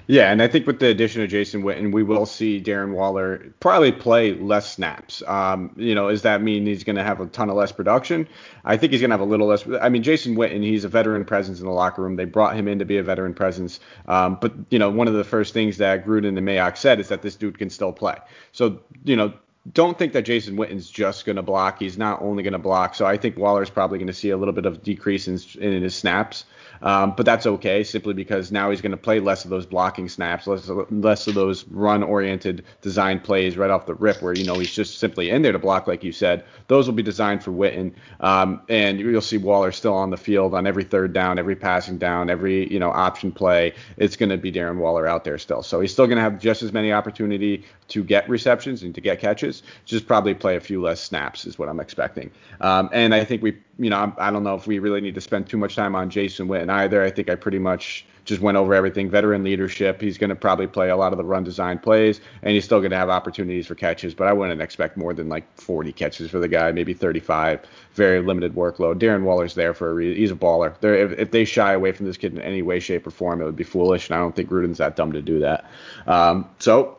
Yeah, 0.07 0.31
and 0.31 0.41
I 0.41 0.47
think 0.47 0.67
with 0.67 0.79
the 0.79 0.87
addition 0.87 1.21
of 1.21 1.29
Jason 1.29 1.63
Witten, 1.63 1.91
we 1.91 2.03
will 2.03 2.25
see 2.25 2.61
Darren 2.61 2.93
Waller 2.93 3.53
probably 3.59 3.91
play 3.91 4.33
less 4.33 4.71
snaps. 4.71 5.23
Um, 5.25 5.73
you 5.77 5.95
know, 5.95 6.09
does 6.09 6.21
that 6.23 6.41
mean 6.41 6.65
he's 6.65 6.83
going 6.83 6.95
to 6.95 7.03
have 7.03 7.21
a 7.21 7.25
ton 7.27 7.49
of 7.49 7.55
less 7.55 7.71
production? 7.71 8.27
I 8.63 8.77
think 8.77 8.91
he's 8.91 9.01
going 9.01 9.09
to 9.09 9.13
have 9.13 9.21
a 9.21 9.29
little 9.29 9.47
less. 9.47 9.65
I 9.81 9.89
mean, 9.89 10.03
Jason 10.03 10.35
Witten, 10.35 10.63
he's 10.63 10.83
a 10.83 10.89
veteran 10.89 11.25
presence 11.25 11.59
in 11.59 11.65
the 11.65 11.71
locker 11.71 12.01
room. 12.01 12.15
They 12.15 12.25
brought 12.25 12.55
him 12.55 12.67
in 12.67 12.79
to 12.79 12.85
be 12.85 12.97
a 12.97 13.03
veteran 13.03 13.33
presence. 13.33 13.79
Um, 14.07 14.37
but 14.39 14.53
you 14.69 14.79
know, 14.79 14.89
one 14.89 15.07
of 15.07 15.13
the 15.13 15.23
first 15.23 15.53
things 15.53 15.77
that 15.77 16.05
Gruden 16.05 16.37
and 16.37 16.47
Mayock 16.47 16.77
said 16.77 16.99
is 16.99 17.09
that 17.09 17.21
this 17.21 17.35
dude 17.35 17.57
can 17.57 17.69
still 17.69 17.91
play. 17.91 18.15
So 18.51 18.81
you 19.03 19.15
know, 19.15 19.33
don't 19.71 19.97
think 19.97 20.13
that 20.13 20.23
Jason 20.23 20.57
Witten's 20.57 20.89
just 20.89 21.25
going 21.25 21.37
to 21.37 21.41
block. 21.41 21.79
He's 21.79 21.97
not 21.97 22.21
only 22.21 22.43
going 22.43 22.53
to 22.53 22.59
block. 22.59 22.93
So 22.93 23.05
I 23.05 23.17
think 23.17 23.37
Waller's 23.37 23.69
probably 23.69 23.97
going 23.97 24.07
to 24.07 24.13
see 24.13 24.29
a 24.29 24.37
little 24.37 24.53
bit 24.53 24.65
of 24.65 24.83
decrease 24.83 25.27
in, 25.27 25.39
in 25.59 25.81
his 25.81 25.95
snaps. 25.95 26.45
Um, 26.81 27.13
but 27.15 27.25
that's 27.25 27.45
okay, 27.45 27.83
simply 27.83 28.13
because 28.13 28.51
now 28.51 28.69
he's 28.69 28.81
going 28.81 28.91
to 28.91 28.97
play 28.97 29.19
less 29.19 29.43
of 29.43 29.49
those 29.49 29.65
blocking 29.65 30.09
snaps, 30.09 30.47
less 30.47 30.69
less 30.89 31.27
of 31.27 31.33
those 31.33 31.65
run-oriented 31.69 32.63
design 32.81 33.19
plays 33.19 33.57
right 33.57 33.69
off 33.69 33.85
the 33.85 33.95
rip, 33.95 34.21
where 34.21 34.33
you 34.33 34.45
know 34.45 34.55
he's 34.55 34.73
just 34.73 34.99
simply 34.99 35.29
in 35.29 35.41
there 35.41 35.51
to 35.51 35.59
block, 35.59 35.87
like 35.87 36.03
you 36.03 36.11
said. 36.11 36.43
Those 36.67 36.87
will 36.87 36.95
be 36.95 37.03
designed 37.03 37.43
for 37.43 37.51
Witten, 37.51 37.93
um, 38.19 38.61
and 38.69 38.99
you'll 38.99 39.21
see 39.21 39.37
Waller 39.37 39.71
still 39.71 39.93
on 39.93 40.09
the 40.09 40.17
field 40.17 40.53
on 40.53 40.67
every 40.67 40.83
third 40.83 41.13
down, 41.13 41.39
every 41.39 41.55
passing 41.55 41.97
down, 41.97 42.29
every 42.29 42.71
you 42.71 42.79
know 42.79 42.91
option 42.91 43.31
play. 43.31 43.73
It's 43.97 44.15
going 44.15 44.29
to 44.29 44.37
be 44.37 44.51
Darren 44.51 44.77
Waller 44.77 45.07
out 45.07 45.23
there 45.23 45.37
still, 45.37 45.63
so 45.63 45.79
he's 45.79 45.91
still 45.91 46.07
going 46.07 46.17
to 46.17 46.23
have 46.23 46.39
just 46.39 46.63
as 46.63 46.71
many 46.73 46.91
opportunity 46.91 47.63
to 47.87 48.03
get 48.03 48.27
receptions 48.29 48.83
and 48.83 48.95
to 48.95 49.01
get 49.01 49.19
catches, 49.19 49.63
just 49.85 50.07
probably 50.07 50.33
play 50.33 50.55
a 50.55 50.59
few 50.59 50.81
less 50.81 51.01
snaps 51.01 51.45
is 51.45 51.59
what 51.59 51.69
I'm 51.69 51.79
expecting. 51.79 52.31
Um, 52.61 52.89
and 52.91 53.13
I 53.13 53.23
think 53.23 53.43
we, 53.43 53.57
you 53.77 53.89
know, 53.89 54.13
I 54.17 54.31
don't 54.31 54.43
know 54.43 54.55
if 54.55 54.67
we 54.67 54.79
really 54.79 55.01
need 55.01 55.15
to 55.15 55.21
spend 55.21 55.49
too 55.49 55.57
much 55.57 55.75
time 55.75 55.95
on 55.95 56.09
Jason 56.09 56.47
Witten 56.47 56.69
either. 56.69 57.03
I 57.03 57.09
think 57.09 57.29
I 57.29 57.35
pretty 57.35 57.59
much 57.59 58.05
just 58.23 58.41
went 58.41 58.57
over 58.57 58.73
everything. 58.73 59.09
Veteran 59.09 59.43
leadership. 59.43 60.01
He's 60.01 60.17
going 60.17 60.29
to 60.29 60.35
probably 60.35 60.67
play 60.67 60.89
a 60.89 60.95
lot 60.97 61.13
of 61.13 61.17
the 61.17 61.23
run 61.23 61.43
design 61.43 61.77
plays, 61.77 62.21
and 62.41 62.53
he's 62.53 62.65
still 62.65 62.79
going 62.79 62.91
to 62.91 62.97
have 62.97 63.09
opportunities 63.09 63.67
for 63.67 63.75
catches. 63.75 64.13
But 64.13 64.27
I 64.27 64.33
wouldn't 64.33 64.61
expect 64.61 64.97
more 64.97 65.13
than 65.13 65.29
like 65.29 65.45
40 65.59 65.91
catches 65.93 66.31
for 66.31 66.39
the 66.39 66.47
guy, 66.47 66.71
maybe 66.71 66.93
35. 66.93 67.61
Very 67.93 68.21
limited 68.21 68.55
workload. 68.55 68.95
Darren 68.95 69.23
Waller's 69.23 69.55
there 69.55 69.73
for 69.73 69.89
a 69.89 69.93
reason. 69.93 70.17
He's 70.17 70.31
a 70.31 70.35
baller. 70.35 70.73
If, 70.83 71.19
if, 71.19 71.31
they 71.31 71.45
shy 71.45 71.73
away 71.73 71.91
from 71.91 72.05
this 72.05 72.17
kid 72.17 72.33
in 72.33 72.41
any 72.41 72.61
way, 72.61 72.79
shape, 72.79 73.05
or 73.05 73.11
form, 73.11 73.41
it 73.41 73.45
would 73.45 73.55
be 73.55 73.63
foolish, 73.63 74.09
and 74.09 74.15
I 74.15 74.19
don't 74.19 74.35
think 74.35 74.49
Gruden's 74.49 74.77
that 74.79 74.95
dumb 74.95 75.11
to 75.11 75.21
do 75.21 75.39
that. 75.39 75.69
Um, 76.07 76.49
so 76.59 76.97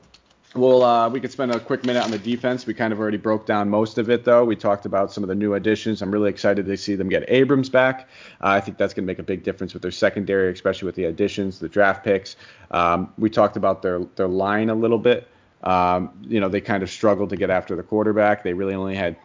well, 0.57 0.83
uh, 0.83 1.09
we 1.09 1.21
could 1.21 1.33
spend 1.33 1.53
a 1.53 1.61
quick 1.61 1.85
minute 1.85 2.03
on 2.03 2.11
the 2.11 2.19
defense. 2.19 2.67
We 2.67 2.75
kind 2.75 2.93
of 2.93 3.01
already 3.01 3.17
broke 3.17 3.47
down 3.47 3.69
most 3.69 3.99
of 3.99 4.11
it, 4.11 4.25
though. 4.25 4.45
We 4.45 4.57
talked 4.57 4.87
about 4.87 5.13
some 5.13 5.25
of 5.25 5.29
the 5.29 5.35
new 5.35 5.55
additions. 5.55 6.03
I'm 6.03 6.11
really 6.11 6.31
excited 6.31 6.67
to 6.67 6.77
see 6.77 6.95
them 6.95 7.09
get 7.09 7.25
Abrams 7.29 7.69
back. 7.69 8.09
Uh, 8.41 8.49
I 8.49 8.61
think 8.61 8.79
that's 8.79 8.95
going 8.95 9.05
to 9.05 9.07
make 9.07 9.19
a 9.19 9.23
big 9.23 9.43
difference 9.43 9.73
with 9.73 9.83
their 9.83 9.91
secondary, 9.91 10.53
especially 10.53 10.87
with 10.87 10.95
the 10.95 11.05
additions, 11.05 11.59
the 11.59 11.69
draft 11.69 12.05
picks. 12.05 12.37
Um, 12.71 13.13
we 13.19 13.31
talked 13.31 13.57
about 13.57 13.83
their 13.83 14.05
their 14.17 14.29
line 14.29 14.71
a 14.71 14.75
little 14.75 14.99
bit. 14.99 15.29
Um, 15.63 16.11
you 16.23 16.41
know, 16.41 16.49
they 16.49 16.61
kind 16.61 16.83
of 16.83 16.91
struggled 16.91 17.31
to 17.31 17.37
get 17.37 17.51
after 17.51 17.77
the 17.77 17.83
quarterback. 17.83 18.45
They 18.45 18.53
really 18.53 18.75
only 18.75 18.95
had 18.95 19.17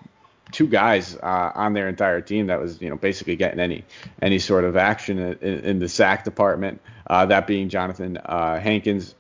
two 0.52 0.68
guys 0.68 1.16
uh, 1.16 1.52
on 1.56 1.74
their 1.74 1.88
entire 1.88 2.22
team 2.22 2.48
that 2.48 2.60
was, 2.60 2.82
you 2.82 2.90
know, 2.90 2.98
basically 2.98 3.36
getting 3.36 3.60
any 3.60 3.86
any 4.22 4.40
sort 4.40 4.64
of 4.64 4.78
action 4.78 5.20
in, 5.20 5.60
in 5.60 5.80
the 5.80 5.90
sack 5.90 6.24
department. 6.24 6.82
Uh, 7.08 7.26
that 7.26 7.48
being 7.48 7.70
Jonathan 7.70 8.18
uh, 8.18 8.60
Hankins 8.60 9.16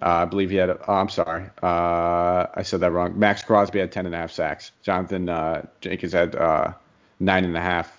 uh, 0.00 0.06
I 0.06 0.24
believe 0.26 0.50
he 0.50 0.56
had. 0.56 0.70
A, 0.70 0.78
oh, 0.86 0.94
I'm 0.94 1.08
sorry, 1.08 1.44
uh, 1.62 2.46
I 2.54 2.62
said 2.62 2.80
that 2.80 2.92
wrong. 2.92 3.18
Maxx 3.18 3.42
Crosby 3.42 3.80
had 3.80 3.90
ten 3.90 4.06
and 4.06 4.14
a 4.14 4.18
half 4.18 4.30
sacks. 4.30 4.70
Jonathan 4.82 5.28
uh, 5.28 5.66
Jenkins 5.80 6.12
had 6.12 6.36
uh, 6.36 6.72
nine 7.18 7.44
and 7.44 7.56
a 7.56 7.60
half 7.60 7.92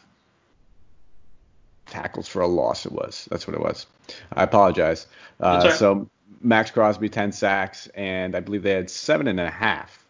tackles 1.88 2.28
for 2.28 2.42
a 2.42 2.48
loss. 2.48 2.86
It 2.86 2.94
was. 2.94 3.28
That's 3.30 3.48
what 3.48 3.56
it 3.56 3.62
was. 3.62 3.86
I 4.34 4.44
apologize. 4.44 5.08
Uh, 5.42 5.72
so 5.72 6.10
Maxx 6.42 6.72
Crosby 6.72 7.10
ten 7.10 7.34
sacks, 7.34 7.88
and 7.96 8.34
I 8.34 8.40
believe 8.40 8.64
they 8.64 8.72
had 8.72 8.90
seven 8.90 9.28
and 9.28 9.40
a 9.40 9.50
half. 9.50 10.06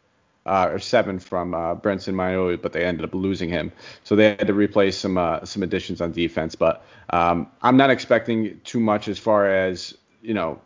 Uh, 0.46 0.70
or 0.72 0.80
seven 0.80 1.20
from 1.20 1.54
uh, 1.54 1.76
Benson 1.76 2.16
Mayowa, 2.16 2.60
but 2.60 2.74
they 2.74 2.84
ended 2.84 3.04
up 3.04 3.14
losing 3.14 3.50
him. 3.50 3.72
So 4.04 4.16
they 4.16 4.30
had 4.30 4.48
to 4.48 4.54
replace 4.54 4.98
some 4.98 5.16
uh, 5.16 5.46
some 5.46 5.62
additions 5.62 6.02
on 6.02 6.12
defense. 6.12 6.56
But 6.56 6.84
um, 7.12 7.46
I'm 7.62 7.78
not 7.78 7.92
expecting 7.92 8.60
too 8.64 8.80
much 8.80 9.08
as 9.08 9.20
far 9.20 9.48
as 9.48 9.96
you 10.24 10.34
know 10.34 10.60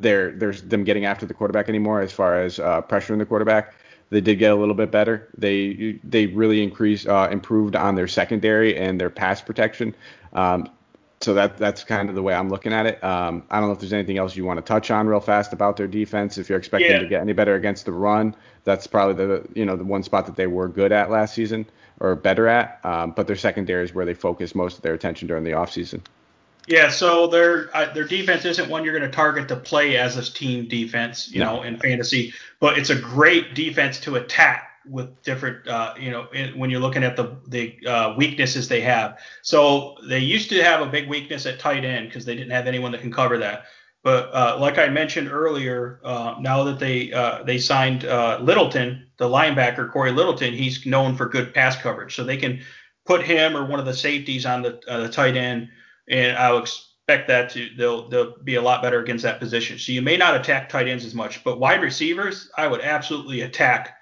they're 0.00 0.32
there's 0.32 0.62
them 0.62 0.84
getting 0.84 1.04
after 1.04 1.26
the 1.26 1.34
quarterback 1.34 1.68
anymore 1.68 2.00
as 2.00 2.12
far 2.12 2.40
as 2.40 2.58
uh, 2.58 2.82
pressuring 2.82 3.18
the 3.18 3.26
quarterback. 3.26 3.74
They 4.10 4.20
did 4.20 4.38
get 4.38 4.52
a 4.52 4.54
little 4.54 4.74
bit 4.74 4.90
better. 4.90 5.28
They 5.36 5.98
they 6.04 6.26
really 6.26 6.62
increased 6.62 7.06
uh, 7.06 7.28
improved 7.30 7.76
on 7.76 7.94
their 7.94 8.08
secondary 8.08 8.76
and 8.76 9.00
their 9.00 9.10
pass 9.10 9.40
protection. 9.40 9.94
Um, 10.32 10.70
so 11.20 11.34
that 11.34 11.56
that's 11.56 11.84
kind 11.84 12.08
of 12.08 12.14
the 12.14 12.22
way 12.22 12.34
I'm 12.34 12.50
looking 12.50 12.72
at 12.72 12.86
it. 12.86 13.02
Um, 13.02 13.44
I 13.50 13.58
don't 13.58 13.68
know 13.68 13.72
if 13.72 13.80
there's 13.80 13.92
anything 13.92 14.18
else 14.18 14.36
you 14.36 14.44
want 14.44 14.58
to 14.58 14.62
touch 14.62 14.90
on 14.90 15.06
real 15.06 15.20
fast 15.20 15.52
about 15.52 15.76
their 15.76 15.86
defense. 15.86 16.38
If 16.38 16.48
you're 16.48 16.58
expecting 16.58 16.90
yeah. 16.90 16.98
to 16.98 17.06
get 17.06 17.22
any 17.22 17.32
better 17.32 17.54
against 17.54 17.86
the 17.86 17.92
run, 17.92 18.36
that's 18.64 18.86
probably 18.86 19.14
the 19.14 19.48
you 19.54 19.64
know 19.64 19.76
the 19.76 19.84
one 19.84 20.02
spot 20.02 20.26
that 20.26 20.36
they 20.36 20.46
were 20.46 20.68
good 20.68 20.92
at 20.92 21.10
last 21.10 21.34
season 21.34 21.66
or 22.00 22.14
better 22.14 22.46
at. 22.46 22.80
Um, 22.84 23.12
but 23.12 23.26
their 23.26 23.36
secondary 23.36 23.84
is 23.84 23.94
where 23.94 24.04
they 24.04 24.14
focus 24.14 24.54
most 24.54 24.76
of 24.76 24.82
their 24.82 24.94
attention 24.94 25.28
during 25.28 25.44
the 25.44 25.52
offseason. 25.52 26.02
Yeah, 26.66 26.88
so 26.88 27.26
their 27.26 27.74
uh, 27.76 27.92
their 27.92 28.04
defense 28.04 28.44
isn't 28.44 28.70
one 28.70 28.84
you're 28.84 28.98
going 28.98 29.08
to 29.08 29.14
target 29.14 29.48
to 29.48 29.56
play 29.56 29.96
as 29.96 30.16
a 30.16 30.22
team 30.22 30.66
defense, 30.66 31.30
you 31.30 31.40
no. 31.40 31.56
know, 31.56 31.62
in 31.62 31.78
fantasy, 31.78 32.32
but 32.58 32.78
it's 32.78 32.90
a 32.90 32.94
great 32.96 33.54
defense 33.54 34.00
to 34.00 34.16
attack 34.16 34.70
with 34.86 35.22
different, 35.22 35.66
uh, 35.66 35.94
you 35.98 36.10
know, 36.10 36.26
in, 36.32 36.58
when 36.58 36.70
you're 36.70 36.80
looking 36.80 37.04
at 37.04 37.16
the 37.16 37.36
the 37.48 37.76
uh, 37.86 38.14
weaknesses 38.16 38.68
they 38.68 38.80
have. 38.80 39.18
So 39.42 39.96
they 40.08 40.20
used 40.20 40.48
to 40.50 40.62
have 40.62 40.80
a 40.80 40.86
big 40.86 41.08
weakness 41.08 41.44
at 41.44 41.58
tight 41.58 41.84
end 41.84 42.08
because 42.08 42.24
they 42.24 42.34
didn't 42.34 42.52
have 42.52 42.66
anyone 42.66 42.92
that 42.92 43.02
can 43.02 43.12
cover 43.12 43.36
that. 43.38 43.64
But 44.02 44.34
uh, 44.34 44.58
like 44.58 44.78
I 44.78 44.88
mentioned 44.88 45.30
earlier, 45.30 46.00
uh, 46.04 46.36
now 46.38 46.64
that 46.64 46.78
they 46.78 47.12
uh, 47.12 47.42
they 47.42 47.58
signed 47.58 48.04
Littleton, 48.04 49.06
the 49.18 49.28
linebacker 49.28 49.90
Cory 49.92 50.12
Littleton, 50.12 50.54
he's 50.54 50.86
known 50.86 51.14
for 51.14 51.26
good 51.28 51.52
pass 51.52 51.76
coverage, 51.76 52.14
so 52.14 52.24
they 52.24 52.38
can 52.38 52.60
put 53.04 53.22
him 53.22 53.54
or 53.54 53.66
one 53.66 53.80
of 53.80 53.84
the 53.84 53.92
safeties 53.92 54.46
on 54.46 54.62
the, 54.62 54.80
the 54.86 55.08
tight 55.08 55.36
end 55.36 55.68
and 56.08 56.36
I'll 56.36 56.58
expect 56.58 57.28
that 57.28 57.50
to 57.50 57.68
they'll 57.76 58.08
they'll 58.08 58.36
be 58.42 58.56
a 58.56 58.62
lot 58.62 58.82
better 58.82 59.00
against 59.00 59.24
that 59.24 59.40
position. 59.40 59.78
So 59.78 59.92
you 59.92 60.02
may 60.02 60.16
not 60.16 60.36
attack 60.36 60.68
tight 60.68 60.88
ends 60.88 61.04
as 61.04 61.14
much, 61.14 61.44
but 61.44 61.60
wide 61.60 61.82
receivers, 61.82 62.50
I 62.56 62.66
would 62.66 62.80
absolutely 62.80 63.42
attack 63.42 63.96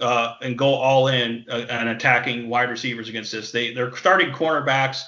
uh, 0.00 0.34
and 0.42 0.56
go 0.56 0.74
all 0.74 1.08
in 1.08 1.44
uh, 1.50 1.66
and 1.70 1.88
attacking 1.88 2.48
wide 2.48 2.70
receivers 2.70 3.08
against 3.08 3.32
this. 3.32 3.52
They 3.52 3.72
their 3.74 3.94
starting 3.96 4.32
cornerbacks 4.32 5.02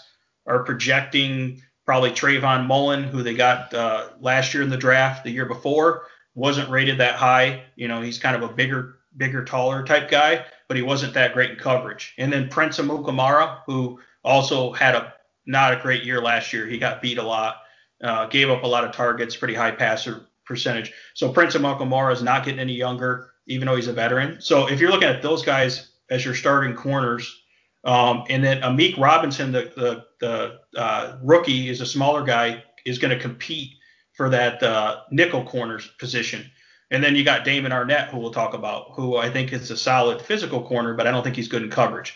are 0.46 0.64
projecting 0.64 1.62
probably 1.86 2.11
Trayvon 2.11 2.66
Mullen, 2.66 3.05
who 3.05 3.22
they 3.22 3.34
got 3.34 3.74
uh, 3.74 4.11
last 4.20 4.55
year 4.55 4.62
in 4.62 4.70
the 4.70 4.76
draft, 4.76 5.24
the 5.24 5.30
year 5.30 5.46
before, 5.46 6.05
wasn't 6.34 6.70
rated 6.70 6.98
that 6.98 7.16
high. 7.16 7.64
You 7.74 7.88
know, 7.88 8.01
he's 8.01 8.18
kind 8.18 8.36
of 8.36 8.48
a 8.48 8.53
bigger, 8.53 8.98
bigger, 9.16 9.44
taller 9.44 9.82
type 9.82 10.09
guy, 10.09 10.44
but 10.68 10.76
he 10.76 10.84
wasn't 10.84 11.14
that 11.14 11.34
great 11.34 11.51
in 11.51 11.57
coverage. 11.57 12.14
And 12.16 12.32
then 12.32 12.48
Prince 12.48 12.78
Amukamara, 12.78 13.62
who 13.66 13.98
also 14.22 14.72
had 14.72 14.94
a 14.94 15.14
not 15.51 15.74
a 15.74 15.76
great 15.76 16.05
year 16.05 16.22
last 16.22 16.53
year. 16.53 16.66
He 16.66 16.78
got 16.78 17.03
beat 17.03 17.18
a 17.18 17.22
lot, 17.22 17.62
uh, 18.03 18.26
gave 18.26 18.48
up 18.48 18.62
a 18.62 18.66
lot 18.66 18.84
of 18.84 18.92
targets, 18.92 19.36
pretty 19.36 19.55
high 19.55 19.72
passer 19.72 20.26
percentage. 20.46 20.92
So 21.14 21.32
Prince 21.32 21.55
of 21.55 21.62
Amukamara 21.62 22.12
is 22.12 22.22
not 22.22 22.44
getting 22.44 22.61
any 22.61 22.74
younger, 22.74 23.32
even 23.46 23.66
though 23.66 23.76
he's 23.76 23.88
a 23.88 23.92
veteran. 23.92 24.40
So 24.40 24.68
if 24.68 24.80
you're 24.80 24.90
looking 24.90 25.09
at 25.09 25.22
those 25.22 25.42
guys 25.42 25.90
as 26.09 26.24
your 26.24 26.34
starting 26.34 26.74
corners, 26.74 27.42
um, 27.84 28.24
and 28.28 28.44
then 28.44 28.61
Amik 28.62 28.98
Robertson, 28.98 29.53
the 29.53 29.72
the, 29.76 30.05
the 30.20 30.80
uh, 30.80 31.18
rookie, 31.22 31.68
is 31.68 31.80
a 31.80 31.86
smaller 31.86 32.22
guy, 32.22 32.62
is 32.84 32.98
going 32.98 33.16
to 33.16 33.20
compete 33.20 33.72
for 34.12 34.28
that 34.28 34.62
uh, 34.62 35.01
nickel 35.11 35.44
corners 35.44 35.88
position. 35.98 36.51
And 36.90 37.03
then 37.03 37.14
you 37.16 37.24
got 37.24 37.44
Damon 37.44 37.72
Arnette, 37.72 38.09
who 38.09 38.18
we'll 38.18 38.32
talk 38.32 38.55
about, 38.55 38.92
who 38.94 39.16
I 39.16 39.30
think 39.30 39.53
is 39.53 39.70
a 39.70 39.76
solid 39.76 40.20
physical 40.20 40.66
corner, 40.66 40.94
but 40.94 41.07
I 41.07 41.11
don't 41.11 41.22
think 41.22 41.36
he's 41.36 41.48
good 41.48 41.62
in 41.62 41.70
coverage. 41.70 42.14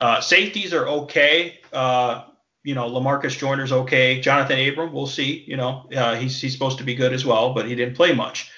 Uh, 0.00 0.20
safeties 0.20 0.72
are 0.72 0.88
okay. 0.88 1.60
Uh, 1.72 2.24
you 2.66 2.74
know, 2.74 2.90
Lamarcus 2.90 3.38
Joyner's 3.38 3.70
okay. 3.70 4.20
Jonathan 4.20 4.58
Abram, 4.58 4.92
we'll 4.92 5.06
see. 5.06 5.44
You 5.46 5.56
know, 5.56 5.88
uh, 5.96 6.16
he's 6.16 6.40
he's 6.40 6.52
supposed 6.52 6.78
to 6.78 6.84
be 6.84 6.96
good 6.96 7.12
as 7.12 7.24
well, 7.24 7.54
but 7.54 7.66
he 7.66 7.76
didn't 7.76 7.94
play 7.94 8.12
much. 8.12 8.50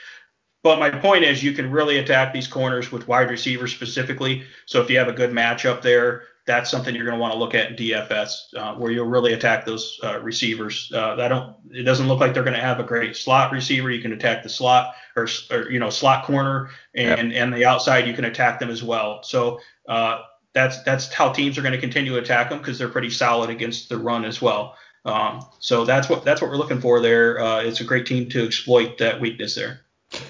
But 0.62 0.78
my 0.78 0.88
point 0.88 1.24
is, 1.24 1.44
you 1.44 1.52
can 1.52 1.70
really 1.70 1.98
attack 1.98 2.32
these 2.32 2.46
corners 2.46 2.90
with 2.90 3.06
wide 3.06 3.30
receivers 3.30 3.72
specifically. 3.72 4.44
So 4.64 4.80
if 4.80 4.88
you 4.88 4.98
have 4.98 5.08
a 5.08 5.12
good 5.12 5.30
matchup 5.30 5.82
there, 5.82 6.22
that's 6.46 6.70
something 6.70 6.94
you're 6.94 7.04
going 7.04 7.18
to 7.18 7.20
want 7.20 7.34
to 7.34 7.38
look 7.38 7.54
at 7.54 7.70
in 7.70 7.76
DFS, 7.76 8.54
uh, 8.56 8.74
where 8.76 8.90
you'll 8.90 9.04
really 9.04 9.34
attack 9.34 9.66
those 9.66 10.00
uh, 10.02 10.18
receivers. 10.20 10.90
Uh, 10.92 11.16
I 11.18 11.28
don't. 11.28 11.54
It 11.70 11.82
doesn't 11.82 12.08
look 12.08 12.18
like 12.18 12.32
they're 12.32 12.42
going 12.42 12.56
to 12.56 12.62
have 12.62 12.80
a 12.80 12.84
great 12.84 13.14
slot 13.14 13.52
receiver. 13.52 13.90
You 13.90 14.00
can 14.00 14.14
attack 14.14 14.42
the 14.42 14.48
slot 14.48 14.94
or, 15.16 15.28
or 15.50 15.70
you 15.70 15.78
know 15.80 15.90
slot 15.90 16.24
corner 16.24 16.70
and 16.94 17.30
yep. 17.30 17.42
and 17.42 17.52
the 17.52 17.66
outside. 17.66 18.06
You 18.06 18.14
can 18.14 18.24
attack 18.24 18.58
them 18.58 18.70
as 18.70 18.82
well. 18.82 19.22
So 19.22 19.60
uh, 19.86 20.22
that's 20.58 20.82
that's 20.82 21.12
how 21.12 21.32
teams 21.32 21.56
are 21.56 21.62
going 21.62 21.72
to 21.72 21.80
continue 21.80 22.12
to 22.12 22.18
attack 22.18 22.50
them 22.50 22.58
because 22.58 22.78
they're 22.78 22.88
pretty 22.88 23.10
solid 23.10 23.48
against 23.48 23.88
the 23.88 23.96
run 23.96 24.24
as 24.24 24.42
well. 24.42 24.76
Um, 25.04 25.44
so 25.60 25.84
that's 25.84 26.08
what 26.08 26.24
that's 26.24 26.42
what 26.42 26.50
we're 26.50 26.56
looking 26.56 26.80
for 26.80 27.00
there. 27.00 27.40
Uh, 27.40 27.62
it's 27.62 27.80
a 27.80 27.84
great 27.84 28.06
team 28.06 28.28
to 28.30 28.44
exploit 28.44 28.98
that 28.98 29.20
weakness 29.20 29.54
there. 29.54 29.80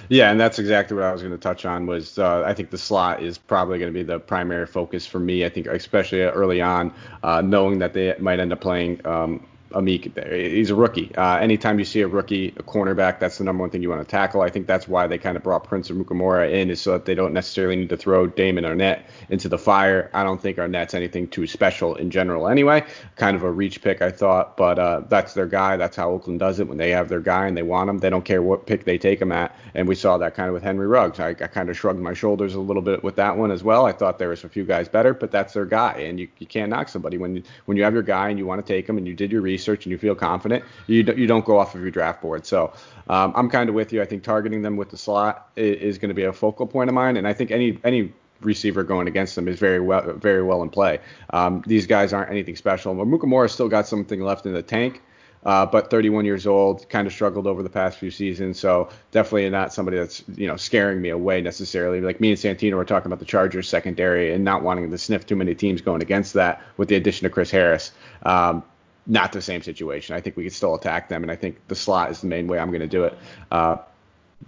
Yeah, 0.08 0.30
and 0.30 0.40
that's 0.40 0.58
exactly 0.58 0.96
what 0.96 1.04
I 1.04 1.12
was 1.12 1.22
going 1.22 1.32
to 1.32 1.38
touch 1.38 1.64
on. 1.64 1.86
Was 1.86 2.18
uh, 2.18 2.42
I 2.44 2.52
think 2.52 2.70
the 2.70 2.78
slot 2.78 3.22
is 3.22 3.38
probably 3.38 3.78
going 3.78 3.92
to 3.92 3.98
be 3.98 4.02
the 4.02 4.18
primary 4.18 4.66
focus 4.66 5.06
for 5.06 5.18
me. 5.18 5.44
I 5.44 5.48
think 5.48 5.66
especially 5.66 6.20
early 6.20 6.60
on, 6.60 6.92
uh, 7.22 7.40
knowing 7.40 7.78
that 7.78 7.94
they 7.94 8.14
might 8.18 8.40
end 8.40 8.52
up 8.52 8.60
playing 8.60 9.04
um, 9.06 9.46
Amik, 9.72 10.26
he's 10.32 10.70
a 10.70 10.74
rookie. 10.74 11.14
Uh, 11.14 11.36
anytime 11.36 11.78
you 11.78 11.84
see 11.84 12.00
a 12.00 12.08
rookie, 12.08 12.48
a 12.56 12.62
cornerback, 12.62 13.18
that's 13.20 13.36
the 13.36 13.44
number 13.44 13.60
one 13.60 13.68
thing 13.68 13.82
you 13.82 13.90
want 13.90 14.00
to 14.00 14.10
tackle. 14.10 14.40
I 14.40 14.48
think 14.48 14.66
that's 14.66 14.88
why 14.88 15.06
they 15.06 15.18
kind 15.18 15.36
of 15.36 15.42
brought 15.42 15.64
Prince 15.64 15.90
Amukamara 15.90 16.50
in, 16.50 16.70
is 16.70 16.80
so 16.80 16.92
that 16.92 17.04
they 17.04 17.14
don't 17.14 17.34
necessarily 17.34 17.76
need 17.76 17.90
to 17.90 17.96
throw 17.96 18.26
Damon 18.26 18.64
Arnette 18.64 19.02
into 19.28 19.46
the 19.46 19.58
fire. 19.58 20.10
I 20.14 20.24
don't 20.24 20.40
think 20.40 20.56
Arnette's 20.56 20.94
anything 20.94 21.28
too 21.28 21.46
special 21.46 21.94
in 21.96 22.10
general 22.10 22.48
anyway. 22.48 22.82
Kind 23.16 23.36
of 23.36 23.42
a 23.42 23.50
reach 23.50 23.82
pick, 23.82 24.00
I 24.00 24.10
thought, 24.10 24.56
but 24.56 24.78
uh, 24.78 25.02
that's 25.10 25.34
their 25.34 25.46
guy. 25.46 25.76
That's 25.76 25.96
how 25.96 26.10
Oakland 26.10 26.40
does 26.40 26.60
it. 26.60 26.66
When 26.66 26.78
they 26.78 26.90
have 26.90 27.10
their 27.10 27.20
guy 27.20 27.46
and 27.46 27.54
they 27.54 27.62
want 27.62 27.90
him, 27.90 27.98
they 27.98 28.08
don't 28.08 28.24
care 28.24 28.40
what 28.40 28.66
pick 28.66 28.84
they 28.84 28.96
take 28.96 29.20
him 29.20 29.32
at. 29.32 29.54
And 29.74 29.86
we 29.86 29.94
saw 29.94 30.16
that 30.16 30.34
kind 30.34 30.48
of 30.48 30.54
with 30.54 30.62
Henry 30.62 30.86
Ruggs. 30.86 31.20
I, 31.20 31.28
I 31.28 31.34
kind 31.34 31.68
of 31.68 31.76
shrugged 31.76 32.00
my 32.00 32.14
shoulders 32.14 32.54
a 32.54 32.60
little 32.60 32.82
bit 32.82 33.04
with 33.04 33.16
that 33.16 33.36
one 33.36 33.50
as 33.50 33.62
well. 33.62 33.84
I 33.84 33.92
thought 33.92 34.18
there 34.18 34.30
was 34.30 34.44
a 34.44 34.48
few 34.48 34.64
guys 34.64 34.88
better, 34.88 35.12
but 35.12 35.30
that's 35.30 35.52
their 35.52 35.66
guy, 35.66 35.92
and 35.98 36.18
you, 36.18 36.28
you 36.38 36.46
can't 36.46 36.70
knock 36.70 36.88
somebody 36.88 37.18
when 37.18 37.36
you, 37.36 37.42
when 37.66 37.76
you 37.76 37.82
have 37.82 37.92
your 37.92 38.02
guy 38.02 38.30
and 38.30 38.38
you 38.38 38.46
want 38.46 38.64
to 38.64 38.72
take 38.72 38.88
him 38.88 38.96
and 38.96 39.06
you 39.06 39.12
did 39.14 39.30
your 39.30 39.42
research 39.42 39.57
and 39.66 39.86
you 39.86 39.98
feel 39.98 40.14
confident 40.14 40.38
confident, 40.38 40.64
you 40.86 41.02
don't, 41.02 41.18
you 41.18 41.26
don't 41.26 41.44
go 41.44 41.58
off 41.58 41.74
of 41.74 41.80
your 41.80 41.90
draft 41.90 42.22
board. 42.22 42.46
So 42.46 42.72
um, 43.08 43.32
I'm 43.34 43.50
kind 43.50 43.68
of 43.68 43.74
with 43.74 43.92
you. 43.92 44.02
I 44.02 44.04
think 44.04 44.22
targeting 44.22 44.62
them 44.62 44.76
with 44.76 44.90
the 44.90 44.96
slot 44.96 45.50
is, 45.56 45.76
is 45.76 45.98
going 45.98 46.10
to 46.10 46.14
be 46.14 46.24
a 46.24 46.32
focal 46.32 46.66
point 46.66 46.88
of 46.88 46.94
mine, 46.94 47.16
and 47.16 47.26
I 47.26 47.32
think 47.32 47.50
any 47.50 47.78
any 47.84 48.12
receiver 48.40 48.84
going 48.84 49.08
against 49.08 49.34
them 49.34 49.48
is 49.48 49.58
very 49.58 49.80
well 49.80 50.12
very 50.14 50.42
well 50.42 50.62
in 50.62 50.70
play. 50.70 51.00
Um, 51.30 51.62
these 51.66 51.86
guys 51.86 52.12
aren't 52.12 52.30
anything 52.30 52.56
special. 52.56 52.94
Mukamura 52.94 53.50
still 53.50 53.68
got 53.68 53.86
something 53.86 54.20
left 54.20 54.46
in 54.46 54.52
the 54.52 54.62
tank. 54.62 55.02
Uh, 55.44 55.64
but 55.64 55.88
31 55.88 56.24
years 56.24 56.48
old, 56.48 56.88
kind 56.88 57.06
of 57.06 57.12
struggled 57.12 57.46
over 57.46 57.62
the 57.62 57.70
past 57.70 57.96
few 57.96 58.10
seasons, 58.10 58.58
so 58.58 58.88
definitely 59.12 59.48
not 59.48 59.72
somebody 59.72 59.96
that's 59.96 60.24
you 60.34 60.48
know 60.48 60.56
scaring 60.56 61.00
me 61.00 61.10
away 61.10 61.40
necessarily. 61.40 62.00
Like 62.00 62.20
me 62.20 62.30
and 62.30 62.38
Santino 62.38 62.74
were 62.74 62.84
talking 62.84 63.06
about 63.06 63.20
the 63.20 63.24
Chargers 63.24 63.68
secondary 63.68 64.34
and 64.34 64.44
not 64.44 64.62
wanting 64.62 64.90
to 64.90 64.98
sniff 64.98 65.26
too 65.26 65.36
many 65.36 65.54
teams 65.54 65.80
going 65.80 66.02
against 66.02 66.34
that 66.34 66.60
with 66.76 66.88
the 66.88 66.96
addition 66.96 67.24
of 67.24 67.32
Chris 67.32 67.52
Harris. 67.52 67.92
Um, 68.24 68.64
not 69.08 69.32
the 69.32 69.42
same 69.42 69.62
situation. 69.62 70.14
I 70.14 70.20
think 70.20 70.36
we 70.36 70.44
could 70.44 70.52
still 70.52 70.74
attack 70.74 71.08
them, 71.08 71.22
and 71.22 71.32
I 71.32 71.36
think 71.36 71.66
the 71.66 71.74
slot 71.74 72.10
is 72.10 72.20
the 72.20 72.26
main 72.26 72.46
way 72.46 72.58
I'm 72.58 72.68
going 72.68 72.80
to 72.80 72.86
do 72.86 73.04
it. 73.04 73.18
Uh, 73.50 73.78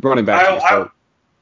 running 0.01 0.25
back. 0.25 0.47
I, 0.47 0.59
I, 0.59 0.87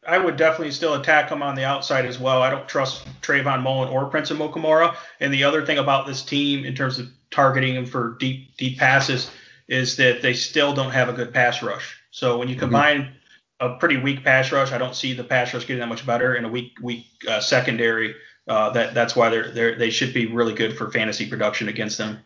I, 0.07 0.19
would 0.19 0.37
definitely 0.37 0.71
still 0.71 0.95
attack 0.95 1.29
them 1.29 1.43
on 1.43 1.57
the 1.57 1.65
outside 1.65 2.07
as 2.07 2.19
well. 2.19 2.41
I 2.41 2.49
don't 2.49 2.69
trust 2.69 3.07
Trayvon 3.21 3.63
Mullen 3.63 3.89
or 3.89 4.07
Prince 4.07 4.31
Amukamara. 4.31 4.97
And 5.21 5.35
the 5.35 5.45
other 5.45 5.67
thing 5.67 5.79
about 5.79 6.07
this 6.07 6.23
team 6.23 6.65
in 6.65 6.75
terms 6.75 6.99
of 6.99 7.09
targeting 7.31 7.75
them 7.75 7.87
for 7.87 8.17
deep 8.19 8.57
deep 8.57 8.79
passes 8.79 9.31
is 9.67 9.97
that 9.97 10.23
they 10.23 10.33
still 10.33 10.73
don't 10.73 10.93
have 10.93 11.09
a 11.09 11.13
good 11.13 11.35
pass 11.35 11.63
rush. 11.63 12.01
So 12.11 12.39
when 12.39 12.49
you 12.49 12.55
mm-hmm. 12.55 12.61
combine 12.61 13.01
mm-hmm. 13.03 13.75
a 13.75 13.79
pretty 13.79 13.99
weak 13.99 14.25
pass 14.25 14.51
rush, 14.51 14.73
I 14.73 14.79
don't 14.79 14.95
see 14.95 15.13
the 15.13 15.25
pass 15.25 15.53
rush 15.53 15.67
getting 15.67 15.81
that 15.81 15.89
much 15.89 16.07
better, 16.07 16.35
and 16.35 16.47
a 16.47 16.49
weak 16.49 16.73
weak 16.81 17.07
uh, 17.29 17.41
secondary. 17.41 18.15
Uh, 18.47 18.71
that 18.71 18.95
that's 18.95 19.15
why 19.15 19.29
they're, 19.29 19.51
they're 19.51 19.77
they 19.77 19.91
should 19.91 20.15
be 20.15 20.27
really 20.27 20.55
good 20.55 20.79
for 20.79 20.91
fantasy 20.91 21.29
production 21.29 21.69
against 21.69 21.99
them. 21.99 22.19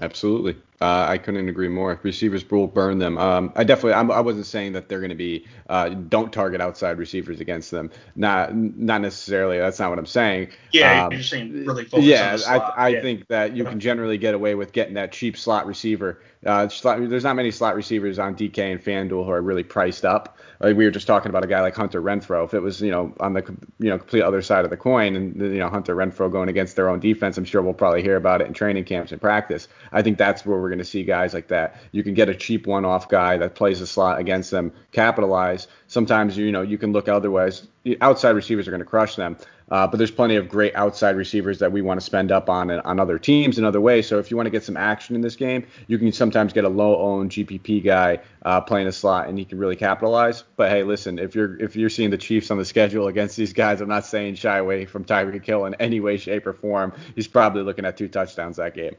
Absolutely. 0.00 0.56
Uh, 0.80 1.06
I 1.08 1.18
couldn't 1.18 1.48
agree 1.48 1.68
more. 1.68 1.98
Receivers 2.02 2.48
will 2.50 2.66
burn 2.66 2.98
them. 2.98 3.16
Um, 3.16 3.52
I 3.56 3.64
definitely, 3.64 3.94
I'm, 3.94 4.10
I 4.10 4.20
was 4.20 4.36
not 4.36 4.46
saying 4.46 4.72
that 4.74 4.88
they're 4.88 5.00
going 5.00 5.10
to 5.10 5.16
be, 5.16 5.46
uh, 5.70 5.88
don't 5.88 6.32
target 6.32 6.60
outside 6.60 6.98
receivers 6.98 7.40
against 7.40 7.70
them. 7.70 7.90
Not, 8.14 8.54
not 8.54 9.00
necessarily. 9.00 9.58
That's 9.58 9.78
not 9.78 9.88
what 9.90 9.98
I'm 9.98 10.06
saying. 10.06 10.48
Yeah, 10.72 11.06
um, 11.06 11.12
you're 11.12 11.22
saying 11.22 11.64
really 11.64 11.84
focus 11.84 12.04
yeah, 12.04 12.36
I, 12.46 12.56
I 12.58 12.88
yeah. 12.88 13.00
think 13.00 13.28
that 13.28 13.56
you 13.56 13.64
can 13.64 13.80
generally 13.80 14.18
get 14.18 14.34
away 14.34 14.54
with 14.54 14.72
getting 14.72 14.94
that 14.94 15.12
cheap 15.12 15.38
slot 15.38 15.66
receiver. 15.66 16.20
Uh, 16.44 16.68
slot, 16.68 16.98
there's 17.08 17.24
not 17.24 17.36
many 17.36 17.50
slot 17.50 17.74
receivers 17.74 18.18
on 18.18 18.36
DK 18.36 18.58
and 18.58 18.82
FanDuel 18.82 19.24
who 19.24 19.30
are 19.30 19.42
really 19.42 19.64
priced 19.64 20.04
up. 20.04 20.38
Like 20.60 20.76
we 20.76 20.84
were 20.84 20.90
just 20.90 21.06
talking 21.06 21.28
about 21.28 21.44
a 21.44 21.46
guy 21.46 21.60
like 21.60 21.74
Hunter 21.74 22.00
Renfrow. 22.00 22.44
If 22.44 22.54
it 22.54 22.60
was, 22.60 22.80
you 22.80 22.90
know, 22.90 23.14
on 23.20 23.34
the, 23.34 23.42
you 23.78 23.90
know, 23.90 23.98
complete 23.98 24.22
other 24.22 24.42
side 24.42 24.64
of 24.64 24.70
the 24.70 24.76
coin, 24.76 25.16
and 25.16 25.36
you 25.40 25.58
know 25.58 25.68
Hunter 25.68 25.94
Renfrow 25.94 26.30
going 26.30 26.48
against 26.48 26.76
their 26.76 26.88
own 26.88 27.00
defense, 27.00 27.36
I'm 27.36 27.44
sure 27.44 27.62
we'll 27.62 27.74
probably 27.74 28.02
hear 28.02 28.16
about 28.16 28.40
it 28.40 28.46
in 28.46 28.54
training 28.54 28.84
camps 28.84 29.12
and 29.12 29.20
practice. 29.20 29.68
I 29.92 30.02
think 30.02 30.18
that's 30.18 30.46
where 30.46 30.58
we're 30.66 30.70
going 30.70 30.80
to 30.80 30.84
see 30.84 31.04
guys 31.04 31.32
like 31.32 31.46
that. 31.46 31.76
You 31.92 32.02
can 32.02 32.14
get 32.14 32.28
a 32.28 32.34
cheap 32.34 32.66
one-off 32.66 33.08
guy 33.08 33.36
that 33.36 33.54
plays 33.54 33.80
a 33.80 33.86
slot 33.86 34.18
against 34.18 34.50
them, 34.50 34.72
capitalize. 34.90 35.68
Sometimes 35.86 36.36
you 36.36 36.50
know 36.50 36.62
you 36.62 36.76
can 36.76 36.90
look 36.90 37.08
otherwise. 37.08 37.68
Outside 38.00 38.30
receivers 38.30 38.66
are 38.66 38.72
going 38.72 38.80
to 38.80 38.84
crush 38.84 39.14
them. 39.14 39.36
Uh, 39.70 39.86
but 39.86 39.96
there's 39.96 40.10
plenty 40.10 40.36
of 40.36 40.48
great 40.48 40.74
outside 40.76 41.16
receivers 41.16 41.58
that 41.58 41.72
we 41.72 41.82
want 41.82 41.98
to 41.98 42.04
spend 42.04 42.30
up 42.30 42.48
on 42.48 42.70
on 42.70 43.00
other 43.00 43.18
teams 43.18 43.58
in 43.58 43.64
other 43.64 43.80
ways. 43.80 44.06
So 44.06 44.18
if 44.18 44.30
you 44.30 44.36
want 44.36 44.46
to 44.46 44.50
get 44.50 44.62
some 44.62 44.76
action 44.76 45.16
in 45.16 45.22
this 45.22 45.34
game, 45.34 45.66
you 45.88 45.98
can 45.98 46.12
sometimes 46.12 46.52
get 46.52 46.64
a 46.64 46.68
low-owned 46.68 47.30
GPP 47.30 47.84
guy 47.84 48.20
uh, 48.42 48.60
playing 48.60 48.86
a 48.86 48.92
slot, 48.92 49.28
and 49.28 49.38
he 49.38 49.44
can 49.44 49.58
really 49.58 49.76
capitalize. 49.76 50.44
But 50.56 50.70
hey, 50.70 50.84
listen, 50.84 51.18
if 51.18 51.34
you're 51.34 51.60
if 51.60 51.74
you're 51.74 51.90
seeing 51.90 52.10
the 52.10 52.18
Chiefs 52.18 52.50
on 52.50 52.58
the 52.58 52.64
schedule 52.64 53.08
against 53.08 53.36
these 53.36 53.52
guys, 53.52 53.80
I'm 53.80 53.88
not 53.88 54.06
saying 54.06 54.36
shy 54.36 54.58
away 54.58 54.84
from 54.86 55.04
Tyreek 55.04 55.44
Hill 55.44 55.66
in 55.66 55.74
any 55.74 55.98
way, 56.00 56.16
shape, 56.16 56.46
or 56.46 56.52
form. 56.52 56.92
He's 57.14 57.26
probably 57.26 57.62
looking 57.62 57.84
at 57.84 57.96
two 57.96 58.08
touchdowns 58.08 58.56
that 58.56 58.74
game. 58.74 58.96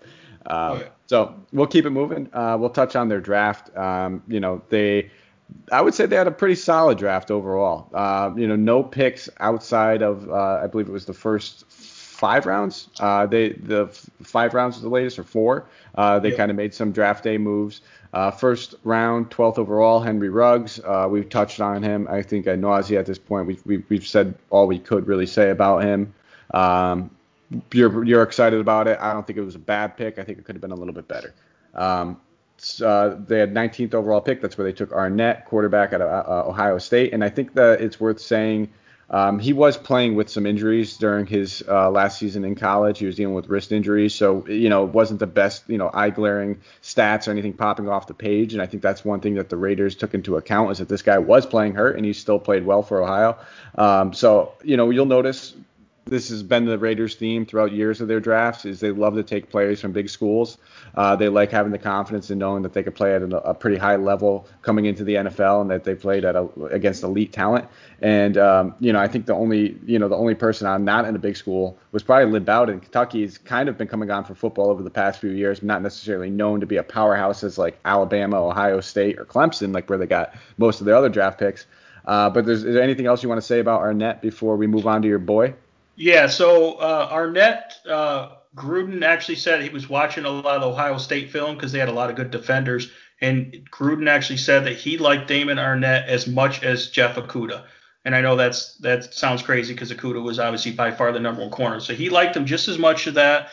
Um, 0.47 0.57
oh, 0.57 0.76
yeah. 0.76 0.89
So 1.07 1.36
we'll 1.53 1.68
keep 1.68 1.86
it 1.86 1.89
moving. 1.91 2.30
Uh, 2.34 2.57
we'll 2.59 2.70
touch 2.70 2.95
on 2.95 3.07
their 3.07 3.22
draft. 3.22 3.76
Um, 3.76 4.24
you 4.28 4.39
know, 4.39 4.61
they 4.70 5.11
I 5.72 5.82
would 5.82 5.93
say 5.93 6.06
they 6.06 6.16
had 6.16 6.28
a 6.28 6.32
pretty 6.32 6.56
solid 6.56 6.98
draft 6.98 7.32
overall. 7.32 7.89
Uh, 7.93 8.32
you 8.36 8.48
know, 8.48 8.56
no 8.56 8.84
picks 8.84 9.30
outside 9.39 10.02
of 10.02 10.30
uh, 10.30 10.62
I 10.64 10.68
believe 10.68 10.88
it 10.88 10.91
was 10.91 11.06
the 11.06 11.14
first 11.14 11.66
five 12.18 12.45
rounds. 12.45 12.89
Uh, 13.00 13.26
they 13.26 13.50
the 13.50 13.88
five 14.24 14.54
rounds 14.54 14.76
was 14.76 14.84
the 14.84 14.89
latest 14.89 15.20
or 15.20 15.24
four. 15.24 15.66
Uh, 15.95 16.20
they 16.20 16.30
yep. 16.30 16.38
kind 16.38 16.52
of 16.52 16.58
made 16.58 16.74
some 16.74 16.91
draft 16.91 17.24
day 17.24 17.38
moves. 17.38 17.82
Uh, 18.14 18.32
first 18.32 18.76
round, 18.84 19.30
12th 19.30 19.58
overall, 19.58 20.00
Henry 20.00 20.30
Ruggs. 20.30 20.80
Uh, 20.80 21.08
we've 21.10 21.30
touched 21.30 21.60
on 21.60 21.84
him. 21.84 22.08
I 22.10 22.22
think 22.22 22.48
at 22.48 22.58
nausea 22.58 23.00
at 23.00 23.06
this 23.06 23.20
point. 23.20 23.48
We've, 23.48 23.62
we've, 23.66 23.84
we've 23.89 24.08
said 24.08 24.34
all 24.50 24.66
we 24.66 24.80
could 24.80 25.08
really 25.08 25.26
say 25.26 25.50
about 25.50 25.84
him. 25.84 26.14
Um, 26.52 27.12
you're 27.72 28.04
you're 28.04 28.24
excited 28.24 28.60
about 28.60 28.88
it. 28.88 28.98
I 29.00 29.14
don't 29.14 29.26
think 29.26 29.38
it 29.38 29.43
was 29.43 29.56
a 29.56 29.60
bad 29.60 29.95
pick. 29.98 30.20
I 30.20 30.24
think 30.24 30.38
it 30.39 30.45
could 30.45 30.56
have 30.56 30.62
been 30.62 30.72
a 30.72 30.76
little 30.76 30.93
bit 30.93 31.08
better. 31.08 31.34
Um, 31.76 32.20
uh, 32.82 33.16
they 33.28 33.39
had 33.39 33.53
19th 33.53 33.93
overall 33.93 34.22
pick. 34.22 34.41
That's 34.41 34.58
where 34.58 34.66
they 34.66 34.74
took 34.74 34.91
Arnette, 34.91 35.45
quarterback 35.45 35.93
at 35.93 36.01
uh, 36.01 36.05
uh, 36.05 36.43
Ohio 36.47 36.78
State. 36.78 37.14
And 37.14 37.24
I 37.24 37.30
think 37.30 37.53
that 37.53 37.82
it's 37.82 37.99
worth 37.99 38.20
saying 38.20 38.70
um, 39.10 39.39
he 39.39 39.53
was 39.53 39.78
playing 39.78 40.16
with 40.16 40.30
some 40.30 40.45
injuries 40.45 40.97
during 40.97 41.26
his 41.26 41.64
uh, 41.68 41.89
last 41.89 42.20
season 42.20 42.43
in 42.43 42.55
college. 42.55 42.99
He 42.99 43.05
was 43.05 43.16
dealing 43.16 43.36
with 43.36 43.47
wrist 43.47 43.72
injuries, 43.72 44.14
so 44.14 44.45
you 44.47 44.68
know 44.68 44.84
it 44.84 44.91
wasn't 44.91 45.22
the 45.22 45.28
best, 45.28 45.64
you 45.68 45.78
know, 45.78 45.89
eye 45.93 46.10
glaring 46.10 46.60
stats 46.82 47.28
or 47.28 47.32
anything 47.32 47.53
popping 47.53 47.88
off 47.88 48.08
the 48.08 48.14
page. 48.14 48.53
And 48.53 48.62
I 48.62 48.66
think 48.66 48.84
that's 48.84 49.05
one 49.05 49.22
thing 49.22 49.36
that 49.36 49.49
the 49.49 49.55
Raiders 49.55 49.95
took 49.95 50.14
into 50.14 50.36
account 50.36 50.72
is 50.72 50.80
that 50.80 50.89
this 50.89 51.01
guy 51.01 51.20
was 51.20 51.45
playing 51.45 51.76
hurt 51.76 51.95
and 51.95 52.05
he 52.05 52.12
still 52.12 52.39
played 52.39 52.66
well 52.66 52.84
for 52.84 53.01
Ohio. 53.01 53.38
Um, 53.76 54.14
so 54.14 54.53
you 54.62 54.76
know 54.76 54.89
you'll 54.89 55.05
notice 55.05 55.55
this 56.10 56.30
has 56.30 56.43
been 56.43 56.66
the 56.66 56.78
Raiders' 56.78 57.16
theme 57.16 57.45
throughout 57.45 57.72
years 57.72 58.01
of 58.01 58.08
their 58.08 58.20
drafts 58.20 58.66
is 58.66 58.80
they 58.80 58.91
love 58.91 59.16
to 59.16 59.24
take 59.24 59.49
players 59.49 59.82
from 59.82 59.91
big 59.91 60.10
schools. 60.10 60.58
Uh, 60.95 61.16
they 61.16 61.30
like 61.30 61.51
having 61.51 61.72
the 61.72 61.78
confidence 61.78 62.32
in 62.32 62.38
knowing 62.38 62.64
that 62.64 62.74
they 62.74 62.84
could 62.84 62.95
play 62.95 63.16
at 63.16 63.22
a, 63.22 63.53
pretty 63.53 63.78
high 63.78 63.95
level 63.95 64.47
coming 64.62 64.86
into 64.86 65.03
the 65.03 65.16
NFL 65.16 65.62
and 65.62 65.70
that 65.70 65.84
they 65.84 65.95
played 65.95 66.26
at 66.26 66.36
a, 66.36 66.47
against 66.72 67.03
elite 67.03 67.34
talent. 67.34 67.68
And 68.01 68.38
um, 68.38 68.76
you 68.80 68.93
know, 68.93 68.99
I 68.99 69.08
think 69.08 69.26
the 69.26 69.34
only 69.34 69.78
you 69.86 69.99
know 69.99 70.08
the 70.08 70.16
only 70.16 70.36
person 70.36 70.68
I'm 70.68 70.86
not 70.86 71.05
in 71.05 71.16
a 71.16 71.20
big 71.20 71.36
school 71.36 71.78
was 71.91 72.03
probably 72.03 72.32
Lynn 72.32 72.43
Bowden. 72.43 72.82
He's 73.12 73.38
kind 73.38 73.70
of 73.70 73.78
been 73.78 73.88
coming 73.88 74.12
on 74.12 74.24
for 74.24 74.36
football 74.36 74.70
over 74.70 74.84
the 74.84 74.89
past 74.89 75.20
few 75.20 75.32
years, 75.32 75.64
not 75.64 75.82
necessarily 75.82 76.30
known 76.30 76.60
to 76.60 76.66
be 76.66 76.78
a 76.78 76.84
powerhouse 76.84 77.43
as 77.43 77.58
like 77.58 77.80
Alabama, 77.86 78.45
Ohio 78.45 78.82
State, 78.82 79.20
or 79.20 79.26
Clemson, 79.26 79.74
like 79.74 79.89
where 79.89 79.97
they 79.97 80.08
got 80.08 80.34
most 80.58 80.80
of 80.80 80.86
their 80.86 80.95
other 80.95 81.10
draft 81.10 81.39
picks. 81.39 81.66
Uh, 82.05 82.30
but 82.30 82.47
is 82.47 82.64
there 82.64 82.82
anything 82.82 83.05
else 83.05 83.22
you 83.22 83.28
want 83.28 83.41
to 83.41 83.45
say 83.45 83.60
about 83.60 83.82
Arnette 83.82 84.22
before 84.22 84.55
we 84.55 84.66
move 84.66 84.88
on 84.88 85.01
to 85.01 85.08
your 85.08 85.20
boy? 85.20 85.53
Yeah, 85.98 86.28
so 86.28 86.74
uh, 86.74 87.12
Arnette, 87.12 87.74
uh, 87.89 88.36
Gruden 88.56 89.04
actually 89.04 89.36
said 89.36 89.64
he 89.64 89.70
was 89.70 89.89
watching 89.89 90.26
a 90.26 90.30
lot 90.30 90.58
of 90.58 90.64
Ohio 90.64 91.00
State 91.00 91.32
film 91.32 91.56
because 91.56 91.72
they 91.72 91.80
had 91.80 91.89
a 91.89 91.93
lot 91.93 92.12
of 92.12 92.16
good 92.16 92.30
defenders, 92.30 92.91
and 93.20 93.68
Gruden 93.72 94.08
actually 94.08 94.38
said 94.38 94.66
that 94.66 94.76
he 94.76 95.00
liked 95.00 95.28
Damon 95.28 95.58
Arnette 95.58 96.06
as 96.06 96.28
much 96.28 96.62
as 96.64 96.89
Jeff 96.89 97.16
Okudah. 97.16 97.64
And 98.06 98.16
I 98.16 98.22
know 98.22 98.36
that's 98.36 98.76
that 98.76 99.12
sounds 99.12 99.41
crazy 99.41 99.74
because 99.74 99.91
Okudah 99.91 100.22
was 100.22 100.38
obviously 100.38 100.72
by 100.72 100.91
far 100.91 101.12
the 101.12 101.20
number 101.20 101.41
one 101.41 101.50
corner, 101.50 101.80
so 101.80 101.95
he 101.95 102.10
liked 102.12 102.36
him 102.36 102.45
just 102.45 102.68
as 102.68 102.78
much 102.78 103.08
as 103.08 103.16
that. 103.16 103.50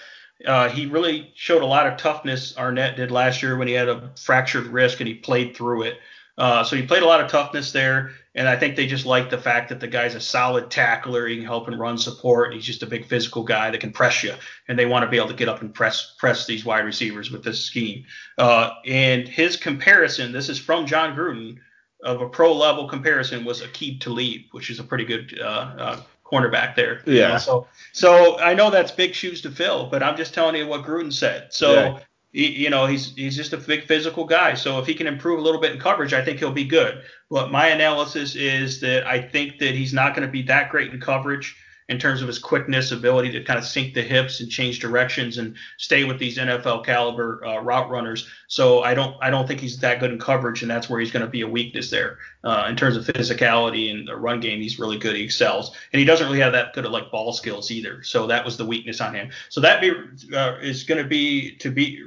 Uh, 0.47 0.69
he 0.69 0.85
really 0.85 1.33
showed 1.35 1.63
a 1.63 1.67
lot 1.67 1.87
of 1.87 1.97
toughness. 1.97 2.53
Arnette 2.53 2.97
did 2.97 3.11
last 3.11 3.43
year 3.43 3.57
when 3.57 3.69
he 3.69 3.75
had 3.75 3.89
a 3.89 4.11
fractured 4.21 4.67
wrist 4.67 5.01
and 5.01 5.09
he 5.09 5.15
played 5.15 5.57
through 5.57 5.85
it. 5.85 5.99
Uh, 6.37 6.65
so 6.65 6.75
he 6.75 6.83
played 6.83 7.03
a 7.03 7.07
lot 7.07 7.21
of 7.21 7.31
toughness 7.31 7.71
there, 7.71 8.11
and 8.35 8.49
I 8.49 8.57
think 8.57 8.75
they 8.75 8.87
just 8.87 9.07
like 9.07 9.31
the 9.31 9.39
fact 9.39 9.69
that 9.69 9.79
the 9.79 9.87
guy's 9.87 10.17
a 10.17 10.21
solid 10.21 10.69
tackler. 10.69 11.29
He 11.29 11.37
can 11.37 11.45
help 11.45 11.69
and 11.69 11.79
run 11.79 11.97
support. 11.97 12.53
He's 12.53 12.65
just 12.65 12.83
a 12.83 12.87
big 12.87 13.07
physical 13.07 13.45
guy 13.45 13.71
that 13.71 13.81
can 13.81 13.93
press 13.93 14.25
you, 14.25 14.35
and 14.67 14.77
they 14.77 14.87
want 14.87 15.05
to 15.05 15.11
be 15.11 15.17
able 15.17 15.29
to 15.29 15.35
get 15.35 15.49
up 15.49 15.61
and 15.61 15.73
press 15.73 16.15
press 16.19 16.45
these 16.45 16.65
wide 16.65 16.85
receivers 16.85 17.31
with 17.31 17.45
this 17.45 17.61
scheme. 17.61 18.05
Uh, 18.37 18.71
and 18.85 19.29
his 19.29 19.57
comparison, 19.57 20.33
this 20.33 20.49
is 20.49 20.59
from 20.59 20.87
Jon 20.87 21.17
Gruden, 21.17 21.59
of 22.03 22.21
a 22.21 22.29
pro 22.29 22.53
level 22.53 22.89
comparison 22.89 23.45
was 23.45 23.63
Aqib 23.63 24.01
Talib, 24.01 24.43
which 24.51 24.71
is 24.71 24.81
a 24.81 24.85
pretty 24.85 25.05
good 25.05 25.39
uh, 25.41 25.45
uh, 25.79 26.01
cornerback 26.25 26.75
there. 26.75 27.01
Yeah. 27.07 27.29
Know? 27.29 27.39
So 27.39 27.67
so 27.93 28.41
I 28.41 28.55
know 28.55 28.71
that's 28.71 28.91
big 28.91 29.15
shoes 29.15 29.41
to 29.43 29.53
fill, 29.53 29.89
but 29.89 30.03
I'm 30.03 30.17
just 30.17 30.35
telling 30.35 30.57
you 30.57 30.67
what 30.67 30.85
Gruden 30.85 31.13
said. 31.13 31.53
So. 31.53 31.75
Yeah 31.75 31.99
you 32.35 32.69
know, 32.69 32.87
he's 32.87 33.15
he's 33.15 33.37
just 33.37 33.53
a 33.53 33.57
big 33.57 33.85
physical 33.85 34.25
guy. 34.25 34.55
So 34.55 34.81
if 34.81 34.87
he 34.87 34.95
can 34.95 35.07
improve 35.07 35.39
a 35.39 35.43
little 35.43 35.61
bit 35.61 35.73
in 35.73 35.79
coverage, 35.79 36.13
I 36.13 36.25
think 36.25 36.41
he'll 36.41 36.51
be 36.51 36.65
good. 36.65 37.03
But 37.31 37.53
my 37.53 37.69
analysis 37.69 38.35
is 38.35 38.81
that 38.81 39.07
I 39.07 39.21
think 39.21 39.61
that 39.61 39.75
he's 39.75 39.93
not 39.93 40.17
going 40.17 40.27
to 40.27 40.33
be 40.33 40.43
that 40.43 40.71
great 40.71 40.93
in 40.93 41.01
coverage 41.01 41.57
in 41.89 41.99
terms 41.99 42.23
of 42.23 42.29
his 42.29 42.39
quickness, 42.39 42.93
ability 42.93 43.31
to 43.33 43.45
kind 43.45 43.59
of 43.59 43.65
sink 43.65 43.93
the 43.93 44.03
hips 44.03 44.41
and 44.41 44.51
change 44.51 44.79
directions 44.79 45.37
and 45.39 45.55
stay 45.77 46.05
with 46.05 46.19
these 46.19 46.39
NFL 46.39 46.85
caliber 46.85 47.45
uh, 47.45 47.61
route 47.61 47.91
runners. 47.91 48.27
So 48.49 48.83
I 48.83 48.95
don't 48.95 49.17
I 49.21 49.31
don't 49.31 49.47
think 49.47 49.61
he's 49.61 49.79
that 49.79 50.01
good 50.01 50.11
in 50.11 50.19
coverage, 50.19 50.63
and 50.63 50.71
that's 50.71 50.89
where 50.89 51.01
he's 51.01 51.11
going 51.11 51.25
to 51.25 51.31
be 51.31 51.43
a 51.43 51.49
weakness 51.49 51.91
there. 51.91 52.19
Uh, 52.43 52.67
in 52.69 52.77
terms 52.77 52.97
of 52.97 53.05
physicality 53.05 53.91
and 53.91 54.09
the 54.09 54.17
run 54.17 54.41
game, 54.41 54.61
he's 54.61 54.79
really 54.79 54.99
good. 54.99 55.17
He 55.17 55.23
excels, 55.23 55.77
and 55.93 56.01
he 56.01 56.07
doesn't 56.07 56.27
really 56.27 56.41
have 56.41 56.53
that 56.53 56.73
good 56.73 56.87
of 56.87 56.93
like 56.93 57.11
ball 57.11 57.33
skills 57.33 57.71
either. 57.71 58.03
So 58.03 58.27
that 58.29 58.45
was 58.45 58.57
the 58.57 58.65
weakness 58.65 59.01
on 59.01 59.15
him. 59.15 59.31
So 59.51 59.61
that 59.61 59.81
be, 59.81 59.93
uh, 60.35 60.57
is 60.63 60.85
going 60.85 61.03
to 61.03 61.09
be 61.09 61.57
to 61.57 61.71
be 61.71 62.03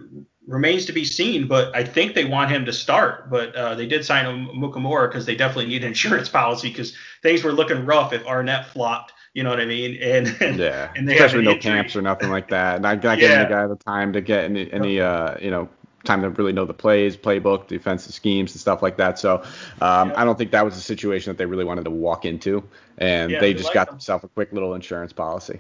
remains 0.48 0.86
to 0.86 0.94
be 0.94 1.04
seen, 1.04 1.48
but 1.48 1.76
I 1.76 1.84
think 1.84 2.16
they 2.16 2.26
want 2.26 2.50
him 2.50 2.66
to 2.66 2.74
start. 2.74 3.30
But 3.30 3.54
uh, 3.56 3.76
they 3.76 3.86
did 3.86 4.06
sign 4.06 4.48
Mukamura 4.48 5.10
because 5.10 5.26
they 5.26 5.36
definitely 5.36 5.68
need 5.68 5.84
an 5.84 5.90
insurance 5.90 6.30
policy 6.30 6.70
because 6.70 6.96
things 7.22 7.44
were 7.44 7.52
looking 7.52 7.86
rough 7.86 8.14
if 8.14 8.24
Arnette 8.24 8.66
flopped. 8.66 9.14
You 9.38 9.44
know 9.44 9.52
what 9.52 9.60
I 9.60 9.66
mean? 9.66 10.02
And, 10.02 10.36
and 10.42 10.58
yeah, 10.58 10.92
and 10.96 11.08
especially 11.08 11.44
no 11.44 11.52
injury. 11.52 11.72
camps 11.72 11.96
or 11.96 12.02
nothing 12.02 12.32
like 12.32 12.48
that. 12.50 12.82
Not, 12.82 13.04
not 13.04 13.20
yeah. 13.20 13.28
getting 13.28 13.44
the 13.44 13.54
guy 13.54 13.68
the 13.68 13.76
time 13.76 14.12
to 14.14 14.20
get 14.20 14.46
any, 14.46 14.74
any 14.74 15.00
uh, 15.00 15.36
you 15.40 15.52
know 15.52 15.70
time 16.04 16.24
to 16.24 16.32
really 16.32 16.54
know 16.54 16.66
the 16.66 16.74
plays, 16.74 17.16
playbook, 17.16 17.68
defensive 17.68 18.16
schemes, 18.16 18.54
and 18.54 18.60
stuff 18.60 18.82
like 18.82 18.98
that. 18.98 19.20
So 19.20 19.44
um, 19.80 20.10
yeah. 20.10 20.14
I 20.22 20.26
don't 20.26 20.40
think 20.40 20.50
that 20.54 20.66
was 20.66 20.76
a 20.76 20.82
situation 20.82 21.30
that 21.30 21.38
they 21.38 21.46
really 21.46 21.66
wanted 21.66 21.86
to 21.86 21.92
walk 21.92 22.26
into, 22.26 22.64
and 22.98 23.30
yeah, 23.30 23.40
they 23.40 23.54
just 23.54 23.76
got 23.76 23.92
themselves 23.92 24.24
a 24.24 24.28
quick 24.28 24.52
little 24.54 24.74
insurance 24.74 25.14
policy. 25.14 25.60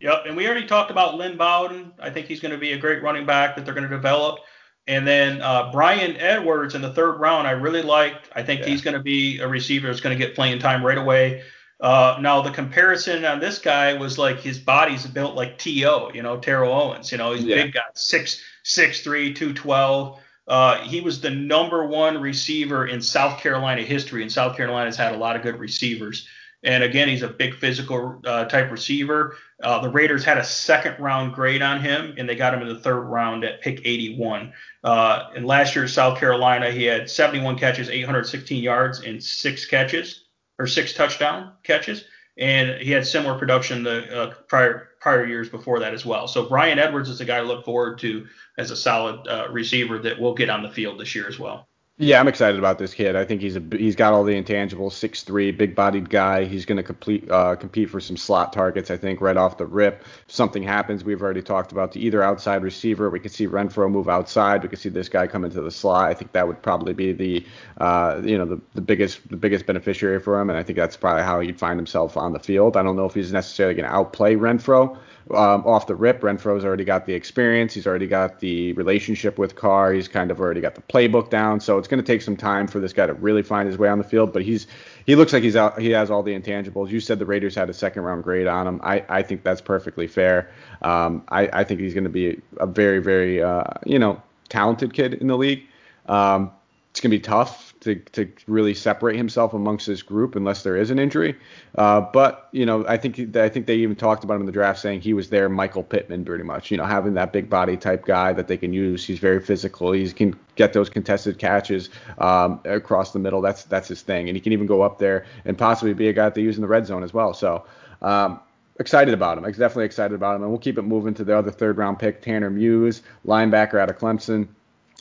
Yep, 0.00 0.22
and 0.28 0.34
we 0.34 0.46
already 0.46 0.66
talked 0.66 0.90
about 0.90 1.16
Lynn 1.16 1.36
Bowden. 1.36 1.92
I 1.98 2.08
think 2.08 2.28
he's 2.28 2.40
going 2.40 2.52
to 2.52 2.58
be 2.58 2.72
a 2.72 2.78
great 2.78 3.02
running 3.02 3.26
back 3.26 3.56
that 3.56 3.66
they're 3.66 3.74
going 3.74 3.90
to 3.90 3.94
develop. 3.94 4.38
And 4.86 5.06
then 5.06 5.42
uh, 5.42 5.70
Bryan 5.70 6.16
Edwards 6.16 6.74
in 6.74 6.80
the 6.80 6.94
third 6.94 7.20
round, 7.20 7.46
I 7.46 7.50
really 7.50 7.82
liked. 7.82 8.30
I 8.34 8.42
think 8.42 8.60
yeah. 8.60 8.68
he's 8.68 8.80
going 8.80 8.94
to 8.94 9.02
be 9.02 9.38
a 9.40 9.46
receiver 9.46 9.88
that's 9.88 10.00
going 10.00 10.18
to 10.18 10.26
get 10.26 10.34
playing 10.34 10.60
time 10.60 10.82
right 10.82 10.96
away. 10.96 11.42
Uh, 11.82 12.16
now 12.20 12.40
the 12.40 12.50
comparison 12.50 13.24
on 13.24 13.40
this 13.40 13.58
guy 13.58 13.92
was 13.94 14.16
like 14.16 14.38
his 14.38 14.56
body's 14.56 15.04
built 15.04 15.34
like 15.34 15.58
T.O. 15.58 16.12
You 16.14 16.22
know, 16.22 16.38
Terrell 16.38 16.72
Owens. 16.72 17.10
You 17.10 17.18
know, 17.18 17.32
he's 17.32 17.42
yeah. 17.42 17.64
big 17.64 17.74
guy, 17.74 17.80
six 17.94 18.40
six 18.62 19.02
three, 19.02 19.34
two 19.34 19.52
twelve. 19.52 20.20
Uh, 20.46 20.78
he 20.78 21.00
was 21.00 21.20
the 21.20 21.30
number 21.30 21.84
one 21.86 22.20
receiver 22.20 22.86
in 22.86 23.02
South 23.02 23.40
Carolina 23.40 23.82
history, 23.82 24.22
and 24.22 24.30
South 24.30 24.56
Carolina's 24.56 24.96
had 24.96 25.12
a 25.12 25.16
lot 25.16 25.34
of 25.34 25.42
good 25.42 25.58
receivers. 25.58 26.28
And 26.64 26.84
again, 26.84 27.08
he's 27.08 27.22
a 27.22 27.28
big 27.28 27.56
physical 27.56 28.20
uh, 28.24 28.44
type 28.44 28.70
receiver. 28.70 29.36
Uh, 29.60 29.80
the 29.80 29.88
Raiders 29.88 30.24
had 30.24 30.38
a 30.38 30.44
second 30.44 31.00
round 31.00 31.34
grade 31.34 31.62
on 31.62 31.80
him, 31.80 32.14
and 32.16 32.28
they 32.28 32.36
got 32.36 32.54
him 32.54 32.62
in 32.62 32.68
the 32.68 32.78
third 32.78 33.00
round 33.00 33.42
at 33.42 33.60
pick 33.60 33.80
81. 33.84 34.52
Uh, 34.84 35.30
and 35.34 35.44
last 35.44 35.74
year, 35.74 35.88
South 35.88 36.18
Carolina, 36.20 36.70
he 36.70 36.84
had 36.84 37.10
71 37.10 37.58
catches, 37.58 37.90
816 37.90 38.62
yards, 38.62 39.00
and 39.00 39.22
six 39.22 39.66
catches 39.66 40.21
or 40.62 40.66
six 40.68 40.92
touchdown 40.92 41.52
catches, 41.64 42.04
and 42.38 42.80
he 42.80 42.92
had 42.92 43.04
similar 43.04 43.36
production 43.36 43.82
the 43.82 44.16
uh, 44.16 44.34
prior 44.46 44.90
prior 45.00 45.26
years 45.26 45.48
before 45.48 45.80
that 45.80 45.92
as 45.92 46.06
well. 46.06 46.28
So 46.28 46.48
Bryan 46.48 46.78
Edwards 46.78 47.08
is 47.08 47.20
a 47.20 47.24
guy 47.24 47.38
I 47.38 47.40
look 47.40 47.64
forward 47.64 47.98
to 47.98 48.26
as 48.56 48.70
a 48.70 48.76
solid 48.76 49.26
uh, 49.26 49.48
receiver 49.50 49.98
that 49.98 50.20
will 50.20 50.34
get 50.34 50.48
on 50.48 50.62
the 50.62 50.70
field 50.70 51.00
this 51.00 51.14
year 51.16 51.26
as 51.26 51.38
well. 51.38 51.68
Yeah, 51.98 52.18
I'm 52.18 52.26
excited 52.26 52.58
about 52.58 52.78
this 52.78 52.94
kid. 52.94 53.14
I 53.16 53.24
think 53.24 53.42
he's 53.42 53.54
a 53.54 53.62
he's 53.70 53.94
got 53.94 54.12
all 54.12 54.24
the 54.24 54.32
intangibles. 54.42 54.92
Six 54.92 55.22
three, 55.22 55.52
big 55.52 55.74
bodied 55.76 56.08
guy. 56.10 56.44
He's 56.46 56.64
going 56.64 56.78
to 56.78 56.82
complete 56.82 57.30
uh, 57.30 57.54
compete 57.54 57.90
for 57.90 58.00
some 58.00 58.16
slot 58.16 58.52
targets. 58.52 58.90
I 58.90 58.96
think 58.96 59.20
right 59.20 59.36
off 59.36 59.58
the 59.58 59.66
rip. 59.66 60.02
If 60.26 60.34
something 60.34 60.62
happens, 60.62 61.04
we've 61.04 61.20
already 61.22 61.42
talked 61.42 61.70
about 61.70 61.92
the 61.92 62.04
either 62.04 62.22
outside 62.22 62.62
receiver. 62.62 63.10
We 63.10 63.20
could 63.20 63.30
see 63.30 63.46
Renfrow 63.46 63.90
move 63.90 64.08
outside. 64.08 64.62
We 64.62 64.70
could 64.70 64.78
see 64.80 64.88
this 64.88 65.08
guy 65.08 65.26
come 65.26 65.44
into 65.44 65.60
the 65.60 65.70
slot. 65.70 66.08
I 66.08 66.14
think 66.14 66.32
that 66.32 66.48
would 66.48 66.62
probably 66.62 66.94
be 66.94 67.12
the 67.12 67.46
uh, 67.76 68.20
you 68.24 68.38
know 68.38 68.46
the, 68.46 68.60
the 68.74 68.80
biggest 68.80 69.28
the 69.28 69.36
biggest 69.36 69.66
beneficiary 69.66 70.18
for 70.18 70.40
him, 70.40 70.48
and 70.50 70.58
I 70.58 70.62
think 70.62 70.78
that's 70.78 70.96
probably 70.96 71.22
how 71.22 71.40
he'd 71.40 71.58
find 71.58 71.78
himself 71.78 72.16
on 72.16 72.32
the 72.32 72.40
field. 72.40 72.76
I 72.76 72.82
don't 72.82 72.96
know 72.96 73.06
if 73.06 73.14
he's 73.14 73.32
necessarily 73.32 73.74
going 73.74 73.88
to 73.88 73.94
outplay 73.94 74.34
Renfrow. 74.34 74.98
um, 75.30 75.64
off 75.66 75.86
the 75.86 75.94
rip, 75.94 76.20
Renfrow's 76.20 76.64
already 76.64 76.84
got 76.84 77.06
the 77.06 77.14
experience. 77.14 77.74
He's 77.74 77.86
already 77.86 78.06
got 78.06 78.40
the 78.40 78.72
relationship 78.72 79.38
with 79.38 79.54
Carr. 79.54 79.92
He's 79.92 80.08
kind 80.08 80.30
of 80.30 80.40
already 80.40 80.60
got 80.60 80.74
the 80.74 80.82
playbook 80.82 81.30
down. 81.30 81.60
So 81.60 81.78
it's 81.78 81.88
going 81.92 82.02
to 82.02 82.12
take 82.12 82.22
some 82.22 82.36
time 82.36 82.66
for 82.66 82.80
this 82.80 82.92
guy 82.94 83.06
to 83.06 83.12
really 83.12 83.42
find 83.42 83.68
his 83.68 83.76
way 83.76 83.88
on 83.88 83.98
the 83.98 84.04
field. 84.04 84.32
But 84.32 84.42
he's 84.42 84.66
he 85.04 85.14
looks 85.14 85.32
like 85.32 85.42
he's 85.42 85.56
out. 85.56 85.78
He 85.78 85.90
has 85.90 86.10
all 86.10 86.22
the 86.22 86.38
intangibles. 86.38 86.88
You 86.88 87.00
said 87.00 87.18
the 87.18 87.26
Raiders 87.26 87.54
had 87.54 87.68
a 87.68 87.74
second 87.74 88.02
round 88.02 88.24
grade 88.24 88.46
on 88.46 88.66
him. 88.66 88.80
I, 88.82 89.04
I 89.08 89.22
think 89.22 89.42
that's 89.44 89.60
perfectly 89.60 90.06
fair. 90.06 90.50
Um, 90.80 91.22
I, 91.28 91.48
I 91.52 91.64
think 91.64 91.80
he's 91.80 91.94
going 91.94 92.04
to 92.04 92.10
be 92.10 92.40
a 92.58 92.66
very 92.66 92.98
very 92.98 93.42
uh, 93.42 93.64
you 93.84 93.98
know 93.98 94.22
talented 94.48 94.94
kid 94.94 95.14
in 95.14 95.26
the 95.26 95.36
league. 95.36 95.64
Um, 96.06 96.50
it's 96.90 97.00
going 97.00 97.10
to 97.10 97.16
be 97.16 97.20
tough 97.20 97.61
to, 97.82 97.96
to 97.96 98.30
really 98.46 98.74
separate 98.74 99.16
himself 99.16 99.54
amongst 99.54 99.86
this 99.86 100.02
group 100.02 100.36
unless 100.36 100.62
there 100.62 100.76
is 100.76 100.90
an 100.90 100.98
injury. 100.98 101.36
Uh, 101.76 102.00
but 102.00 102.48
you 102.52 102.64
know, 102.64 102.84
I 102.86 102.96
think 102.96 103.36
I 103.36 103.48
think 103.48 103.66
they 103.66 103.76
even 103.76 103.96
talked 103.96 104.24
about 104.24 104.34
him 104.34 104.40
in 104.40 104.46
the 104.46 104.52
draft 104.52 104.78
saying 104.78 105.00
he 105.00 105.12
was 105.12 105.30
their 105.30 105.48
Michael 105.48 105.82
Pittman 105.82 106.24
pretty 106.24 106.44
much. 106.44 106.70
You 106.70 106.76
know, 106.76 106.84
having 106.84 107.14
that 107.14 107.32
big 107.32 107.50
body 107.50 107.76
type 107.76 108.06
guy 108.06 108.32
that 108.32 108.48
they 108.48 108.56
can 108.56 108.72
use. 108.72 109.04
He's 109.04 109.18
very 109.18 109.40
physical. 109.40 109.92
He 109.92 110.10
can 110.12 110.38
get 110.54 110.72
those 110.72 110.88
contested 110.88 111.38
catches 111.38 111.90
um, 112.18 112.60
across 112.64 113.12
the 113.12 113.18
middle. 113.18 113.40
That's 113.40 113.64
that's 113.64 113.88
his 113.88 114.02
thing, 114.02 114.28
and 114.28 114.36
he 114.36 114.40
can 114.40 114.52
even 114.52 114.66
go 114.66 114.82
up 114.82 114.98
there 114.98 115.26
and 115.44 115.58
possibly 115.58 115.92
be 115.92 116.08
a 116.08 116.12
guy 116.12 116.24
that 116.24 116.34
they 116.34 116.42
use 116.42 116.56
in 116.56 116.62
the 116.62 116.68
red 116.68 116.86
zone 116.86 117.02
as 117.02 117.12
well. 117.12 117.34
So. 117.34 117.64
Um, 118.00 118.40
excited 118.80 119.14
about 119.14 119.38
him. 119.38 119.44
I'm 119.44 119.52
definitely 119.52 119.84
excited 119.84 120.12
about 120.12 120.34
him, 120.34 120.42
and 120.42 120.50
we'll 120.50 120.58
keep 120.58 120.76
it 120.76 120.82
moving 120.82 121.14
to 121.14 121.22
the 121.22 121.38
other 121.38 121.52
third 121.52 121.78
round 121.78 122.00
pick, 122.00 122.20
Tanner 122.20 122.50
Muse, 122.50 123.02
linebacker 123.24 123.78
out 123.78 123.88
of 123.88 123.96
Clemson 123.96 124.48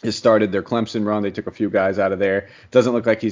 has 0.04 0.16
started 0.16 0.52
their 0.52 0.64
Clemson 0.64 1.06
run. 1.06 1.24
They 1.24 1.32
took 1.32 1.48
a 1.48 1.52
few 1.52 1.70
guys 1.70 2.00
out 2.00 2.12
of 2.12 2.20
there. 2.20 2.50
Doesn't 2.72 2.94
look 2.94 3.06
like 3.06 3.22
he's 3.22 3.30